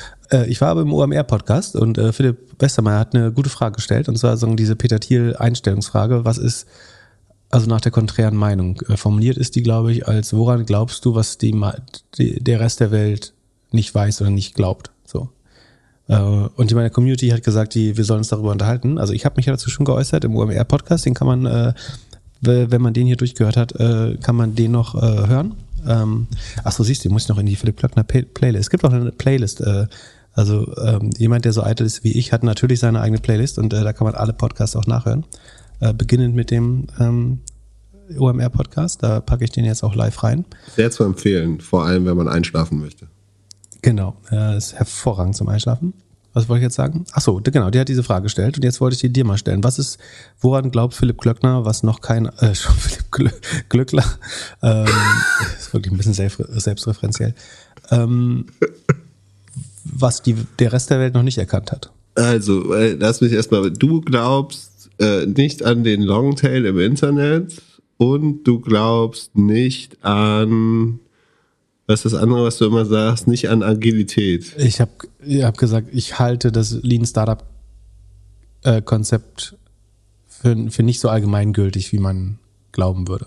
Ich 0.48 0.60
war 0.60 0.68
aber 0.68 0.82
im 0.82 0.92
OMR-Podcast 0.92 1.76
und 1.76 1.98
Philipp 2.12 2.36
Westermeier 2.58 2.98
hat 2.98 3.14
eine 3.14 3.32
gute 3.32 3.48
Frage 3.48 3.76
gestellt, 3.76 4.08
und 4.08 4.18
zwar 4.18 4.36
so 4.36 4.52
diese 4.54 4.76
Peter 4.76 5.00
Thiel-Einstellungsfrage. 5.00 6.24
Was 6.24 6.38
ist, 6.38 6.66
also 7.54 7.66
nach 7.68 7.80
der 7.80 7.92
konträren 7.92 8.36
Meinung, 8.36 8.80
äh, 8.88 8.96
formuliert 8.96 9.36
ist 9.38 9.54
die, 9.56 9.62
glaube 9.62 9.92
ich, 9.92 10.06
als 10.08 10.32
woran 10.34 10.66
glaubst 10.66 11.04
du, 11.04 11.14
was 11.14 11.38
die, 11.38 11.54
die, 12.18 12.42
der 12.42 12.60
Rest 12.60 12.80
der 12.80 12.90
Welt 12.90 13.32
nicht 13.70 13.94
weiß 13.94 14.20
oder 14.20 14.30
nicht 14.30 14.54
glaubt? 14.54 14.90
So. 15.06 15.28
Äh, 16.08 16.18
und 16.20 16.70
die 16.70 16.74
meine 16.74 16.90
Community 16.90 17.28
hat 17.28 17.42
gesagt, 17.42 17.74
die, 17.74 17.96
wir 17.96 18.04
sollen 18.04 18.18
uns 18.18 18.28
darüber 18.28 18.50
unterhalten. 18.52 18.98
Also 18.98 19.12
ich 19.12 19.24
habe 19.24 19.36
mich 19.36 19.46
ja 19.46 19.52
dazu 19.52 19.70
schon 19.70 19.86
geäußert 19.86 20.24
im 20.24 20.36
OMR-Podcast, 20.36 21.06
den 21.06 21.14
kann 21.14 21.26
man, 21.26 21.46
äh, 21.46 21.72
we- 22.40 22.70
wenn 22.70 22.82
man 22.82 22.92
den 22.92 23.06
hier 23.06 23.16
durchgehört 23.16 23.56
hat, 23.56 23.72
äh, 23.80 24.16
kann 24.22 24.36
man 24.36 24.54
den 24.54 24.72
noch 24.72 24.94
äh, 24.94 25.26
hören. 25.28 25.54
Ähm, 25.86 26.26
ach 26.64 26.72
so, 26.72 26.82
siehst 26.82 27.04
du, 27.04 27.10
muss 27.10 27.22
ich 27.24 27.28
noch 27.28 27.38
in 27.38 27.46
die 27.46 27.56
Philipp 27.56 27.76
Klöckner 27.78 28.04
Pay- 28.04 28.24
Playlist. 28.24 28.62
Es 28.62 28.70
gibt 28.70 28.84
auch 28.84 28.92
eine 28.92 29.12
Playlist. 29.12 29.60
Äh, 29.60 29.86
also 30.32 30.66
ähm, 30.84 31.10
jemand, 31.18 31.44
der 31.44 31.52
so 31.52 31.62
eitel 31.62 31.86
ist 31.86 32.02
wie 32.04 32.12
ich, 32.12 32.32
hat 32.32 32.42
natürlich 32.42 32.80
seine 32.80 33.00
eigene 33.00 33.20
Playlist 33.20 33.58
und 33.58 33.72
da 33.72 33.92
kann 33.92 34.04
man 34.06 34.14
alle 34.16 34.32
Podcasts 34.32 34.74
auch 34.76 34.86
nachhören. 34.86 35.24
Äh, 35.80 35.92
beginnend 35.92 36.34
mit 36.34 36.50
dem 36.50 36.86
ähm, 36.98 37.40
OMR-Podcast, 38.18 39.02
da 39.02 39.20
packe 39.20 39.44
ich 39.44 39.50
den 39.50 39.64
jetzt 39.64 39.82
auch 39.82 39.94
live 39.94 40.22
rein. 40.22 40.44
Sehr 40.74 40.90
zu 40.90 41.04
empfehlen, 41.04 41.60
vor 41.60 41.84
allem 41.84 42.06
wenn 42.06 42.16
man 42.16 42.28
einschlafen 42.28 42.80
möchte. 42.80 43.08
Genau, 43.82 44.16
äh, 44.30 44.56
ist 44.56 44.74
hervorragend 44.74 45.36
zum 45.36 45.48
Einschlafen. 45.48 45.94
Was 46.32 46.48
wollte 46.48 46.60
ich 46.60 46.64
jetzt 46.64 46.74
sagen? 46.74 47.04
Ach 47.12 47.20
so, 47.20 47.40
genau, 47.42 47.70
der 47.70 47.82
hat 47.82 47.88
diese 47.88 48.02
Frage 48.02 48.24
gestellt 48.24 48.56
und 48.56 48.64
jetzt 48.64 48.80
wollte 48.80 48.94
ich 48.94 49.00
die 49.00 49.12
dir 49.12 49.24
mal 49.24 49.38
stellen. 49.38 49.62
Was 49.62 49.78
ist, 49.78 49.98
woran 50.40 50.70
glaubt 50.70 50.94
Philipp 50.94 51.20
Glöckner, 51.20 51.64
was 51.64 51.82
noch 51.84 52.00
kein, 52.00 52.26
äh, 52.26 52.54
schon 52.54 52.74
Philipp 52.74 53.10
Glö 53.10 53.30
Glöckler, 53.68 54.04
ähm, 54.62 54.86
ist 55.58 55.72
wirklich 55.72 55.92
ein 55.92 55.96
bisschen 55.96 56.14
selbst, 56.14 56.38
selbstreferenziell, 56.38 57.34
ähm, 57.90 58.46
was 59.84 60.22
die, 60.22 60.34
der 60.58 60.72
Rest 60.72 60.90
der 60.90 60.98
Welt 60.98 61.14
noch 61.14 61.22
nicht 61.22 61.38
erkannt 61.38 61.70
hat. 61.70 61.92
Also, 62.16 62.74
äh, 62.74 62.94
lass 62.94 63.20
mich 63.20 63.32
erstmal, 63.32 63.70
du 63.70 64.00
glaubst 64.00 64.73
äh, 64.98 65.26
nicht 65.26 65.64
an 65.64 65.84
den 65.84 66.02
Longtail 66.02 66.64
im 66.66 66.78
Internet 66.78 67.62
und 67.96 68.44
du 68.44 68.60
glaubst 68.60 69.36
nicht 69.36 70.04
an, 70.04 71.00
was 71.86 72.04
ist 72.04 72.12
das 72.12 72.20
andere, 72.20 72.44
was 72.44 72.58
du 72.58 72.66
immer 72.66 72.84
sagst, 72.84 73.28
nicht 73.28 73.48
an 73.48 73.62
Agilität. 73.62 74.54
Ich 74.58 74.80
habe 74.80 74.92
ich 75.24 75.42
hab 75.42 75.58
gesagt, 75.58 75.88
ich 75.92 76.18
halte 76.18 76.50
das 76.50 76.72
Lean 76.82 77.06
Startup 77.06 77.44
äh, 78.62 78.82
Konzept 78.82 79.56
für, 80.26 80.70
für 80.70 80.82
nicht 80.82 81.00
so 81.00 81.08
allgemeingültig, 81.08 81.92
wie 81.92 81.98
man 81.98 82.38
glauben 82.72 83.08
würde. 83.08 83.26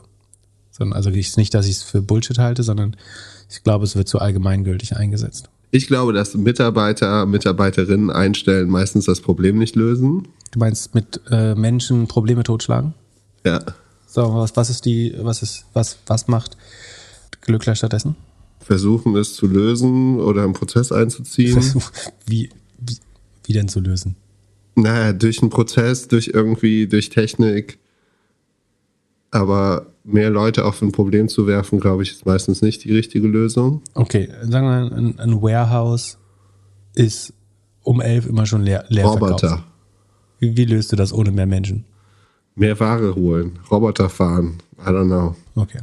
Sondern, 0.72 0.95
also 0.95 1.09
ich, 1.09 1.38
nicht, 1.38 1.53
dass 1.53 1.65
ich 1.65 1.78
es 1.78 1.84
für 1.84 2.01
Bullshit 2.01 2.38
halte, 2.38 2.63
sondern 2.63 2.95
ich 3.49 3.63
glaube, 3.63 3.86
es 3.86 3.95
wird 3.95 4.07
so 4.07 4.20
allgemeingültig 4.20 4.95
eingesetzt. 4.95 5.49
Ich 5.72 5.88
glaube, 5.88 6.13
dass 6.13 6.34
Mitarbeiter, 6.36 7.26
Mitarbeiterinnen 7.26 8.09
einstellen 8.09 8.70
meistens 8.70 9.05
das 9.05 9.22
Problem 9.22 9.57
nicht 9.57 9.76
lösen. 9.76 10.28
Du 10.51 10.59
meinst 10.59 10.95
mit 10.95 11.22
äh, 11.30 11.55
Menschen 11.55 12.07
Probleme 12.07 12.43
totschlagen? 12.43 12.93
Ja. 13.45 13.59
So, 14.07 14.34
was, 14.34 14.55
was 14.55 14.70
ist 14.70 14.86
die, 14.86 15.13
was 15.20 15.41
ist, 15.43 15.65
was, 15.74 15.97
was 16.07 16.28
macht 16.28 16.57
Glückler 17.41 17.76
stattdessen? 17.76 18.15
Versuchen 18.59 19.15
es 19.15 19.34
zu 19.36 19.47
lösen 19.47 20.20
oder 20.20 20.43
einen 20.43 20.53
Prozess 20.53 20.91
einzuziehen. 20.91 21.53
Versuch, 21.53 21.91
wie, 22.26 22.49
wie, 22.80 22.97
wie 23.43 23.53
denn 23.53 23.68
zu 23.68 23.80
lösen? 23.80 24.15
Naja, 24.76 25.11
durch 25.11 25.41
einen 25.41 25.49
Prozess, 25.49 26.07
durch 26.07 26.32
irgendwie, 26.34 26.88
durch 26.88 27.09
Technik. 27.09 27.80
Aber 29.32 29.88
mehr 30.08 30.30
Leute 30.30 30.66
auf 30.66 30.82
ein 30.82 30.91
Problem 30.91 31.28
zu 31.28 31.47
werfen, 31.47 31.80
glaube 31.80 32.03
ich, 32.03 32.12
ist 32.12 32.26
meistens 32.26 32.62
nicht 32.62 32.84
die 32.86 32.93
richtige 32.93 33.28
Lösung. 33.28 33.82
Okay, 33.93 34.30
sagen 34.41 34.66
wir 34.66 34.89
mal, 34.89 34.93
ein, 34.93 35.20
ein 35.20 35.41
Warehouse 35.41 36.18
ist 36.95 37.34
um 37.84 38.01
elf 38.01 38.26
immer 38.26 38.45
schon 38.45 38.64
leer, 38.64 38.86
leer 38.88 39.05
Roboter. 39.05 39.64
Wie, 40.39 40.55
wie 40.55 40.66
löst 40.66 40.91
du 40.91 40.95
das 40.95 41.14
ohne 41.14 41.32
mehr 41.32 41.45
Menschen? 41.45 41.86
Mehr 42.55 42.80
Ware 42.80 43.16
holen, 43.16 43.60
Roboter 43.70 44.10
fahren, 44.10 44.58
I 44.80 44.89
don't 44.89 45.08
know. 45.08 45.36
Okay. 45.55 45.80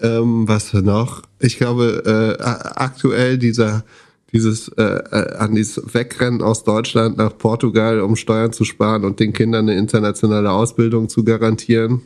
Ähm, 0.00 0.48
was 0.48 0.72
noch? 0.72 1.22
Ich 1.40 1.58
glaube, 1.58 2.38
äh, 2.38 2.42
aktuell 2.42 3.38
dieser, 3.38 3.84
dieses 4.32 4.68
äh, 4.68 4.82
äh, 4.82 5.36
an 5.36 5.54
dieses 5.54 5.94
Wegrennen 5.94 6.42
aus 6.42 6.64
Deutschland 6.64 7.18
nach 7.18 7.36
Portugal, 7.36 8.00
um 8.00 8.16
Steuern 8.16 8.52
zu 8.52 8.64
sparen 8.64 9.04
und 9.04 9.20
den 9.20 9.32
Kindern 9.32 9.68
eine 9.68 9.78
internationale 9.78 10.50
Ausbildung 10.50 11.08
zu 11.08 11.24
garantieren, 11.24 12.02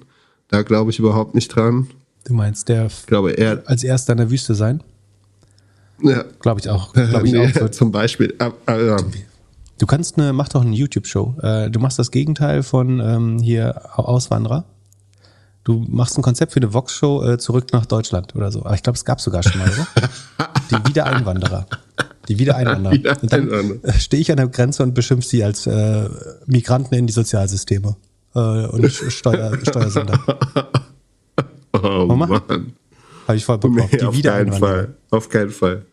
da 0.49 0.63
glaube 0.63 0.91
ich 0.91 0.99
überhaupt 0.99 1.35
nicht 1.35 1.49
dran. 1.49 1.89
Du 2.25 2.35
meinst, 2.35 2.69
der 2.69 2.87
Ich 2.87 3.07
glaube 3.07 3.33
eher, 3.33 3.63
als 3.67 3.85
erster 3.85 4.13
in 4.13 4.19
der 4.19 4.31
Wüste 4.31 4.55
sein? 4.55 4.83
ja, 6.03 6.25
Glaube 6.41 6.61
ich 6.61 6.69
auch. 6.69 6.93
Glaube 6.93 7.27
ich 7.27 7.33
nee, 7.33 7.53
auch. 7.61 7.71
Zum 7.71 7.93
Beispiel. 7.93 8.35
Du 9.79 9.87
kannst 9.87 10.19
eine, 10.19 10.33
mach 10.33 10.49
doch 10.49 10.63
eine 10.63 10.75
YouTube-Show. 10.75 11.37
Äh, 11.43 11.71
du 11.71 11.81
machst 11.81 11.99
das 11.99 12.11
Gegenteil 12.11 12.63
von 12.63 13.01
ähm, 13.01 13.39
hier 13.41 13.83
Auswanderer. 13.99 14.65
Du 15.65 15.85
machst 15.89 16.19
ein 16.19 16.23
Konzept 16.23 16.53
für 16.53 16.61
eine 16.61 16.73
Vox-Show 16.73 17.25
äh, 17.25 17.39
zurück 17.39 17.73
nach 17.73 17.87
Deutschland 17.87 18.37
oder 18.37 18.53
so. 18.53 18.61
Aber 18.65 18.75
ich 18.75 18.83
glaube, 18.83 18.97
es 18.97 19.05
gab 19.05 19.21
sogar 19.21 19.43
schon 19.43 19.59
mal, 19.59 19.71
oder? 19.71 19.87
Die 20.71 20.89
Wiedereinwanderer. 20.89 21.67
Die 22.29 22.39
Wiedereinwanderer. 22.39 22.93
Und 23.23 23.33
dann 23.33 23.47
Wiedereinwanderer. 23.47 23.89
äh, 23.95 23.99
stehe 23.99 24.21
ich 24.21 24.31
an 24.31 24.37
der 24.37 24.49
Grenze 24.49 24.83
und 24.83 24.95
beschimpf 24.95 25.25
sie 25.25 25.43
als 25.43 25.67
äh, 25.67 26.09
Migranten 26.47 26.95
in 26.95 27.07
die 27.07 27.13
Sozialsysteme. 27.13 27.97
Äh, 28.35 28.39
und 28.67 28.91
Steuer, 28.91 29.57
Steuersünder. 29.63 30.19
Oh 31.73 32.07
machen. 32.15 32.43
Mann. 32.49 32.73
Habe 33.27 33.37
ich 33.37 33.45
voll 33.45 33.59
Bock 33.59 33.77
drauf. 33.77 33.91
Nee, 33.91 34.03
auf 34.03 34.23
keinen. 34.23 34.53
Fall. 34.53 34.95
Auf 35.11 35.29
keinen 35.29 35.51
Fall. 35.51 35.87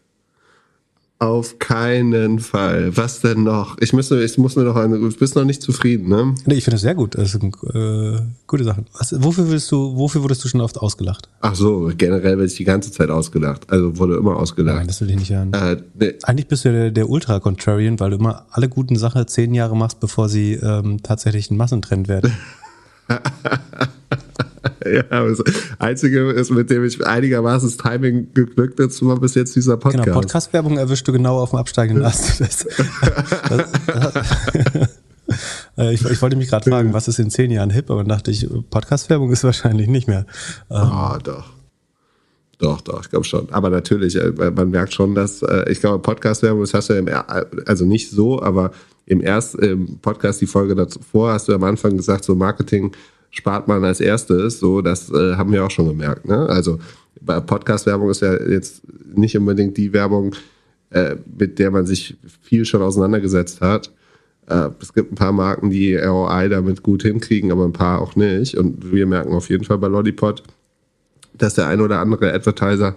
Auf 1.22 1.60
keinen 1.60 2.40
Fall. 2.40 2.98
Was 2.98 3.22
denn 3.22 3.44
noch? 3.44 3.78
Ich 3.80 3.94
muss, 3.94 4.10
ich 4.10 4.40
muss 4.40 4.56
mir 4.56 4.64
noch 4.64 4.76
eine. 4.76 4.98
Du 4.98 5.08
bist 5.12 5.36
noch 5.36 5.44
nicht 5.44 5.62
zufrieden, 5.62 6.10
ne? 6.10 6.34
Nee, 6.48 6.56
ich 6.56 6.64
finde 6.64 6.78
das 6.78 6.82
sehr 6.82 6.96
gut. 6.96 7.16
Das 7.16 7.34
sind 7.34 7.56
äh, 7.76 8.22
gute 8.48 8.64
Sachen. 8.64 8.88
Was, 8.98 9.14
wofür, 9.22 9.48
willst 9.48 9.72
du, 9.72 9.96
wofür 9.96 10.24
wurdest 10.24 10.44
du 10.44 10.48
schon 10.48 10.62
oft 10.62 10.80
ausgelacht? 10.80 11.30
Ach 11.42 11.54
so, 11.54 11.92
generell 11.96 12.38
werde 12.40 12.46
ich 12.46 12.56
die 12.56 12.64
ganze 12.64 12.92
Zeit 12.92 13.12
ausgelacht. 13.12 13.72
Also 13.72 14.00
wurde 14.00 14.16
immer 14.16 14.32
Nein, 14.32 14.40
ausgelacht. 14.40 14.90
das 14.90 15.00
will 15.02 15.12
ich 15.12 15.18
nicht 15.18 15.30
hören. 15.30 15.54
Äh, 15.54 15.78
nee, 15.94 16.16
Eigentlich 16.24 16.48
bist 16.48 16.66
du 16.66 16.70
ja 16.70 16.74
der, 16.74 16.90
der 16.92 17.08
Ultra-Contrarian, 17.08 18.00
weil 18.00 18.10
du 18.10 18.18
immer 18.18 18.48
alle 18.50 18.68
guten 18.68 18.96
Sachen 18.96 19.28
zehn 19.28 19.54
Jahre 19.54 19.78
machst, 19.78 20.00
bevor 20.00 20.28
sie 20.28 20.54
ähm, 20.54 21.04
tatsächlich 21.04 21.52
ein 21.52 21.58
Massentrend 21.58 22.08
werden. 22.08 22.34
ja, 24.86 25.04
aber 25.10 25.30
das 25.30 25.44
Einzige 25.80 26.32
ist, 26.32 26.52
mit 26.52 26.70
dem 26.70 26.84
ich 26.84 27.06
einigermaßen 27.06 27.70
das 27.70 27.78
Timing 27.78 28.34
geglückt 28.34 28.80
ist, 28.80 29.04
war 29.06 29.20
bis 29.20 29.36
jetzt 29.36 29.56
dieser 29.56 29.78
Podcast. 29.78 30.06
Genau, 30.06 30.20
Podcast-Werbung 30.20 30.78
erwischst 30.78 31.08
du 31.08 31.12
genau 31.12 31.40
auf 31.40 31.52
dem 31.52 31.60
absteigenden 31.60 32.06
Ast. 32.06 32.40
Das, 32.42 32.68
das, 33.50 33.72
das, 34.68 34.90
ich, 35.92 36.06
ich 36.06 36.22
wollte 36.22 36.36
mich 36.36 36.50
gerade 36.50 36.70
fragen, 36.70 36.94
was 36.94 37.08
ist 37.08 37.20
in 37.20 37.30
zehn 37.30 37.52
Jahren 37.52 37.70
hip, 37.70 37.90
aber 37.90 38.02
dann 38.02 38.10
dachte 38.10 38.32
ich, 38.32 38.48
Podcast-Werbung 38.70 39.32
ist 39.32 39.44
wahrscheinlich 39.44 39.88
nicht 39.88 40.08
mehr. 40.08 40.26
Ähm, 40.70 40.78
Ah, 40.78 41.20
doch. 41.24 41.50
Doch, 42.60 42.82
doch, 42.82 43.02
ich 43.02 43.10
glaube 43.10 43.26
schon. 43.26 43.50
Aber 43.52 43.72
natürlich, 43.72 44.16
äh, 44.16 44.32
man 44.52 44.70
merkt 44.70 44.94
schon, 44.94 45.16
dass, 45.16 45.42
äh, 45.42 45.72
ich 45.72 45.80
glaube, 45.80 46.00
Podcast-Werbung, 46.00 46.62
das 46.62 46.76
hast 46.76 46.90
du 46.90 46.94
ja 46.94 47.00
im, 47.00 47.10
also 47.66 47.86
nicht 47.86 48.12
so, 48.12 48.42
aber 48.42 48.72
im 49.08 49.20
ersten 49.20 49.98
Podcast, 50.00 50.42
die 50.42 50.46
Folge 50.46 50.76
davor, 50.76 51.34
hast 51.34 51.48
du 51.48 51.54
am 51.54 51.64
Anfang 51.64 51.98
gesagt, 51.98 52.24
so 52.24 52.36
Marketing 52.36 52.92
spart 53.32 53.68
man 53.68 53.84
als 53.84 54.00
erstes. 54.00 54.60
So, 54.60 54.82
das 54.82 55.10
äh, 55.10 55.36
haben 55.36 55.52
wir 55.52 55.66
auch 55.66 55.72
schon 55.72 55.88
gemerkt. 55.88 56.28
Ne? 56.28 56.48
Also 56.48 56.80
bei 57.22 57.40
Podcast-Werbung 57.40 58.10
ist 58.10 58.22
ja 58.22 58.40
jetzt 58.48 58.82
nicht 59.16 59.38
unbedingt 59.38 59.78
die 59.78 59.94
Werbung, 59.94 60.36
äh, 60.92 61.16
mit 61.38 61.58
der 61.58 61.72
man 61.72 61.86
sich 61.86 62.18
viel 62.42 62.66
schon 62.66 62.82
auseinandergesetzt 62.82 63.62
hat. 63.62 63.92
Äh, 64.48 64.70
es 64.82 64.94
gibt 64.94 65.12
ein 65.12 65.16
paar 65.16 65.32
Marken, 65.32 65.70
die 65.70 65.96
ROI 65.96 66.50
damit 66.50 66.84
gut 66.84 67.04
hinkriegen, 67.04 67.52
aber 67.52 67.66
ein 67.66 67.74
paar 67.74 68.02
auch 68.02 68.16
nicht. 68.16 68.56
Und 68.58 68.92
wir 68.92 69.08
merken 69.08 69.34
auf 69.34 69.50
jeden 69.50 69.64
Fall 69.64 69.78
bei 69.78 69.88
Lollipop, 69.88 70.42
dass 71.34 71.56
der 71.56 71.68
ein 71.68 71.82
oder 71.82 72.00
andere 72.00 72.34
Advertiser, 72.34 72.96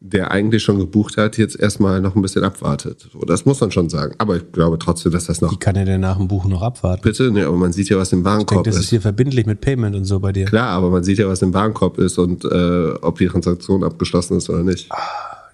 der 0.00 0.30
eigentlich 0.30 0.62
schon 0.62 0.78
gebucht 0.78 1.16
hat, 1.16 1.38
jetzt 1.38 1.58
erstmal 1.58 2.00
noch 2.00 2.14
ein 2.14 2.22
bisschen 2.22 2.44
abwartet. 2.44 3.08
So, 3.12 3.18
das 3.20 3.44
muss 3.44 3.60
man 3.60 3.72
schon 3.72 3.88
sagen. 3.88 4.14
Aber 4.18 4.36
ich 4.36 4.52
glaube 4.52 4.78
trotzdem, 4.78 5.10
dass 5.12 5.26
das 5.26 5.40
noch. 5.40 5.50
Wie 5.50 5.56
kann 5.56 5.74
er 5.76 5.84
denn 5.84 6.00
nach 6.00 6.16
dem 6.18 6.28
Buch 6.28 6.44
noch 6.44 6.62
abwarten? 6.62 7.02
Bitte? 7.02 7.30
Ne, 7.32 7.46
aber 7.46 7.56
man 7.56 7.72
sieht 7.72 7.88
ja, 7.88 7.98
was 7.98 8.12
im 8.12 8.20
Ich 8.20 8.24
denke, 8.24 8.30
Warenkorb 8.36 8.64
das 8.64 8.76
ist 8.76 8.82
ist. 8.82 8.90
hier 8.90 9.00
verbindlich 9.00 9.46
mit 9.46 9.60
Payment 9.60 9.96
und 9.96 10.04
so 10.04 10.20
bei 10.20 10.32
dir. 10.32 10.44
Klar, 10.44 10.68
aber 10.70 10.90
man 10.90 11.02
sieht 11.02 11.18
ja, 11.18 11.26
was 11.28 11.42
im 11.42 11.52
Warenkorb 11.52 11.98
ist 11.98 12.16
und 12.18 12.44
äh, 12.44 12.90
ob 13.02 13.18
die 13.18 13.26
Transaktion 13.26 13.82
abgeschlossen 13.82 14.36
ist 14.36 14.48
oder 14.48 14.62
nicht. 14.62 14.88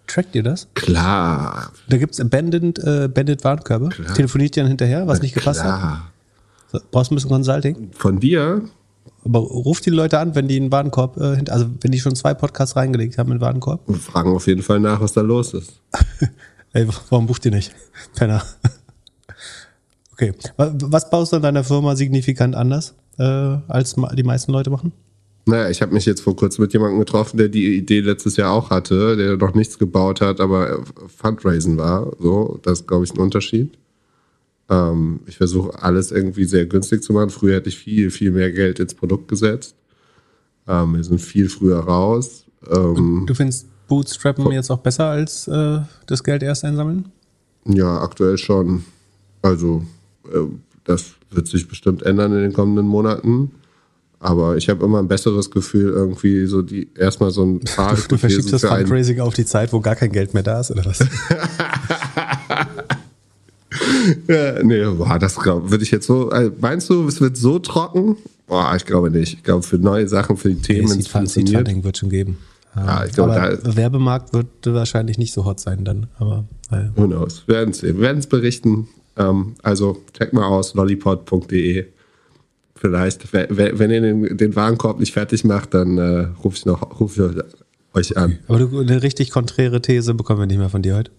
Trackt 0.07 0.35
ihr 0.35 0.43
das? 0.43 0.69
Klar. 0.75 1.73
Da 1.89 1.97
gibt's 1.97 2.21
Abandoned, 2.21 2.79
äh, 2.81 3.05
Abandoned 3.05 3.43
Warenkörbe. 3.45 3.89
Telefoniert 4.15 4.57
ihr 4.59 4.63
dann 4.65 4.69
hinterher, 4.69 5.07
was 5.07 5.23
nicht 5.23 5.35
gepasst 5.35 5.65
hat? 5.65 5.79
Klar. 5.81 6.11
So, 6.71 6.81
Brauchst 6.91 7.11
du 7.11 7.15
ein 7.15 7.17
bisschen 7.17 7.31
Consulting? 7.31 7.91
Von 7.95 8.21
dir? 8.21 8.61
Aber 9.25 9.39
ruft 9.41 9.87
die 9.87 9.91
Leute 9.91 10.19
an, 10.19 10.35
wenn 10.35 10.49
die 10.49 10.57
einen 10.57 10.71
Warenkorb, 10.71 11.17
äh, 11.17 11.43
also 11.51 11.67
wenn 11.81 11.91
die 11.93 11.99
schon 12.01 12.15
zwei 12.15 12.35
Podcasts 12.35 12.77
reingelegt 12.77 13.17
haben 13.19 13.33
in 13.33 13.39
den 13.39 13.41
Warenkorb. 13.41 13.81
Wir 13.89 13.97
fragen 13.97 14.35
auf 14.35 14.47
jeden 14.47 14.63
Fall 14.63 14.81
nach, 14.81 15.01
was 15.01 15.13
da 15.15 15.23
los 15.23 15.55
ist. 15.55 15.81
Ey, 16.73 16.87
warum 17.11 17.27
bucht 17.27 17.45
ihr 17.47 17.51
nicht? 17.53 17.75
Penner. 18.17 18.43
Okay. 20.13 20.33
Wa- 20.57 20.73
Was 20.85 21.11
baust 21.11 21.33
du 21.33 21.37
an 21.37 21.43
deiner 21.43 21.65
Firma 21.65 21.97
signifikant 21.97 22.55
anders, 22.55 22.95
äh, 23.19 23.23
als 23.25 23.95
die 24.15 24.23
meisten 24.23 24.53
Leute 24.53 24.71
machen? 24.71 24.93
Naja, 25.47 25.69
ich 25.69 25.83
habe 25.83 25.93
mich 25.93 26.07
jetzt 26.07 26.23
vor 26.23 26.35
kurzem 26.37 26.63
mit 26.63 26.73
jemandem 26.73 26.99
getroffen, 27.01 27.37
der 27.37 27.49
die 27.49 27.77
Idee 27.77 28.01
letztes 28.01 28.37
Jahr 28.37 28.53
auch 28.53 28.71
hatte, 28.71 29.17
der 29.17 29.37
noch 29.37 29.55
nichts 29.55 29.79
gebaut 29.79 30.21
hat, 30.21 30.41
aber 30.41 30.71
äh, 30.71 30.83
Fundraisen 31.09 31.77
war. 31.77 32.13
So, 32.19 32.59
das 32.63 32.81
ist, 32.81 32.89
glaube 32.89 33.05
ich, 33.05 33.13
ein 33.13 33.19
Unterschied. 33.19 33.77
Ähm, 34.71 35.21
ich 35.27 35.37
versuche 35.37 35.83
alles 35.83 36.11
irgendwie 36.11 36.45
sehr 36.45 36.67
günstig 36.67 37.03
zu 37.03 37.13
machen. 37.13 37.31
Früher 37.31 37.57
hätte 37.57 37.69
ich 37.69 37.79
viel, 37.79 38.11
viel 38.11 38.31
mehr 38.31 38.51
Geld 38.51 38.81
ins 38.81 38.95
Produkt 38.95 39.29
gesetzt. 39.29 39.75
Ähm, 40.67 40.97
wir 40.97 41.05
sind 41.05 41.21
viel 41.21 41.49
früher 41.49 41.81
raus. 41.81 42.45
Ähm, 42.71 43.25
Du 43.27 43.35
findest 43.35 43.67
Bootstrappen 43.89 44.51
jetzt 44.53 44.71
auch 44.71 44.79
besser 44.79 45.07
als 45.07 45.47
äh, 45.49 45.81
das 46.07 46.25
Geld 46.25 46.43
erst 46.43 46.65
einsammeln? 46.65 47.07
ja, 47.67 48.01
aktuell 48.03 48.37
schon. 48.39 48.85
Also, 49.43 49.83
äh, 50.33 50.39
das 50.85 51.13
wird 51.31 51.47
sich 51.49 51.67
bestimmt 51.69 52.03
ändern 52.03 52.33
in 52.33 52.41
den 52.43 52.53
kommenden 52.53 52.87
Monaten. 52.87 53.51
Aber 54.21 54.57
ich 54.57 54.71
habe 54.71 54.83
immer 54.85 55.01
ein 55.01 55.09
besseres 55.09 55.51
Gefühl, 55.51 55.91
irgendwie 55.91 56.47
so 56.47 56.63
die 56.63 56.89
erstmal 56.97 57.31
so 57.31 57.45
ein 57.45 57.61
paar 57.77 57.95
Du 58.09 58.17
verschiebst 58.17 58.53
das 58.53 58.63
Fundraising 58.65 59.21
auf 59.21 59.35
die 59.35 59.45
Zeit, 59.45 59.73
wo 59.75 59.81
gar 59.81 59.97
kein 59.97 60.13
Geld 60.13 60.33
mehr 60.33 60.43
da 60.43 60.61
ist, 60.61 60.71
oder 60.71 60.85
was? 60.87 60.99
Ja, 64.29 64.63
nee, 64.63 64.85
boah, 64.85 65.19
das 65.19 65.37
würde 65.37 65.83
ich 65.83 65.91
jetzt 65.91 66.07
so. 66.07 66.31
äh, 66.31 66.51
Meinst 66.61 66.91
du, 66.91 67.07
es 67.09 67.21
wird 67.21 67.37
so 67.37 67.59
trocken? 67.59 68.17
Boah, 68.47 68.75
ich 68.77 68.85
glaube 68.85 69.11
nicht. 69.11 69.35
Ich 69.35 69.43
glaube, 69.43 69.63
für 69.63 69.79
neue 69.79 70.07
Sachen, 70.09 70.37
für 70.37 70.51
die 70.51 70.61
Themen, 70.61 70.91
wenn 70.91 70.99
es 70.99 71.05
Seed 71.05 71.09
funktioniert. 71.09 71.57
Funding 71.67 71.85
wird 71.85 71.97
schon 71.99 72.11
geben. 72.11 72.39
Ja, 72.77 73.05
ich 73.05 73.13
glaube, 73.13 73.41
aber 73.41 73.57
da- 73.57 73.77
Werbemarkt 73.77 74.33
wird 74.33 74.47
wahrscheinlich 74.67 75.17
nicht 75.17 75.33
so 75.33 75.45
hot 75.45 75.61
sein 75.61 75.85
dann. 75.85 76.09
Aber 76.19 76.45
naja. 76.71 76.91
Who 76.97 77.07
knows? 77.07 77.45
Wir 77.47 77.55
werden 77.57 77.71
es 77.71 77.79
sehen. 77.79 77.97
Wir 77.97 78.03
werden 78.03 78.19
es 78.19 78.27
berichten. 78.27 78.89
Ähm, 79.17 79.55
also, 79.63 79.99
check 80.13 80.33
mal 80.33 80.45
aus, 80.45 80.75
lollipod.de. 80.75 81.87
Vielleicht, 82.77 83.33
we- 83.33 83.47
we- 83.51 83.79
wenn 83.79 83.91
ihr 83.91 84.01
den, 84.01 84.37
den 84.37 84.57
Warenkorb 84.57 84.99
nicht 84.99 85.13
fertig 85.13 85.45
macht, 85.45 85.73
dann 85.73 85.97
äh, 85.99 86.27
rufe 86.43 86.57
ich 86.57 86.67
noch 86.67 87.01
ruf 87.01 87.17
ich 87.17 87.43
euch 87.95 88.17
an. 88.17 88.39
Aber 88.49 88.59
du, 88.59 88.81
eine 88.81 89.03
richtig 89.03 89.31
konträre 89.31 89.81
These 89.81 90.13
bekommen 90.15 90.41
wir 90.41 90.47
nicht 90.47 90.59
mehr 90.59 90.69
von 90.69 90.83
dir 90.83 90.97
heute. 90.97 91.11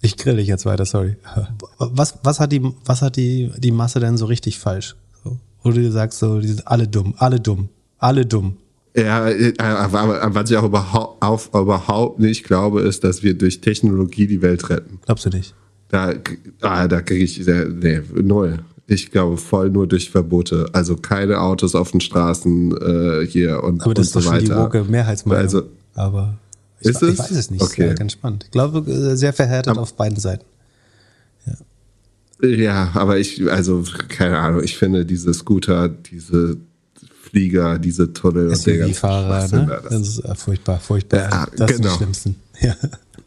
Ich 0.00 0.16
grill 0.16 0.36
dich 0.36 0.48
jetzt 0.48 0.66
weiter, 0.66 0.84
sorry. 0.84 1.16
Was, 1.78 2.18
was 2.22 2.40
hat, 2.40 2.52
die, 2.52 2.62
was 2.84 3.02
hat 3.02 3.16
die, 3.16 3.50
die 3.58 3.70
Masse 3.70 4.00
denn 4.00 4.16
so 4.16 4.26
richtig 4.26 4.58
falsch? 4.58 4.96
So, 5.22 5.38
wo 5.62 5.70
du 5.70 5.90
sagst, 5.90 6.18
so, 6.18 6.40
die 6.40 6.48
sind 6.48 6.66
alle 6.66 6.86
dumm, 6.86 7.14
alle 7.18 7.40
dumm, 7.40 7.68
alle 7.98 8.26
dumm. 8.26 8.56
Ja, 8.96 9.28
äh, 9.28 9.54
aber, 9.58 10.34
was 10.34 10.50
ich 10.50 10.56
auch 10.56 10.64
überhaupt, 10.64 11.22
auf, 11.22 11.48
überhaupt 11.48 12.20
nicht 12.20 12.44
glaube, 12.44 12.82
ist, 12.82 13.02
dass 13.02 13.22
wir 13.22 13.34
durch 13.36 13.60
Technologie 13.60 14.26
die 14.26 14.40
Welt 14.40 14.68
retten. 14.70 15.00
Glaubst 15.04 15.26
du 15.26 15.30
nicht? 15.30 15.54
Da, 15.88 16.14
ah, 16.60 16.86
da 16.86 17.00
kriege 17.02 17.24
ich 17.24 17.42
sehr, 17.44 17.68
nee, 17.68 18.00
null. 18.14 18.60
Ich 18.86 19.10
glaube 19.10 19.36
voll 19.36 19.70
nur 19.70 19.86
durch 19.86 20.10
Verbote. 20.10 20.66
Also 20.72 20.96
keine 20.96 21.40
Autos 21.40 21.74
auf 21.74 21.90
den 21.90 22.00
Straßen 22.00 22.76
äh, 22.76 23.26
hier 23.26 23.64
und, 23.64 23.82
Aber 23.82 23.94
das 23.94 24.08
ist 24.08 24.16
und 24.16 24.24
doch 24.24 24.30
so 24.30 24.36
schon 24.36 24.44
die 24.44 24.50
weiter. 24.50 24.62
woke 24.64 24.84
Mehrheitsmeinung. 24.84 25.42
Also, 25.42 25.62
aber 25.94 26.38
ich, 26.84 26.90
Ist 26.90 27.02
ich 27.02 27.08
es? 27.10 27.18
weiß 27.18 27.30
es 27.32 27.50
nicht. 27.50 27.62
Okay. 27.62 27.90
Ist 27.90 27.98
ganz 27.98 28.12
spannend. 28.12 28.44
Ich 28.46 28.50
glaube, 28.52 28.90
äh, 28.90 29.16
sehr 29.16 29.32
verhärtet 29.32 29.70
Aber- 29.72 29.82
auf 29.82 29.94
beiden 29.94 30.18
Seiten. 30.18 30.44
ja, 32.42 32.90
aber 32.94 33.18
ich, 33.18 33.50
also 33.50 33.84
keine 34.08 34.38
Ahnung, 34.38 34.62
ich 34.62 34.76
finde 34.76 35.06
diese 35.06 35.32
Scooter, 35.32 35.88
diese 35.88 36.56
Flieger, 37.22 37.78
diese 37.78 38.12
Tunnel 38.12 38.48
und 38.48 38.66
der 38.66 38.76
ganze 38.78 38.92
SUV-Fahrer, 38.94 39.48
ne? 39.48 39.66
da, 39.66 39.76
Das 39.80 39.90
das- 39.90 40.08
ist 40.08 40.18
äh, 40.24 40.34
furchtbar, 40.34 40.78
furchtbar. 40.80 41.20
Ja, 41.30 41.46
das 41.56 41.70
genau. 41.76 41.88
die 41.90 41.96
Schlimmsten. 41.96 42.36
Ja. 42.60 42.76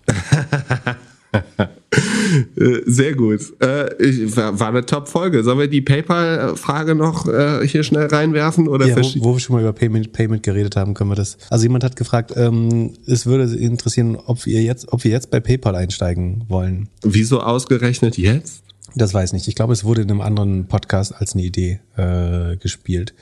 Äh, 2.57 2.81
Sehr 2.85 3.15
gut. 3.15 3.41
Äh, 3.61 3.89
war, 4.35 4.67
eine 4.67 4.85
Top-Folge. 4.85 5.43
Sollen 5.43 5.59
wir 5.59 5.67
die 5.67 5.81
PayPal-Frage 5.81 6.95
noch 6.95 7.27
äh, 7.27 7.65
hier 7.67 7.83
schnell 7.83 8.07
reinwerfen? 8.07 8.67
Oder 8.67 8.87
Ja, 8.87 8.95
wo, 8.97 9.01
wo 9.23 9.35
wir 9.35 9.39
schon 9.39 9.55
mal 9.55 9.61
über 9.61 9.73
Payment, 9.73 10.11
Payment 10.11 10.43
geredet 10.43 10.75
haben, 10.75 10.93
können 10.93 11.09
wir 11.09 11.15
das. 11.15 11.37
Also 11.49 11.63
jemand 11.63 11.83
hat 11.83 11.95
gefragt, 11.95 12.33
ähm, 12.35 12.93
es 13.05 13.25
würde 13.25 13.43
interessieren, 13.55 14.15
ob 14.15 14.45
wir 14.45 14.61
jetzt, 14.61 14.91
ob 14.91 15.03
wir 15.03 15.11
jetzt 15.11 15.31
bei 15.31 15.39
PayPal 15.39 15.75
einsteigen 15.75 16.43
wollen. 16.47 16.89
Wieso 17.03 17.41
ausgerechnet 17.41 18.17
jetzt? 18.17 18.63
Das 18.95 19.13
weiß 19.13 19.29
ich 19.29 19.33
nicht. 19.33 19.47
Ich 19.47 19.55
glaube, 19.55 19.73
es 19.73 19.83
wurde 19.83 20.01
in 20.01 20.09
einem 20.09 20.21
anderen 20.21 20.67
Podcast 20.67 21.15
als 21.15 21.33
eine 21.33 21.43
Idee 21.43 21.79
äh, 21.95 22.57
gespielt. 22.57 23.13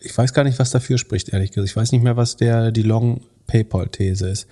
Ich 0.00 0.16
weiß 0.16 0.34
gar 0.34 0.44
nicht, 0.44 0.58
was 0.58 0.70
dafür 0.70 0.98
spricht, 0.98 1.30
ehrlich 1.30 1.50
gesagt. 1.50 1.70
Ich 1.70 1.76
weiß 1.76 1.92
nicht 1.92 2.04
mehr, 2.04 2.16
was 2.16 2.36
der 2.36 2.72
die 2.72 2.82
Long 2.82 3.22
PayPal-These 3.46 4.28
ist. 4.28 4.46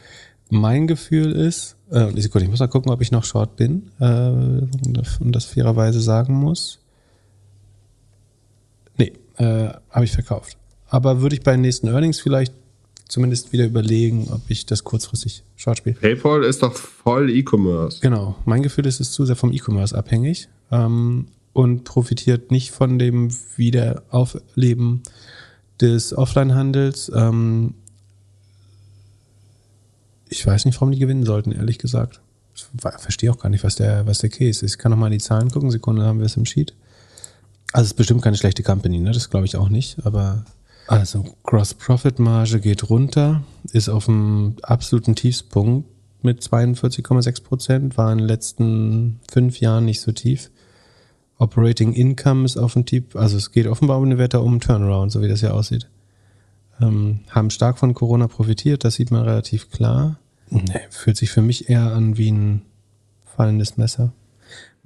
Mein 0.54 0.86
Gefühl 0.86 1.32
ist, 1.32 1.76
äh, 1.90 2.10
Sekunde, 2.20 2.44
ich 2.44 2.50
muss 2.50 2.60
mal 2.60 2.66
gucken, 2.66 2.92
ob 2.92 3.00
ich 3.00 3.10
noch 3.10 3.24
short 3.24 3.56
bin 3.56 3.90
äh, 3.98 4.04
und 4.04 4.92
das- 4.92 5.18
und 5.18 5.32
das 5.32 5.46
fairerweise 5.46 6.02
sagen 6.02 6.34
muss. 6.34 6.78
Nee, 8.98 9.14
äh, 9.38 9.70
habe 9.88 10.04
ich 10.04 10.12
verkauft. 10.12 10.58
Aber 10.88 11.22
würde 11.22 11.36
ich 11.36 11.40
bei 11.42 11.52
den 11.52 11.62
nächsten 11.62 11.88
Earnings 11.88 12.20
vielleicht 12.20 12.52
zumindest 13.08 13.54
wieder 13.54 13.64
überlegen, 13.64 14.28
ob 14.30 14.42
ich 14.48 14.66
das 14.66 14.84
kurzfristig 14.84 15.42
short 15.56 15.78
spiele. 15.78 15.96
PayPal 15.96 16.44
ist 16.44 16.62
doch 16.62 16.74
voll 16.74 17.30
E-Commerce. 17.30 18.00
Genau. 18.02 18.36
Mein 18.44 18.62
Gefühl 18.62 18.84
ist, 18.84 19.00
es 19.00 19.08
ist 19.08 19.14
zu 19.14 19.24
sehr 19.24 19.36
vom 19.36 19.54
E-Commerce 19.54 19.96
abhängig 19.96 20.48
ähm, 20.70 21.28
und 21.54 21.84
profitiert 21.84 22.50
nicht 22.50 22.72
von 22.72 22.98
dem 22.98 23.30
Wiederaufleben 23.56 25.02
des 25.80 26.14
Offline-Handels. 26.14 27.10
Ähm, 27.14 27.72
ich 30.32 30.46
weiß 30.46 30.64
nicht, 30.64 30.76
warum 30.76 30.92
die 30.92 30.98
gewinnen 30.98 31.24
sollten, 31.24 31.52
ehrlich 31.52 31.78
gesagt. 31.78 32.20
Ich 32.54 32.66
verstehe 32.98 33.30
auch 33.30 33.38
gar 33.38 33.48
nicht, 33.48 33.64
was 33.64 33.76
der, 33.76 34.06
was 34.06 34.18
der 34.18 34.30
Case 34.30 34.64
ist. 34.64 34.74
Ich 34.74 34.78
kann 34.78 34.90
noch 34.90 34.98
mal 34.98 35.06
in 35.06 35.12
die 35.12 35.18
Zahlen 35.18 35.50
gucken. 35.50 35.70
Sekunde 35.70 36.04
haben 36.04 36.18
wir 36.18 36.26
es 36.26 36.36
im 36.36 36.44
Sheet. 36.44 36.74
Also 37.72 37.84
es 37.84 37.92
ist 37.92 37.96
bestimmt 37.96 38.22
keine 38.22 38.36
schlechte 38.36 38.62
Company, 38.62 38.98
ne? 38.98 39.12
Das 39.12 39.30
glaube 39.30 39.46
ich 39.46 39.56
auch 39.56 39.68
nicht. 39.68 40.04
Aber 40.04 40.44
also 40.86 41.24
Gross 41.44 41.74
Profit 41.74 42.18
Marge 42.18 42.60
geht 42.60 42.90
runter, 42.90 43.42
ist 43.72 43.88
auf 43.88 44.06
dem 44.06 44.56
absoluten 44.62 45.14
Tiefspunkt 45.14 45.88
mit 46.22 46.42
42,6 46.42 47.42
Prozent, 47.42 47.96
war 47.96 48.12
in 48.12 48.18
den 48.18 48.26
letzten 48.26 49.20
fünf 49.30 49.60
Jahren 49.60 49.84
nicht 49.84 50.00
so 50.00 50.12
tief. 50.12 50.50
Operating 51.38 51.92
Income 51.92 52.44
ist 52.44 52.56
auf 52.56 52.74
dem 52.74 52.84
Tief, 52.84 53.16
also 53.16 53.36
es 53.36 53.50
geht 53.50 53.66
offenbar 53.66 53.98
um 53.98 54.04
eine 54.04 54.18
Wette 54.18 54.40
um 54.40 54.60
Turnaround, 54.60 55.10
so 55.10 55.22
wie 55.22 55.28
das 55.28 55.40
ja 55.40 55.50
aussieht. 55.50 55.88
Ähm, 56.80 57.20
haben 57.30 57.50
stark 57.50 57.78
von 57.78 57.94
Corona 57.94 58.28
profitiert, 58.28 58.84
das 58.84 58.94
sieht 58.94 59.10
man 59.10 59.22
relativ 59.22 59.70
klar. 59.70 60.18
Nee, 60.52 60.80
fühlt 60.90 61.16
sich 61.16 61.30
für 61.30 61.40
mich 61.40 61.70
eher 61.70 61.92
an 61.92 62.18
wie 62.18 62.30
ein 62.30 62.62
fallendes 63.24 63.78
Messer. 63.78 64.12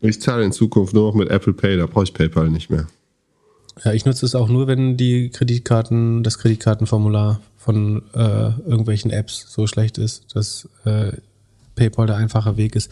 Ich 0.01 0.21
zahle 0.21 0.45
in 0.45 0.53
Zukunft 0.53 0.95
nur 0.95 1.09
noch 1.09 1.15
mit 1.15 1.29
Apple 1.31 1.55
Pay, 1.55 1.77
da 1.77 1.87
brauche 1.87 2.05
ich 2.05 2.15
PayPal 2.15 2.51
nicht 2.51 2.71
mehr. 2.71 2.87
Ja, 3.85 3.93
ich 3.93 4.05
nutze 4.05 4.25
es 4.25 4.35
auch 4.35 4.49
nur, 4.49 4.69
wenn 4.69 4.97
die 4.97 5.31
Kreditkarten, 5.31 6.23
das 6.23 6.39
Kreditkartenformular 6.39 7.41
von 7.57 8.03
äh, 8.15 8.51
irgendwelchen 8.61 9.11
Apps 9.11 9.47
so 9.49 9.67
schlecht 9.67 9.99
ist, 9.99 10.35
dass 10.35 10.69
äh, 10.85 11.13
PayPal 11.75 12.07
der 12.07 12.17
einfache 12.17 12.57
Weg 12.57 12.77
ist. 12.77 12.91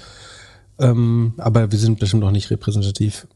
Ähm, 0.79 1.35
aber 1.39 1.71
wir 1.71 1.79
sind 1.79 2.01
bestimmt 2.01 2.25
auch 2.25 2.33
nicht 2.33 2.51
repräsentativ. 2.51 3.29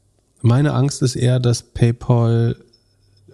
Meine 0.42 0.74
Angst 0.74 1.00
ist 1.02 1.14
eher, 1.14 1.38
dass 1.38 1.62
PayPal, 1.62 2.56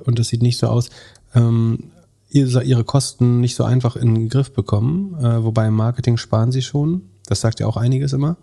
und 0.05 0.19
das 0.19 0.29
sieht 0.29 0.43
nicht 0.43 0.59
so 0.59 0.67
aus, 0.67 0.91
ähm, 1.35 1.91
ihre 2.40 2.85
Kosten 2.85 3.40
nicht 3.40 3.55
so 3.55 3.65
einfach 3.65 3.97
in 3.97 4.15
den 4.15 4.28
Griff 4.28 4.52
bekommen. 4.52 5.15
Äh, 5.20 5.44
wobei 5.44 5.69
im 5.69 5.74
Marketing 5.74 6.16
sparen 6.16 6.52
sie 6.52 6.62
schon. 6.62 7.02
Das 7.27 7.40
sagt 7.40 7.61
ja 7.61 7.66
auch 7.66 7.77
einiges 7.77 8.12
immer. 8.12 8.36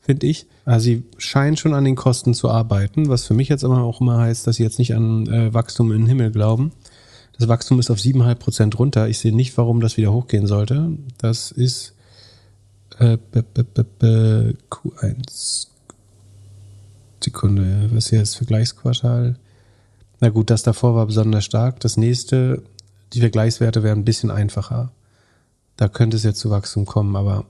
finde 0.00 0.26
ich. 0.26 0.46
Also 0.64 0.84
sie 0.84 1.04
scheinen 1.18 1.56
schon 1.56 1.74
an 1.74 1.84
den 1.84 1.96
Kosten 1.96 2.32
zu 2.34 2.50
arbeiten, 2.50 3.08
was 3.08 3.26
für 3.26 3.34
mich 3.34 3.48
jetzt 3.48 3.64
immer 3.64 3.82
auch 3.82 4.00
immer 4.00 4.18
heißt, 4.18 4.46
dass 4.46 4.56
sie 4.56 4.62
jetzt 4.62 4.78
nicht 4.78 4.94
an 4.94 5.26
äh, 5.26 5.52
Wachstum 5.52 5.92
in 5.92 6.02
den 6.02 6.06
Himmel 6.06 6.30
glauben. 6.30 6.72
Das 7.38 7.48
Wachstum 7.48 7.78
ist 7.78 7.90
auf 7.90 7.98
7,5 7.98 8.34
Prozent 8.36 8.78
runter. 8.78 9.08
Ich 9.08 9.18
sehe 9.18 9.34
nicht, 9.34 9.56
warum 9.58 9.80
das 9.80 9.96
wieder 9.96 10.12
hochgehen 10.12 10.46
sollte. 10.46 10.92
Das 11.18 11.50
ist 11.50 11.94
äh, 12.98 13.16
b, 13.16 13.42
b, 13.42 13.62
b, 13.62 13.82
b, 13.98 14.06
Q1. 14.70 15.68
Sekunde, 17.22 17.90
was 17.92 18.04
ist 18.04 18.10
hier 18.10 18.20
das 18.20 18.34
Vergleichsquartal? 18.34 19.36
Na 20.20 20.28
gut, 20.30 20.50
das 20.50 20.62
davor 20.62 20.94
war 20.94 21.06
besonders 21.06 21.44
stark. 21.44 21.80
Das 21.80 21.96
nächste, 21.96 22.62
die 23.12 23.20
Vergleichswerte 23.20 23.82
wären 23.82 24.00
ein 24.00 24.04
bisschen 24.04 24.30
einfacher. 24.30 24.92
Da 25.76 25.88
könnte 25.88 26.16
es 26.16 26.24
jetzt 26.24 26.40
zu 26.40 26.50
Wachstum 26.50 26.86
kommen, 26.86 27.16
aber 27.16 27.44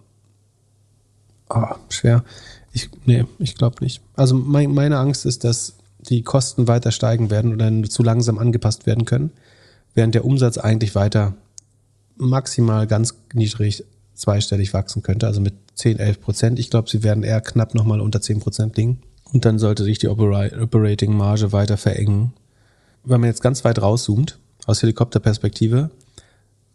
oh, 1.48 1.74
schwer. 1.88 2.24
Ich, 2.72 2.90
nee, 3.06 3.24
ich 3.38 3.54
glaube 3.54 3.82
nicht. 3.82 4.02
Also 4.14 4.34
mein, 4.34 4.72
meine 4.72 4.98
Angst 4.98 5.26
ist, 5.26 5.44
dass 5.44 5.74
die 5.98 6.22
Kosten 6.22 6.68
weiter 6.68 6.92
steigen 6.92 7.30
werden 7.30 7.52
oder 7.52 7.88
zu 7.88 8.02
langsam 8.02 8.38
angepasst 8.38 8.86
werden 8.86 9.04
können, 9.04 9.32
während 9.94 10.14
der 10.14 10.24
Umsatz 10.24 10.58
eigentlich 10.58 10.94
weiter 10.94 11.34
maximal 12.16 12.86
ganz 12.86 13.14
niedrig 13.32 13.84
zweistellig 14.14 14.74
wachsen 14.74 15.02
könnte, 15.02 15.26
also 15.26 15.40
mit 15.40 15.54
10, 15.74 15.98
11 15.98 16.20
Prozent. 16.20 16.58
Ich 16.58 16.70
glaube, 16.70 16.90
sie 16.90 17.02
werden 17.02 17.22
eher 17.22 17.40
knapp 17.40 17.74
nochmal 17.74 18.00
unter 18.00 18.20
10 18.20 18.40
Prozent 18.40 18.76
liegen. 18.76 19.00
Und 19.32 19.44
dann 19.44 19.58
sollte 19.58 19.84
sich 19.84 19.98
die 19.98 20.08
Operating 20.08 21.16
Marge 21.16 21.52
weiter 21.52 21.76
verengen. 21.76 22.32
Wenn 23.04 23.20
man 23.20 23.28
jetzt 23.28 23.42
ganz 23.42 23.64
weit 23.64 23.80
rauszoomt, 23.80 24.38
aus 24.68 24.82
Helikopterperspektive, 24.82 25.90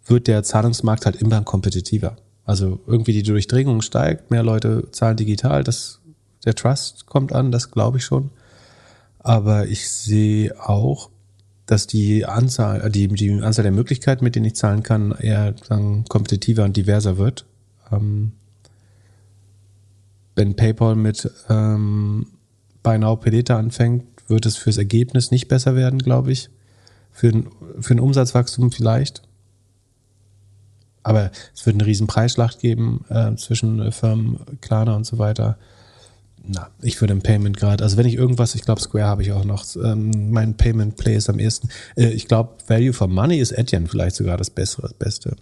wird 0.06 0.28
der 0.28 0.44
Zahlungsmarkt 0.44 1.06
halt 1.06 1.16
immer 1.16 1.42
kompetitiver. 1.42 2.18
Also 2.44 2.80
irgendwie 2.88 3.14
die 3.14 3.24
Durchdringung 3.24 3.82
steigt, 3.82 4.32
mehr 4.32 4.44
Leute 4.44 4.90
zahlen 4.92 5.16
digital, 5.16 5.64
das, 5.64 6.00
der 6.44 6.56
Trust 6.56 7.06
kommt 7.06 7.32
an, 7.32 7.52
das 7.52 7.72
glaube 7.72 8.00
ich 8.00 8.04
schon. 8.04 8.32
Aber 9.20 9.68
ich 9.68 9.90
sehe 9.90 10.60
auch, 10.60 11.10
dass 11.68 11.88
die 11.88 12.26
Anzahl, 12.26 12.82
äh, 12.82 12.90
die, 12.90 13.08
die 13.08 13.42
Anzahl 13.42 13.64
der 13.64 13.72
Möglichkeiten, 13.72 14.24
mit 14.24 14.36
denen 14.36 14.48
ich 14.48 14.56
zahlen 14.56 14.84
kann, 14.84 15.12
eher 15.12 15.56
sagen, 15.64 16.04
kompetitiver 16.10 16.66
und 16.66 16.76
diverser 16.76 17.18
wird. 17.18 17.46
Ähm, 17.92 18.34
wenn 20.36 20.56
PayPal 20.56 20.96
mit 20.96 21.32
ähm, 21.48 22.26
Buy 22.82 22.98
Now 22.98 23.16
Pay 23.16 23.44
anfängt, 23.50 24.04
wird 24.28 24.46
es 24.48 24.58
fürs 24.58 24.78
Ergebnis 24.78 25.32
nicht 25.32 25.48
besser 25.48 25.76
werden, 25.76 26.00
glaube 26.00 26.32
ich. 26.32 26.50
Für 27.14 27.30
ein, 27.30 27.48
für 27.80 27.94
ein 27.94 28.00
Umsatzwachstum 28.00 28.72
vielleicht. 28.72 29.22
Aber 31.04 31.32
es 31.54 31.66
wird 31.66 31.76
eine 31.76 31.86
riesen 31.86 32.08
Preisschlacht 32.08 32.60
geben 32.60 33.06
äh, 33.10 33.36
zwischen 33.36 33.80
äh, 33.80 33.92
Firmen, 33.92 34.40
Klarna 34.62 34.96
und 34.96 35.06
so 35.06 35.18
weiter. 35.18 35.58
Na, 36.46 36.70
ich 36.82 37.00
würde 37.00 37.14
im 37.14 37.22
Payment 37.22 37.56
gerade, 37.56 37.84
also 37.84 37.96
wenn 37.96 38.06
ich 38.06 38.16
irgendwas, 38.16 38.54
ich 38.56 38.64
glaube 38.64 38.82
Square 38.82 39.06
habe 39.06 39.22
ich 39.22 39.32
auch 39.32 39.46
noch, 39.46 39.66
ähm, 39.78 40.32
mein 40.32 40.58
Payment 40.58 40.98
Play 40.98 41.16
ist 41.16 41.30
am 41.30 41.40
ersten. 41.40 41.70
Äh, 41.96 42.10
ich 42.10 42.28
glaube 42.28 42.56
Value 42.68 42.92
for 42.92 43.08
Money 43.08 43.38
ist 43.38 43.54
Etienne 43.54 43.88
vielleicht 43.88 44.18
sogar 44.18 44.38
das 44.38 44.50
Bessere, 44.50 44.82
das 44.84 44.94
Beste. 44.94 45.36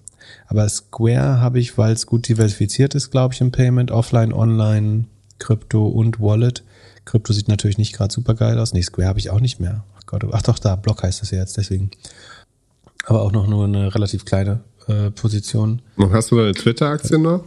Aber 0.48 0.68
Square 0.70 1.42
habe 1.42 1.60
ich, 1.60 1.78
weil 1.78 1.94
es 1.94 2.06
gut 2.06 2.28
diversifiziert 2.28 2.94
ist, 2.94 3.10
glaube 3.10 3.34
ich, 3.34 3.42
im 3.42 3.52
Payment, 3.52 3.90
Offline, 3.90 4.34
Online, 4.34 5.06
Krypto 5.40 5.88
und 5.88 6.20
Wallet. 6.20 6.64
Krypto 7.12 7.34
sieht 7.34 7.50
natürlich 7.50 7.78
nicht 7.78 7.94
gerade 7.94 8.14
super 8.14 8.36
geil 8.36 8.58
aus. 8.58 8.72
Nee, 8.74 8.82
Square 8.84 9.10
habe 9.10 9.20
ich 9.20 9.30
auch 9.30 9.42
nicht 9.42 9.60
mehr. 9.60 9.84
Ach 9.98 10.06
Gott, 10.06 10.24
ach 10.32 10.42
doch, 10.44 10.58
da, 10.60 10.78
Block 10.78 11.04
heißt 11.04 11.22
das 11.22 11.32
ja 11.32 11.40
jetzt, 11.40 11.58
deswegen. 11.58 11.92
Aber 13.06 13.22
auch 13.22 13.34
noch 13.34 13.48
nur 13.48 13.66
eine 13.66 13.94
relativ 13.94 14.24
kleine 14.24 14.62
äh, 14.88 15.12
Position. 15.12 15.82
Und 15.98 16.14
hast 16.14 16.32
du 16.32 16.38
deine 16.38 16.54
Twitter-Aktien 16.54 17.22
noch? 17.22 17.44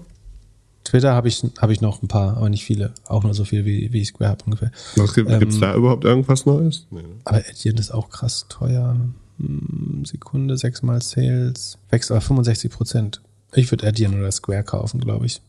Twitter 0.85 1.15
habe 1.15 1.29
ich, 1.29 1.43
hab 1.57 1.71
ich 1.71 1.81
noch 1.81 2.03
ein 2.03 2.09
paar, 2.09 2.37
aber 2.37 2.51
nicht 2.51 2.63
viele. 2.65 2.93
Auch 3.07 3.23
nur 3.25 3.33
so 3.33 3.47
viel, 3.47 3.65
wie, 3.65 3.91
wie 3.91 4.03
ich 4.03 4.09
Square 4.09 4.33
habe 4.33 4.45
ungefähr. 4.45 4.71
Was 4.97 5.15
gibt 5.15 5.31
es 5.31 5.55
Ähm, 5.55 5.61
da 5.61 5.75
überhaupt 5.75 6.05
irgendwas 6.05 6.45
Neues? 6.45 6.87
Nee. 6.91 7.01
ne? 7.01 7.09
Aber 7.25 7.39
Etienne 7.49 7.81
ist 7.81 7.91
auch 7.91 8.11
krass 8.11 8.45
teuer. 8.51 8.95
Hm, 9.39 10.05
Sekunde, 10.05 10.59
sechsmal 10.59 11.01
Sales. 11.01 11.79
Wächst 11.89 12.11
aber 12.11 12.21
65 12.21 12.71
Prozent. 12.71 13.23
Ich 13.55 13.71
würde 13.71 13.87
Etienne 13.87 14.19
oder 14.19 14.31
Square 14.31 14.65
kaufen, 14.65 15.01
glaube 15.01 15.25
ich. 15.25 15.41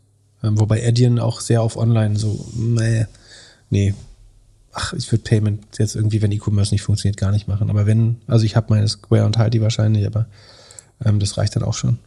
Ähm, 0.42 0.58
wobei 0.58 0.80
Etienne 0.80 1.22
auch 1.22 1.42
sehr 1.42 1.62
auf 1.62 1.76
Online 1.76 2.16
so, 2.16 2.48
nee, 2.56 3.06
nee. 3.76 3.94
Ach, 4.74 4.94
ich 4.94 5.12
würde 5.12 5.24
Payment 5.24 5.64
jetzt 5.78 5.96
irgendwie, 5.96 6.22
wenn 6.22 6.32
E-Commerce 6.32 6.74
nicht 6.74 6.82
funktioniert, 6.82 7.18
gar 7.18 7.32
nicht 7.32 7.48
machen. 7.48 7.70
Aber 7.70 7.86
wenn, 7.86 8.18
also 8.28 8.46
ich 8.46 8.56
habe 8.56 8.68
meine 8.74 8.88
Square 8.88 9.26
und 9.26 9.38
die 9.54 9.62
wahrscheinlich, 9.62 10.06
aber 10.06 10.28
ähm, 11.04 11.20
das 11.20 11.38
reicht 11.38 11.56
dann 11.56 11.64
auch 11.64 11.74
schon. 11.74 11.98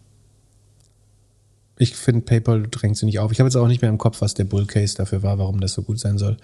Ich 1.79 1.95
finde, 1.95 2.23
PayPal 2.23 2.67
drängt 2.69 2.97
sie 2.97 3.07
nicht 3.07 3.21
auf. 3.21 3.33
Ich 3.33 3.39
habe 3.41 3.49
jetzt 3.49 3.57
auch 3.57 3.69
nicht 3.69 3.81
mehr 3.81 3.91
im 3.91 3.99
Kopf, 3.99 4.21
was 4.21 4.35
der 4.35 4.45
Bull 4.45 4.67
Case 4.67 4.97
dafür 4.97 5.23
war, 5.23 5.39
warum 5.39 5.61
das 5.61 5.73
so 5.73 5.83
gut 5.83 5.99
sein 5.99 6.19
soll. 6.19 6.37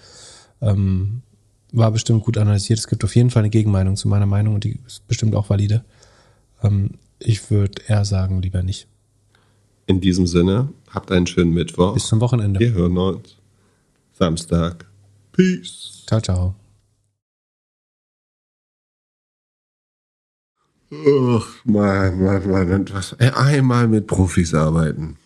Ähm, 0.61 1.23
war 1.73 1.91
bestimmt 1.91 2.25
gut 2.25 2.39
analysiert. 2.39 2.79
Es 2.79 2.87
gibt 2.87 3.05
auf 3.05 3.17
jeden 3.17 3.31
Fall 3.31 3.43
eine 3.43 3.51
Gegenmeinung 3.51 3.97
zu 3.97 4.09
meiner 4.09 4.27
Meinung 4.27 4.55
und 4.55 4.65
die 4.65 4.79
ist 4.87 5.07
bestimmt 5.09 5.35
auch 5.35 5.51
valide. 5.51 5.85
Ähm, 6.63 6.91
ich 7.19 7.51
würde 7.51 7.83
eher 7.87 8.05
sagen, 8.05 8.41
lieber 8.41 8.63
nicht. 8.63 8.87
In 9.87 10.01
diesem 10.01 10.27
Sinne, 10.27 10.69
habt 10.89 11.11
einen 11.11 11.27
schönen 11.27 11.53
Mittwoch. 11.53 11.95
Bis 11.95 12.07
zum 12.07 12.21
Wochenende. 12.21 12.61
Wir 12.61 12.73
hören 12.73 12.97
uns 12.97 13.37
Samstag. 14.13 14.87
Peace. 15.35 16.05
Ciao, 16.07 16.21
ciao. 16.21 16.55
Ach, 20.93 21.47
Mann, 21.65 22.23
Mann, 22.23 22.51
Mann. 22.51 22.73
und 22.73 22.95
Was, 22.95 23.15
ey, 23.15 23.31
einmal 23.31 23.89
mit 23.89 24.07
Profis 24.07 24.55
arbeiten. 24.55 25.17